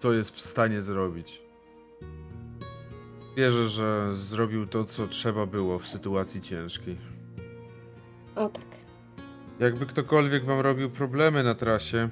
Co 0.03 0.13
jest 0.13 0.35
w 0.35 0.41
stanie 0.41 0.81
zrobić. 0.81 1.41
Wierzę, 3.37 3.67
że 3.67 4.13
zrobił 4.13 4.67
to, 4.67 4.85
co 4.85 5.07
trzeba 5.07 5.45
było 5.45 5.79
w 5.79 5.87
sytuacji 5.87 6.41
ciężkiej. 6.41 6.97
O 8.35 8.49
tak. 8.49 8.65
Jakby 9.59 9.85
ktokolwiek 9.85 10.45
wam 10.45 10.59
robił 10.59 10.89
problemy 10.89 11.43
na 11.43 11.55
trasie, 11.55 12.09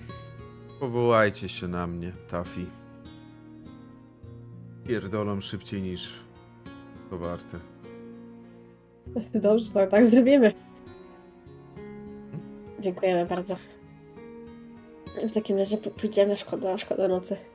powołajcie 0.79 1.49
się 1.49 1.67
na 1.67 1.87
mnie, 1.87 2.11
Tafi. 2.29 2.65
Pierdolą 4.87 5.41
szybciej 5.41 5.81
niż 5.81 6.19
to 7.09 7.17
warte. 7.17 7.59
Dobrze, 9.33 9.71
tak, 9.73 9.89
tak 9.89 10.07
zrobimy. 10.07 10.53
Dziękujemy 12.79 13.25
bardzo. 13.25 13.55
W 15.27 15.31
takim 15.31 15.57
razie 15.57 15.77
pójdziemy, 15.77 16.37
szkoda, 16.37 16.77
szkoda 16.77 17.07
nocy. 17.07 17.50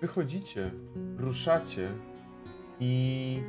Wychodzicie, 0.00 0.70
ruszacie 1.18 1.88
i 2.80 3.42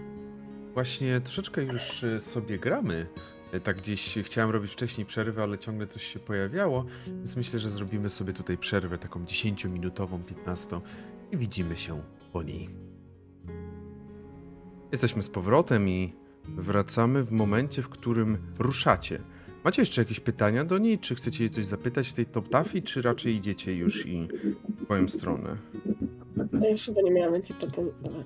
właśnie 0.73 1.21
troszeczkę 1.21 1.63
już 1.63 2.03
e, 2.03 2.19
sobie 2.19 2.59
gramy. 2.59 3.07
E, 3.51 3.59
Tak 3.59 3.77
gdzieś 3.77 4.17
chciałem 4.23 4.49
robić 4.49 4.71
wcześniej 4.71 5.05
przerwę, 5.05 5.43
ale 5.43 5.57
ciągle 5.57 5.87
coś 5.87 6.03
się 6.03 6.19
pojawiało, 6.19 6.85
więc 7.07 7.35
myślę, 7.35 7.59
że 7.59 7.69
zrobimy 7.69 8.09
sobie 8.09 8.33
tutaj 8.33 8.57
przerwę 8.57 8.97
taką 8.97 9.25
10-minutową, 9.25 10.23
15 10.23 10.81
i 11.31 11.37
widzimy 11.37 11.75
się 11.77 12.01
po 12.33 12.43
niej. 12.43 12.69
Jesteśmy 14.91 15.23
z 15.23 15.29
powrotem 15.29 15.89
i 15.89 16.13
wracamy 16.45 17.23
w 17.23 17.31
momencie, 17.31 17.81
w 17.81 17.89
którym 17.89 18.37
ruszacie. 18.59 19.21
Macie 19.63 19.81
jeszcze 19.81 20.01
jakieś 20.01 20.19
pytania 20.19 20.63
do 20.65 20.77
niej? 20.77 20.99
Czy 20.99 21.15
chcecie 21.15 21.43
jej 21.43 21.49
coś 21.49 21.65
zapytać 21.65 22.13
tej 22.13 22.25
top 22.25 22.49
tafi, 22.49 22.83
czy 22.83 23.01
raczej 23.01 23.35
idziecie 23.35 23.75
już 23.75 24.05
i 24.05 24.27
w 24.79 24.83
swoją 24.83 25.07
stronę? 25.07 25.57
Ja 26.61 26.69
już 26.69 26.81
chyba 26.85 27.01
nie 27.01 27.11
miałam 27.11 27.33
więcej 27.33 27.55
pytań. 27.59 27.85
ale- 28.05 28.23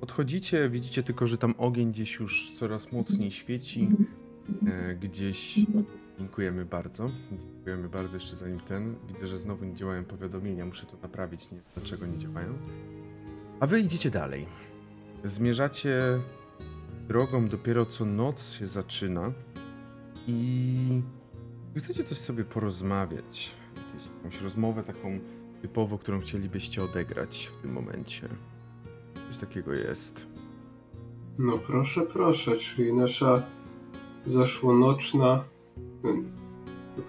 Podchodzicie, 0.00 0.68
widzicie 0.68 1.02
tylko, 1.02 1.26
że 1.26 1.38
tam 1.38 1.54
ogień 1.58 1.92
gdzieś 1.92 2.14
już 2.20 2.52
coraz 2.52 2.92
mocniej 2.92 3.30
świeci. 3.30 3.88
E, 4.66 4.94
gdzieś. 4.94 5.58
Dziękujemy 6.18 6.64
bardzo. 6.64 7.10
Dziękujemy 7.54 7.88
bardzo 7.88 8.16
jeszcze 8.16 8.36
zanim 8.36 8.60
ten. 8.60 8.94
Widzę, 9.08 9.26
że 9.26 9.38
znowu 9.38 9.64
nie 9.64 9.74
działają 9.74 10.04
powiadomienia. 10.04 10.66
Muszę 10.66 10.86
to 10.86 10.96
naprawić. 11.02 11.50
Nie 11.50 11.58
wiem, 11.58 11.66
dlaczego 11.76 12.06
nie 12.06 12.18
działają. 12.18 12.48
A 13.60 13.66
wy 13.66 13.80
idziecie 13.80 14.10
dalej. 14.10 14.46
Zmierzacie 15.24 16.02
drogą, 17.08 17.48
dopiero 17.48 17.86
co 17.86 18.04
noc 18.04 18.52
się 18.52 18.66
zaczyna 18.66 19.32
i 20.26 21.02
chcecie 21.76 22.04
coś 22.04 22.18
sobie 22.18 22.44
porozmawiać. 22.44 23.56
Jakieś, 23.76 24.08
jakąś 24.16 24.40
rozmowę 24.42 24.82
taką 24.82 25.18
typowo, 25.62 25.98
którą 25.98 26.20
chcielibyście 26.20 26.84
odegrać 26.84 27.50
w 27.58 27.62
tym 27.62 27.72
momencie. 27.72 28.28
Coś 29.28 29.38
takiego 29.38 29.72
jest. 29.72 30.26
No 31.38 31.58
proszę, 31.58 32.00
proszę, 32.02 32.56
czyli 32.56 32.92
nasza 32.94 33.42
zaszłonoczna, 34.26 35.44
mm, 36.04 36.32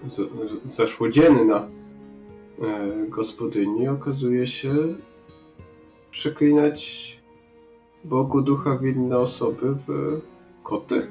z, 0.08 0.14
z- 0.14 0.74
zaszłodzienna 0.76 1.68
e, 2.62 3.06
gospodyni 3.08 3.88
okazuje 3.88 4.46
się 4.46 4.74
przeklinać 6.10 7.14
Bogu 8.04 8.42
ducha 8.42 8.76
winne 8.78 9.18
osoby 9.18 9.74
w 9.86 10.20
koty. 10.62 11.10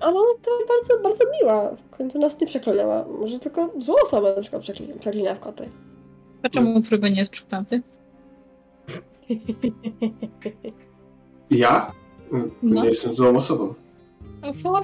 ona 0.00 0.20
to 0.42 0.50
bardzo, 0.68 1.02
bardzo 1.02 1.24
miła. 1.40 1.70
W 1.76 1.90
końcu 1.96 2.18
nas 2.18 2.40
nie 2.40 2.46
przeklinała. 2.46 3.04
Może 3.20 3.38
tylko 3.38 3.70
złą 3.78 3.94
osobę 4.02 4.32
na 4.36 4.42
przykład 4.42 4.62
przeklina, 4.62 4.94
przeklina 4.98 5.34
w 5.34 5.40
koty. 5.40 5.68
A 6.42 6.48
czemu 6.48 6.82
Fruby 6.82 7.10
nie 7.10 7.18
jest 7.18 7.32
przeklęty? 7.32 7.82
Ja? 11.50 11.92
Mm, 12.32 12.50
No. 12.62 12.82
Nie 12.82 12.88
jestem 12.88 13.14
złą 13.14 13.36
osobą. 13.36 13.74
O, 14.42 14.52
co? 14.52 14.80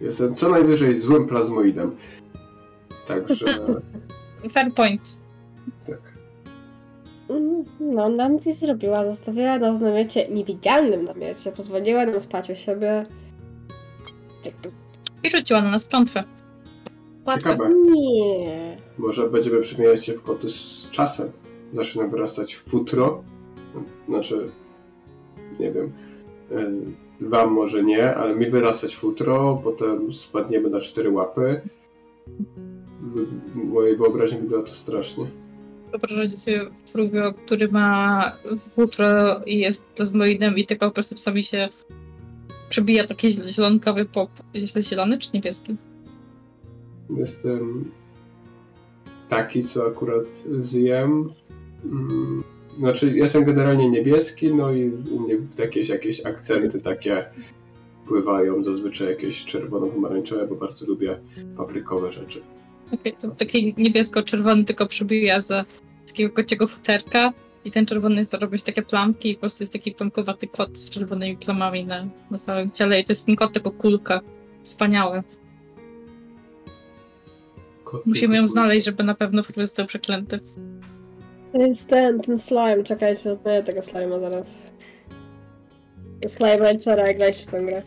Jestem 0.00 0.34
co 0.34 0.48
najwyżej 0.48 0.96
złym 0.96 1.26
plazmoidem. 1.26 1.96
Także 3.08 3.58
Fair 4.52 4.74
point. 4.74 5.18
tak. 5.86 6.00
Mm, 7.30 7.64
No, 7.80 8.04
ona 8.04 8.28
nic 8.28 8.46
nie 8.46 8.52
zrobiła. 8.52 9.04
Zostawiła 9.04 9.58
nas 9.58 9.80
na 9.80 9.90
miecie, 9.90 10.28
niewidzialnym 10.28 11.04
namiocie. 11.04 11.52
Pozwoliła 11.52 12.06
nam 12.06 12.20
spać 12.20 12.50
u 12.50 12.54
siebie. 12.56 13.06
I 15.24 15.30
rzuciła 15.30 15.60
na 15.60 15.70
nas 15.70 15.88
klątwę. 15.88 16.24
łatwo. 17.26 17.50
Ciekawe. 17.50 17.70
Nie. 17.74 18.78
Może 18.98 19.30
będziemy 19.30 19.60
przemieniać 19.60 20.04
się 20.04 20.12
w 20.12 20.22
koty 20.22 20.48
z 20.48 20.88
czasem. 20.90 21.30
Zaczyna 21.72 22.06
wyrastać 22.06 22.56
futro. 22.56 23.24
Znaczy, 24.08 24.50
nie 25.60 25.72
wiem. 25.72 25.92
Wam 27.20 27.52
może 27.52 27.82
nie, 27.82 28.14
ale 28.14 28.36
mi 28.36 28.50
wyrastać 28.50 28.96
futro, 28.96 29.60
potem 29.64 30.12
spadniemy 30.12 30.70
na 30.70 30.80
cztery 30.80 31.10
łapy. 31.10 31.60
W 33.00 33.54
mojej 33.54 33.96
wyobraźni 33.96 34.38
wygląda 34.38 34.66
to 34.66 34.72
strasznie. 34.74 35.26
Wyobrażacie 35.90 36.36
sobie 36.36 36.70
Frubio, 36.92 37.34
który 37.34 37.68
ma 37.68 38.32
futro 38.74 39.40
i 39.46 39.58
jest 39.58 39.84
plazmoidem 39.84 40.56
i 40.58 40.66
tylko 40.66 40.86
po 40.86 40.92
prostu 40.92 41.14
czasami 41.14 41.42
się 41.42 41.68
przebija 42.68 43.04
taki 43.04 43.28
ziel- 43.28 43.46
zielonkowy 43.46 44.04
pop. 44.04 44.30
Jest 44.54 44.78
zielony 44.88 45.18
czy 45.18 45.30
niebieski? 45.34 45.76
Jestem 47.16 47.90
taki, 49.28 49.62
co 49.64 49.86
akurat 49.86 50.44
zjem. 50.58 51.32
Mm, 51.84 52.44
Znaczy, 52.78 53.12
jestem 53.16 53.44
generalnie 53.44 53.90
niebieski, 53.90 54.54
no 54.54 54.72
i 54.72 54.90
u 54.90 55.20
mnie 55.20 55.36
jakieś, 55.58 55.88
jakieś 55.88 56.26
akcenty 56.26 56.80
takie 56.80 57.24
pływają, 58.06 58.62
zazwyczaj 58.62 59.08
jakieś 59.08 59.44
czerwono-pomarańczowe, 59.44 60.46
bo 60.48 60.54
bardzo 60.54 60.86
lubię 60.86 61.18
paprykowe 61.56 62.10
rzeczy. 62.10 62.40
Okej, 62.92 63.12
to 63.20 63.28
taki 63.30 63.74
niebiesko-czerwony 63.78 64.64
tylko 64.64 64.86
przebija 64.86 65.40
za 65.40 65.64
takiego 66.06 66.34
kociego 66.34 66.66
futerka 66.66 67.32
i 67.64 67.70
ten 67.70 67.86
czerwony 67.86 68.16
jest 68.16 68.30
to 68.30 68.38
robić 68.38 68.62
takie 68.62 68.82
plamki 68.82 69.30
i 69.30 69.34
po 69.34 69.40
prostu 69.40 69.62
jest 69.62 69.72
taki 69.72 69.92
plamkowaty 69.92 70.46
kot 70.46 70.78
z 70.78 70.90
czerwonymi 70.90 71.36
plamami 71.36 71.86
na, 71.86 72.08
na 72.30 72.38
całym 72.38 72.70
ciele 72.70 73.00
i 73.00 73.04
to 73.04 73.12
jest 73.12 73.28
nie 73.28 73.36
kot, 73.36 73.52
tylko 73.52 73.70
kulka. 73.70 74.20
Wspaniałe. 74.62 75.22
Koty, 77.84 78.02
Musimy 78.06 78.36
ją 78.36 78.46
znaleźć, 78.46 78.86
żeby 78.86 79.04
na 79.04 79.14
pewno 79.14 79.42
Frubio 79.42 79.66
został 79.66 79.86
przeklęty. 79.86 80.40
To 81.52 81.58
jest 81.58 81.88
ten, 81.88 82.20
ten 82.20 82.38
slime. 82.38 82.84
Czekajcie, 82.84 83.34
znaję 83.42 83.62
tego 83.62 83.80
slime'a 83.80 84.20
zaraz. 84.20 84.58
Slime 86.26 86.58
Ranchera, 86.58 87.06
jak 87.06 87.16
graliście 87.16 87.46
w 87.46 87.50
tę 87.50 87.64
grę. 87.64 87.82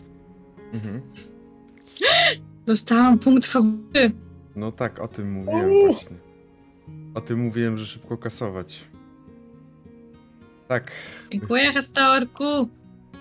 Mhm. 0.73 1.01
Dostałam 2.65 3.19
punkt 3.19 3.45
fabuły. 3.45 4.11
No 4.55 4.71
tak, 4.71 4.99
o 4.99 5.07
tym 5.07 5.31
mówiłem 5.31 5.69
właśnie. 5.85 6.17
O 7.13 7.21
tym 7.21 7.39
mówiłem, 7.39 7.77
że 7.77 7.85
szybko 7.85 8.17
kasować. 8.17 8.90
Tak, 10.71 10.91
Dziękuję, 11.31 11.73
Hestorku. 11.73 12.69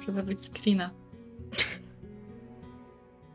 Chcę 0.02 0.14
zrobić 0.14 0.38
screena. 0.40 0.90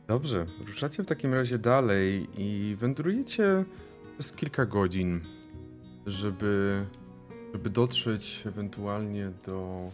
Dobrze, 0.08 0.46
ruszacie 0.68 1.04
w 1.04 1.08
takim 1.08 1.34
razie 1.34 1.58
dalej 1.58 2.28
i 2.38 2.76
wędrujecie 2.80 3.66
przez 4.14 4.34
kilka 4.34 4.66
godzin, 4.66 5.22
żeby, 6.06 6.86
żeby 7.54 7.70
dotrzeć 7.70 8.44
ewentualnie 8.46 9.32
do 9.46 9.90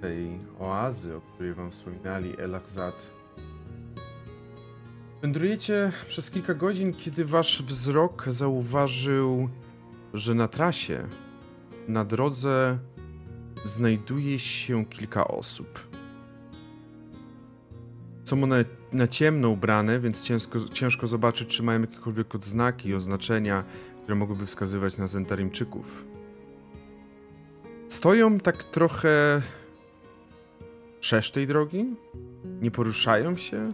tej 0.00 0.38
oazy, 0.58 1.16
o 1.16 1.20
której 1.20 1.54
wam 1.54 1.70
wspominali, 1.70 2.34
El 2.38 2.54
Ahzad. 2.54 3.06
Wędrujecie 5.22 5.92
przez 6.08 6.30
kilka 6.30 6.54
godzin, 6.54 6.94
kiedy 6.94 7.24
wasz 7.24 7.62
wzrok 7.62 8.24
zauważył, 8.28 9.48
że 10.14 10.34
na 10.34 10.48
trasie, 10.48 11.08
na 11.88 12.04
drodze 12.04 12.78
znajduje 13.64 14.38
się 14.38 14.84
kilka 14.84 15.28
osób. 15.28 15.88
Są 18.24 18.42
one 18.42 18.64
na 18.92 19.06
ciemno 19.06 19.48
ubrane, 19.48 20.00
więc 20.00 20.22
ciężko, 20.22 20.58
ciężko 20.72 21.06
zobaczyć, 21.06 21.48
czy 21.48 21.62
mają 21.62 21.80
jakiekolwiek 21.80 22.34
odznaki 22.34 22.94
oznaczenia, 22.94 23.64
które 24.02 24.14
mogłyby 24.14 24.46
wskazywać 24.46 24.98
na 24.98 25.06
Zentarimczyków. 25.06 26.04
Stoją 27.88 28.40
tak 28.40 28.64
trochę 28.64 29.42
szerz 31.00 31.30
tej 31.30 31.46
drogi, 31.46 31.84
nie 32.60 32.70
poruszają 32.70 33.36
się, 33.36 33.72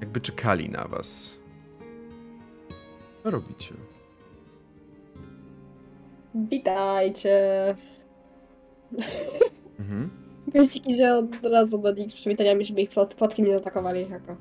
jakby 0.00 0.20
czekali 0.20 0.70
na 0.70 0.88
was. 0.88 1.38
Co 3.22 3.30
robicie? 3.30 3.74
Witajcie. 6.34 7.76
Mhm. 9.78 10.10
Gościk 10.48 10.86
idzie 10.86 11.14
od 11.14 11.42
razu 11.42 11.78
do 11.78 11.92
nich 11.92 12.12
z 12.12 12.16
przywitaniami, 12.16 12.64
żeby 12.64 12.80
ich 12.80 12.90
plotki 12.90 13.42
nie 13.42 13.50
zaatakowali 13.50 14.10
jako 14.10 14.36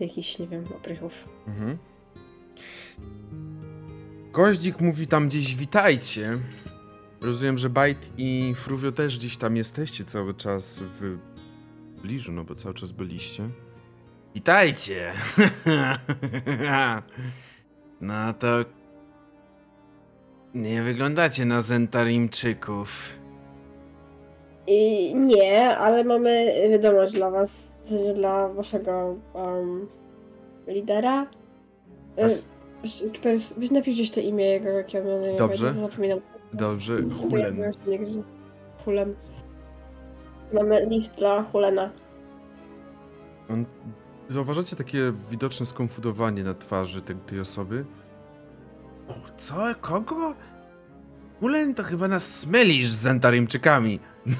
jakiś, 0.00 0.38
nie 0.38 0.46
wiem, 0.46 0.64
oprychów. 0.76 1.12
Mhm. 1.46 1.78
Goździk 4.32 4.80
mówi 4.80 5.06
tam 5.06 5.28
gdzieś 5.28 5.56
witajcie. 5.56 6.38
Rozumiem, 7.20 7.58
że 7.58 7.70
Bajt 7.70 8.10
i 8.18 8.54
Fruvio 8.56 8.92
też 8.92 9.18
gdzieś 9.18 9.36
tam 9.36 9.56
jesteście 9.56 10.04
cały 10.04 10.34
czas 10.34 10.82
w 10.82 11.18
bliżu, 12.02 12.32
no 12.32 12.44
bo 12.44 12.54
cały 12.54 12.74
czas 12.74 12.92
byliście. 12.92 13.48
Witajcie! 14.34 15.12
no 18.00 18.32
to... 18.32 18.64
Nie 20.54 20.82
wyglądacie 20.82 21.44
na 21.44 21.60
Zentarimczyków. 21.60 23.18
I 24.66 25.14
nie, 25.14 25.76
ale 25.78 26.04
mamy 26.04 26.52
wiadomość 26.70 27.12
dla 27.12 27.30
was, 27.30 27.76
w 27.82 27.86
sensie 27.86 28.14
dla 28.14 28.48
waszego 28.48 29.16
um, 29.34 29.88
lidera. 30.66 31.26
A 32.16 32.20
Y, 32.26 32.56
Weź 33.58 33.70
napisz 33.70 33.94
gdzieś 33.94 34.10
to 34.10 34.20
imię 34.20 34.44
jego, 34.44 34.68
jakie 34.68 35.00
on 35.00 35.06
miał 35.06 35.36
Dobrze. 35.36 35.72
Zapominam. 35.72 36.20
Dobrze, 36.52 37.02
To 37.02 37.14
Hulen. 37.14 37.72
Hulen. 38.84 39.14
Mamy 40.52 40.86
list 40.86 41.18
dla 41.18 41.42
Hulena. 41.42 41.90
On... 43.50 43.64
Zauważacie 44.28 44.76
takie 44.76 45.12
widoczne 45.30 45.66
skonfudowanie 45.66 46.44
na 46.44 46.54
twarzy 46.54 47.02
tej, 47.02 47.16
tej 47.16 47.40
osoby? 47.40 47.84
O, 49.08 49.14
co? 49.36 49.74
Kogo? 49.80 50.34
Ulen 51.40 51.74
to 51.74 51.82
chyba 51.82 52.08
nas 52.08 52.46
mylisz 52.46 52.88
z 52.88 53.00
Zentarimczykami. 53.00 54.00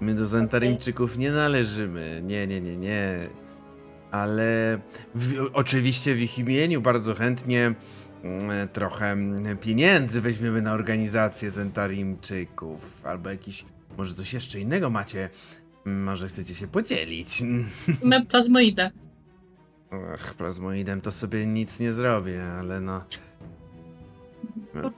My 0.00 0.14
do 0.14 0.26
Zentarimczyków 0.26 1.18
nie 1.18 1.30
należymy. 1.30 2.22
Nie, 2.24 2.46
nie, 2.46 2.60
nie, 2.60 2.76
nie. 2.76 3.28
Ale 4.10 4.78
w, 5.14 5.50
oczywiście 5.52 6.14
w 6.14 6.20
ich 6.20 6.38
imieniu 6.38 6.80
bardzo 6.80 7.14
chętnie 7.14 7.74
mm, 8.24 8.68
trochę 8.68 9.10
mm, 9.10 9.58
pieniędzy 9.58 10.20
weźmiemy 10.20 10.62
na 10.62 10.72
organizację 10.72 11.50
Zentarimczyków. 11.50 13.06
Albo 13.06 13.30
jakiś, 13.30 13.64
może 13.98 14.14
coś 14.14 14.32
jeszcze 14.32 14.60
innego 14.60 14.90
macie. 14.90 15.28
Może 15.84 16.28
chcecie 16.28 16.54
się 16.54 16.68
podzielić. 16.68 17.42
My 18.02 18.24
plazmoidę. 18.30 18.90
Ach, 19.90 20.34
plazmoidem 20.34 21.00
to 21.00 21.10
sobie 21.10 21.46
nic 21.46 21.80
nie 21.80 21.92
zrobię, 21.92 22.44
ale 22.44 22.80
no. 22.80 23.04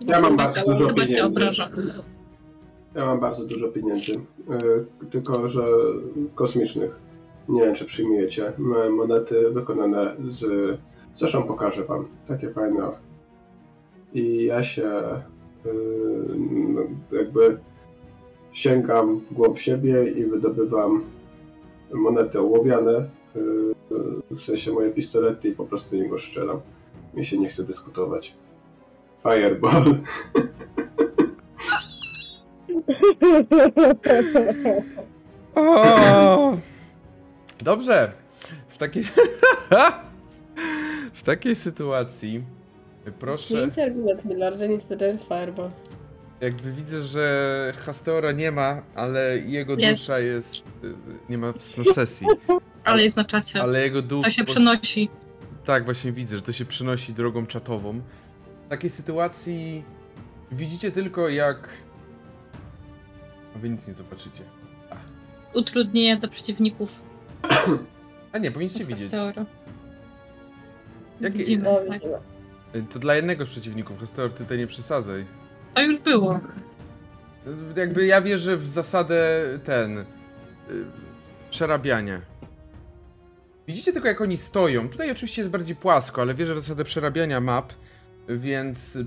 Ja 0.09 0.21
mam 0.21 0.37
bardzo 0.37 0.65
dużo 0.65 0.95
pieniędzy. 0.95 1.41
Ja 2.95 3.07
mam 3.07 3.21
bardzo 3.21 3.45
dużo 3.45 3.69
pieniędzy, 3.69 4.13
y, 4.13 5.07
tylko 5.11 5.49
że 5.49 5.65
kosmicznych. 6.35 6.99
Nie 7.49 7.61
wiem, 7.63 7.75
czy 7.75 7.85
przyjmujecie. 7.85 8.53
Mam 8.59 8.93
monety 8.93 9.51
wykonane 9.51 10.17
z... 10.25 10.45
Zresztą 11.15 11.43
pokażę 11.43 11.85
wam. 11.85 12.09
Takie 12.29 12.51
fajne. 12.51 12.89
I 14.13 14.45
ja 14.45 14.63
się 14.63 15.01
y, 15.67 15.71
no, 16.69 16.81
jakby 17.13 17.59
sięgam 18.53 19.21
w 19.21 19.33
głąb 19.33 19.59
siebie 19.59 20.11
i 20.11 20.25
wydobywam 20.27 21.05
monety 21.93 22.41
ołowiane, 22.41 23.11
w 24.31 24.41
sensie 24.41 24.73
moje 24.73 24.91
pistolety 24.91 25.49
i 25.49 25.53
po 25.53 25.65
prostu 25.65 25.97
niego 25.97 26.19
strzelam. 26.19 26.61
Mi 27.15 27.25
się 27.25 27.39
nie 27.39 27.49
chce 27.49 27.65
dyskutować. 27.65 28.35
Fireball. 29.23 29.95
O! 35.55 36.57
Dobrze. 37.63 38.13
W 38.69 38.79
takiej. 38.79 39.05
w 41.13 41.23
takiej 41.23 41.55
sytuacji. 41.55 42.45
Proszę. 43.19 43.55
Piękny 43.55 43.83
argument, 43.83 44.25
Milordzie, 44.25 44.69
niestety 44.69 45.13
Fireball. 45.29 45.71
Jakby 46.41 46.73
widzę, 46.73 47.01
że 47.01 47.73
Hasteora 47.77 48.33
nie 48.33 48.53
ma, 48.53 48.83
ale 48.95 49.39
jego 49.39 49.75
Jest. 49.79 50.03
dusza 50.03 50.21
jest. 50.21 50.65
y, 50.85 50.95
Nie 51.29 51.39
ma 51.39 51.53
w- 51.53 51.79
na 51.79 51.85
sesji. 51.85 52.27
Ale 52.85 53.03
jest 53.03 53.17
na 53.17 53.25
czacie. 53.25 53.63
Ale 53.63 53.81
jego 53.83 54.03
duch. 54.03 54.25
To 54.25 54.31
się 54.31 54.45
przenosi. 54.45 55.11
Tak, 55.65 55.85
właśnie 55.85 56.13
widzę, 56.13 56.37
że 56.37 56.43
to 56.43 56.53
się 56.53 56.65
przenosi 56.65 57.13
drogą 57.13 57.47
czatową. 57.47 58.01
W 58.67 58.69
takiej 58.69 58.91
sytuacji 58.91 59.83
widzicie 60.53 60.91
tylko 60.93 61.29
jak. 61.29 61.69
A 63.57 63.59
wy 63.59 63.69
nic 63.69 63.89
nie 63.89 63.95
zobaczycie. 63.95 64.43
Utrudnienia 65.55 66.17
dla 66.17 66.29
przeciwników. 66.29 67.01
A 68.33 68.39
nie, 68.39 68.51
powinniście 68.51 68.85
widzieć. 68.85 69.11
Teoro. 69.11 69.45
Jakie- 71.21 71.39
Widzimy, 71.39 71.65
tak. 71.89 72.01
To 72.93 72.99
dla 72.99 73.15
jednego 73.15 73.45
z 73.45 73.49
przeciwników, 73.49 74.01
Hasteor, 74.01 74.33
ty 74.33 74.39
tutaj 74.39 74.59
nie 74.59 74.67
przesadzaj. 74.67 75.25
To 75.75 75.83
już 75.83 76.01
było. 76.01 76.41
Jakby 77.77 78.07
ja 78.07 78.21
wierzę 78.21 78.57
w 78.57 78.69
zasadę 78.69 79.43
ten. 79.65 79.99
y, 79.99 80.05
przerabiania. 81.51 82.21
Widzicie 83.69 83.93
tylko 83.93 84.09
jak 84.09 84.21
oni 84.21 84.37
stoją. 84.37 84.89
Tutaj 84.89 85.11
oczywiście 85.11 85.43
jest 85.43 85.51
bardziej 85.51 85.77
płasko, 85.77 86.23
ale 86.23 86.35
wierzę 86.35 86.55
w 86.55 86.61
zasadę 86.61 86.85
przerabiania 86.85 87.41
map, 87.41 87.73
więc 88.29 88.99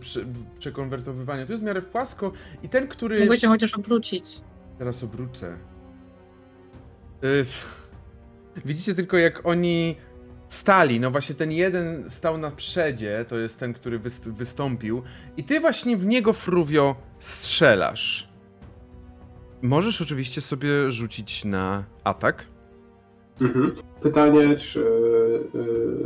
przekonwertowywania. 0.59 1.45
Tu 1.45 1.51
jest 1.51 1.63
w 1.63 1.67
miarę 1.67 1.81
w 1.81 1.85
płasko 1.87 2.31
i 2.63 2.69
ten, 2.69 2.87
który. 2.87 3.19
Mogę 3.25 3.37
się 3.39 3.47
chociaż 3.47 3.73
obrócić. 3.73 4.41
Teraz 4.77 5.03
obrócę. 5.03 5.57
Y, 7.23 7.45
Widzicie 8.65 8.95
tylko 8.95 9.17
jak 9.17 9.45
oni 9.45 9.95
stali. 10.47 10.99
No 10.99 11.11
właśnie 11.11 11.35
ten 11.35 11.51
jeden 11.51 12.09
stał 12.09 12.37
na 12.37 12.51
przedzie, 12.51 13.25
to 13.29 13.37
jest 13.37 13.59
ten, 13.59 13.73
który 13.73 13.99
wyst- 13.99 14.31
wystąpił. 14.33 15.03
I 15.37 15.43
ty 15.43 15.59
właśnie 15.59 15.97
w 15.97 16.05
niego, 16.05 16.33
Fruwio, 16.33 16.95
strzelasz. 17.19 18.29
Możesz 19.61 20.01
oczywiście 20.01 20.41
sobie 20.41 20.91
rzucić 20.91 21.45
na 21.45 21.83
atak. 22.03 22.45
Mhm. 23.41 23.75
Pytanie, 24.01 24.55
czy 24.55 24.79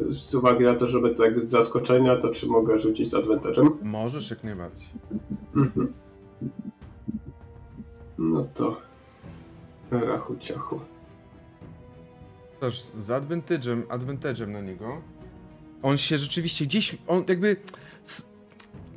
y, 0.10 0.14
z 0.14 0.36
uwagi 0.36 0.64
na 0.64 0.76
to, 0.76 0.88
żeby 0.88 1.16
tak 1.16 1.42
z 1.42 1.50
zaskoczenia, 1.50 2.18
to 2.18 2.30
czy 2.30 2.48
mogę 2.48 2.78
rzucić 2.78 3.10
z 3.10 3.14
advantage'em? 3.14 3.70
Możesz 3.82 4.30
jak 4.30 4.44
najbardziej. 4.44 4.88
Mhm. 5.56 5.94
No 8.18 8.48
to 8.54 8.82
rachu 9.92 10.36
ciachu. 10.40 10.80
Też 12.60 12.82
z 12.82 13.10
advantage'em, 13.10 13.82
advantage'em 13.84 14.48
na 14.48 14.62
niego. 14.62 15.02
On 15.84 15.98
się 15.98 16.18
rzeczywiście 16.18 16.66
gdzieś, 16.66 16.98
on 17.08 17.24
jakby 17.28 17.56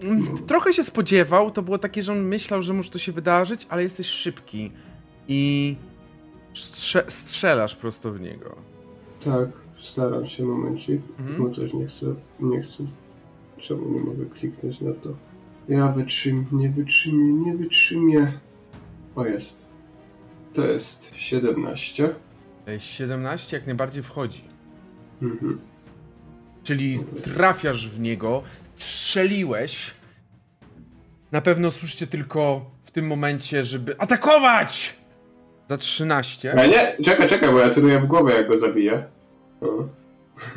mm, 0.03 0.39
trochę 0.47 0.73
się 0.73 0.83
spodziewał, 0.83 1.51
to 1.51 1.63
było 1.63 1.79
takie, 1.79 2.03
że 2.03 2.13
on 2.13 2.23
myślał, 2.23 2.63
że 2.63 2.73
może 2.73 2.91
to 2.91 2.99
się 2.99 3.13
wydarzyć, 3.13 3.67
ale 3.69 3.83
jesteś 3.83 4.07
szybki 4.07 4.73
i 5.29 5.77
strze 6.55 7.05
strzelasz 7.09 7.77
prosto 7.77 8.13
w 8.13 8.21
niego. 8.21 8.57
Tak, 9.25 9.49
staram 9.77 10.27
się 10.27 10.45
momencik. 10.45 11.03
Mhm. 11.19 11.43
No 11.43 11.51
coś 11.51 11.75
nie 11.75 11.87
chcę, 11.87 12.07
nie 12.41 12.61
chcę. 12.61 12.85
Czemu 13.59 13.91
nie 13.91 14.01
mogę 14.01 14.27
kliknąć 14.27 14.81
na 14.81 14.93
to? 14.93 15.09
Ja 15.69 15.89
wytrzym, 15.89 16.47
nie 16.53 16.69
wytrzymię, 16.69 17.33
nie 17.33 17.55
wytrzymię. 17.55 18.33
O 19.17 19.27
jest. 19.27 19.65
To 20.55 20.67
jest 20.67 21.11
17. 21.15 22.15
E, 22.69 22.81
17 22.81 23.57
jak 23.57 23.67
najbardziej 23.67 24.03
wchodzi. 24.03 24.45
Mhm. 25.23 25.61
Czyli 26.63 26.99
trafiasz 27.25 27.89
w 27.89 28.01
niego, 28.01 28.43
strzeliłeś. 28.77 29.91
Na 31.33 31.41
pewno 31.41 31.71
słyszycie 31.71 32.07
tylko 32.07 32.71
w 32.85 32.91
tym 32.91 33.07
momencie, 33.07 33.65
żeby 33.65 33.99
atakować! 33.99 35.02
Za 35.73 35.79
13. 35.79 36.53
A 36.53 36.67
nie, 36.67 37.05
czekaj, 37.05 37.29
czekaj, 37.29 37.53
bo 37.53 37.59
ja 37.59 37.71
celuję 37.71 38.01
w 38.01 38.07
głowę, 38.07 38.33
jak 38.33 38.49
go 38.49 38.59
zabiję. 38.59 39.05
O. 39.61 39.67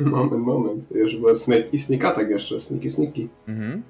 Moment, 0.00 0.46
moment. 0.46 0.90
Już 0.90 1.16
snake 1.34 1.68
i 1.72 1.78
sneak 1.78 2.04
attack 2.04 2.30
jeszcze, 2.30 2.60
sniki, 2.60 2.90
sniki. 2.90 3.28
Mhm. 3.48 3.82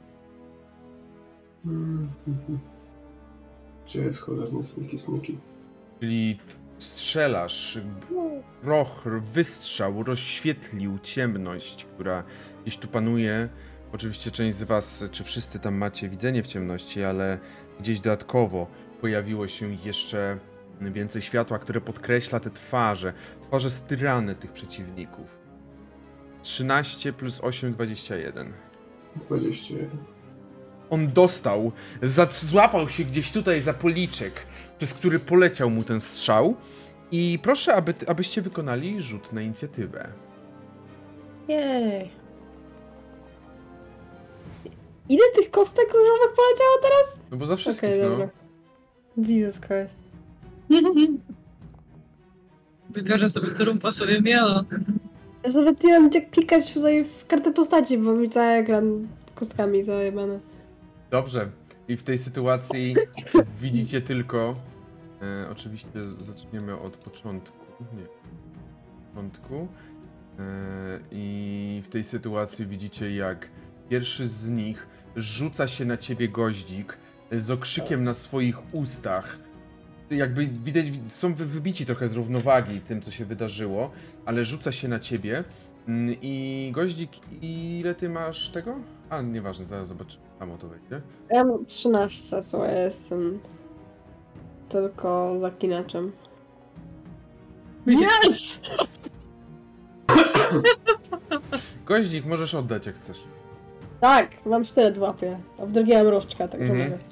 Gdzie 3.86 3.98
jest 4.00 4.20
cholerny 4.20 4.64
sniki, 4.64 4.98
sniki? 4.98 5.38
Czyli 6.00 6.38
strzelasz, 6.78 7.80
proch, 8.62 9.04
wystrzał 9.32 10.02
rozświetlił 10.02 10.98
ciemność, 11.02 11.84
która 11.84 12.24
gdzieś 12.62 12.76
tu 12.76 12.88
panuje. 12.88 13.48
Oczywiście 13.92 14.30
część 14.30 14.56
z 14.56 14.62
was, 14.62 15.04
czy 15.10 15.24
wszyscy 15.24 15.58
tam 15.58 15.74
macie 15.74 16.08
widzenie 16.08 16.42
w 16.42 16.46
ciemności, 16.46 17.04
ale 17.04 17.38
gdzieś 17.80 18.00
dodatkowo 18.00 18.66
pojawiło 19.00 19.48
się 19.48 19.74
jeszcze 19.84 20.38
więcej 20.80 21.22
światła, 21.22 21.58
które 21.58 21.80
podkreśla 21.80 22.40
te 22.40 22.50
twarze, 22.50 23.12
twarze 23.42 23.70
styrane 23.70 24.34
tych 24.34 24.52
przeciwników. 24.52 25.38
13 26.42 27.12
plus 27.12 27.40
8, 27.42 27.72
21. 27.72 28.52
21. 29.28 29.88
On 30.90 31.12
dostał, 31.12 31.72
złapał 32.30 32.88
się 32.88 33.04
gdzieś 33.04 33.32
tutaj 33.32 33.60
za 33.60 33.74
policzek, 33.74 34.32
przez 34.78 34.94
który 34.94 35.18
poleciał 35.18 35.70
mu 35.70 35.82
ten 35.82 36.00
strzał. 36.00 36.56
I 37.10 37.38
proszę, 37.42 37.74
aby, 37.74 37.94
abyście 38.06 38.42
wykonali 38.42 39.00
rzut 39.02 39.32
na 39.32 39.40
inicjatywę. 39.42 40.08
Jej. 41.48 42.10
Ile 45.08 45.24
tych 45.34 45.50
kostek 45.50 45.86
różowych 45.86 46.36
poleciało 46.36 46.78
teraz? 46.82 47.20
No 47.30 47.36
bo 47.36 47.46
za 47.46 47.56
wszystkich, 47.56 47.88
Okej, 47.88 48.02
no. 48.02 48.08
dobra. 48.08 48.28
Jesus 49.16 49.60
Christ. 49.60 50.05
Wybiorę 52.90 53.28
sobie, 53.28 53.48
którą 53.48 53.78
pasuje 53.78 54.20
miało. 54.22 54.50
Ja 54.50 55.46
już 55.46 55.54
nawet 55.54 55.84
nie 55.84 55.90
wiem, 55.90 56.10
jak 56.14 56.30
klikać 56.30 56.74
tutaj 56.74 57.04
w 57.04 57.26
kartę 57.26 57.52
postaci, 57.52 57.98
bo 57.98 58.12
mi 58.12 58.30
cały 58.30 58.52
ekran 58.52 59.08
kostkami 59.34 59.84
zajebany. 59.84 60.40
Dobrze. 61.10 61.50
I 61.88 61.96
w 61.96 62.02
tej 62.02 62.18
sytuacji 62.18 62.96
widzicie 63.62 64.00
tylko. 64.00 64.54
E, 65.22 65.50
oczywiście 65.50 65.90
zaczniemy 66.20 66.78
od 66.78 66.96
początku. 66.96 67.56
Nie. 67.96 68.06
Początku. 69.14 69.68
E, 70.38 71.00
I 71.10 71.82
w 71.84 71.88
tej 71.88 72.04
sytuacji 72.04 72.66
widzicie, 72.66 73.14
jak 73.16 73.48
pierwszy 73.88 74.28
z 74.28 74.50
nich 74.50 74.86
rzuca 75.16 75.68
się 75.68 75.84
na 75.84 75.96
ciebie 75.96 76.28
goździk 76.28 76.98
z 77.32 77.50
okrzykiem 77.50 78.04
na 78.04 78.14
swoich 78.14 78.74
ustach. 78.74 79.38
Jakby 80.10 80.46
widać, 80.46 80.84
są 81.08 81.34
wy- 81.34 81.46
wybici 81.46 81.86
trochę 81.86 82.08
z 82.08 82.14
równowagi 82.16 82.80
tym, 82.80 83.02
co 83.02 83.10
się 83.10 83.24
wydarzyło, 83.24 83.90
ale 84.24 84.44
rzuca 84.44 84.72
się 84.72 84.88
na 84.88 84.98
ciebie. 84.98 85.44
Mm, 85.88 86.14
I 86.22 86.70
goździk, 86.74 87.10
ile 87.42 87.94
ty 87.94 88.08
masz 88.08 88.50
tego? 88.50 88.74
A, 89.10 89.22
nieważne, 89.22 89.64
zaraz 89.64 89.88
zobaczymy. 89.88 90.24
Samo 90.38 90.58
to 90.58 90.68
wejdzie. 90.68 91.00
Ja 91.30 91.44
mam 91.44 91.66
13, 91.66 92.42
słuchaj, 92.42 92.74
ja 92.74 92.82
jestem 92.82 93.38
tylko 94.68 95.38
zaklinaczem. 95.38 96.12
Yes! 97.86 98.60
Goździk 101.86 102.26
możesz 102.26 102.54
oddać 102.54 102.86
jak 102.86 102.96
chcesz. 102.96 103.18
Tak, 104.00 104.46
mam 104.46 104.64
sztylet 104.64 104.98
w 104.98 105.00
łapie, 105.02 105.38
a 105.58 105.66
w 105.66 105.72
drugiej 105.72 105.96
mam 105.96 106.06
różdżka, 106.08 106.48
tak 106.48 106.60
Mhm. 106.60 106.80
mhm. 106.80 107.00
Pró- 107.00 107.04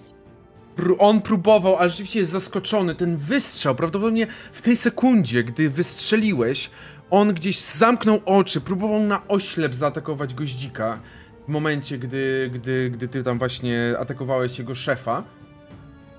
on 0.99 1.23
próbował, 1.23 1.77
ale 1.77 1.91
rzeczywiście 1.91 2.19
jest 2.19 2.33
zaskoczony. 2.33 2.95
Ten 2.95 3.17
wystrzał, 3.17 3.75
prawdopodobnie 3.75 4.27
w 4.53 4.63
tej 4.63 4.77
sekundzie, 4.77 5.45
gdy 5.45 5.71
wystrzeliłeś, 5.71 6.71
on 7.11 7.35
gdzieś 7.35 7.61
zamknął 7.61 8.21
oczy, 8.25 8.61
próbował 8.61 9.01
na 9.01 9.29
oślep 9.29 9.75
zaatakować 9.75 10.35
goździka. 10.35 11.01
W 11.49 11.49
momencie, 11.49 11.99
gdy, 11.99 12.51
gdy, 12.55 12.91
gdy 12.91 13.09
ty 13.09 13.23
tam 13.23 13.39
właśnie 13.39 13.95
atakowałeś 13.99 14.59
jego 14.59 14.75
szefa. 14.75 15.23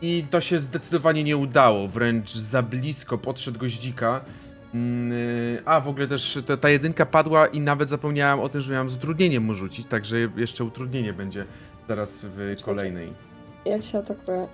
I 0.02 0.26
to 0.30 0.42
się 0.42 0.60
zdecydowanie 0.60 1.24
nie 1.24 1.38
udało, 1.38 1.88
wręcz 1.88 2.32
za 2.32 2.64
blisko 2.64 3.18
podszedł 3.18 3.60
goździka. 3.60 4.22
Mm, 4.74 5.12
y, 5.12 5.62
A 5.66 5.82
w 5.82 5.88
ogóle 5.88 6.08
też 6.08 6.40
ta, 6.46 6.58
ta 6.58 6.70
jedynka 6.70 7.06
padła 7.06 7.48
i 7.48 7.60
nawet 7.60 7.90
zapomniałem 7.90 8.40
o 8.40 8.50
tym, 8.50 8.62
że 8.62 8.74
miałem 8.74 8.90
z 8.90 8.96
utrudnieniem 8.96 9.44
mu 9.44 9.54
rzucić, 9.54 9.86
także 9.86 10.18
jeszcze 10.36 10.64
utrudnienie 10.64 11.14
będzie 11.14 11.46
zaraz 11.88 12.26
w 12.26 12.62
kolejnej. 12.62 13.35
Jak 13.66 13.84
się 13.86 13.98
atakuje? 13.98 14.48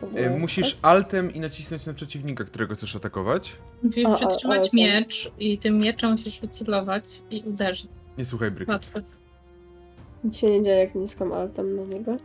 Chyba 0.00 0.36
Musisz 0.38 0.78
altem 0.82 1.34
i 1.34 1.40
nacisnąć 1.40 1.86
na 1.86 1.94
przeciwnika, 1.94 2.44
którego 2.44 2.74
chcesz 2.74 2.96
atakować. 2.96 3.56
Musisz 3.82 4.04
A, 4.06 4.10
a, 4.10 4.14
przytrzymać 4.14 4.64
a, 4.64 4.68
okej. 4.68 4.80
miecz 4.84 5.32
i 5.38 5.58
tym 5.58 5.78
mieczem 5.78 6.10
musisz 6.10 6.40
wycelować 6.40 7.04
i 7.30 7.42
uderzyć. 7.46 7.88
Nie 8.18 8.24
słuchaj 8.24 8.50
tak? 8.66 9.04
Nic 10.24 10.36
się 10.36 10.50
nie 10.50 10.62
dzieje, 10.62 10.76
jak 10.78 10.94
niskam 10.94 11.32
altem 11.32 11.76
na 11.76 11.82
niego. 11.82 12.16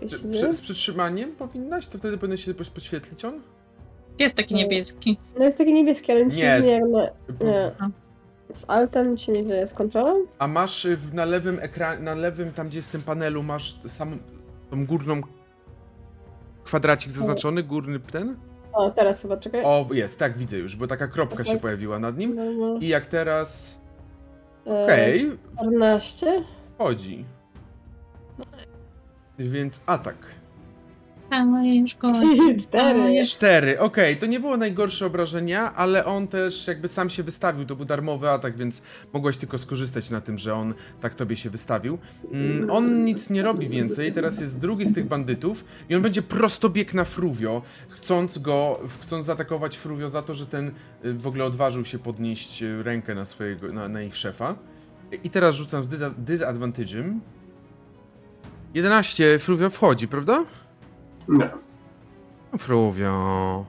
Się? 0.00 0.28
Przy, 0.32 0.54
z 0.54 0.60
przytrzymaniem 0.60 1.32
powinnaś, 1.32 1.86
to 1.86 1.98
wtedy 1.98 2.18
powinno 2.18 2.36
się 2.36 2.54
poś- 2.54 2.70
poświetlić 2.70 3.24
on? 3.24 3.40
Jest 4.18 4.34
taki 4.34 4.54
No. 4.54 4.60
niebieski. 4.60 5.18
No 5.38 5.44
jest 5.44 5.58
taki 5.58 5.72
niebieski, 5.74 6.12
ale 6.12 6.24
nic 6.24 6.34
się 6.36 6.42
Nie. 6.42 6.48
nie 6.50 6.58
zmienia. 6.58 6.74
jak 6.74 7.10
Na... 7.40 7.46
Nie. 7.46 7.70
A. 7.78 7.88
Z 8.54 8.64
altem 8.70 9.10
nic 9.10 9.20
się 9.20 9.32
nie 9.32 9.46
dzieje, 9.46 9.66
z 9.66 9.72
kontrolą? 9.74 10.24
A 10.38 10.46
masz 10.48 10.84
y, 10.84 10.96
w, 10.96 11.14
na 11.14 11.24
lewym 11.24 11.58
ekranie, 11.60 12.02
na 12.02 12.14
lewym, 12.14 12.52
tam 12.52 12.68
gdzie 12.68 12.78
jest 12.78 12.92
tym 12.92 13.02
panelu, 13.02 13.42
masz 13.42 13.78
sam, 13.86 14.18
tą 14.70 14.86
górną 14.86 15.20
kwadracik 16.64 17.12
zaznaczony, 17.12 17.62
górny 17.62 18.00
ten? 18.00 18.36
O, 18.72 18.90
teraz 18.90 19.22
chyba, 19.22 19.36
czekaj. 19.36 19.62
O, 19.64 19.86
jest, 19.92 20.18
tak 20.18 20.38
widzę 20.38 20.56
już, 20.56 20.76
bo 20.76 20.86
taka 20.86 21.06
kropka 21.08 21.44
się 21.44 21.52
Tak. 21.52 21.60
pojawiła 21.60 21.98
nad 21.98 22.18
nim. 22.18 22.34
No, 22.34 22.44
no. 22.52 22.78
I 22.80 22.88
jak 22.88 23.06
teraz, 23.06 23.78
E, 24.66 24.84
okej, 24.84 25.38
14. 25.58 26.44
wchodzi. 26.74 27.24
Więc 29.38 29.80
atak. 29.86 30.16
A 31.30 31.44
no 31.44 31.64
już 31.64 31.94
go. 31.94 32.12
Cztery. 32.60 33.26
Cztery, 33.26 33.80
okej, 33.80 34.16
to 34.16 34.26
nie 34.26 34.40
było 34.40 34.56
najgorsze 34.56 35.06
obrażenia, 35.06 35.74
ale 35.74 36.04
on 36.04 36.28
też 36.28 36.66
jakby 36.66 36.88
sam 36.88 37.10
się 37.10 37.22
wystawił, 37.22 37.66
to 37.66 37.76
był 37.76 37.84
darmowy 37.84 38.30
atak, 38.30 38.56
więc 38.56 38.82
mogłeś 39.12 39.36
tylko 39.36 39.58
skorzystać 39.58 40.10
na 40.10 40.20
tym, 40.20 40.38
że 40.38 40.54
on 40.54 40.74
tak 41.00 41.14
tobie 41.14 41.36
się 41.36 41.50
wystawił. 41.50 41.98
Mm, 42.32 42.70
on 42.70 43.04
nic 43.04 43.30
nie 43.30 43.42
robi 43.42 43.68
więcej, 43.68 44.12
teraz 44.12 44.40
jest 44.40 44.58
drugi 44.58 44.84
z 44.84 44.94
tych 44.94 45.06
bandytów 45.06 45.64
i 45.88 45.94
on 45.94 46.02
będzie 46.02 46.22
prosto 46.22 46.68
bieg 46.68 46.94
na 46.94 47.04
Fruvio, 47.04 47.62
chcąc 47.88 48.38
go, 48.38 48.80
chcąc 49.00 49.26
zaatakować 49.26 49.76
Fruvio 49.76 50.08
za 50.08 50.22
to, 50.22 50.34
że 50.34 50.46
ten 50.46 50.70
y, 51.04 51.14
w 51.14 51.26
ogóle 51.26 51.44
odważył 51.44 51.84
się 51.84 51.98
podnieść 51.98 52.62
y, 52.62 52.82
rękę 52.82 53.14
na 53.14 53.24
swojego, 53.24 53.72
na, 53.72 53.88
na 53.88 54.02
ich 54.02 54.16
szefa. 54.16 54.56
I 55.24 55.30
teraz 55.30 55.54
rzucam 55.54 55.84
z 55.84 55.86
disadvantage'em. 56.26 57.18
11, 58.74 59.38
Fruvio 59.38 59.70
wchodzi, 59.70 60.08
prawda? 60.08 60.44
Nie. 61.28 61.50
Fruvio. 62.58 63.64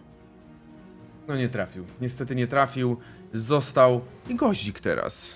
No 1.28 1.36
nie 1.36 1.50
trafił. 1.50 1.84
Niestety 2.02 2.36
nie 2.36 2.48
trafił. 2.48 2.98
Został 3.34 4.02
i 4.30 4.36
goździk 4.36 4.80
teraz. 4.80 5.36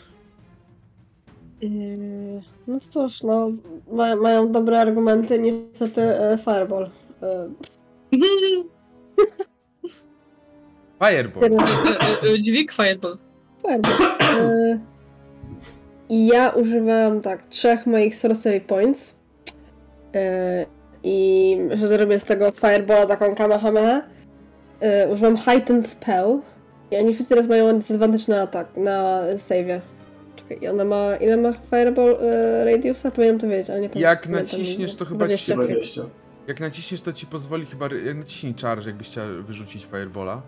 Yy, 1.61 2.41
no 2.67 2.79
cóż, 2.79 3.23
no, 3.23 3.51
ma, 3.91 4.15
mają 4.15 4.51
dobre 4.51 4.79
argumenty, 4.79 5.39
niestety 5.39 6.01
e, 6.01 6.37
Fireball. 6.37 6.89
E, 7.21 7.49
Fireball. 11.01 11.41
teraz 12.21 12.39
Dźwig 12.39 12.71
Fireball. 12.71 13.17
Fireball. 13.61 14.11
E, 14.39 14.79
I 16.09 16.27
ja 16.27 16.49
używam 16.49 17.21
tak, 17.21 17.47
trzech 17.49 17.85
moich 17.85 18.15
sorcery 18.15 18.61
points. 18.61 19.19
E, 20.15 20.65
I 21.03 21.57
że 21.75 21.97
robię 21.97 22.19
z 22.19 22.25
tego 22.25 22.51
Fireballa 22.51 23.05
taką 23.05 23.35
kamehameha. 23.35 24.01
E, 24.79 25.07
używam 25.07 25.37
Heightened 25.37 25.87
Spell. 25.87 26.39
I 26.91 26.97
oni 26.97 27.13
wszyscy 27.13 27.29
teraz 27.29 27.47
mają 27.47 27.79
disadvantage 27.79 28.23
na 28.27 28.41
atak, 28.41 28.77
na 28.77 29.21
save'ie. 29.37 29.79
Czekaj, 30.35 30.57
i 30.61 30.67
ona 30.67 30.85
ma, 30.85 31.15
ile 31.15 31.37
ma 31.37 31.53
Fireball 31.53 32.17
e, 32.21 32.65
radiusa? 32.65 33.11
Powinienem 33.11 33.39
to 33.39 33.47
wiedzieć, 33.47 33.69
ale 33.69 33.81
nie 33.81 33.89
pamiętam. 33.89 34.11
Jak 34.11 34.29
naciśniesz, 34.29 34.95
to 34.95 35.05
chyba 35.05 35.27
ci 35.27 35.37
się- 35.37 35.53
20. 35.55 35.73
20. 35.73 36.01
Jak 36.47 36.59
naciśniesz, 36.59 37.01
to 37.01 37.13
ci 37.13 37.25
pozwoli 37.25 37.65
chyba. 37.65 37.89
Jak 38.05 38.17
naciśnij 38.17 38.53
charge, 38.61 38.87
jakbyś 38.87 39.07
chciał 39.07 39.25
wyrzucić 39.47 39.85
Firebola. 39.85 40.41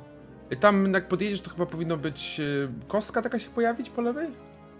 I 0.52 0.58
Tam, 0.58 0.94
jak 0.94 1.08
podjedziesz, 1.08 1.42
to 1.42 1.50
chyba 1.50 1.66
powinno 1.66 1.98
być. 1.98 2.40
y, 2.40 2.68
Kostka 2.88 3.22
taka 3.22 3.40
się 3.40 3.50
pojawić 3.50 3.90
po 3.90 4.02
lewej? 4.02 4.28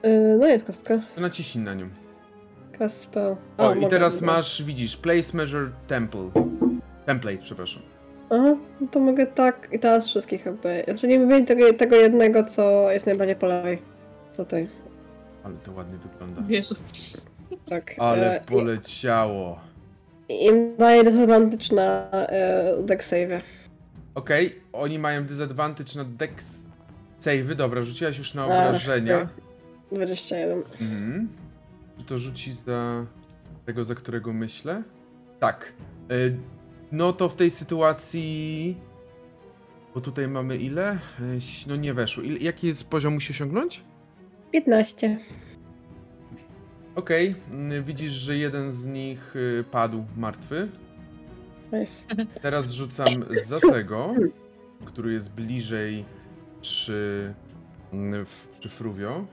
E, 0.02 0.20
no 0.40 0.48
jest 0.48 0.66
kostka. 0.66 1.00
To 1.16 1.22
naciśnij 1.22 1.64
na 1.66 1.74
nią. 1.74 1.86
Cast 2.80 3.02
spell. 3.02 3.36
O, 3.58 3.70
A, 3.70 3.76
i 3.76 3.88
teraz 3.88 4.20
dobra. 4.20 4.34
masz, 4.36 4.64
widzisz, 4.64 4.98
Place 4.98 5.38
Measure 5.38 5.70
Temple. 5.88 6.30
Template, 7.06 7.38
przepraszam. 7.38 7.84
Aha, 8.30 8.56
no 8.82 8.88
to 8.92 9.00
mogę 9.00 9.28
tak 9.28 9.68
i 9.72 9.80
teraz 9.80 10.08
wszystkich 10.08 10.46
jakby. 10.46 10.84
Znaczy 10.86 11.08
nie 11.08 11.20
wymienię 11.20 11.46
tego, 11.46 11.74
tego 11.74 11.96
jednego, 11.96 12.44
co 12.44 12.92
jest 12.92 13.06
najbardziej 13.06 13.36
po 13.36 13.46
lewej. 13.48 13.80
Tutaj, 14.38 14.68
Ale 15.44 15.56
to 15.56 15.72
ładnie 15.72 15.98
wygląda. 15.98 16.42
Jezu. 16.50 16.76
tak. 17.70 17.96
Ale 17.98 18.42
E, 18.42 18.46
poleciało. 18.46 19.60
i- 20.30 20.46
Im 20.46 20.76
daje 20.78 21.04
disadvantage 21.04 21.76
na 21.76 22.10
e, 22.12 22.74
deck 22.84 23.04
save. 23.04 23.42
Okej, 24.16 24.56
oni 24.74 25.00
mają 25.00 25.26
disadvantage 25.26 25.92
na 25.96 26.04
dex 26.04 26.66
save'y. 27.22 27.56
Dobra, 27.56 27.84
rzuciłaś 27.84 28.18
już 28.18 28.34
na 28.34 28.44
Ach, 28.44 28.68
obrażenia. 28.68 29.16
okej. 29.18 29.28
21. 29.92 30.64
Mhm. 30.82 31.28
Czy 31.98 32.04
to 32.06 32.18
rzuci 32.18 32.54
za 32.54 33.06
tego, 33.66 33.84
za 33.84 33.96
którego 33.96 34.34
myślę? 34.34 34.84
Tak. 35.40 35.74
Y, 36.12 36.38
No 36.92 37.14
to 37.14 37.30
w 37.30 37.36
tej 37.36 37.52
sytuacji. 37.52 38.78
Bo 39.96 40.02
tutaj 40.02 40.28
mamy 40.28 40.58
ile? 40.58 40.98
Ś- 41.38 41.66
No 41.68 41.76
nie 41.76 41.94
weszło. 41.94 42.24
Ile, 42.24 42.38
jaki 42.38 42.68
jest 42.68 42.90
poziom 42.90 43.14
musi 43.14 43.34
osiągnąć? 43.34 43.84
15. 44.52 45.20
Okej, 46.96 47.36
y, 47.72 47.82
widzisz, 47.82 48.12
że 48.12 48.38
jeden 48.38 48.72
z 48.72 48.88
nich 48.88 49.36
y, 49.36 49.64
padł 49.72 50.04
martwy. 50.18 50.68
Teraz 52.42 52.72
rzucam 52.72 53.08
za 53.46 53.60
tego, 53.60 54.14
który 54.86 55.14
jest 55.14 55.32
bliżej 55.34 56.06
przy, 56.62 57.34
mm, 57.94 58.26
przy 58.60 58.70
Fruvio. 58.70 59.26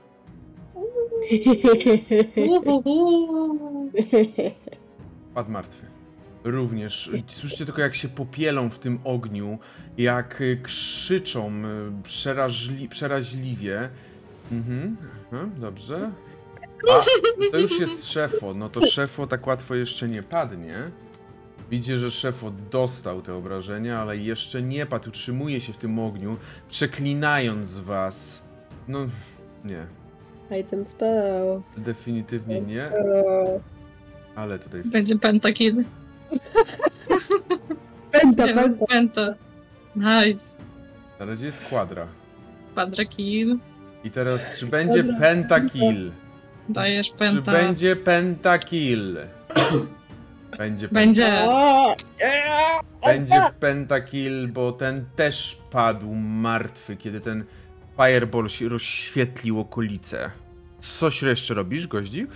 Padł 5.33 5.51
martwy. 5.51 5.85
Również. 6.43 7.11
Słyszycie 7.27 7.65
tylko 7.65 7.81
jak 7.81 7.95
się 7.95 8.09
popielą 8.09 8.69
w 8.69 8.79
tym 8.79 8.99
ogniu, 9.03 9.59
jak 9.97 10.41
y, 10.41 10.59
krzyczą 10.63 11.49
y, 11.49 12.03
przeraźli, 12.03 12.89
przeraźliwie. 12.89 13.89
Mhm, 14.51 14.97
aha, 15.27 15.49
dobrze. 15.57 16.11
A, 16.89 17.01
to 17.51 17.57
już 17.57 17.79
jest 17.79 18.07
szefo. 18.07 18.53
No 18.53 18.69
to 18.69 18.85
szefo 18.85 19.27
tak 19.27 19.47
łatwo 19.47 19.75
jeszcze 19.75 20.07
nie 20.07 20.23
padnie. 20.23 20.73
Widzicie, 21.71 21.97
że 21.97 22.11
szefo 22.11 22.51
dostał 22.71 23.21
te 23.21 23.35
obrażenia, 23.35 24.01
ale 24.01 24.17
jeszcze 24.17 24.61
nie 24.61 24.85
padł. 24.85 25.09
Utrzymuje 25.09 25.61
się 25.61 25.73
w 25.73 25.77
tym 25.77 25.99
ogniu, 25.99 26.37
przeklinając 26.69 27.79
was. 27.79 28.43
No, 28.87 28.99
nie. 29.65 30.00
Heightened 30.51 30.89
spell. 30.89 31.61
Definitywnie 31.77 32.61
nie, 32.61 32.89
ale 34.35 34.59
tutaj 34.59 34.81
Będzie. 34.85 35.15
Penta, 38.11 38.43
Będzie 38.43 38.53
penta. 38.53 38.85
penta. 38.85 39.35
Nice. 39.95 40.57
na 41.19 41.25
razie 41.25 41.45
jest 41.45 41.61
kwadra. 41.65 42.07
Quadrakid. 42.73 43.49
I 44.03 44.11
teraz, 44.11 44.41
czy 44.59 44.65
będzie 44.67 45.03
Dobra. 45.03 45.19
pentakill? 45.19 46.11
Dajesz 46.69 47.07
Czy 47.11 47.17
penta. 47.17 47.51
będzie 47.51 47.95
pentakill? 47.95 49.17
Będzie, 50.57 50.87
pen- 50.87 50.93
Będzie. 50.95 51.27
O, 51.43 51.95
będzie 53.05 53.41
pentakill, 53.59 54.47
bo 54.47 54.71
ten 54.71 55.05
też 55.15 55.57
padł 55.71 56.15
martwy, 56.15 56.97
kiedy 56.97 57.21
ten 57.21 57.43
fireball 58.05 58.47
rozświetlił 58.69 59.59
okolice. 59.59 60.31
Coś 60.79 61.21
jeszcze 61.21 61.53
robisz, 61.53 61.87
goździk? 61.87 62.29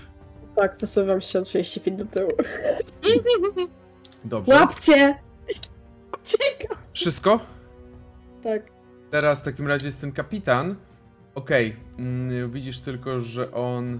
Tak, 0.55 0.77
posuwam 0.77 1.21
się 1.21 1.39
o 1.39 1.41
30 1.41 1.79
feet 1.79 1.95
do 1.95 2.05
tyłu. 2.05 2.31
Dobrze. 4.25 4.53
Łapcie! 4.53 5.15
Uciekam! 6.23 6.77
Wszystko? 6.93 7.39
Tak. 8.43 8.61
Teraz 9.11 9.41
w 9.41 9.43
takim 9.43 9.67
razie 9.67 9.87
jest 9.87 10.01
ten 10.01 10.11
kapitan. 10.11 10.75
Okej, 11.35 11.75
mm, 11.99 12.51
widzisz 12.51 12.79
tylko, 12.79 13.21
że 13.21 13.51
on. 13.51 13.99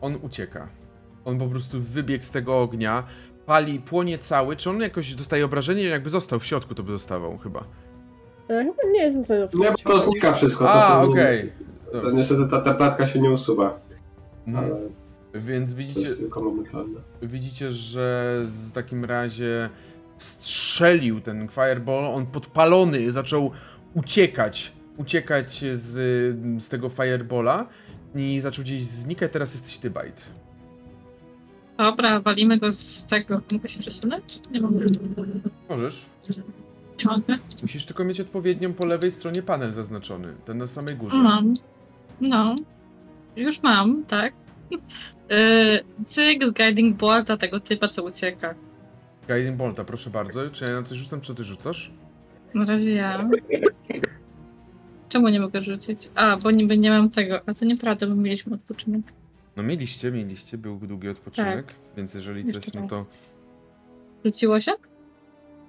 On 0.00 0.18
ucieka. 0.22 0.68
On 1.24 1.38
po 1.38 1.46
prostu 1.46 1.80
wybiegł 1.80 2.24
z 2.24 2.30
tego 2.30 2.60
ognia, 2.60 3.04
pali, 3.46 3.80
płonie 3.80 4.18
cały. 4.18 4.56
Czy 4.56 4.70
on 4.70 4.80
jakoś 4.80 5.14
dostaje 5.14 5.44
obrażenie? 5.44 5.84
Jakby 5.84 6.10
został 6.10 6.40
w 6.40 6.46
środku, 6.46 6.74
to 6.74 6.82
by 6.82 6.92
dostawał 6.92 7.38
chyba. 7.38 7.64
E, 8.50 8.64
Chyba 8.64 8.92
nie 8.92 9.02
jest 9.02 9.18
w 9.20 9.24
stanie 9.24 9.44
Nie, 9.54 9.70
bo 9.70 9.76
to 9.84 10.00
znika 10.00 10.32
wszystko. 10.32 10.70
A, 10.70 11.02
okej. 11.02 11.52
To 12.00 12.10
niestety 12.10 12.46
ta, 12.50 12.60
ta 12.60 12.74
platka 12.74 13.06
się 13.06 13.20
nie 13.20 13.30
usuwa, 13.30 13.80
Mhm. 14.46 14.66
ale 14.72 14.80
Więc 15.34 15.74
widzicie, 15.74 16.08
widzicie, 17.22 17.70
że 17.72 18.36
w 18.68 18.72
takim 18.72 19.04
razie 19.04 19.70
strzelił 20.18 21.20
ten 21.20 21.48
fireball, 21.48 22.04
on 22.04 22.26
podpalony 22.26 23.12
zaczął 23.12 23.50
uciekać, 23.94 24.72
uciekać 24.96 25.64
z, 25.72 25.90
z 26.62 26.68
tego 26.68 26.88
firebola 26.88 27.66
i 28.14 28.40
zaczął 28.40 28.64
gdzieś 28.64 28.82
znikać, 28.82 29.32
teraz 29.32 29.54
jesteś 29.54 29.78
ty, 29.78 29.90
Bite. 29.90 30.22
Dobra, 31.78 32.20
walimy 32.20 32.58
go 32.58 32.72
z 32.72 33.06
tego. 33.06 33.40
Mogę 33.52 33.68
się 33.68 33.80
przesunąć? 33.80 34.24
Nie 34.50 34.60
mogę. 34.60 34.86
Możesz. 35.68 36.06
Musisz 37.62 37.86
tylko 37.86 38.04
mieć 38.04 38.20
odpowiednią 38.20 38.72
po 38.72 38.86
lewej 38.86 39.10
stronie 39.10 39.42
panel 39.42 39.72
zaznaczony, 39.72 40.34
ten 40.44 40.58
na 40.58 40.66
samej 40.66 40.96
górze. 40.96 41.16
Mam. 41.16 41.54
No. 42.20 42.54
Już 43.36 43.62
mam, 43.62 44.04
tak. 44.04 44.32
Yy, 44.70 44.78
cyk 46.06 46.46
z 46.46 46.50
guiding 46.50 46.96
bolta 46.96 47.36
tego 47.36 47.60
typa, 47.60 47.88
co 47.88 48.04
ucieka. 48.04 48.54
Guiding 49.28 49.56
Bolta, 49.56 49.84
proszę 49.84 50.10
bardzo. 50.10 50.50
Czy 50.50 50.64
ja 50.64 50.70
na 50.70 50.82
coś 50.82 50.98
rzucam, 50.98 51.20
czy 51.20 51.34
ty 51.34 51.44
rzucasz? 51.44 51.92
Na 52.54 52.64
razie 52.64 52.94
ja. 52.94 53.28
Czemu 55.08 55.28
nie 55.28 55.40
mogę 55.40 55.60
rzucić? 55.60 56.10
A, 56.14 56.36
bo 56.36 56.50
niby 56.50 56.78
nie 56.78 56.90
mam 56.90 57.10
tego. 57.10 57.40
A 57.46 57.54
to 57.54 57.64
nieprawda, 57.64 58.06
bo 58.06 58.14
mieliśmy 58.14 58.54
odpoczynek. 58.54 59.02
No 59.56 59.62
mieliście, 59.62 60.12
mieliście, 60.12 60.58
był 60.58 60.78
długi 60.78 61.08
odpoczynek, 61.08 61.74
więc 61.96 62.14
jeżeli 62.14 62.44
coś, 62.44 62.54
Jeszcze 62.54 62.80
no 62.80 62.88
to. 62.88 63.06
Rzuciło 64.24 64.60
się? 64.60 64.72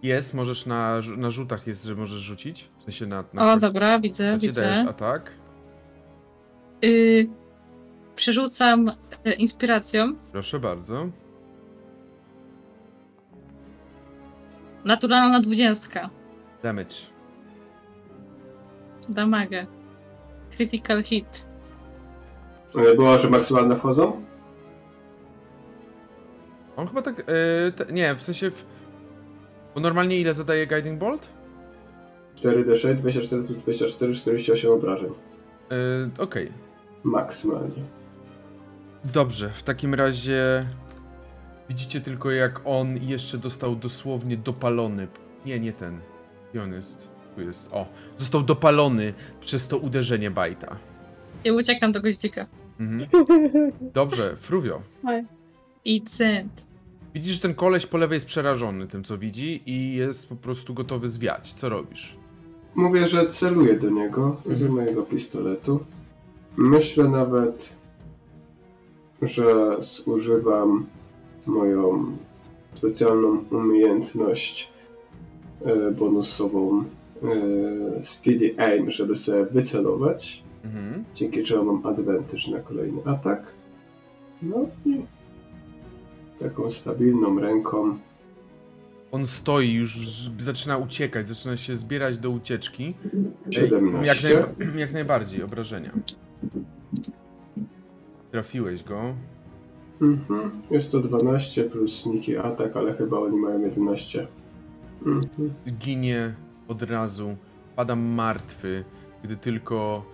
Jest, 0.03 0.33
możesz 0.33 0.65
na, 0.65 0.99
na 1.17 1.29
rzutach 1.29 1.67
jest, 1.67 1.85
że 1.85 1.95
możesz 1.95 2.19
rzucić, 2.19 2.69
w 2.79 2.83
sensie 2.83 3.05
na... 3.05 3.23
na 3.33 3.53
O, 3.53 3.57
dobra, 3.57 3.99
widzę, 3.99 4.37
ci 4.39 4.51
dajesz 4.51 4.77
widzę. 4.77 4.89
atak. 4.89 5.31
Yy, 6.81 7.29
przerzucam 8.15 8.91
e, 9.25 9.33
inspiracją. 9.33 10.15
Proszę 10.31 10.59
bardzo. 10.59 11.07
Naturalna 14.85 15.39
dwudziestka. 15.39 16.09
Damage. 16.63 16.95
Damagę. 19.09 19.65
Critical 20.55 21.03
hit. 21.03 21.45
Ale 22.77 22.95
było, 22.95 23.17
że 23.17 23.29
maksymalne 23.29 23.75
wchodzą? 23.75 24.25
On 26.75 26.87
chyba 26.87 27.01
tak, 27.01 27.19
e, 27.19 27.71
te, 27.71 27.93
nie, 27.93 28.15
w 28.15 28.21
sensie, 28.21 28.51
w, 28.51 28.65
bo 29.75 29.81
normalnie 29.81 30.19
ile 30.19 30.33
zadaje 30.33 30.67
Guiding 30.67 30.99
Bolt? 30.99 31.29
4d6, 32.35 32.95
24 32.95 33.43
plus 33.43 33.57
24, 33.57 34.13
48 34.13 34.71
obrażeń. 34.71 35.09
E, 35.71 36.23
Okej. 36.23 36.51
Maksymalnie. 37.03 37.83
Dobrze, 39.05 39.49
w 39.49 39.63
takim 39.63 39.93
razie 39.95 40.65
widzicie 41.69 42.01
tylko 42.01 42.31
jak 42.31 42.61
on 42.65 42.97
jeszcze 42.97 43.37
dostał 43.37 43.75
dosłownie 43.75 44.37
dopalony. 44.37 45.07
Nie, 45.45 45.59
nie 45.59 45.73
ten. 45.73 45.99
Jest? 46.53 47.07
Tu 47.35 47.41
jest. 47.41 47.73
O, 47.73 47.85
został 48.17 48.41
dopalony 48.43 49.13
przez 49.41 49.67
to 49.67 49.77
uderzenie 49.77 50.31
Bajta. 50.31 50.77
I 51.43 51.51
uciekam 51.51 51.91
do 51.91 52.01
goździka. 52.01 52.45
Mhm. 52.79 53.09
Dobrze, 53.93 54.35
Fruvio. 54.37 54.81
I 55.85 56.01
cent. 56.01 56.63
Widzisz, 57.13 57.33
że 57.35 57.39
ten 57.41 57.53
koleś 57.55 57.85
po 57.85 57.97
lewej 57.97 58.15
jest 58.15 58.25
przerażony 58.25 58.87
tym, 58.87 59.03
co 59.03 59.17
widzi 59.17 59.63
i 59.65 59.95
jest 59.95 60.29
po 60.29 60.35
prostu 60.35 60.73
gotowy 60.73 61.07
zwiać. 61.07 61.53
Co 61.53 61.69
robisz? 61.69 62.15
Mówię, 62.75 63.07
że 63.07 63.27
celuję 63.27 63.79
do 63.79 63.89
niego 63.89 64.37
z 64.45 64.61
Mhm. 64.63 64.71
mojego 64.73 65.03
pistoletu. 65.03 65.79
Myślę 66.57 67.09
nawet, 67.09 67.75
że 69.21 69.77
zużywam 69.79 70.85
moją 71.47 72.17
specjalną 72.73 73.43
umiejętność 73.51 74.69
e, 75.65 75.91
bonusową 75.91 76.79
e, 76.79 78.03
Steady 78.03 78.55
Aim, 78.57 78.89
żeby 78.91 79.15
sobie 79.15 79.45
wycelować, 79.45 80.43
Mhm. 80.65 81.03
dzięki 81.15 81.43
czemu 81.43 81.73
mam 81.73 81.85
advantage 81.93 82.51
na 82.51 82.59
kolejny 82.59 83.01
atak. 83.05 83.53
No 84.41 84.57
i 84.85 85.01
taką 86.41 86.69
stabilną 86.71 87.39
ręką 87.39 87.93
On 89.11 89.27
stoi, 89.27 89.73
już 89.73 89.97
zaczyna 90.39 90.77
uciekać, 90.77 91.27
zaczyna 91.27 91.57
się 91.57 91.75
zbierać 91.75 92.17
do 92.17 92.29
ucieczki. 92.29 92.95
Ej, 93.45 93.53
17. 93.53 94.05
Jak, 94.05 94.45
najba- 94.57 94.79
jak 94.79 94.93
najbardziej, 94.93 95.43
obrażenia. 95.43 95.91
Trafiłeś 98.31 98.83
go. 98.83 99.15
Mhm. 100.01 100.51
Jest 100.71 100.91
to 100.91 100.99
12 100.99 101.63
plus 101.63 102.01
sneaky 102.01 102.39
atak, 102.39 102.75
ale 102.77 102.93
chyba 102.93 103.19
oni 103.19 103.37
mają 103.37 103.61
11. 103.61 104.27
Mhm. 105.05 105.53
ginie 105.79 106.33
od 106.67 106.81
razu, 106.81 107.35
pada 107.75 107.95
martwy, 107.95 108.83
gdy 109.23 109.35
tylko 109.37 110.05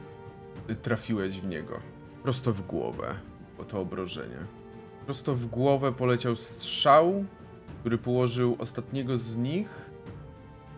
trafiłeś 0.81 1.39
w 1.39 1.47
niego. 1.47 1.79
Prosto 2.23 2.53
w 2.53 2.61
głowę, 2.61 3.15
o 3.59 3.63
to 3.63 3.81
obrażenie. 3.81 4.37
Prosto 5.07 5.35
w 5.35 5.45
głowę 5.45 5.91
poleciał 5.91 6.35
strzał, 6.35 7.25
który 7.79 7.97
położył 7.97 8.55
ostatniego 8.59 9.17
z 9.17 9.37
nich 9.37 9.67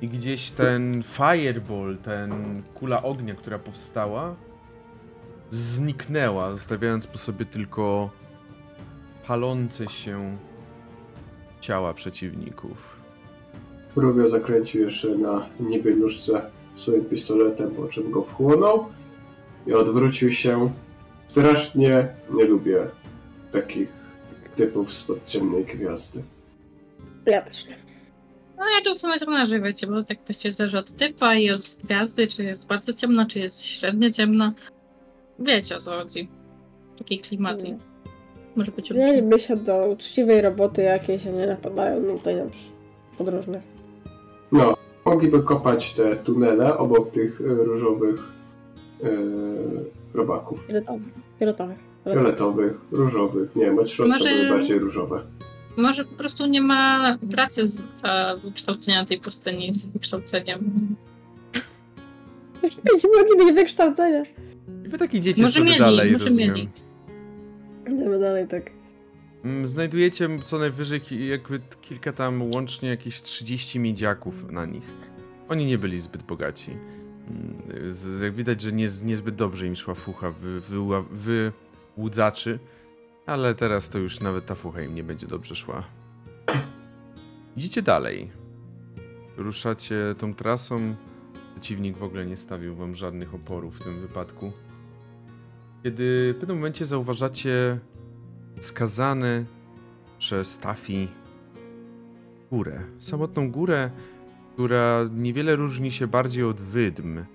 i 0.02 0.08
gdzieś 0.08 0.52
ten 0.52 1.04
fireball, 1.04 1.98
ten 1.98 2.62
kula 2.74 3.04
ognia, 3.04 3.36
która 3.36 3.60
powstała, 3.60 4.36
zniknęła, 5.50 6.52
zostawiając 6.52 7.08
po 7.08 7.18
sobie 7.18 7.46
tylko 7.46 8.10
palące 9.28 9.90
się 9.90 10.38
ciała 11.62 11.94
przeciwników. 11.94 13.00
Rubio 13.96 14.28
zakręcił 14.28 14.82
jeszcze 14.82 15.18
na 15.18 15.46
niby 15.60 15.96
nóżce 15.96 16.42
swoim 16.76 17.06
pistoletem, 17.06 17.72
po 17.72 17.88
czym 17.88 18.12
go 18.12 18.22
wchłonął 18.22 18.86
i 19.68 19.74
odwrócił 19.74 20.30
się. 20.32 20.72
Strasznie 21.28 22.08
nie 22.34 22.46
lubię 22.46 22.88
takich 23.52 23.99
typów 24.60 24.94
spod 24.94 25.26
ciemnej 25.26 25.66
gwiazdy. 25.66 26.24
Ja 27.26 27.42
też 27.42 27.68
nie. 27.68 27.76
No 28.58 28.64
ja 28.76 28.82
tu 28.86 28.96
w 28.96 29.00
sumie 29.00 29.18
zależy, 29.18 29.62
wiecie, 29.62 29.88
bo 29.88 30.04
tak 30.04 30.18
właściwie 30.26 30.52
zależy 30.52 30.78
od 30.78 30.92
typa 30.92 31.36
i 31.36 31.52
od 31.52 31.78
gwiazdy, 31.84 32.28
czy 32.28 32.44
jest 32.44 32.68
bardzo 32.68 32.94
ciemna, 32.94 33.26
czy 33.26 33.40
jest 33.40 33.66
średnio 33.66 34.10
ciemna. 34.10 34.54
Wiecie 35.40 35.76
o 35.76 35.80
co 35.80 35.92
chodzi. 35.92 36.30
Takiej 36.98 37.20
klimaty. 37.20 37.68
Nie. 37.68 37.78
Może 38.56 38.72
być 38.72 38.90
różnie. 38.90 39.06
Mieliby 39.06 39.40
się 39.40 39.56
do 39.56 39.88
uczciwej 39.88 40.42
roboty 40.42 40.82
jakiejś, 40.82 41.28
a 41.28 41.30
nie 41.30 41.48
napadają 41.48 42.00
no 42.00 42.18
tutaj 42.18 42.36
na 42.36 42.44
podróżnych. 43.18 43.62
No, 44.52 44.78
mogliby 45.06 45.44
kopać 45.44 45.94
te 45.94 46.16
tunele 46.16 46.78
obok 46.78 47.12
tych 47.12 47.40
różowych 47.40 48.24
y, 49.04 49.99
robaków. 50.14 50.64
Fioletowych. 50.68 51.14
Fioletowych. 51.40 51.78
Fioletowych, 52.06 52.74
różowych, 52.92 53.56
nie 53.56 53.66
wiem, 53.66 53.80
od 53.80 53.90
środka 53.90 54.14
Może- 54.14 54.36
były 54.36 54.50
bardziej 54.50 54.80
różowe. 54.80 55.22
Może 55.78 56.06
po 56.06 56.16
prostu 56.16 56.46
nie 56.46 56.62
ma 56.62 57.18
pracy 57.32 57.68
z 57.68 57.86
za 57.94 58.36
wykształcenia 58.44 59.06
tej 59.06 59.20
pustyni 59.20 59.74
z 59.74 59.86
wykształceniem. 59.86 60.96
Nie 62.64 63.10
mogli 63.18 63.46
mieć 63.46 63.56
wykształcenia. 63.56 64.24
I 64.86 64.90
wy 64.90 64.98
tak 64.98 65.14
idziecie 65.14 65.42
Może 65.42 65.54
sobie 65.54 65.66
mieli, 65.66 65.80
dalej, 65.80 66.12
może 66.12 66.26
rozumiem. 66.26 66.50
mieli. 66.54 66.70
Idziemy 67.88 68.20
dalej 68.20 68.48
tak. 68.48 68.72
Mm, 69.46 69.68
Znajdujecie 69.68 70.30
co 70.44 70.60
najwyżej 70.60 71.02
jakby 71.30 71.60
kilka 71.82 72.12
tam 72.14 72.52
łącznie 72.56 72.90
jakieś 72.90 73.22
30 73.22 73.80
miedziaków 73.80 74.52
na 74.52 74.66
nich. 74.66 74.84
Oni 75.50 75.66
nie 75.66 75.78
byli 75.78 76.02
zbyt 76.02 76.24
bogaci. 76.24 76.72
Mm, 77.30 78.24
jak 78.24 78.34
widać, 78.34 78.62
że 78.62 78.72
nie, 78.72 78.88
niezbyt 79.04 79.36
dobrze 79.36 79.68
im 79.68 79.76
szła 79.76 79.94
fucha 79.96 80.32
wy, 80.32 80.60
wyła- 80.62 81.52
wyłudzaczy, 81.96 82.60
ale 83.26 83.56
teraz 83.56 83.90
to 83.90 83.98
już 84.00 84.20
nawet 84.20 84.46
ta 84.46 84.56
fucha 84.56 84.82
im 84.82 84.96
nie 84.96 85.04
będzie 85.04 85.28
dobrze 85.28 85.56
szła. 85.56 85.84
Idziecie 87.58 87.82
dalej. 87.82 88.32
Ruszacie 89.38 90.16
tą 90.18 90.34
trasą. 90.34 90.96
Przeciwnik 91.52 91.98
w 91.98 92.04
ogóle 92.04 92.26
nie 92.26 92.38
stawił 92.38 92.76
wam 92.76 92.96
żadnych 92.96 93.36
oporów 93.36 93.80
w 93.80 93.84
tym 93.84 94.02
wypadku. 94.02 94.52
Kiedy 95.84 96.34
w 96.38 96.40
pewnym 96.40 96.58
momencie 96.58 96.86
zauważacie 96.86 97.80
skazany 98.62 99.46
przez 100.18 100.60
Tafi 100.60 101.08
górę. 102.52 102.84
Samotną 103.00 103.52
górę, 103.52 103.92
która 104.60 105.10
niewiele 105.16 105.56
różni 105.56 105.92
się 105.92 106.08
bardziej 106.08 106.44
od 106.44 106.62
wydm. 106.62 107.26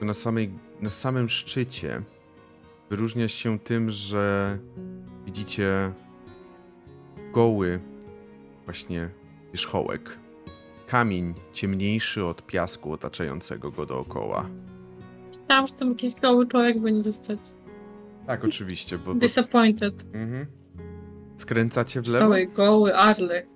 Na, 0.00 0.14
samej, 0.14 0.50
na 0.80 0.90
samym 0.90 1.28
szczycie 1.28 2.02
wyróżnia 2.90 3.28
się 3.28 3.58
tym, 3.58 3.90
że 3.90 4.58
widzicie 5.26 5.92
goły 7.32 7.80
właśnie 8.64 9.10
wierzchołek. 9.52 10.18
Kamień 10.86 11.34
ciemniejszy 11.52 12.24
od 12.24 12.46
piasku 12.46 12.92
otaczającego 12.92 13.70
go 13.70 13.86
dookoła. 13.86 14.46
Tam 15.46 15.66
że 15.66 15.72
tam 15.72 15.88
jakiś 15.88 16.14
goły 16.14 16.46
człowiek 16.46 16.80
będzie 16.80 17.02
zostać. 17.02 17.40
Tak, 18.26 18.44
oczywiście, 18.44 18.98
bo... 18.98 19.14
Disappointed. 19.14 20.04
mhm. 20.14 20.46
Skręcacie 21.36 22.02
w 22.02 22.06
lewo? 22.06 22.18
Cały 22.18 22.46
goły, 22.46 22.96
arle. 22.96 23.46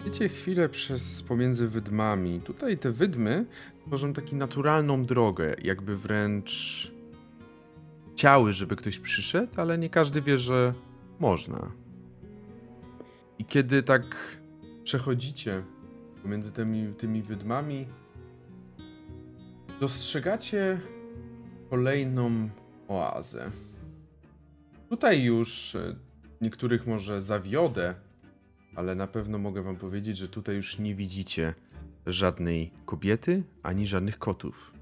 Idziecie 0.00 0.28
chwilę 0.28 0.68
przez 0.68 1.22
pomiędzy 1.22 1.68
wydmami. 1.68 2.40
Tutaj 2.40 2.78
te 2.78 2.90
wydmy 2.90 3.46
tworzą 3.86 4.12
taką 4.12 4.36
naturalną 4.36 5.04
drogę, 5.04 5.54
jakby 5.62 5.96
wręcz 5.96 6.92
chciały, 8.12 8.52
żeby 8.52 8.76
ktoś 8.76 8.98
przyszedł, 8.98 9.60
ale 9.60 9.78
nie 9.78 9.90
każdy 9.90 10.22
wie, 10.22 10.38
że 10.38 10.74
można. 11.18 11.70
I 13.38 13.44
kiedy 13.44 13.82
tak 13.82 14.02
przechodzicie 14.84 15.62
pomiędzy 16.22 16.52
tymi, 16.52 16.94
tymi 16.94 17.22
wydmami, 17.22 17.86
dostrzegacie 19.80 20.80
kolejną 21.70 22.48
oazę. 22.88 23.50
Tutaj 24.88 25.22
już 25.22 25.74
e, 25.74 25.96
niektórych 26.40 26.86
może 26.86 27.20
zawiodę, 27.20 27.94
ale 28.74 28.94
na 28.94 29.06
pewno 29.06 29.38
mogę 29.38 29.62
wam 29.62 29.76
powiedzieć, 29.76 30.16
że 30.16 30.28
tutaj 30.28 30.56
już 30.56 30.78
nie 30.78 30.94
widzicie 30.94 31.54
żadnej 32.06 32.70
kobiety 32.86 33.42
ani 33.62 33.86
żadnych 33.86 34.18
kotów. 34.18 34.72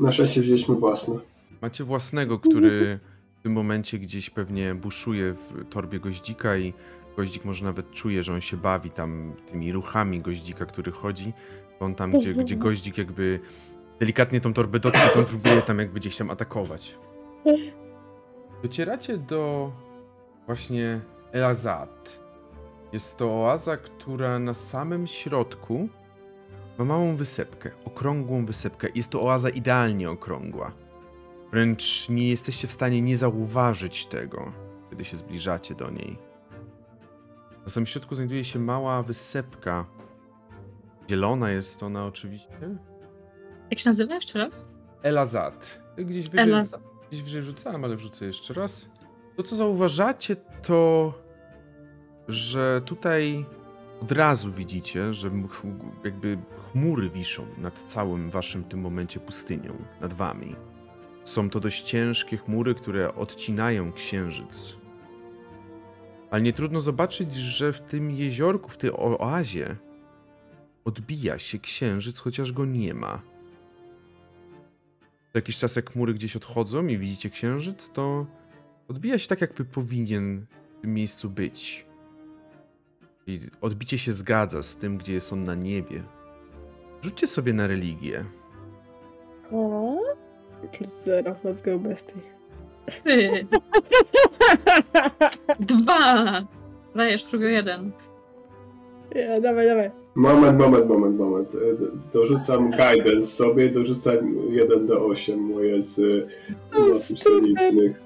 Na 0.00 0.12
szczęście 0.12 0.40
wzięliśmy 0.40 0.74
własne. 0.74 1.18
Macie 1.62 1.84
własnego, 1.84 2.38
który 2.38 2.98
w 3.38 3.42
tym 3.42 3.52
momencie 3.52 3.98
gdzieś 3.98 4.30
pewnie 4.30 4.74
buszuje 4.74 5.32
w 5.32 5.68
torbie 5.70 6.00
goździka 6.00 6.56
i 6.56 6.72
goździk 7.16 7.44
może 7.44 7.64
nawet 7.64 7.90
czuje, 7.90 8.22
że 8.22 8.32
on 8.32 8.40
się 8.40 8.56
bawi 8.56 8.90
tam 8.90 9.32
tymi 9.46 9.72
ruchami 9.72 10.20
goździka, 10.20 10.66
który 10.66 10.92
chodzi. 10.92 11.32
On 11.80 11.94
tam, 11.94 12.12
gdzie, 12.12 12.34
gdzie 12.34 12.56
goździk 12.56 12.98
jakby 12.98 13.40
delikatnie 14.00 14.40
tą 14.40 14.54
torbę 14.54 14.80
dotknie, 14.80 15.08
to 15.14 15.18
on 15.18 15.24
próbuje 15.24 15.62
tam 15.62 15.78
jakby 15.78 16.00
gdzieś 16.00 16.16
tam 16.16 16.30
atakować. 16.30 16.98
Docieracie 18.62 19.18
do 19.18 19.72
właśnie 20.46 21.00
Elazad. 21.32 22.20
Jest 22.92 23.16
to 23.16 23.42
oaza, 23.42 23.76
która 23.76 24.38
na 24.38 24.54
samym 24.54 25.06
środku 25.06 25.88
ma 26.78 26.84
małą 26.84 27.14
wysepkę, 27.14 27.70
okrągłą 27.84 28.46
wysepkę. 28.46 28.88
Jest 28.94 29.10
to 29.10 29.22
oaza 29.22 29.48
idealnie 29.48 30.10
okrągła. 30.10 30.72
Wręcz 31.52 32.08
nie 32.08 32.28
jesteście 32.28 32.68
w 32.68 32.72
stanie 32.72 33.02
nie 33.02 33.16
zauważyć 33.16 34.06
tego, 34.06 34.52
kiedy 34.90 35.04
się 35.04 35.16
zbliżacie 35.16 35.74
do 35.74 35.90
niej. 35.90 36.18
Na 37.64 37.68
samym 37.68 37.86
środku 37.86 38.14
znajduje 38.14 38.44
się 38.44 38.58
mała 38.58 39.02
wysepka. 39.02 39.86
Zielona 41.10 41.50
jest 41.50 41.82
ona 41.82 42.06
oczywiście. 42.06 42.78
Jak 43.70 43.78
się 43.80 43.88
nazywa 43.88 44.14
jeszcze 44.14 44.38
raz? 44.38 44.68
Elazad. 45.02 45.80
Gdzieś 45.96 46.30
wyżej, 46.30 46.46
Elaza. 46.48 46.78
gdzieś 47.10 47.22
wyżej 47.22 47.42
wrzucałem, 47.42 47.84
ale 47.84 47.96
wrzucę 47.96 48.26
jeszcze 48.26 48.54
raz. 48.54 48.88
To, 49.36 49.42
co 49.42 49.56
zauważacie, 49.56 50.36
to 50.36 51.12
że 52.28 52.82
tutaj 52.84 53.44
od 54.02 54.12
razu 54.12 54.52
widzicie, 54.52 55.14
że 55.14 55.30
jakby 56.04 56.38
chmury 56.72 57.10
wiszą 57.10 57.46
nad 57.58 57.80
całym 57.82 58.30
waszym 58.30 58.64
tym 58.64 58.80
momencie 58.80 59.20
pustynią, 59.20 59.74
nad 60.00 60.14
wami. 60.14 60.56
Są 61.24 61.50
to 61.50 61.60
dość 61.60 61.82
ciężkie 61.82 62.36
chmury, 62.36 62.74
które 62.74 63.14
odcinają 63.14 63.92
księżyc. 63.92 64.76
Ale 66.30 66.42
nie 66.42 66.52
trudno 66.52 66.80
zobaczyć, 66.80 67.34
że 67.34 67.72
w 67.72 67.80
tym 67.80 68.10
jeziorku, 68.10 68.68
w 68.68 68.76
tej 68.76 68.90
oazie 68.92 69.76
odbija 70.84 71.38
się 71.38 71.58
księżyc, 71.58 72.18
chociaż 72.18 72.52
go 72.52 72.64
nie 72.64 72.94
ma. 72.94 73.22
Co 75.32 75.38
jakiś 75.38 75.56
czas 75.56 75.76
jak 75.76 75.92
chmury 75.92 76.14
gdzieś 76.14 76.36
odchodzą 76.36 76.86
i 76.86 76.98
widzicie 76.98 77.30
księżyc, 77.30 77.90
to 77.92 78.26
odbija 78.88 79.18
się 79.18 79.28
tak, 79.28 79.40
jakby 79.40 79.64
powinien 79.64 80.46
w 80.78 80.80
tym 80.80 80.94
miejscu 80.94 81.30
być. 81.30 81.87
I 83.28 83.38
odbicie 83.60 83.98
się 83.98 84.12
zgadza 84.12 84.62
z 84.62 84.76
tym, 84.76 84.98
gdzie 84.98 85.12
jest 85.12 85.32
on 85.32 85.44
na 85.44 85.54
niebie. 85.54 86.02
Rzućcie 87.02 87.26
sobie 87.26 87.52
na 87.52 87.66
religię. 87.66 88.24
O, 89.52 89.96
plus 90.72 91.04
zero, 91.04 91.34
let's 91.44 91.64
go 91.64 91.78
bestie. 91.78 92.14
Ty. 93.04 93.46
Dwa. 95.60 96.24
Dajesz, 96.94 97.24
próbuję 97.30 97.50
jeden. 97.50 97.92
Ja, 99.14 99.40
dawaj, 99.40 99.66
dawaj. 99.66 99.90
Moment, 100.14 100.58
moment, 100.58 100.88
moment, 100.88 101.18
moment. 101.18 101.54
E, 101.54 101.58
Dorzucam 102.12 102.70
guidance 102.70 103.22
sobie, 103.26 103.70
dorzucam 103.70 104.36
1 104.50 104.86
do 104.86 105.04
8 105.04 105.40
moje 105.40 105.82
z 105.82 105.96
To 106.70 106.80
mocy 106.80 107.12
jest 107.12 107.14
przelicznych. 107.14 108.00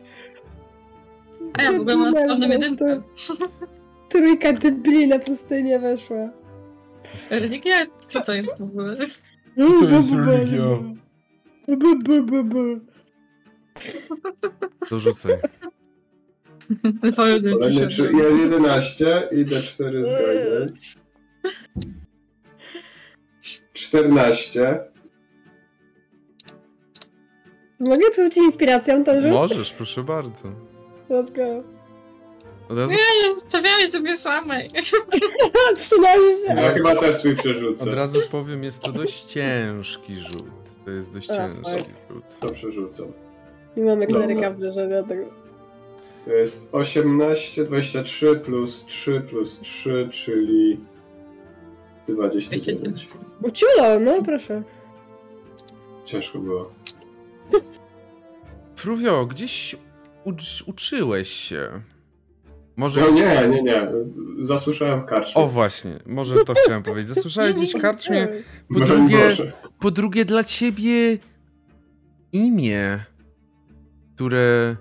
A 1.59 1.63
ja 1.63 1.73
w 1.73 1.81
ogóle 1.81 1.97
mam 1.97 2.13
na 2.13 2.47
po 2.47 2.53
jedynkę. 2.53 3.03
Trójka 4.13 4.53
debili 4.53 5.09
na 5.09 5.19
pustynię 5.19 5.79
weszła. 5.79 6.31
Religia? 7.31 7.87
Co 7.99 8.21
to 8.21 8.35
jest 8.35 8.59
w 8.59 8.63
ogóle? 8.63 8.97
To 9.57 9.85
jest 9.89 10.09
religia. 10.27 10.63
Bu, 11.69 11.99
bu, 11.99 12.81
Kolejny 17.17 17.57
przyszedłem. 17.59 17.89
trzy- 17.89 18.13
jest 18.13 18.41
11 18.41 19.29
i 19.33 19.47
D4 19.47 20.05
z 20.05 20.09
guidance. 20.11 20.87
14. 23.73 24.81
Mogę 27.81 28.11
porzucić 28.17 28.37
inspiracją 28.45 29.05
ten 29.05 29.23
rzut? 29.23 29.31
Możesz, 29.31 29.73
proszę 29.73 30.03
bardzo. 30.03 30.49
Let's 31.11 31.37
go. 31.37 31.72
Od 32.73 32.79
razu, 32.79 32.93
Nie, 32.93 33.35
stawiamy 33.35 33.91
sobie 33.91 34.17
samej. 34.17 34.69
13. 35.77 36.55
Ja 36.57 36.71
chyba 36.73 36.97
też 36.97 37.19
twój 37.19 37.33
od 37.33 37.39
przerzucę. 37.39 37.95
razu 37.95 38.19
powiem, 38.31 38.65
jest 38.65 38.81
to 38.81 38.93
dość 38.93 39.25
ciężki 39.25 40.15
rzut. 40.17 40.45
To 40.85 40.91
jest 40.91 41.13
dość 41.13 41.31
A, 41.31 41.37
ciężki 41.37 41.63
fajnie. 41.65 41.95
rzut. 42.11 42.25
To 42.41 42.51
przerzucam. 42.51 43.07
Nie 43.77 43.83
mamy 43.85 44.07
Dobra. 44.07 44.23
kleryka 44.27 44.51
w 44.51 44.59
grze, 44.59 44.87
dlatego. 44.89 45.25
To 46.25 46.33
jest 46.33 46.69
18, 46.73 47.65
23 47.65 48.37
plus 48.37 48.87
3 48.87 49.21
plus 49.21 49.61
3, 49.61 50.09
czyli 50.13 50.81
29. 52.09 53.05
Uciulo, 53.43 54.01
no 54.01 54.13
proszę. 54.25 54.63
Ciężko 56.05 56.39
było. 56.39 56.71
Fruvio, 58.77 59.27
gdzieś 59.27 59.77
ucz, 60.25 60.65
uczyłeś 60.67 61.29
się. 61.29 61.83
Może. 62.77 63.01
No 63.01 63.11
nie, 63.11 63.49
nie, 63.49 63.63
nie. 63.63 63.89
Zasłyszałem 64.43 65.01
w 65.01 65.05
karczmie. 65.05 65.43
O 65.43 65.49
właśnie, 65.49 65.99
może 66.07 66.45
to 66.45 66.55
chciałem 66.55 66.83
powiedzieć. 66.83 67.15
Zasłyszałeś 67.15 67.57
gdzieś 67.57 67.75
w 67.75 67.81
karczmie. 67.81 68.29
Po 68.69 68.75
Broń 68.75 68.89
drugie, 68.89 69.19
Boże. 69.29 69.53
po 69.79 69.91
drugie 69.91 70.25
dla 70.25 70.45
ciebie 70.45 71.19
imię, 72.33 72.99
które 74.15 74.77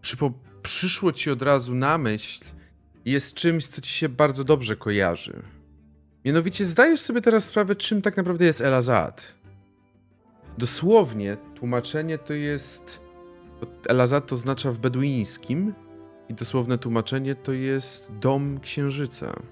przypo, 0.00 0.32
przyszło 0.62 1.12
ci 1.12 1.30
od 1.30 1.42
razu 1.42 1.74
na 1.74 1.98
myśl, 1.98 2.44
jest 3.04 3.34
czymś, 3.34 3.66
co 3.66 3.80
ci 3.80 3.90
się 3.92 4.08
bardzo 4.08 4.44
dobrze 4.44 4.76
kojarzy. 4.76 5.42
Mianowicie 6.24 6.64
zdajesz 6.64 7.00
sobie 7.00 7.20
teraz 7.20 7.44
sprawę, 7.44 7.76
czym 7.76 8.02
tak 8.02 8.16
naprawdę 8.16 8.44
jest 8.44 8.60
Elazad. 8.60 9.32
Dosłownie 10.58 11.36
tłumaczenie 11.54 12.18
to 12.18 12.32
jest. 12.34 13.00
Elazad 13.88 14.26
to 14.26 14.34
oznacza 14.34 14.72
w 14.72 14.78
beduińskim 14.78 15.74
i 16.28 16.34
dosłowne 16.34 16.78
tłumaczenie 16.78 17.34
to 17.34 17.52
jest 17.52 18.18
dom 18.18 18.60
księżyca. 18.60 19.42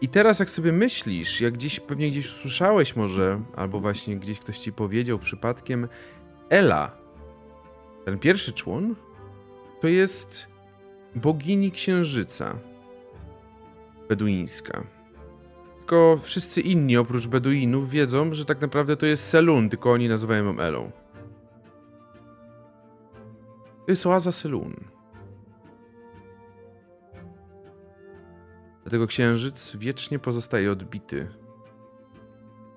I 0.00 0.08
teraz 0.08 0.38
jak 0.38 0.50
sobie 0.50 0.72
myślisz, 0.72 1.40
jak 1.40 1.54
gdzieś 1.54 1.80
pewnie 1.80 2.10
gdzieś 2.10 2.26
usłyszałeś 2.26 2.96
może, 2.96 3.40
albo 3.56 3.80
właśnie 3.80 4.16
gdzieś 4.16 4.38
ktoś 4.38 4.58
ci 4.58 4.72
powiedział 4.72 5.18
przypadkiem, 5.18 5.88
Ela, 6.50 6.90
ten 8.04 8.18
pierwszy 8.18 8.52
człon, 8.52 8.94
to 9.80 9.88
jest 9.88 10.46
bogini 11.14 11.70
księżyca 11.70 12.58
beduińska. 14.08 14.84
Tylko 15.78 16.18
wszyscy 16.22 16.60
inni 16.60 16.96
oprócz 16.96 17.26
Beduinów 17.26 17.90
wiedzą, 17.90 18.34
że 18.34 18.44
tak 18.44 18.60
naprawdę 18.60 18.96
to 18.96 19.06
jest 19.06 19.28
Selun, 19.28 19.68
tylko 19.68 19.92
oni 19.92 20.08
nazywają 20.08 20.44
ją 20.44 20.60
Elą. 20.60 20.90
To 23.88 23.92
jest 23.92 24.06
oaza 24.06 24.32
Selun. 24.32 24.74
Dlatego 28.82 29.06
księżyc 29.06 29.76
wiecznie 29.76 30.18
pozostaje 30.18 30.72
odbity 30.72 31.28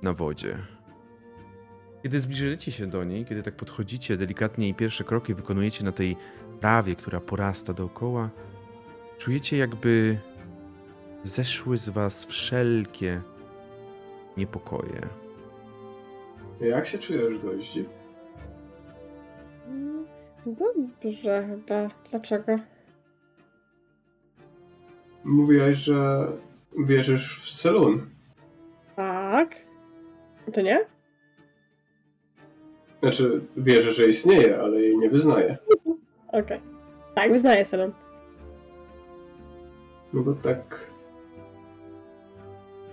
na 0.01 0.13
wodzie. 0.13 0.57
Kiedy 2.03 2.19
zbliżycie 2.19 2.71
się 2.71 2.88
do 2.88 3.03
niej, 3.03 3.25
kiedy 3.25 3.43
tak 3.43 3.55
podchodzicie 3.55 4.17
delikatnie 4.17 4.69
i 4.69 4.73
pierwsze 4.73 5.03
kroki 5.03 5.33
wykonujecie 5.33 5.85
na 5.85 5.91
tej 5.91 6.15
trawie, 6.59 6.95
która 6.95 7.19
porasta 7.19 7.73
dookoła, 7.73 8.29
czujecie 9.17 9.57
jakby 9.57 10.17
zeszły 11.23 11.77
z 11.77 11.89
was 11.89 12.25
wszelkie 12.25 13.21
niepokoje. 14.38 15.07
Jak 16.61 16.88
się 16.88 16.97
czujesz, 16.97 17.39
gości? 17.39 17.85
Dobrze 20.45 21.47
chyba. 21.47 21.89
Dlaczego? 22.09 22.55
Mówiłaś, 25.23 25.77
że 25.77 26.27
wierzysz 26.80 27.39
w 27.39 27.49
Selun. 27.49 28.09
Tak. 28.95 29.55
To 30.53 30.61
nie? 30.61 30.85
Znaczy, 33.01 33.41
wierzę, 33.57 33.91
że 33.91 34.07
istnieje, 34.07 34.59
ale 34.61 34.81
jej 34.81 34.97
nie 34.97 35.09
wyznaję. 35.09 35.57
Okej. 36.27 36.61
Tak, 37.15 37.31
wyznaję 37.31 37.65
Selon. 37.65 37.91
No 40.13 40.22
bo 40.22 40.34
tak. 40.34 40.91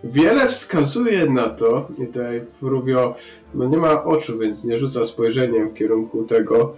Wiele 0.05 0.47
wskazuje 0.47 1.31
na 1.31 1.49
to, 1.49 1.89
i 1.99 2.07
tutaj 2.07 2.45
Fruvio 2.45 3.15
no 3.55 3.65
nie 3.69 3.77
ma 3.77 4.05
oczu, 4.05 4.39
więc 4.39 4.65
nie 4.65 4.77
rzuca 4.77 5.05
spojrzeniem 5.05 5.69
w 5.69 5.75
kierunku 5.75 6.25
tego 6.25 6.75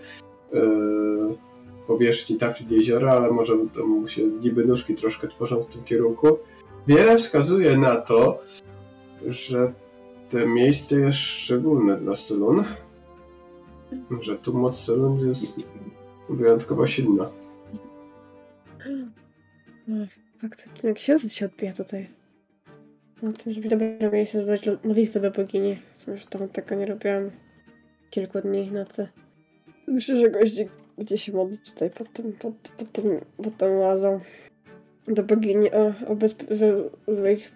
powierzchni 1.86 2.36
tafli 2.36 2.66
jeziora, 2.76 3.12
ale 3.12 3.30
może 3.30 3.52
tam 3.74 4.08
się 4.08 4.22
niby 4.22 4.64
nóżki 4.64 4.94
troszkę 4.94 5.28
tworzą 5.28 5.62
w 5.62 5.66
tym 5.66 5.84
kierunku. 5.84 6.38
Wiele 6.86 7.16
wskazuje 7.16 7.76
na 7.76 7.96
to, 7.96 8.38
że 9.26 9.72
to 10.30 10.46
miejsce 10.46 11.00
jest 11.00 11.18
szczególne 11.18 11.96
dla 11.96 12.14
Selun. 12.14 12.64
Że 14.20 14.38
tu 14.38 14.54
moc 14.54 14.80
Selun 14.80 15.28
jest 15.28 15.60
wyjątkowo 16.28 16.86
silna. 16.86 17.30
Faktycznie, 20.42 20.94
księżyc 20.94 21.32
się 21.32 21.46
odbija 21.46 21.72
tutaj. 21.72 22.08
No 23.22 23.32
to 23.32 23.52
żeby 23.52 23.68
dobre 23.68 24.10
miejsce 24.12 24.44
złożyć 24.44 24.66
modlitwę 24.84 25.20
do 25.20 25.30
bogini. 25.30 25.78
Już 26.08 26.26
tam 26.26 26.48
tego 26.48 26.74
nie 26.74 26.86
robiłam 26.86 27.30
kilku 28.10 28.40
dni 28.40 28.66
i 28.66 28.72
nocy. 28.72 29.08
Myślę, 29.90 30.16
że 30.20 30.30
gości 30.30 30.68
gdzie 30.98 31.18
się 31.18 31.32
modlić 31.32 31.70
tutaj 31.70 31.90
pod 31.90 32.12
tym, 32.12 32.32
pod, 32.32 32.54
pod 32.78 32.92
tym, 32.92 33.20
pod 33.42 33.56
tą 33.56 33.78
łazą. 33.78 34.20
Do 35.08 35.22
bogini 35.22 35.72
o, 35.72 35.86
o 36.08 36.16
bezpie- 36.16 36.54
że, 36.54 36.74
że 37.22 37.32
ich 37.32 37.52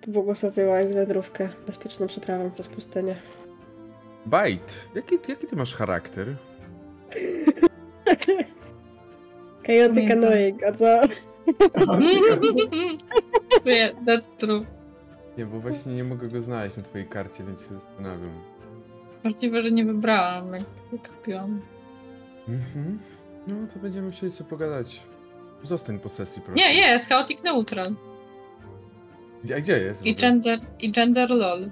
pobłogosławiła 0.00 0.80
ich 0.80 0.92
wędrówkę 0.92 1.48
bezpieczną 1.66 2.06
przeprawą 2.06 2.50
przez 2.50 2.68
pustynię. 2.68 3.16
Bajt, 4.26 4.88
jaki, 4.94 5.18
jaki 5.28 5.46
ty 5.46 5.56
masz 5.56 5.74
charakter? 5.74 6.26
Chaotic 9.66 10.10
annoying, 10.10 10.62
a 10.62 10.72
co? 10.72 10.86
Yeah, 13.64 13.94
that's 14.06 14.28
true. 14.36 14.64
Nie, 15.38 15.46
bo 15.46 15.60
właśnie 15.60 15.94
nie 15.94 16.04
mogę 16.04 16.28
go 16.28 16.40
znaleźć 16.40 16.76
na 16.76 16.82
twojej 16.82 17.06
karcie, 17.06 17.44
więc 17.44 17.60
się 17.68 17.74
zastanawiam. 17.74 18.30
Możliwe, 19.24 19.62
że 19.62 19.70
nie 19.70 19.84
wybrałam, 19.84 20.52
jak 20.52 21.08
kupiłam. 21.08 21.60
Mhm. 22.48 22.98
No, 23.46 23.54
to 23.74 23.78
będziemy 23.78 24.10
chcieli 24.10 24.32
sobie 24.32 24.50
pogadać. 24.50 25.00
Zostań 25.62 25.98
po 25.98 26.08
sesji, 26.08 26.42
proszę. 26.42 26.64
Nie, 26.64 26.74
jest, 26.74 27.08
chaotic 27.08 27.42
neutral. 27.42 27.94
A 29.56 29.60
gdzie 29.60 29.78
jest? 29.78 30.06
I 30.06 30.14
gender, 30.14 30.60
i 30.80 30.92
gender 30.92 31.30
lol. 31.30 31.70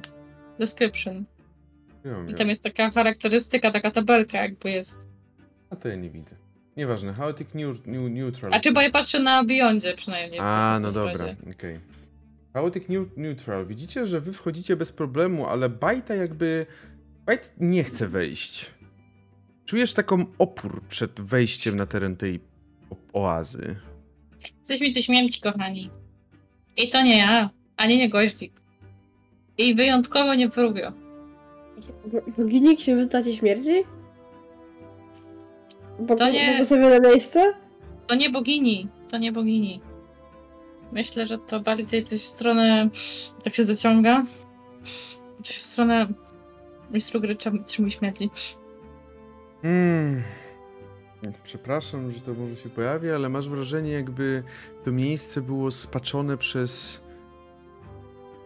Description. 0.59 1.25
Ja 2.05 2.25
I 2.29 2.35
tam 2.35 2.49
jest 2.49 2.63
taka 2.63 2.91
charakterystyka, 2.91 3.71
taka 3.71 3.91
tabelka 3.91 4.43
jakby 4.43 4.71
jest. 4.71 5.09
A 5.71 5.77
to 5.77 5.89
ja 5.89 5.97
nie 5.97 6.11
widzę. 6.11 6.37
Nieważne, 6.77 7.13
chaotic 7.13 7.55
new, 7.55 7.87
new, 7.87 8.03
neutral. 8.11 8.55
A 8.55 8.61
czy 8.61 8.73
bo 8.73 8.81
ja 8.81 8.91
patrzę 8.91 9.21
na 9.21 9.45
Beyondzie 9.45 9.95
przynajmniej. 9.95 10.41
A, 10.43 10.79
no 10.83 10.93
dobra, 10.93 11.27
okej. 11.55 11.81
Chaotic 12.55 12.89
new, 12.89 13.17
neutral. 13.17 13.67
Widzicie, 13.67 14.07
że 14.07 14.21
wy 14.21 14.33
wchodzicie 14.33 14.77
bez 14.77 14.93
problemu, 14.93 15.47
ale 15.47 15.69
Bajta 15.69 16.15
jakby... 16.15 16.67
Bajt 17.27 17.53
nie 17.59 17.85
chce 17.85 18.09
wejść. 18.09 18.71
Czujesz 19.67 19.95
taką 19.95 20.25
opór 20.39 20.83
przed 20.89 21.21
wejściem 21.21 21.77
na 21.77 21.87
teren 21.87 22.17
tej 22.17 22.41
oazy. 23.13 23.77
Jesteśmy 24.61 24.93
tu 24.95 25.03
śmierci, 25.03 25.41
kochani. 25.41 25.91
I 26.77 26.89
to 26.91 27.03
nie 27.03 27.19
ja, 27.19 27.51
ani 27.77 27.99
nie 27.99 28.09
goździk. 28.11 28.53
I 29.59 29.75
wyjątkowo 29.75 30.35
nie 30.35 30.49
wróbio. 30.49 30.93
Bo- 32.07 32.23
Bogini 32.43 32.77
księżyca 32.77 33.23
ci 33.23 33.37
śmierdzi? 33.37 33.85
Bo, 36.01 36.15
To 36.17 36.31
nie- 36.31 36.49
Błogosławione 36.51 37.01
miejsce? 37.11 37.55
To 38.07 38.15
nie 38.15 38.31
bogini, 38.31 38.89
to 39.09 39.19
nie 39.19 39.33
bogini. 39.33 39.81
Myślę, 40.93 41.27
że 41.27 41.39
to 41.39 41.61
bardziej 41.61 42.03
coś 42.03 42.21
w 42.21 42.27
stronę. 42.27 42.89
Tak 43.45 43.55
się 43.55 43.65
zaciąga. 43.65 44.25
Coś 45.43 45.57
w 45.57 45.63
stronę. 45.63 46.09
Mistrzu 46.91 47.21
gry 47.21 47.37
czem- 47.37 47.65
czemu 47.65 47.91
śmierdzi. 47.91 48.31
Mm. 49.63 50.23
Przepraszam, 51.45 52.11
że 52.11 52.21
to 52.21 52.35
może 52.35 52.57
się 52.57 52.69
pojawi, 52.69 53.11
ale 53.11 53.29
masz 53.29 53.49
wrażenie, 53.49 53.93
jakby 53.93 54.43
to 54.85 54.93
miejsce 54.93 55.41
było 55.41 55.71
spaczone 55.71 56.39
przez 56.39 57.01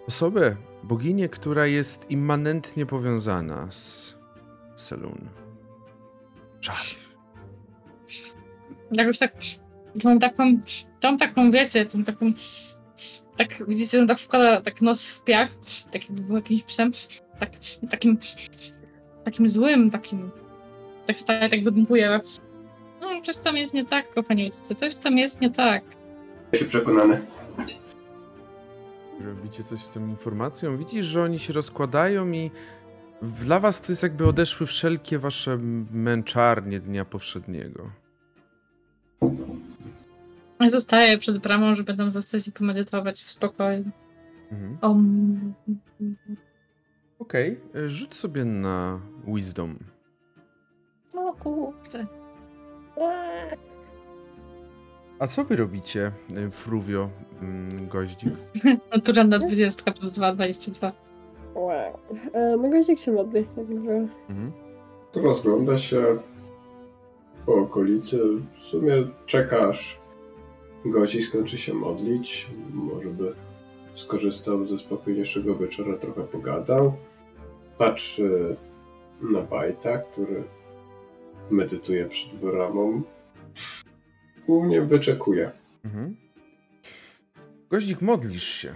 osobę, 0.08 0.56
boginię, 0.82 1.28
która 1.28 1.66
jest 1.66 2.10
immanentnie 2.10 2.86
powiązana 2.86 3.70
z 3.70 4.16
Selun. 4.74 5.28
Żal. 6.60 6.76
Jakoś 8.92 9.18
tak. 9.18 9.34
Tą 10.02 10.18
taką. 10.18 10.58
Tą 11.00 11.16
taką, 11.16 11.50
wiecie, 11.50 11.86
tą 11.86 12.04
taką. 12.04 12.32
Tak, 13.36 13.68
widzicie, 13.68 14.00
że 14.00 14.06
tak 14.06 14.18
wkłada 14.18 14.60
tak 14.60 14.82
nos 14.82 15.06
w 15.06 15.24
piach, 15.24 15.50
tak 15.92 16.08
jakby 16.08 16.22
był 16.22 16.36
jakimś 16.36 16.62
psem, 16.62 16.90
tak, 17.38 17.50
takim, 17.90 18.18
takim 19.24 19.48
złym, 19.48 19.90
takim, 19.90 20.30
tak 21.06 21.20
staje, 21.20 21.48
tak 21.48 21.64
wydębuje. 21.64 22.20
No, 23.00 23.08
coś 23.24 23.36
tam 23.36 23.56
jest 23.56 23.74
nie 23.74 23.84
tak, 23.84 24.14
kochani 24.14 24.44
ojcice, 24.44 24.74
coś 24.74 24.96
tam 24.96 25.18
jest 25.18 25.40
nie 25.40 25.50
tak. 25.50 25.82
Ja 26.52 26.58
się 26.58 26.64
przekonany. 26.64 27.20
Robicie 29.20 29.64
coś 29.64 29.84
z 29.84 29.90
tą 29.90 30.08
informacją? 30.08 30.76
Widzisz, 30.76 31.06
że 31.06 31.22
oni 31.22 31.38
się 31.38 31.52
rozkładają 31.52 32.32
i 32.32 32.50
dla 33.22 33.60
was 33.60 33.80
to 33.80 33.92
jest 33.92 34.02
jakby 34.02 34.26
odeszły 34.26 34.66
wszelkie 34.66 35.18
wasze 35.18 35.58
męczarnie 35.92 36.80
dnia 36.80 37.04
powszedniego. 37.04 37.90
Zostaję 40.66 41.18
przed 41.18 41.38
bramą, 41.38 41.74
żeby 41.74 41.96
tam 41.96 42.12
zostać 42.12 42.48
i 42.48 42.52
pomedytować 42.52 43.22
w 43.22 43.30
spokoju. 43.30 43.84
Mhm. 44.52 44.78
Okej, 47.18 47.60
y, 47.76 47.88
rzuć 47.88 48.14
sobie 48.14 48.44
na 48.44 49.00
Wisdom. 49.26 49.78
No 51.16 51.34
kurde. 51.42 52.06
A 55.18 55.26
co 55.26 55.44
wy 55.44 55.56
robicie, 55.56 56.12
y, 56.48 56.50
Fruvio, 56.50 57.08
mm, 57.42 57.88
goździk? 57.88 58.32
Naturalna 58.96 59.38
20 59.38 59.92
plus 59.92 60.12
2, 60.12 60.32
22. 60.32 60.92
Wow. 61.54 61.98
E, 62.32 62.56
no 62.56 62.68
goździk 62.70 62.98
się 62.98 63.12
modli, 63.12 63.46
jak 63.56 63.68
mówię. 63.68 64.08
Mhm. 64.30 64.52
Rozgląda 65.14 65.78
się 65.78 66.18
po 67.46 67.54
okolicy. 67.54 68.20
W 68.54 68.58
sumie 68.58 68.92
czekasz. 69.26 70.00
Gości 70.84 71.22
skończy 71.22 71.58
się 71.58 71.74
modlić. 71.74 72.50
Może 72.72 73.08
by 73.08 73.34
skorzystał 73.94 74.66
ze 74.66 74.78
spokojniejszego 74.78 75.56
wieczora, 75.56 75.96
trochę 75.96 76.22
pogadał. 76.22 76.92
Patrzy 77.78 78.56
na 79.22 79.40
Bajta, 79.40 79.98
który 79.98 80.44
medytuje 81.50 82.08
przed 82.08 82.34
bramą. 82.34 83.02
Głównie 84.46 84.82
wyczekuje. 84.82 85.50
Mhm. 85.84 86.16
Goździk, 87.70 88.02
modlisz 88.02 88.48
się. 88.48 88.74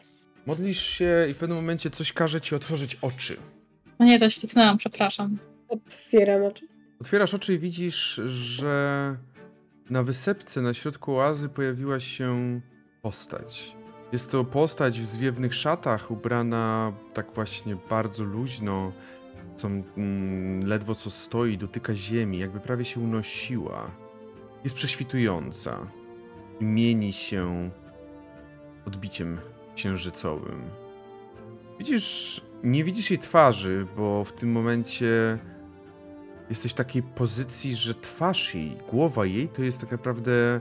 Yes. 0.00 0.28
Modlisz 0.46 0.82
się 0.82 1.26
i 1.30 1.34
w 1.34 1.36
pewnym 1.36 1.58
momencie 1.58 1.90
coś 1.90 2.12
każe 2.12 2.40
ci 2.40 2.54
otworzyć 2.54 2.98
oczy. 3.02 3.36
No 3.98 4.06
nie, 4.06 4.18
to 4.18 4.30
śliknęłam, 4.30 4.76
przepraszam. 4.76 5.38
Otwieram 5.68 6.44
oczy. 6.44 6.68
Otwierasz 7.00 7.34
oczy 7.34 7.54
i 7.54 7.58
widzisz, 7.58 8.20
że 8.26 9.16
na 9.90 10.02
wysepce 10.02 10.62
na 10.62 10.74
środku 10.74 11.16
oazy 11.16 11.48
pojawiła 11.48 12.00
się 12.00 12.60
postać. 13.02 13.76
Jest 14.12 14.30
to 14.30 14.44
postać 14.44 15.00
w 15.00 15.06
zwiewnych 15.06 15.54
szatach, 15.54 16.10
ubrana 16.10 16.92
tak 17.14 17.32
właśnie 17.34 17.76
bardzo 17.90 18.24
luźno, 18.24 18.92
co 19.56 19.68
mm, 19.68 20.66
ledwo 20.66 20.94
co 20.94 21.10
stoi, 21.10 21.58
dotyka 21.58 21.94
ziemi, 21.94 22.38
jakby 22.38 22.60
prawie 22.60 22.84
się 22.84 23.00
unosiła. 23.00 23.90
Jest 24.64 24.76
prześwitująca 24.76 25.90
i 26.60 26.64
mieni 26.64 27.12
się 27.12 27.70
odbiciem 28.86 29.40
księżycowym. 29.74 30.62
Widzisz, 31.78 32.40
nie 32.64 32.84
widzisz 32.84 33.10
jej 33.10 33.18
twarzy, 33.18 33.86
bo 33.96 34.24
w 34.24 34.32
tym 34.32 34.52
momencie 34.52 35.38
jesteś 36.50 36.72
w 36.72 36.74
takiej 36.74 37.02
pozycji, 37.02 37.74
że 37.74 37.94
twarz 37.94 38.54
jej, 38.54 38.76
głowa 38.90 39.26
jej 39.26 39.48
to 39.48 39.62
jest 39.62 39.80
tak 39.80 39.90
naprawdę 39.90 40.60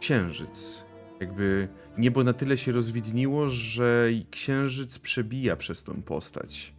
księżyc. 0.00 0.84
Jakby 1.20 1.68
niebo 1.98 2.24
na 2.24 2.32
tyle 2.32 2.56
się 2.56 2.72
rozwidniło, 2.72 3.48
że 3.48 4.08
księżyc 4.30 4.98
przebija 4.98 5.56
przez 5.56 5.82
tą 5.82 6.02
postać. 6.02 6.73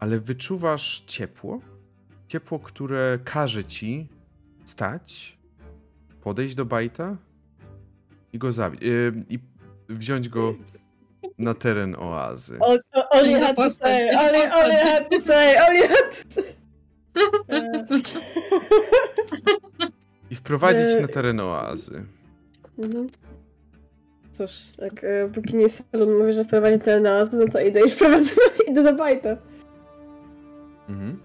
Ale 0.00 0.18
wyczuwasz 0.18 1.02
ciepło? 1.06 1.60
Ciepło, 2.28 2.58
które 2.58 3.18
każe 3.24 3.64
ci 3.64 4.08
stać, 4.64 5.38
podejść 6.20 6.54
do 6.54 6.64
bajta 6.64 7.16
i 8.32 8.38
go 8.38 8.52
zabić. 8.52 8.82
Yy, 8.82 9.12
I 9.28 9.38
wziąć 9.88 10.28
go 10.28 10.54
na 11.38 11.54
teren 11.54 11.96
oazy. 11.98 12.58
All, 12.60 12.78
all 13.10 13.30
you 13.30 13.40
had 13.40 13.56
to 13.56 13.70
say, 13.70 14.10
all, 14.10 14.34
all 14.52 14.72
you 14.72 14.78
had 14.78 15.10
to 15.10 15.20
say, 15.20 15.56
all 15.56 15.74
you 15.74 15.88
had 15.88 16.24
to 16.24 16.30
say. 16.34 16.44
E, 17.48 17.86
I 20.30 20.34
wprowadzić 20.34 21.00
na 21.00 21.08
teren 21.08 21.40
oazy. 21.40 22.04
mhm. 22.78 23.08
Cóż, 24.32 24.52
jak 24.78 25.04
e, 25.04 25.28
póki 25.34 25.56
nie 25.56 25.68
salon 25.68 26.18
mówi, 26.18 26.32
że 26.32 26.44
wprowadzi 26.44 26.78
ten 26.78 27.02
nazw, 27.02 27.32
no 27.32 27.48
to 27.48 27.60
idę 27.60 27.86
i 27.86 27.90
wprowadzę, 27.90 28.30
idę 28.70 28.82
do 28.82 28.92
bajta. 28.92 29.36
Mhm. 30.90 31.18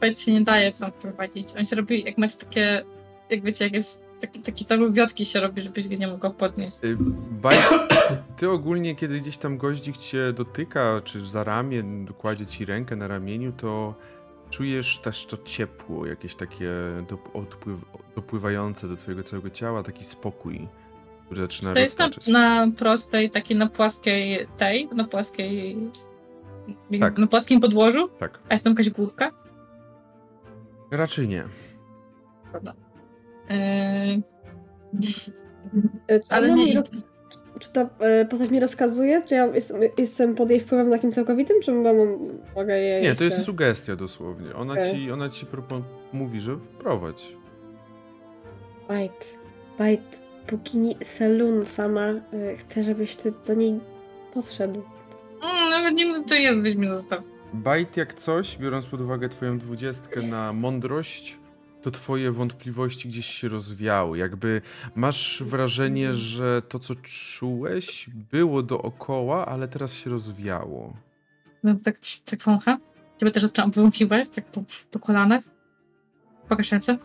Bajt 0.00 0.20
się 0.20 0.32
nie 0.32 0.40
daje 0.40 0.72
tam 0.72 0.92
prowadzić. 0.92 1.46
On 1.58 1.66
się 1.66 1.76
robi, 1.76 2.04
jak 2.04 2.18
masz 2.18 2.36
takie, 2.36 2.84
jak 3.30 3.42
wiecie, 3.42 3.64
jak 3.64 3.74
jest 3.74 4.02
taki, 4.20 4.40
taki 4.40 4.64
cały 4.64 4.92
wiotki 4.92 5.26
się 5.26 5.40
robi, 5.40 5.62
żebyś 5.62 5.88
go 5.88 5.96
nie 5.96 6.08
mogła 6.08 6.30
podnieść. 6.30 6.76
Y, 6.84 6.96
Baj, 7.42 7.56
ty 8.36 8.50
ogólnie, 8.50 8.96
kiedy 8.96 9.20
gdzieś 9.20 9.36
tam 9.36 9.58
goździk 9.58 9.96
cię 9.96 10.32
dotyka, 10.32 11.00
czy 11.04 11.20
za 11.20 11.44
ramię, 11.44 11.84
kładzie 12.18 12.46
ci 12.46 12.64
rękę 12.64 12.96
na 12.96 13.08
ramieniu, 13.08 13.52
to 13.52 13.94
czujesz 14.50 14.98
też 14.98 15.26
to 15.26 15.36
ciepło, 15.44 16.06
jakieś 16.06 16.34
takie 16.34 16.70
dop- 17.08 17.30
odpływ, 17.34 17.78
dopływające 18.16 18.88
do 18.88 18.96
twojego 18.96 19.22
całego 19.22 19.50
ciała, 19.50 19.82
taki 19.82 20.04
spokój, 20.04 20.68
zaczyna 21.30 21.74
To 21.74 21.80
jest 21.80 21.98
na, 21.98 22.08
na 22.28 22.72
prostej, 22.76 23.30
takiej 23.30 23.56
na 23.56 23.66
płaskiej 23.66 24.46
tej, 24.56 24.88
na 24.88 25.04
płaskiej, 25.04 25.76
Tak. 27.00 27.18
na 27.18 27.26
płaskim 27.26 27.60
podłożu, 27.60 28.08
Tak. 28.18 28.38
a 28.48 28.54
jest 28.54 28.64
tam 28.64 28.72
jakaś 28.72 28.90
górka, 28.90 29.30
Raczej 30.90 31.28
nie. 31.28 31.44
prawda? 32.50 32.74
Yy, 33.48 34.22
E, 36.08 36.20
Czy, 36.20 36.26
ale 36.28 36.54
nie, 36.54 36.74
roz- 36.74 37.04
czy 37.58 37.72
ta 37.72 37.88
e, 38.00 38.24
postać 38.24 38.50
mi 38.50 38.60
rozkazuje, 38.60 39.22
czy 39.26 39.34
ja 39.34 39.46
jestem, 39.46 39.80
jestem 39.98 40.34
pod 40.34 40.50
jej 40.50 40.60
wpływem 40.60 40.90
takim 40.90 41.12
całkowitym, 41.12 41.60
czy 41.62 41.72
mam, 41.72 41.96
mogę 42.56 42.78
jej... 42.80 43.02
Nie, 43.02 43.14
to 43.14 43.24
jest 43.24 43.42
sugestia 43.44 43.96
dosłownie. 43.96 44.54
Ona 44.54 44.72
Okej. 44.72 44.92
ci, 44.92 45.12
ona 45.12 45.28
ci 45.28 45.46
propon- 45.46 45.82
mówi, 46.12 46.40
że 46.40 46.56
wprowadź. 46.56 47.36
Bajt, 48.88 49.38
bajt, 49.78 50.22
póki 50.46 50.78
nie, 50.78 50.94
Selun 51.02 51.66
sama 51.66 52.06
e, 52.08 52.56
chce, 52.56 52.82
żebyś 52.82 53.16
ty 53.16 53.32
do 53.46 53.54
niej 53.54 53.80
podszedł. 54.34 54.82
Mm, 55.42 55.70
nawet 55.70 55.94
nie 55.94 56.04
wiem, 56.04 56.24
to 56.24 56.34
jest, 56.34 56.62
weź 56.62 56.76
mnie 56.76 56.88
zostaw. 56.88 57.24
Bajt 57.54 57.96
jak 57.96 58.14
coś, 58.14 58.58
biorąc 58.58 58.86
pod 58.86 59.00
uwagę 59.00 59.28
twoją 59.28 59.58
dwudziestkę 59.58 60.22
na 60.22 60.52
mądrość, 60.52 61.38
to 61.82 61.90
twoje 61.90 62.32
wątpliwości 62.32 63.08
gdzieś 63.08 63.26
się 63.26 63.48
rozwiały. 63.48 64.18
Jakby 64.18 64.62
masz 64.94 65.42
wrażenie, 65.46 66.12
że 66.12 66.62
to, 66.68 66.78
co 66.78 66.94
czułeś, 67.02 68.10
było 68.32 68.62
dookoła, 68.62 69.46
ale 69.46 69.68
teraz 69.68 69.94
się 69.94 70.10
rozwiało. 70.10 70.96
No, 71.62 71.74
tak, 71.84 71.96
tak 72.24 72.42
wącha. 72.42 72.78
Ciebie 73.16 73.32
też 73.32 73.42
zaczęłam 73.42 73.70
wyłąkiwać, 73.70 74.28
tak 74.28 74.44
po, 74.44 74.62
po 74.90 74.98
kolanach. 74.98 75.44
Pokaż 76.48 76.72
ręce. 76.72 76.98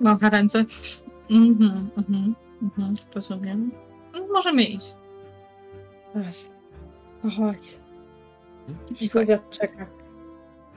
Wącha 0.00 0.30
ręce. 0.30 0.64
Mhm, 1.30 1.90
mhm, 1.96 2.34
mhm, 2.62 2.94
rozumiem. 3.14 3.70
Możemy 4.32 4.64
iść. 4.64 4.94
No 7.24 7.30
chodź. 7.30 7.78
I 9.00 9.08
chodź. 9.08 9.26
Sylwia 9.28 9.38
czeka. 9.50 9.86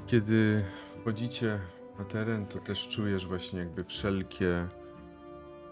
Kiedy 0.07 0.63
wchodzicie 1.01 1.59
na 1.99 2.05
teren, 2.05 2.45
to 2.45 2.59
też 2.59 2.87
czujesz 2.87 3.27
właśnie 3.27 3.59
jakby 3.59 3.83
wszelkie 3.83 4.67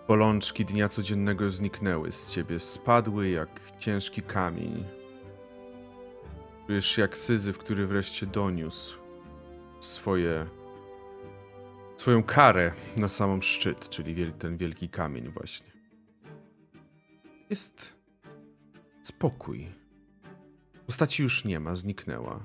bolączki 0.07 0.65
dnia 0.65 0.89
codziennego 0.89 1.49
zniknęły 1.51 2.11
z 2.11 2.31
ciebie, 2.31 2.59
spadły 2.59 3.29
jak 3.29 3.61
ciężki 3.79 4.21
kamień. 4.21 4.85
Czujesz 6.67 6.97
jak 6.97 7.17
syzyf, 7.17 7.57
który 7.57 7.87
wreszcie 7.87 8.25
doniósł 8.25 8.99
swoje, 9.79 10.45
swoją 11.97 12.23
karę 12.23 12.71
na 12.97 13.07
samą 13.07 13.41
szczyt, 13.41 13.89
czyli 13.89 14.15
wiel- 14.15 14.31
ten 14.33 14.57
wielki 14.57 14.89
kamień 14.89 15.29
właśnie. 15.29 15.71
Jest 17.49 17.93
spokój. 19.03 19.80
Postaci 20.91 21.23
już 21.23 21.45
nie 21.45 21.59
ma, 21.59 21.75
zniknęła. 21.75 22.39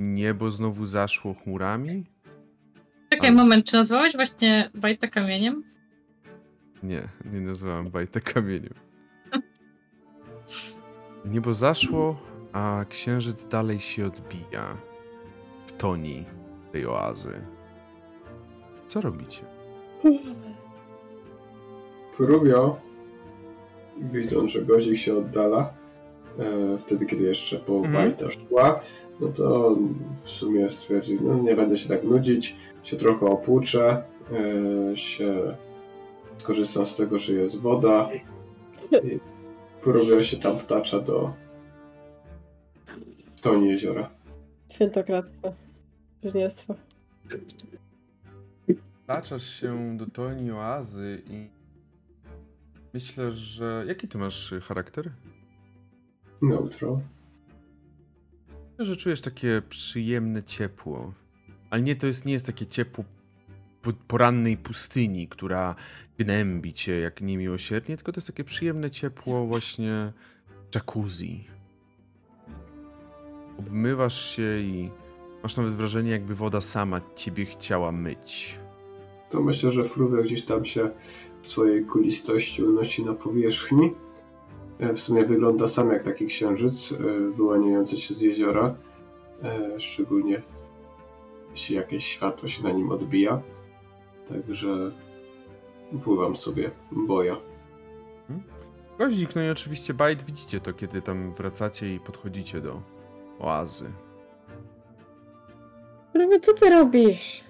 Niebo 0.00 0.50
znowu 0.50 0.86
zaszło 0.86 1.34
chmurami? 1.34 2.06
Czekaj, 3.08 3.28
Ale- 3.28 3.38
moment, 3.38 3.66
czy 3.66 3.76
nazwałeś 3.76 4.12
właśnie 4.12 4.70
Bajta 4.74 5.08
kamieniem? 5.08 5.64
Nie, 6.82 7.08
nie 7.32 7.40
nazwałem 7.40 7.90
bajta 7.90 8.20
kamieniem. 8.20 8.74
Niebo 11.32 11.54
zaszło, 11.54 12.20
a 12.52 12.84
księżyc 12.88 13.44
dalej 13.46 13.80
się 13.80 14.06
odbija 14.06 14.76
w 15.66 15.72
toni 15.72 16.24
tej 16.72 16.86
oazy. 16.86 17.40
Co 18.86 19.00
robicie? 19.00 19.44
Fruvio, 22.12 22.80
widząc, 24.00 24.50
że 24.50 24.62
gozik 24.62 24.96
się 24.96 25.16
oddala, 25.16 25.81
wtedy 26.78 27.06
kiedy 27.06 27.24
jeszcze 27.24 27.58
po 27.58 27.76
Mhm. 27.76 27.94
Bajta 27.94 28.30
szła, 28.30 28.80
no 29.20 29.28
to 29.28 29.76
w 30.22 30.30
sumie 30.30 30.70
stwierdził, 30.70 31.18
no 31.22 31.42
nie 31.42 31.56
będę 31.56 31.76
się 31.76 31.88
tak 31.88 32.04
nudzić, 32.04 32.56
się 32.82 32.96
trochę 32.96 33.26
opłuczę, 33.26 34.02
e, 34.92 34.96
się 34.96 35.56
skorzystam 36.36 36.86
z 36.86 36.96
tego, 36.96 37.18
że 37.18 37.32
jest 37.32 37.60
woda 37.60 38.10
i 38.14 38.20
Fruvio 39.80 40.22
się 40.22 40.36
tam 40.36 40.58
wtacza 40.58 41.00
do 41.00 41.34
toni 43.40 43.68
jeziora. 43.68 44.10
Świętokradztwo. 44.68 45.54
Bluźnierstwo. 46.22 46.74
Taczasz 49.06 49.60
się 49.60 49.96
do 49.96 50.06
toni 50.06 50.50
oazy 50.50 51.22
i 51.30 51.48
myślę, 52.94 53.32
że... 53.32 53.84
Jaki 53.88 54.08
ty 54.08 54.18
masz 54.18 54.54
charakter? 54.62 55.10
Neutro. 56.42 57.00
Że 58.78 58.96
czujesz 58.96 59.20
takie 59.20 59.62
przyjemne 59.68 60.42
ciepło. 60.42 61.12
Ale 61.70 61.82
nie, 61.82 61.96
to 61.96 62.06
jest, 62.06 62.24
nie 62.24 62.32
jest 62.32 62.46
takie 62.46 62.66
ciepło 62.66 63.04
po- 63.82 63.92
porannej 64.08 64.56
pustyni, 64.56 65.28
która 65.28 65.74
gnębi 66.18 66.72
cię 66.72 67.00
jak 67.00 67.20
niemiłosiernie, 67.20 67.96
tylko 67.96 68.12
to 68.12 68.18
jest 68.18 68.26
takie 68.26 68.44
przyjemne 68.44 68.90
ciepło 68.90 69.46
właśnie 69.46 70.12
jacuzzi. 70.74 71.44
Obmywasz 73.58 74.36
się 74.36 74.60
i 74.60 74.90
masz 75.42 75.56
nawet 75.56 75.74
wrażenie, 75.74 76.10
jakby 76.10 76.34
woda 76.34 76.60
sama 76.60 77.00
ciebie 77.16 77.46
chciała 77.46 77.92
myć. 77.92 78.58
To 79.30 79.42
myślę, 79.42 79.70
że 79.70 79.84
Fruvio 79.84 80.22
gdzieś 80.22 80.44
tam 80.44 80.64
się 80.64 80.90
w 81.42 81.46
swojej 81.46 81.84
kulistości 81.84 82.62
unosi 82.62 83.04
na 83.04 83.14
powierzchni. 83.14 83.92
E, 84.78 84.94
W 84.94 85.00
sumie 85.00 85.24
wygląda 85.24 85.68
sam 85.68 85.92
jak 85.92 86.02
taki 86.02 86.26
księżyc 86.26 86.92
e, 86.92 86.96
wyłaniający 87.32 87.96
się 87.96 88.14
z 88.14 88.20
jeziora. 88.20 88.74
E, 89.42 89.80
Szczególnie 89.80 90.42
jeśli 91.50 91.76
jakieś 91.76 92.06
światło 92.06 92.48
się 92.48 92.62
na 92.62 92.70
nim 92.70 92.90
odbija. 92.90 93.42
Także 94.28 94.92
pływam 96.04 96.36
sobie 96.36 96.70
boja. 96.92 97.36
Goździk, 98.98 99.34
no 99.36 99.42
i 99.42 99.50
oczywiście 99.50 99.94
Bajt, 99.94 100.22
widzicie 100.22 100.60
to, 100.60 100.72
kiedy 100.72 101.02
tam 101.02 101.32
wracacie 101.32 101.94
i 101.94 102.00
podchodzicie 102.00 102.60
do 102.60 102.82
oazy. 103.38 103.90
Prawie 106.12 106.40
co 106.40 106.54
ty 106.54 106.70
robisz? 106.70 107.44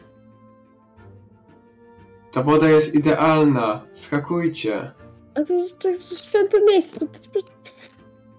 Ta 2.33 2.43
woda 2.43 2.69
jest 2.69 2.95
idealna! 2.95 3.83
Skakujcie! 3.93 4.93
A 5.35 5.41
to, 5.41 5.55
to 5.79 5.89
jest 5.89 6.25
święte 6.25 6.59
miejsce. 6.71 7.01
To, 7.01 7.07
to, 7.07 7.41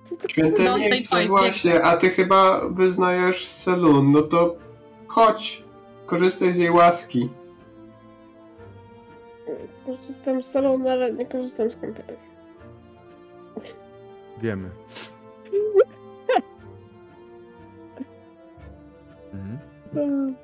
to, 0.09 0.15
to, 0.15 0.29
Święte 0.29 0.77
miejsce 0.77 1.25
właśnie, 1.25 1.81
a 1.81 1.97
ty 1.97 2.09
chyba 2.09 2.69
wyznajesz 2.69 3.47
Selun. 3.47 4.11
No 4.11 4.21
to 4.21 4.55
chodź! 5.07 5.63
Korzystaj 6.05 6.53
z 6.53 6.57
jej 6.57 6.71
łaski. 6.71 7.29
Korzystam 9.85 10.43
z 10.43 10.51
salonu, 10.51 10.89
ale 10.89 11.13
nie 11.13 11.25
korzystam 11.25 11.71
z 11.71 11.75
kąpieli. 11.75 12.17
Wiemy. 14.41 14.69
Mhm. 19.33 20.35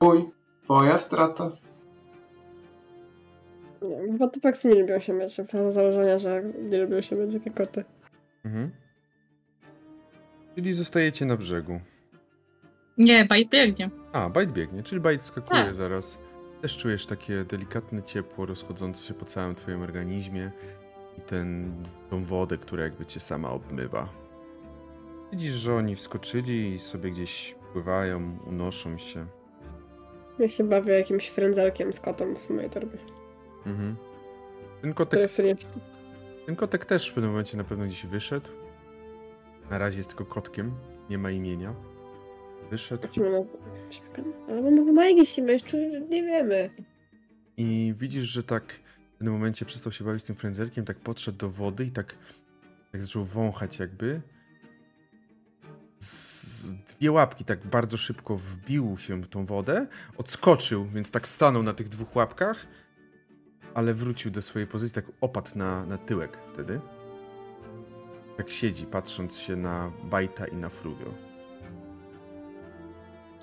Uj, 0.00 0.30
twoja 0.64 0.96
strata. 0.96 1.50
Nie, 3.88 4.12
Chyba 4.12 4.28
to 4.28 4.40
paksy 4.40 4.68
nie 4.68 4.74
lubią 4.80 5.00
się 5.00 5.12
mieć. 5.12 5.36
Faza 5.48 5.70
założenia, 5.70 6.18
że 6.18 6.42
nie 6.70 6.78
lubią 6.78 7.00
się 7.00 7.16
mieć 7.16 7.32
takie 7.34 7.50
koty. 7.50 7.84
Mhm. 8.44 8.70
Czyli 10.54 10.72
zostajecie 10.72 11.26
na 11.26 11.36
brzegu. 11.36 11.80
Nie, 12.98 13.24
Bajt 13.24 13.50
biegnie. 13.50 13.90
A, 14.12 14.28
Bajt 14.30 14.52
biegnie, 14.52 14.82
czyli 14.82 15.00
Bajt 15.00 15.22
skakuje 15.22 15.64
Tak. 15.64 15.74
zaraz. 15.74 16.18
Też 16.62 16.78
czujesz 16.78 17.06
takie 17.06 17.44
delikatne 17.44 18.02
ciepło 18.02 18.46
rozchodzące 18.46 19.04
się 19.04 19.14
po 19.14 19.24
całym 19.24 19.54
twoim 19.54 19.82
organizmie 19.82 20.50
i 21.18 21.20
ten, 21.20 21.74
tą 22.10 22.24
wodę, 22.24 22.58
która 22.58 22.84
jakby 22.84 23.06
cię 23.06 23.20
sama 23.20 23.50
obmywa. 23.50 24.08
Widzisz, 25.32 25.52
że 25.52 25.74
oni 25.74 25.94
wskoczyli 25.94 26.74
i 26.74 26.78
sobie 26.78 27.10
gdzieś 27.10 27.54
pływają, 27.72 28.38
unoszą 28.46 28.98
się. 28.98 29.26
Ja 30.38 30.48
się 30.48 30.64
bawię 30.64 30.92
jakimś 30.98 31.28
frędzelkiem 31.28 31.92
z 31.92 32.00
kotem 32.00 32.36
w 32.36 32.50
mojej 32.50 32.70
torbie. 32.70 32.98
Mhm. 33.66 33.96
Ten 34.82 34.94
kotek, 34.94 35.30
ten 36.46 36.56
kotek 36.56 36.84
też 36.84 37.08
w 37.10 37.14
pewnym 37.14 37.30
momencie 37.30 37.56
na 37.56 37.64
pewno 37.64 37.84
gdzieś 37.86 38.06
wyszedł. 38.06 38.50
Na 39.70 39.78
razie 39.78 39.96
jest 39.98 40.08
tylko 40.08 40.24
kotkiem, 40.24 40.74
nie 41.10 41.18
ma 41.18 41.30
imienia. 41.30 41.74
Wyszedł? 42.70 43.08
Ale 44.48 44.70
ma 44.70 45.06
jakieś 45.06 45.38
imię, 45.38 45.52
jeszcze 45.52 45.78
nie 46.00 46.22
wiemy. 46.22 46.70
i 47.56 47.94
widzisz, 47.98 48.24
że 48.24 48.42
tak 48.42 48.72
w 49.14 49.18
pewnym 49.18 49.34
momencie 49.34 49.64
przestał 49.64 49.92
się 49.92 50.04
bawić 50.04 50.24
tym 50.24 50.36
frędzelkiem, 50.36 50.84
tak 50.84 50.96
podszedł 50.96 51.38
do 51.38 51.50
wody 51.50 51.84
i 51.84 51.90
tak, 51.90 52.14
tak 52.92 53.02
zaczął 53.02 53.24
wąchać 53.24 53.78
jakby. 53.78 54.20
Z 55.98 56.74
dwie 56.74 57.12
łapki 57.12 57.44
tak 57.44 57.66
bardzo 57.66 57.96
szybko 57.96 58.36
wbił 58.36 58.96
się 58.98 59.22
w 59.22 59.28
tą 59.28 59.44
wodę, 59.44 59.86
odskoczył, 60.16 60.86
więc 60.86 61.10
tak 61.10 61.28
stanął 61.28 61.62
na 61.62 61.72
tych 61.74 61.88
dwóch 61.88 62.16
łapkach, 62.16 62.66
ale 63.76 63.94
wrócił 63.94 64.30
do 64.30 64.42
swojej 64.42 64.68
pozycji, 64.68 64.94
tak 64.94 65.04
opadł 65.20 65.50
na, 65.54 65.86
na 65.86 65.98
tyłek 65.98 66.38
wtedy. 66.52 66.80
Tak 68.36 68.50
siedzi, 68.50 68.86
patrząc 68.86 69.36
się 69.36 69.56
na 69.56 69.92
Bajta 70.04 70.46
i 70.46 70.56
na 70.56 70.68
Frugio. 70.68 71.06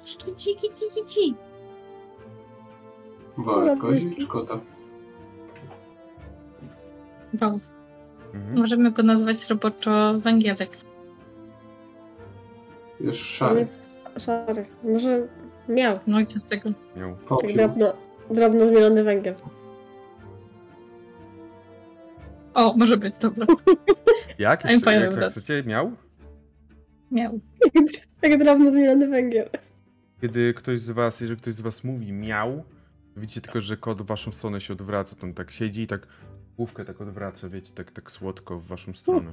Ciki, 0.01 0.35
ciki, 0.35 0.69
ciki, 0.69 1.05
ciki. 1.05 1.35
Wolę 3.37 3.77
kozi 3.77 4.15
czy 4.15 4.27
kota? 4.27 4.59
Mhm. 7.33 7.61
Możemy 8.55 8.91
go 8.91 9.03
nazwać 9.03 9.49
roboczo 9.49 10.13
węgielek. 10.13 10.77
Już 12.99 13.41
On 13.41 13.47
szary. 13.47 13.59
jest 13.59 13.89
szary. 14.17 14.65
Może 14.83 15.27
miał. 15.69 15.99
No 16.07 16.19
i 16.19 16.25
co 16.25 16.39
z 16.39 16.43
tego? 16.43 16.69
Miał. 16.95 17.15
Tak 17.41 17.53
drobno, 17.53 17.93
drobno 18.29 18.67
zmielony 18.67 19.03
węgiel. 19.03 19.35
O, 22.53 22.77
może 22.77 22.97
być, 22.97 23.17
dobra. 23.17 23.45
Jak? 24.39 24.65
Jeszcze, 24.65 24.93
jak, 24.93 25.21
jak 25.21 25.31
chcecie? 25.31 25.63
Miał? 25.65 25.91
Miał. 27.11 27.39
Tak 28.21 28.37
drobno 28.39 28.71
zmielony 28.71 29.07
węgiel. 29.07 29.49
Kiedy 30.21 30.53
ktoś 30.53 30.79
z 30.79 30.89
was, 30.89 31.21
jeżeli 31.21 31.41
ktoś 31.41 31.53
z 31.53 31.61
was 31.61 31.83
mówi 31.83 32.11
miał, 32.11 32.63
widzicie 33.17 33.41
tylko, 33.41 33.61
że 33.61 33.77
kot 33.77 34.01
w 34.01 34.05
waszą 34.05 34.31
stronę 34.31 34.61
się 34.61 34.73
odwraca, 34.73 35.15
to 35.15 35.27
on 35.27 35.33
tak 35.33 35.51
siedzi 35.51 35.81
i 35.81 35.87
tak 35.87 36.07
główkę 36.57 36.85
tak 36.85 37.01
odwraca, 37.01 37.49
wiecie, 37.49 37.73
tak, 37.73 37.91
tak 37.91 38.11
słodko 38.11 38.59
w 38.59 38.67
waszą 38.67 38.93
stronę. 38.93 39.31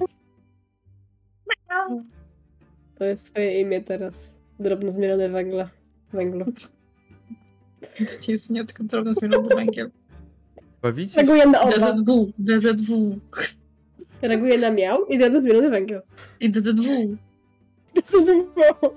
To 2.95 3.05
jest 3.05 3.31
twoje 3.31 3.61
imię 3.61 3.81
teraz. 3.81 4.29
Drobno 4.59 4.91
zmielony 4.91 5.29
węgla. 5.29 5.69
Węglu. 6.13 6.45
To 7.97 8.21
ci 8.21 8.31
jest 8.31 8.49
nie 8.49 8.65
tylko 8.65 8.83
drobno 8.83 9.13
zmielony 9.13 9.55
węgiel. 9.55 9.91
Bawicie 10.81 11.13
się, 11.13 11.17
Reaguje 11.21 11.45
na 11.47 11.61
oba. 11.61 11.93
DZW, 11.93 12.31
DZW. 12.39 13.19
Reaguje 14.21 14.57
na 14.57 14.71
miał 14.71 15.05
i 15.05 15.17
drobno 15.17 15.41
zmielony 15.41 15.69
węgiel. 15.69 16.01
I 16.39 16.51
DZW. 16.51 16.81
Dwa. 17.93 18.89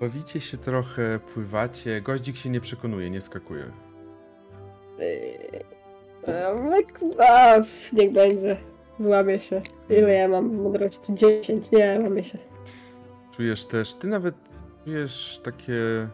bawicie 0.00 0.40
się 0.40 0.56
trochę, 0.56 1.20
pływacie, 1.34 2.00
goździk 2.00 2.36
się 2.36 2.50
nie 2.50 2.60
przekonuje, 2.60 3.10
nie 3.10 3.20
skakuje. 3.20 3.64
Eee, 5.00 5.64
A, 7.18 7.56
niech 7.92 8.12
będzie. 8.12 8.56
Złamię 8.98 9.40
się. 9.40 9.62
Ile 9.90 10.14
ja 10.14 10.28
mam 10.28 10.54
mądrości? 10.54 11.14
10. 11.14 11.70
Nie, 11.72 12.00
łamię 12.02 12.24
się. 12.24 12.38
Czujesz 13.36 13.64
też, 13.64 13.94
ty 13.94 14.06
nawet 14.06 14.34
czujesz 14.84 15.40
takie... 15.44 16.08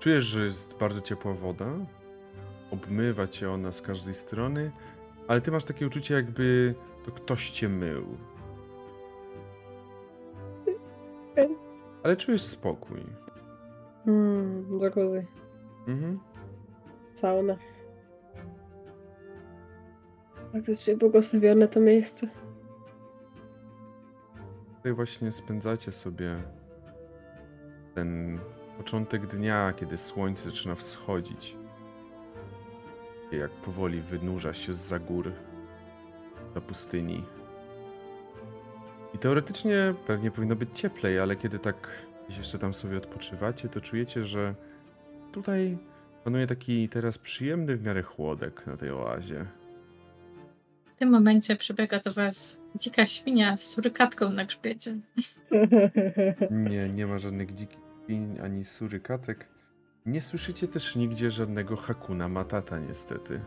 Czujesz, 0.00 0.24
że 0.24 0.44
jest 0.44 0.74
bardzo 0.74 1.00
ciepła 1.00 1.32
woda, 1.34 1.66
obmywa 2.70 3.26
cię 3.26 3.50
ona 3.50 3.72
z 3.72 3.82
każdej 3.82 4.14
strony, 4.14 4.72
ale 5.28 5.40
ty 5.40 5.50
masz 5.50 5.64
takie 5.64 5.86
uczucie, 5.86 6.14
jakby 6.14 6.74
to 7.04 7.12
ktoś 7.12 7.50
cię 7.50 7.68
mył. 7.68 8.16
Ale 12.02 12.16
czujesz 12.16 12.42
spokój. 12.42 13.00
Mmm, 14.06 14.80
jacuzzi. 14.80 15.26
Mhm. 15.88 16.20
Sauna. 17.14 17.56
Faktycznie 20.52 20.96
błogosławione 20.96 21.68
to 21.68 21.80
miejsce. 21.80 22.26
Tutaj 24.76 24.92
właśnie 24.92 25.32
spędzacie 25.32 25.92
sobie 25.92 26.42
ten 27.94 28.38
początek 28.76 29.26
dnia, 29.26 29.72
kiedy 29.76 29.98
słońce 29.98 30.50
zaczyna 30.50 30.74
wschodzić. 30.74 31.56
Jak 33.32 33.50
powoli 33.50 34.00
wynurza 34.00 34.54
się 34.54 34.74
z 34.74 35.04
gór, 35.04 35.32
za 36.54 36.60
pustyni. 36.60 37.24
I 39.14 39.18
teoretycznie 39.18 39.94
pewnie 40.06 40.30
powinno 40.30 40.56
być 40.56 40.68
cieplej, 40.74 41.18
ale 41.18 41.36
kiedy 41.36 41.58
tak 41.58 41.88
jeszcze 42.36 42.58
tam 42.58 42.74
sobie 42.74 42.96
odpoczywacie, 42.96 43.68
to 43.68 43.80
czujecie, 43.80 44.24
że 44.24 44.54
tutaj 45.32 45.78
panuje 46.24 46.46
taki 46.46 46.88
teraz 46.88 47.18
przyjemny 47.18 47.76
w 47.76 47.82
miarę 47.82 48.02
chłodek 48.02 48.66
na 48.66 48.76
tej 48.76 48.90
oazie. 48.90 49.46
W 50.94 50.98
tym 50.98 51.10
momencie 51.10 51.56
przybiega 51.56 52.00
do 52.00 52.12
was 52.12 52.58
dzika 52.74 53.06
świnia 53.06 53.56
z 53.56 53.66
surykatką 53.66 54.30
na 54.30 54.44
grzbiecie. 54.44 54.96
Nie, 56.70 56.88
nie 56.88 57.06
ma 57.06 57.18
żadnych 57.18 57.54
dzikich 57.54 57.86
świń 58.06 58.38
ani 58.42 58.64
surykatek. 58.64 59.46
Nie 60.06 60.20
słyszycie 60.20 60.68
też 60.68 60.96
nigdzie 60.96 61.30
żadnego 61.30 61.76
Hakuna 61.76 62.28
Matata, 62.28 62.78
niestety. 62.78 63.40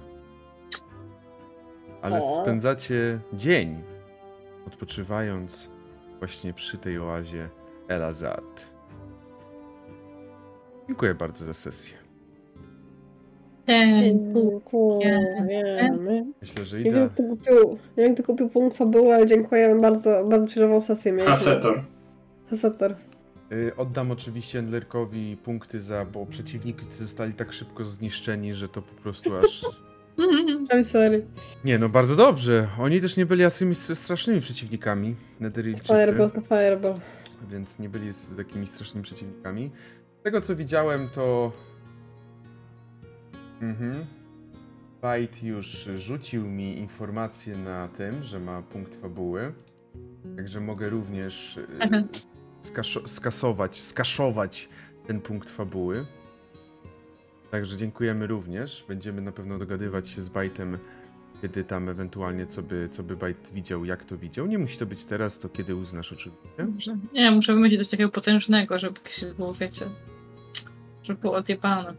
Ale 2.02 2.18
O. 2.18 2.42
spędzacie 2.42 3.20
dzień 3.34 3.84
odpoczywając 4.68 5.72
właśnie 6.20 6.54
przy 6.54 6.78
tej 6.78 7.00
oazie 7.00 7.50
Elazad. 7.88 8.74
Dziękuję 10.88 11.16
bardzo 11.16 11.46
za 11.46 11.54
sesję. 11.54 11.94
Dziękujemy. 14.80 16.26
Myślę, 16.42 16.66
że 16.66 16.78
Nie 16.78 16.84
wiem, 16.84 17.06
Ida... 17.06 17.10
kto 17.14 17.24
kupił, 17.24 17.78
nie 17.98 18.04
wiem, 18.04 18.14
kto 18.16 18.24
kupił 18.24 18.50
punkt 18.50 18.78
fabuły, 18.78 19.14
ale 19.14 19.26
dziękujemy 19.26 19.82
bardzo, 19.82 20.24
bardzo 20.30 20.54
chillową 20.54 20.82
sesję 20.82 21.12
mieliśmy. 21.12 21.34
Asetor. 21.34 21.84
Hasetor. 22.50 22.96
Y, 23.52 23.76
Oddam 23.78 24.12
oczywiście 24.12 24.60
Endlerkowi 24.60 25.38
punkty 25.38 25.80
za, 25.80 26.06
bo 26.06 26.26
przeciwnicy 26.26 27.04
zostali 27.04 27.34
tak 27.34 27.54
szybko 27.54 27.86
zniszczeni, 27.86 28.54
że 28.54 28.70
to 28.70 28.82
po 28.82 29.02
prostu 29.02 29.36
aż 29.36 29.66
I'm 30.74 30.84
sorry. 30.84 31.26
Nie, 31.66 31.80
no 31.80 31.90
bardzo 31.90 32.16
dobrze. 32.16 32.68
Oni 32.80 33.02
też 33.02 33.18
nie 33.18 33.26
byli 33.26 33.44
str- 33.44 33.96
strasznymi 33.96 34.42
przeciwnikami, 34.42 35.16
Netherilczycy, 35.40 35.88
Fireball 35.94 36.32
to 36.32 36.42
fireball. 36.42 37.00
więc 37.52 37.80
nie 37.80 37.90
byli 37.90 38.12
takimi 38.38 38.68
strasznymi 38.68 39.04
przeciwnikami. 39.04 39.72
Z 40.20 40.24
tego 40.24 40.42
co 40.42 40.56
widziałem, 40.56 41.10
to... 41.10 41.52
Mhm. 43.62 44.06
Byte 45.02 45.46
już 45.48 45.90
rzucił 45.96 46.46
mi 46.48 46.78
informację 46.78 47.58
na 47.58 47.88
tym, 47.88 48.24
że 48.24 48.40
ma 48.40 48.62
punkt 48.62 48.96
fabuły. 48.96 49.54
Także 50.36 50.62
mogę 50.62 50.90
również 50.90 51.60
Aha. 51.80 51.98
skaszo- 52.62 53.08
skasować, 53.08 53.82
skaszować 53.82 54.70
ten 55.08 55.22
punkt 55.22 55.50
fabuły. 55.50 56.06
Także 57.52 57.78
dziękujemy 57.78 58.28
również. 58.28 58.86
Będziemy 58.88 59.22
na 59.22 59.32
pewno 59.32 59.58
dogadywać 59.58 60.10
się 60.10 60.22
z 60.22 60.30
Bajtem, 60.30 60.78
kiedy 61.42 61.64
tam 61.64 61.90
ewentualnie 61.90 62.46
co 62.46 62.64
by, 62.64 62.90
co 62.92 63.04
by 63.04 63.18
Bajt 63.18 63.50
widział, 63.54 63.86
jak 63.86 64.06
to 64.06 64.18
widział. 64.18 64.48
Nie 64.48 64.58
musi 64.58 64.78
to 64.78 64.86
być 64.86 65.06
teraz, 65.06 65.40
to 65.40 65.50
kiedy 65.50 65.76
uznasz 65.76 66.14
oczywiście. 66.14 66.48
Dobrze. 66.58 66.98
Nie, 67.14 67.32
muszę 67.32 67.54
wymyślić 67.54 67.80
coś 67.80 67.90
takiego 67.90 68.10
potężnego, 68.10 68.78
żeby 68.78 69.00
się 69.10 69.26
było, 69.26 69.54
wiecie, 69.54 69.86
żeby 71.04 71.22
było 71.22 71.36
odjebane. 71.36 71.94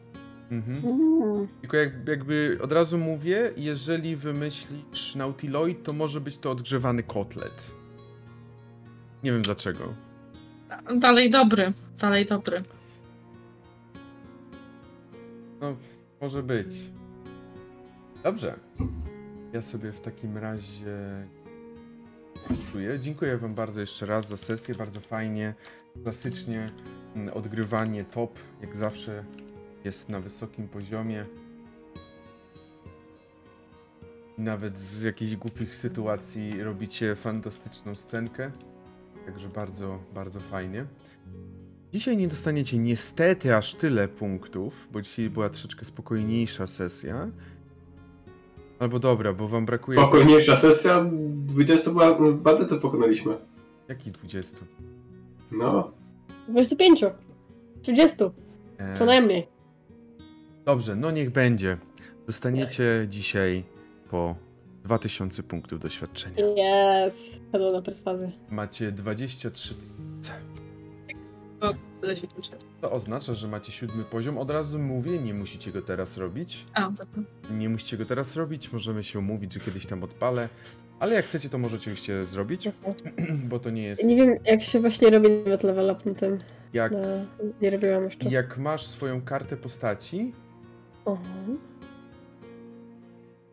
Mhm. 0.50 0.84
Mm. 0.84 1.48
Tylko 1.60 1.76
jak, 1.76 2.08
jakby 2.08 2.58
od 2.62 2.72
razu 2.72 2.98
mówię, 2.98 3.52
jeżeli 3.56 4.16
wymyślisz 4.16 5.14
Nautiloid, 5.14 5.82
to 5.84 5.92
może 5.92 6.20
być 6.20 6.38
to 6.38 6.50
odgrzewany 6.50 7.02
kotlet. 7.02 7.70
Nie 9.22 9.32
wiem 9.32 9.42
dlaczego. 9.42 9.94
Dalej 10.98 11.30
dobry, 11.30 11.72
dalej 11.98 12.26
dobry. 12.26 12.56
No, 15.60 15.76
może 16.20 16.42
być. 16.42 16.76
Dobrze. 18.22 18.58
Ja 19.52 19.62
sobie 19.62 19.92
w 19.92 20.00
takim 20.00 20.38
razie 20.38 21.26
czuję. 22.72 23.00
Dziękuję 23.00 23.36
Wam 23.36 23.54
bardzo 23.54 23.80
jeszcze 23.80 24.06
raz 24.06 24.28
za 24.28 24.36
sesję. 24.36 24.74
Bardzo 24.74 25.00
fajnie. 25.00 25.54
Klasycznie 26.02 26.72
mm, 27.14 27.34
odgrywanie 27.34 28.04
top, 28.04 28.38
jak 28.60 28.76
zawsze. 28.76 29.24
jest 29.84 30.08
na 30.08 30.20
wysokim 30.20 30.68
poziomie. 30.68 31.26
Nawet 34.38 34.78
z 34.78 35.02
jakichś 35.02 35.36
głupich 35.36 35.74
sytuacji 35.74 36.62
robicie 36.62 37.16
fantastyczną 37.16 37.94
scenkę. 37.94 38.50
Także 39.26 39.48
bardzo, 39.48 39.98
bardzo 40.14 40.40
fajnie. 40.40 40.86
Dzisiaj 41.92 42.16
nie 42.16 42.28
dostaniecie 42.28 42.78
niestety 42.78 43.56
aż 43.56 43.74
tyle 43.74 44.08
punktów, 44.08 44.88
bo 44.92 45.02
dzisiaj 45.02 45.30
była 45.30 45.48
troszeczkę 45.50 45.84
spokojniejsza 45.84 46.66
sesja. 46.66 47.28
Albo 48.78 48.98
dobra, 48.98 49.32
bo 49.32 49.48
wam 49.48 49.66
brakuje. 49.66 49.98
Spokojniejsza 49.98 50.56
sesja, 50.56 51.04
20 51.46 51.90
ba- 51.90 52.32
bandytów 52.32 52.82
pokonaliśmy. 52.82 53.36
Jakich 53.88 54.12
20? 54.12 54.56
No, 55.52 55.90
25. 56.48 57.04
30. 57.82 58.16
E, 58.78 58.94
Co 58.96 59.04
najmniej. 59.04 59.46
Dobrze, 60.64 60.96
no 60.96 61.10
niech 61.10 61.30
będzie. 61.30 61.76
Dostaniecie 62.26 63.06
dzisiaj 63.08 63.64
po 64.10 64.34
2000 64.84 65.42
punktów 65.42 65.80
doświadczenia. 65.80 66.36
Yes. 67.06 67.40
Padło 67.52 67.72
na 67.72 67.82
perswazję. 67.82 68.30
Macie 68.50 68.92
23. 68.92 69.74
O, 71.60 71.70
co 71.94 72.14
się. 72.14 72.26
To 72.80 72.92
oznacza, 72.92 73.34
że 73.34 73.48
macie 73.48 73.72
siódmy 73.72 74.04
poziom. 74.04 74.38
Od 74.38 74.50
razu 74.50 74.78
mówię, 74.78 75.18
nie 75.18 75.34
musicie 75.34 75.72
go 75.72 75.82
teraz 75.82 76.16
robić. 76.18 76.66
A, 76.74 76.80
dobra. 76.90 77.22
Nie 77.50 77.68
musicie 77.68 77.96
go 77.96 78.04
teraz 78.04 78.36
robić, 78.36 78.72
możemy 78.72 79.04
się 79.04 79.18
umówić, 79.18 79.52
że 79.54 79.60
kiedyś 79.60 79.86
tam 79.86 80.02
odpalę. 80.04 80.48
Ale 81.00 81.14
jak 81.14 81.24
chcecie, 81.24 81.48
to 81.48 81.58
możecie 81.58 81.90
już 81.90 82.00
się 82.02 82.24
zrobić, 82.24 82.68
bo 83.50 83.58
to 83.58 83.70
nie 83.70 83.82
jest. 83.82 84.04
Nie 84.04 84.16
wiem, 84.16 84.34
jak 84.44 84.62
się 84.62 84.80
właśnie 84.80 85.10
robi 85.10 85.28
nawet 85.30 85.62
level 85.62 85.90
up 85.90 86.00
na 86.10 86.14
tym. 86.14 86.38
Jak, 86.72 86.92
No, 86.92 86.98
nie 87.62 87.70
robiłam 87.70 88.04
jeszcze. 88.04 88.28
jak 88.30 88.58
masz 88.58 88.86
swoją 88.86 89.22
kartę 89.22 89.56
postaci, 89.56 90.32
Oho. 91.04 91.18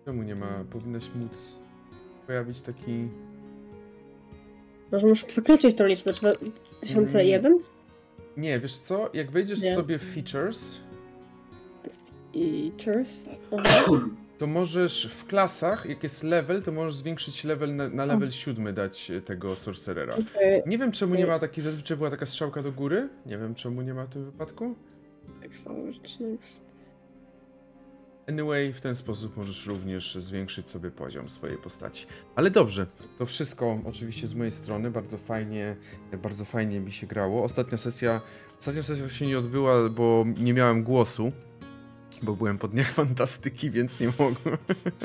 Czemu 0.08 0.24
nie 0.24 0.36
ma? 0.36 0.64
Powinnaś 0.72 1.04
móc 1.16 1.60
pojawić 2.28 2.62
taki. 2.62 3.10
Może 4.92 5.08
muszę 5.08 5.28
przekroczyć 5.28 5.76
tą 5.76 5.86
liczbę. 5.86 6.14
Trzeba 6.14 6.34
1001? 6.82 7.60
Nie, 8.38 8.60
wiesz 8.60 8.78
co? 8.78 9.10
Jak 9.14 9.32
wejdziesz 9.32 9.62
Nie. 9.62 9.76
sobie 9.76 10.00
w 10.00 10.04
features. 10.04 10.80
Aha. 13.58 13.92
to 14.38 14.48
możesz 14.48 15.08
w 15.08 15.26
klasach, 15.26 15.86
jak 15.86 16.04
jest 16.04 16.24
level, 16.24 16.62
to 16.62 16.72
możesz 16.72 16.96
zwiększyć 16.96 17.44
level 17.44 17.76
na, 17.76 17.90
na 17.90 18.06
level 18.06 18.32
siódmy 18.32 18.74
dać 18.74 19.12
e, 19.12 19.22
tego 19.22 19.56
sorcerera. 19.56 20.14
Okej. 20.14 20.64
Nie 20.66 20.78
wiem 20.78 20.92
czemu 20.92 21.16
nie 21.16 21.28
ma 21.28 21.40
takiej, 21.40 21.64
zazwyczaj 21.64 21.98
była 21.98 22.10
taka 22.10 22.26
strzałka 22.26 22.64
do 22.64 22.72
góry. 22.72 23.10
Nie 23.26 23.38
wiem 23.38 23.56
czemu 23.56 23.82
nie 23.82 23.94
ma 23.94 24.06
w 24.06 24.10
tym 24.10 24.24
wypadku. 24.24 24.76
Excellent, 25.42 26.20
next. 26.20 26.67
Anyway, 28.28 28.74
w 28.74 28.82
ten 28.82 28.96
sposób 28.96 29.38
możesz 29.38 29.66
również 29.66 30.16
zwiększyć 30.16 30.70
sobie 30.70 30.92
poziom 30.92 31.30
swojej 31.30 31.58
postaci. 31.58 32.06
Ale 32.36 32.52
dobrze, 32.52 32.88
to 33.18 33.26
wszystko 33.26 33.80
oczywiście 33.86 34.28
z 34.28 34.34
mojej 34.34 34.52
strony, 34.52 34.92
bardzo 34.92 35.18
fajnie, 35.18 35.76
bardzo 36.24 36.46
fajnie 36.46 36.80
mi 36.80 36.92
się 36.92 37.08
grało. 37.08 37.44
Ostatnia 37.44 37.78
sesja, 37.78 38.22
ostatnia 38.60 38.84
sesja 38.84 39.08
się 39.08 39.28
nie 39.28 39.40
odbyła, 39.40 39.90
bo 39.90 40.26
nie 40.40 40.54
miałem 40.54 40.84
głosu, 40.84 41.32
bo 42.24 42.36
byłem 42.36 42.58
po 42.58 42.68
dniach 42.68 42.92
fantastyki, 43.02 43.72
więc 43.72 44.00
nie 44.00 44.08
mogłem. 44.08 44.58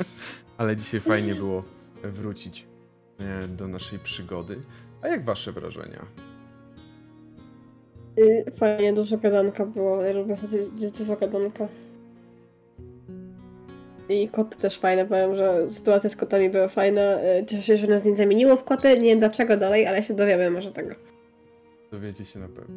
Ale 0.57 0.75
dzisiaj 0.75 0.99
fajnie 0.99 1.35
było 1.35 1.63
wrócić 2.03 2.67
e, 3.19 3.47
do 3.47 3.67
naszej 3.67 3.99
przygody. 3.99 4.59
A 5.01 5.07
jak 5.07 5.23
wasze 5.23 5.51
wrażenia? 5.51 6.05
Y, 8.19 8.51
Fajnie, 8.57 8.93
dużo 8.93 9.17
gadanka 9.17 9.65
było. 9.65 10.01
Ja 10.01 10.13
lubię 10.13 10.37
dużo 10.99 11.15
gadanka. 11.15 11.67
I 14.09 14.29
koty 14.29 14.57
też 14.57 14.77
fajne, 14.79 15.05
powiem, 15.05 15.35
że 15.35 15.69
sytuacja 15.69 16.09
z 16.09 16.15
kotami 16.15 16.49
była 16.49 16.67
fajna. 16.67 17.01
Y, 17.01 17.45
Cieszę 17.47 17.63
się, 17.63 17.77
że 17.77 17.87
nas 17.87 18.05
nie 18.05 18.15
zamieniło 18.15 18.55
w 18.55 18.63
koty. 18.63 18.99
Nie 18.99 19.05
wiem 19.09 19.19
dlaczego 19.19 19.57
dalej, 19.57 19.87
ale 19.87 20.03
się 20.03 20.13
dowiemy 20.13 20.51
może 20.51 20.71
tego. 20.71 20.95
Dowiecie 21.91 22.25
się 22.25 22.39
na 22.39 22.47
pewno. 22.47 22.75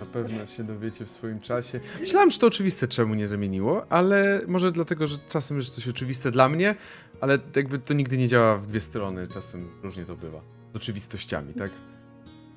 Na 0.00 0.06
pewno 0.06 0.46
się 0.46 0.64
dowiecie 0.64 1.04
w 1.04 1.10
swoim 1.10 1.40
czasie. 1.40 1.80
Myślałem, 2.00 2.30
że 2.30 2.38
to 2.38 2.46
oczywiste, 2.46 2.88
czemu 2.88 3.14
nie 3.14 3.26
zamieniło, 3.26 3.86
ale 3.88 4.40
może 4.46 4.72
dlatego, 4.72 5.06
że 5.06 5.16
czasem 5.28 5.56
jest 5.56 5.74
coś 5.74 5.88
oczywiste 5.88 6.30
dla 6.30 6.48
mnie, 6.48 6.74
ale 7.20 7.38
jakby 7.56 7.78
to 7.78 7.94
nigdy 7.94 8.18
nie 8.18 8.28
działa 8.28 8.58
w 8.58 8.66
dwie 8.66 8.80
strony. 8.80 9.26
Czasem 9.28 9.70
różnie 9.82 10.04
to 10.04 10.16
bywa. 10.16 10.40
Z 10.72 10.76
oczywistościami, 10.76 11.54
tak? 11.54 11.70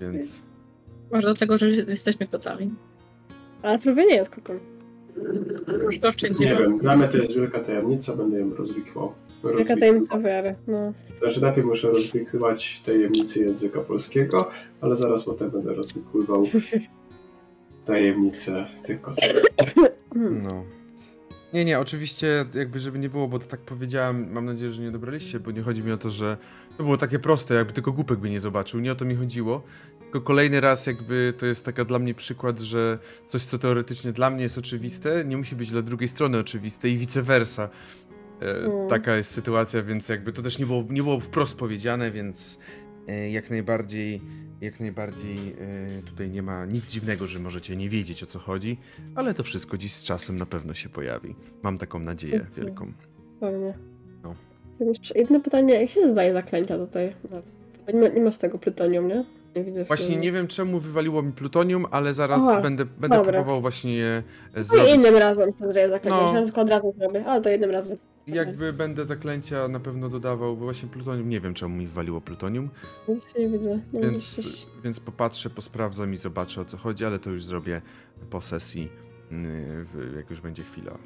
Więc. 0.02 0.42
Może 1.12 1.28
dlatego, 1.28 1.58
że 1.58 1.68
jesteśmy 1.70 2.28
kotami. 2.28 2.74
Ale 3.62 3.80
prawie 3.80 4.06
nie 4.06 4.16
jest 4.16 4.30
kotem. 4.30 4.75
Może 5.84 6.00
to 6.00 6.08
nie 6.08 6.10
oszczędzimy. 6.10 6.58
wiem, 6.58 6.80
dla 6.80 6.96
mnie 6.98 7.08
to 7.08 7.18
jest 7.18 7.36
wielka 7.36 7.60
tajemnica, 7.60 8.16
będę 8.16 8.40
ją 8.40 8.56
rozwikłał. 8.56 9.14
Jaka 9.58 9.78
tajemnica 9.78 10.20
wiary. 10.20 10.56
No. 10.68 10.94
Znaczy 11.20 11.42
najpierw 11.42 11.68
muszę 11.68 11.88
rozwikływać 11.88 12.80
tajemnice 12.80 13.40
języka 13.40 13.82
polskiego, 13.82 14.50
ale 14.82 14.96
zaraz 14.96 15.24
potem 15.24 15.52
będę 15.52 15.74
rozwikływał 15.74 16.48
tajemnice 17.86 18.66
tych 18.84 19.02
kotów. 19.02 19.24
No. 20.44 20.64
Nie, 21.54 21.66
nie, 21.66 21.80
oczywiście, 21.80 22.46
jakby 22.54 22.80
żeby 22.80 23.00
nie 23.00 23.10
było, 23.10 23.28
bo 23.28 23.40
to 23.40 23.46
tak 23.46 23.60
powiedziałem, 23.60 24.32
mam 24.32 24.46
nadzieję, 24.46 24.72
że 24.74 24.82
nie 24.82 24.92
dobraliście, 24.92 25.40
bo 25.40 25.52
nie 25.52 25.62
chodzi 25.62 25.84
mi 25.84 25.92
o 25.92 25.98
to, 25.98 26.10
że 26.10 26.38
to 26.78 26.84
było 26.84 26.98
takie 26.98 27.20
proste, 27.20 27.54
jakby 27.56 27.74
tylko 27.74 27.92
głupek 27.92 28.20
by 28.20 28.30
nie 28.30 28.40
zobaczył, 28.40 28.80
nie 28.80 28.92
o 28.92 28.96
to 28.96 29.06
mi 29.06 29.16
chodziło. 29.16 29.62
Tylko 30.16 30.28
kolejny 30.28 30.62
raz 30.62 30.88
jakby 30.88 31.34
to 31.38 31.46
jest 31.46 31.66
taka 31.66 31.86
dla 31.86 32.00
mnie 32.00 32.14
przykład, 32.14 32.60
że 32.60 33.00
coś, 33.28 33.44
co 33.44 33.58
teoretycznie 33.58 34.12
dla 34.12 34.30
mnie 34.30 34.44
jest 34.44 34.58
oczywiste, 34.58 35.26
nie 35.26 35.38
musi 35.38 35.56
być 35.56 35.72
dla 35.72 35.82
drugiej 35.82 36.08
strony 36.08 36.38
oczywiste 36.38 36.90
i 36.90 36.98
vice 36.98 37.22
versa. 37.22 37.70
Mm. 38.42 38.88
Taka 38.90 39.16
jest 39.16 39.32
sytuacja, 39.32 39.84
więc 39.84 40.10
jakby 40.10 40.34
to 40.34 40.42
też 40.42 40.60
nie 40.60 40.66
było, 40.66 40.84
nie 40.90 41.04
było 41.04 41.20
wprost 41.20 41.58
powiedziane, 41.58 42.12
więc 42.12 42.60
e, 43.08 43.30
jak 43.30 43.50
najbardziej, 43.50 44.22
jak 44.62 44.80
najbardziej 44.80 45.38
e, 45.38 46.02
tutaj 46.02 46.30
nie 46.30 46.42
ma 46.44 46.66
nic 46.66 46.92
dziwnego, 46.92 47.28
że 47.28 47.40
możecie 47.40 47.76
nie 47.76 47.90
wiedzieć 47.90 48.24
o 48.24 48.26
co 48.26 48.40
chodzi, 48.40 48.78
ale 49.16 49.34
to 49.34 49.44
wszystko 49.44 49.78
dziś 49.78 49.94
z 49.94 50.04
czasem 50.04 50.38
na 50.38 50.46
pewno 50.46 50.74
się 50.74 50.90
pojawi. 50.90 51.36
Mam 51.64 51.78
taką 51.78 52.00
nadzieję 52.00 52.36
Mhm. 52.36 52.54
wielką. 52.54 52.94
Pewnie. 53.40 53.78
No. 54.24 54.36
Jedno 55.16 55.40
pytanie, 55.40 55.82
jak 55.82 55.90
się 55.90 56.02
zadaje 56.02 56.34
zaklęcia 56.34 56.78
tutaj? 56.78 57.16
No. 57.32 57.42
Nie, 57.94 58.10
nie 58.10 58.22
masz 58.22 58.38
tego 58.38 58.60
plutonium, 58.60 59.08
nie? 59.08 59.26
Nie 59.56 59.64
widzę 59.64 59.86
Właśnie 59.86 60.16
nie 60.18 60.32
wiem 60.32 60.48
czemu 60.48 60.80
wywaliło 60.80 61.22
mi 61.22 61.32
plutonium, 61.32 61.86
ale 61.92 62.14
zaraz 62.14 62.44
Aha, 62.50 62.62
będę, 62.62 62.86
będę 62.86 63.18
dobra. 63.18 63.34
próbował 63.34 63.62
właśnie 63.62 63.96
je 63.96 64.24
No 64.56 64.64
zrobić. 64.64 64.94
innym 64.96 65.16
razem 65.16 65.54
co 65.54 65.68
zadaję 65.68 65.90
zaklęcia. 65.90 66.34
No. 66.34 66.46
Tylko 66.46 66.62
od 66.62 66.70
razu 66.70 66.94
zrobię, 66.98 67.26
ale 67.26 67.42
to 67.42 67.50
jednym 67.50 67.72
razem. 67.72 67.98
Jakby 68.28 68.74
będę 68.74 69.06
zaklęcia 69.06 69.68
na 69.68 69.80
pewno 69.80 70.10
dodawał, 70.10 70.58
bo 70.58 70.64
właśnie 70.64 70.90
plutonium, 70.90 71.30
nie 71.30 71.40
wiem 71.40 71.54
czemu 71.54 71.76
mi 71.78 71.88
wywaliło 71.88 72.22
plutonium, 72.22 72.70
nie 73.40 73.50
widzę. 73.50 73.80
Nie 73.94 74.02
więc, 74.02 74.38
widzę 74.38 74.50
więc 74.84 75.00
popatrzę, 75.00 75.50
posprawdzam 75.50 76.14
i 76.14 76.18
zobaczę 76.18 76.62
o 76.62 76.66
co 76.66 76.78
chodzi, 76.78 77.06
ale 77.06 77.20
to 77.20 77.30
już 77.30 77.44
zrobię 77.46 77.82
po 78.30 78.42
sesji, 78.42 78.90
w- 79.32 80.14
jak 80.16 80.30
już 80.30 80.42
będzie 80.42 80.64
chwila. 80.64 80.98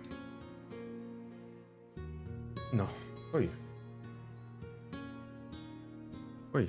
No, 2.74 2.88
oj. 3.34 3.50
Oj, 6.54 6.68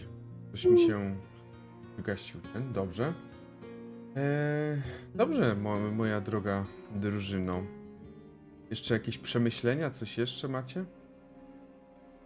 coś 0.52 0.65
mi 0.65 0.81
się 0.86 1.16
wygasił 2.01 2.40
ten, 2.52 2.72
dobrze. 2.72 3.12
Eee, 4.16 4.82
dobrze, 5.14 5.56
mo 5.56 5.78
moja 5.78 6.20
droga 6.20 6.64
drużyno. 6.94 7.62
Jeszcze 8.70 8.94
jakieś 8.94 9.18
przemyślenia? 9.18 9.90
Coś 9.90 10.18
jeszcze 10.18 10.48
macie? 10.48 10.85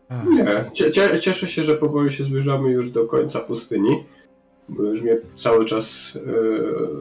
Ach, 0.08 0.24
Nie, 0.26 0.70
cie, 0.72 0.90
cie, 0.90 1.20
cieszę 1.20 1.46
się, 1.46 1.64
że 1.64 1.76
powoli 1.76 2.12
się 2.12 2.24
zbliżamy 2.24 2.70
już 2.70 2.90
do 2.90 3.06
końca 3.06 3.40
pustyni, 3.40 4.04
bo 4.68 4.82
już 4.82 5.02
mnie 5.02 5.18
cały 5.36 5.64
czas 5.64 6.18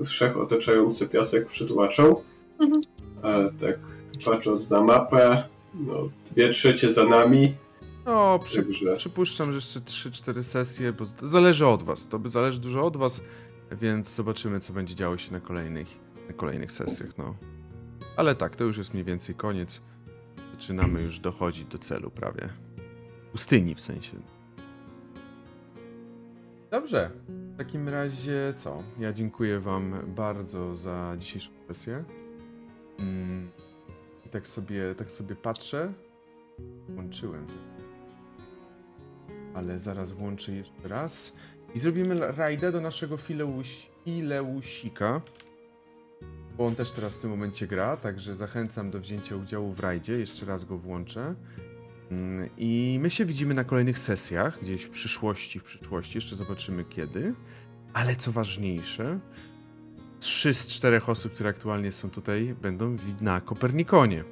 e, 0.02 0.06
wszechotaczający 0.06 1.08
piasek 1.08 1.46
przytłaczał. 1.46 2.24
Mhm. 2.60 2.82
A 3.22 3.40
tak 3.62 3.80
patrząc 4.26 4.70
na 4.70 4.82
mapę, 4.82 5.44
no, 5.74 6.10
dwie 6.32 6.50
trzecie 6.50 6.92
za 6.92 7.06
nami, 7.06 7.56
No, 8.06 8.40
przy, 8.40 8.64
także 8.64 8.96
przypuszczam, 8.96 9.52
że 9.52 9.56
jeszcze 9.56 9.80
3-4 9.80 10.44
sesje, 10.44 10.94
bo 10.94 11.06
zależy 11.06 11.68
od 11.68 11.84
was. 11.84 12.08
To 12.08 12.20
by 12.20 12.30
zależy 12.30 12.60
dużo 12.60 12.86
od 12.86 12.98
was, 12.98 13.22
więc 13.72 14.16
zobaczymy, 14.16 14.60
co 14.60 14.74
będzie 14.74 14.96
działo 14.96 15.18
się 15.18 15.32
na 15.32 15.40
kolejnych, 15.40 15.88
na 16.28 16.34
kolejnych 16.34 16.72
sesjach, 16.72 17.18
no. 17.18 17.36
Ale 18.18 18.36
tak, 18.36 18.56
to 18.56 18.64
już 18.64 18.78
jest 18.78 18.94
mniej 18.94 19.06
więcej 19.06 19.36
koniec. 19.36 19.82
Zaczynamy 20.52 21.02
już 21.02 21.20
dochodzić 21.20 21.66
do 21.66 21.78
celu 21.78 22.12
prawie. 22.12 22.50
Pustyni 23.32 23.76
w 23.76 23.80
sensie. 23.80 24.18
Dobrze. 26.72 27.12
W 27.28 27.58
takim 27.58 27.90
razie 27.90 28.54
co? 28.58 28.84
Ja 29.00 29.14
dziękuję 29.14 29.60
wam 29.60 29.94
bardzo 30.08 30.76
za 30.76 31.16
dzisiejszą 31.18 31.50
sesję. 31.68 32.04
Mm, 33.00 33.50
I 34.26 34.30
tak 34.30 34.48
sobie, 34.48 34.96
tak 34.96 35.12
sobie 35.12 35.36
patrzę. 35.36 35.94
Włączyłem 36.90 37.48
to 37.48 37.54
ale 39.54 39.80
zaraz 39.80 40.12
włączę 40.12 40.52
jeszcze 40.52 40.88
raz. 40.88 41.34
I 41.76 41.80
zrobimy 41.80 42.32
rajdę 42.32 42.72
do 42.72 42.82
naszego 42.82 43.18
fileusika. 43.18 45.22
bo 46.58 46.66
on 46.66 46.76
też 46.76 46.92
teraz 46.92 47.18
w 47.18 47.20
tym 47.20 47.30
momencie 47.30 47.68
gra, 47.68 47.98
także 47.98 48.36
zachęcam 48.36 48.92
do 48.92 49.00
wzięcia 49.00 49.36
udziału 49.36 49.74
w 49.74 49.80
rajdzie. 49.80 50.20
Jeszcze 50.20 50.46
raz 50.46 50.66
go 50.66 50.78
włączę. 50.78 51.36
Mm, 52.12 52.50
I 52.58 53.00
my 53.02 53.10
się 53.10 53.26
widzimy 53.26 53.54
na 53.54 53.64
kolejnych 53.64 54.00
sesjach, 54.00 54.60
gdzieś 54.62 54.84
w 54.84 54.90
przyszłości, 54.90 55.60
w 55.60 55.64
przyszłości, 55.64 56.18
jeszcze 56.18 56.36
zobaczymy 56.36 56.86
kiedy. 56.86 57.34
Ale 57.94 58.16
co 58.16 58.32
ważniejsze, 58.32 59.20
trzy 60.20 60.54
z 60.54 60.68
czterech 60.68 61.10
osób, 61.10 61.34
które 61.34 61.50
aktualnie 61.50 61.92
są 61.92 62.10
tutaj, 62.10 62.56
będą 62.62 62.98
na 63.22 63.42
Kopernikonie. 63.42 64.24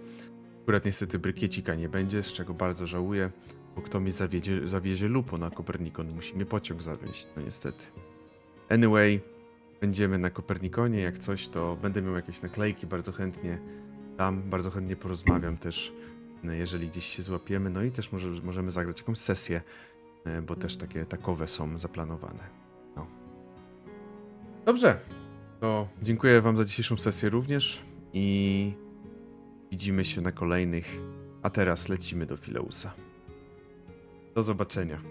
Akurat 0.62 0.86
niestety 0.86 1.20
Brykiecika 1.20 1.76
nie 1.76 1.90
będzie, 1.90 2.24
z 2.24 2.34
czego 2.34 2.54
bardzo 2.54 2.88
żałuję, 2.88 3.32
bo 3.76 3.82
kto 3.82 4.00
mi 4.00 4.12
zawiedzie, 4.12 4.68
zawiezie 4.68 5.08
Lupo 5.08 5.38
na 5.38 5.50
Kopernikon, 5.50 6.14
musi 6.16 6.36
mnie 6.36 6.46
pociąg 6.46 6.82
zawieźć, 6.82 7.28
no 7.36 7.42
niestety. 7.42 7.86
Anyway, 8.70 9.22
będziemy 9.82 10.18
na 10.18 10.30
Kopernikonie, 10.30 11.02
jak 11.02 11.20
coś, 11.20 11.48
to 11.48 11.78
będę 11.82 12.02
miał 12.02 12.16
jakieś 12.16 12.42
naklejki, 12.42 12.88
bardzo 12.88 13.12
chętnie 13.12 13.60
dam, 14.18 14.42
bardzo 14.42 14.72
chętnie 14.72 14.96
porozmawiam 14.96 15.58
też, 15.58 15.94
no, 16.44 16.54
jeżeli 16.54 16.88
gdzieś 16.88 17.06
się 17.06 17.24
złapiemy, 17.24 17.70
no 17.70 17.84
i 17.84 17.92
też 17.92 18.12
może, 18.12 18.30
możemy 18.44 18.72
zagrać 18.72 19.00
jakąś 19.00 19.18
sesję, 19.18 19.62
e, 20.26 20.42
bo 20.42 20.56
też 20.56 20.78
takie 20.78 21.06
takowe 21.06 21.48
są 21.48 21.78
zaplanowane. 21.78 22.44
No. 22.96 23.08
Dobrze, 24.66 25.00
to 25.60 25.88
dziękuję 26.02 26.42
wam 26.42 26.58
za 26.58 26.66
dzisiejszą 26.66 26.98
sesję 26.98 27.30
również 27.30 27.86
i 28.14 28.74
widzimy 29.72 30.06
się 30.06 30.22
na 30.22 30.32
kolejnych, 30.32 30.98
a 31.42 31.50
teraz 31.50 31.90
lecimy 31.90 32.26
do 32.26 32.38
Fileusa. 32.38 32.94
Do 34.36 34.42
zobaczenia. 34.42 35.02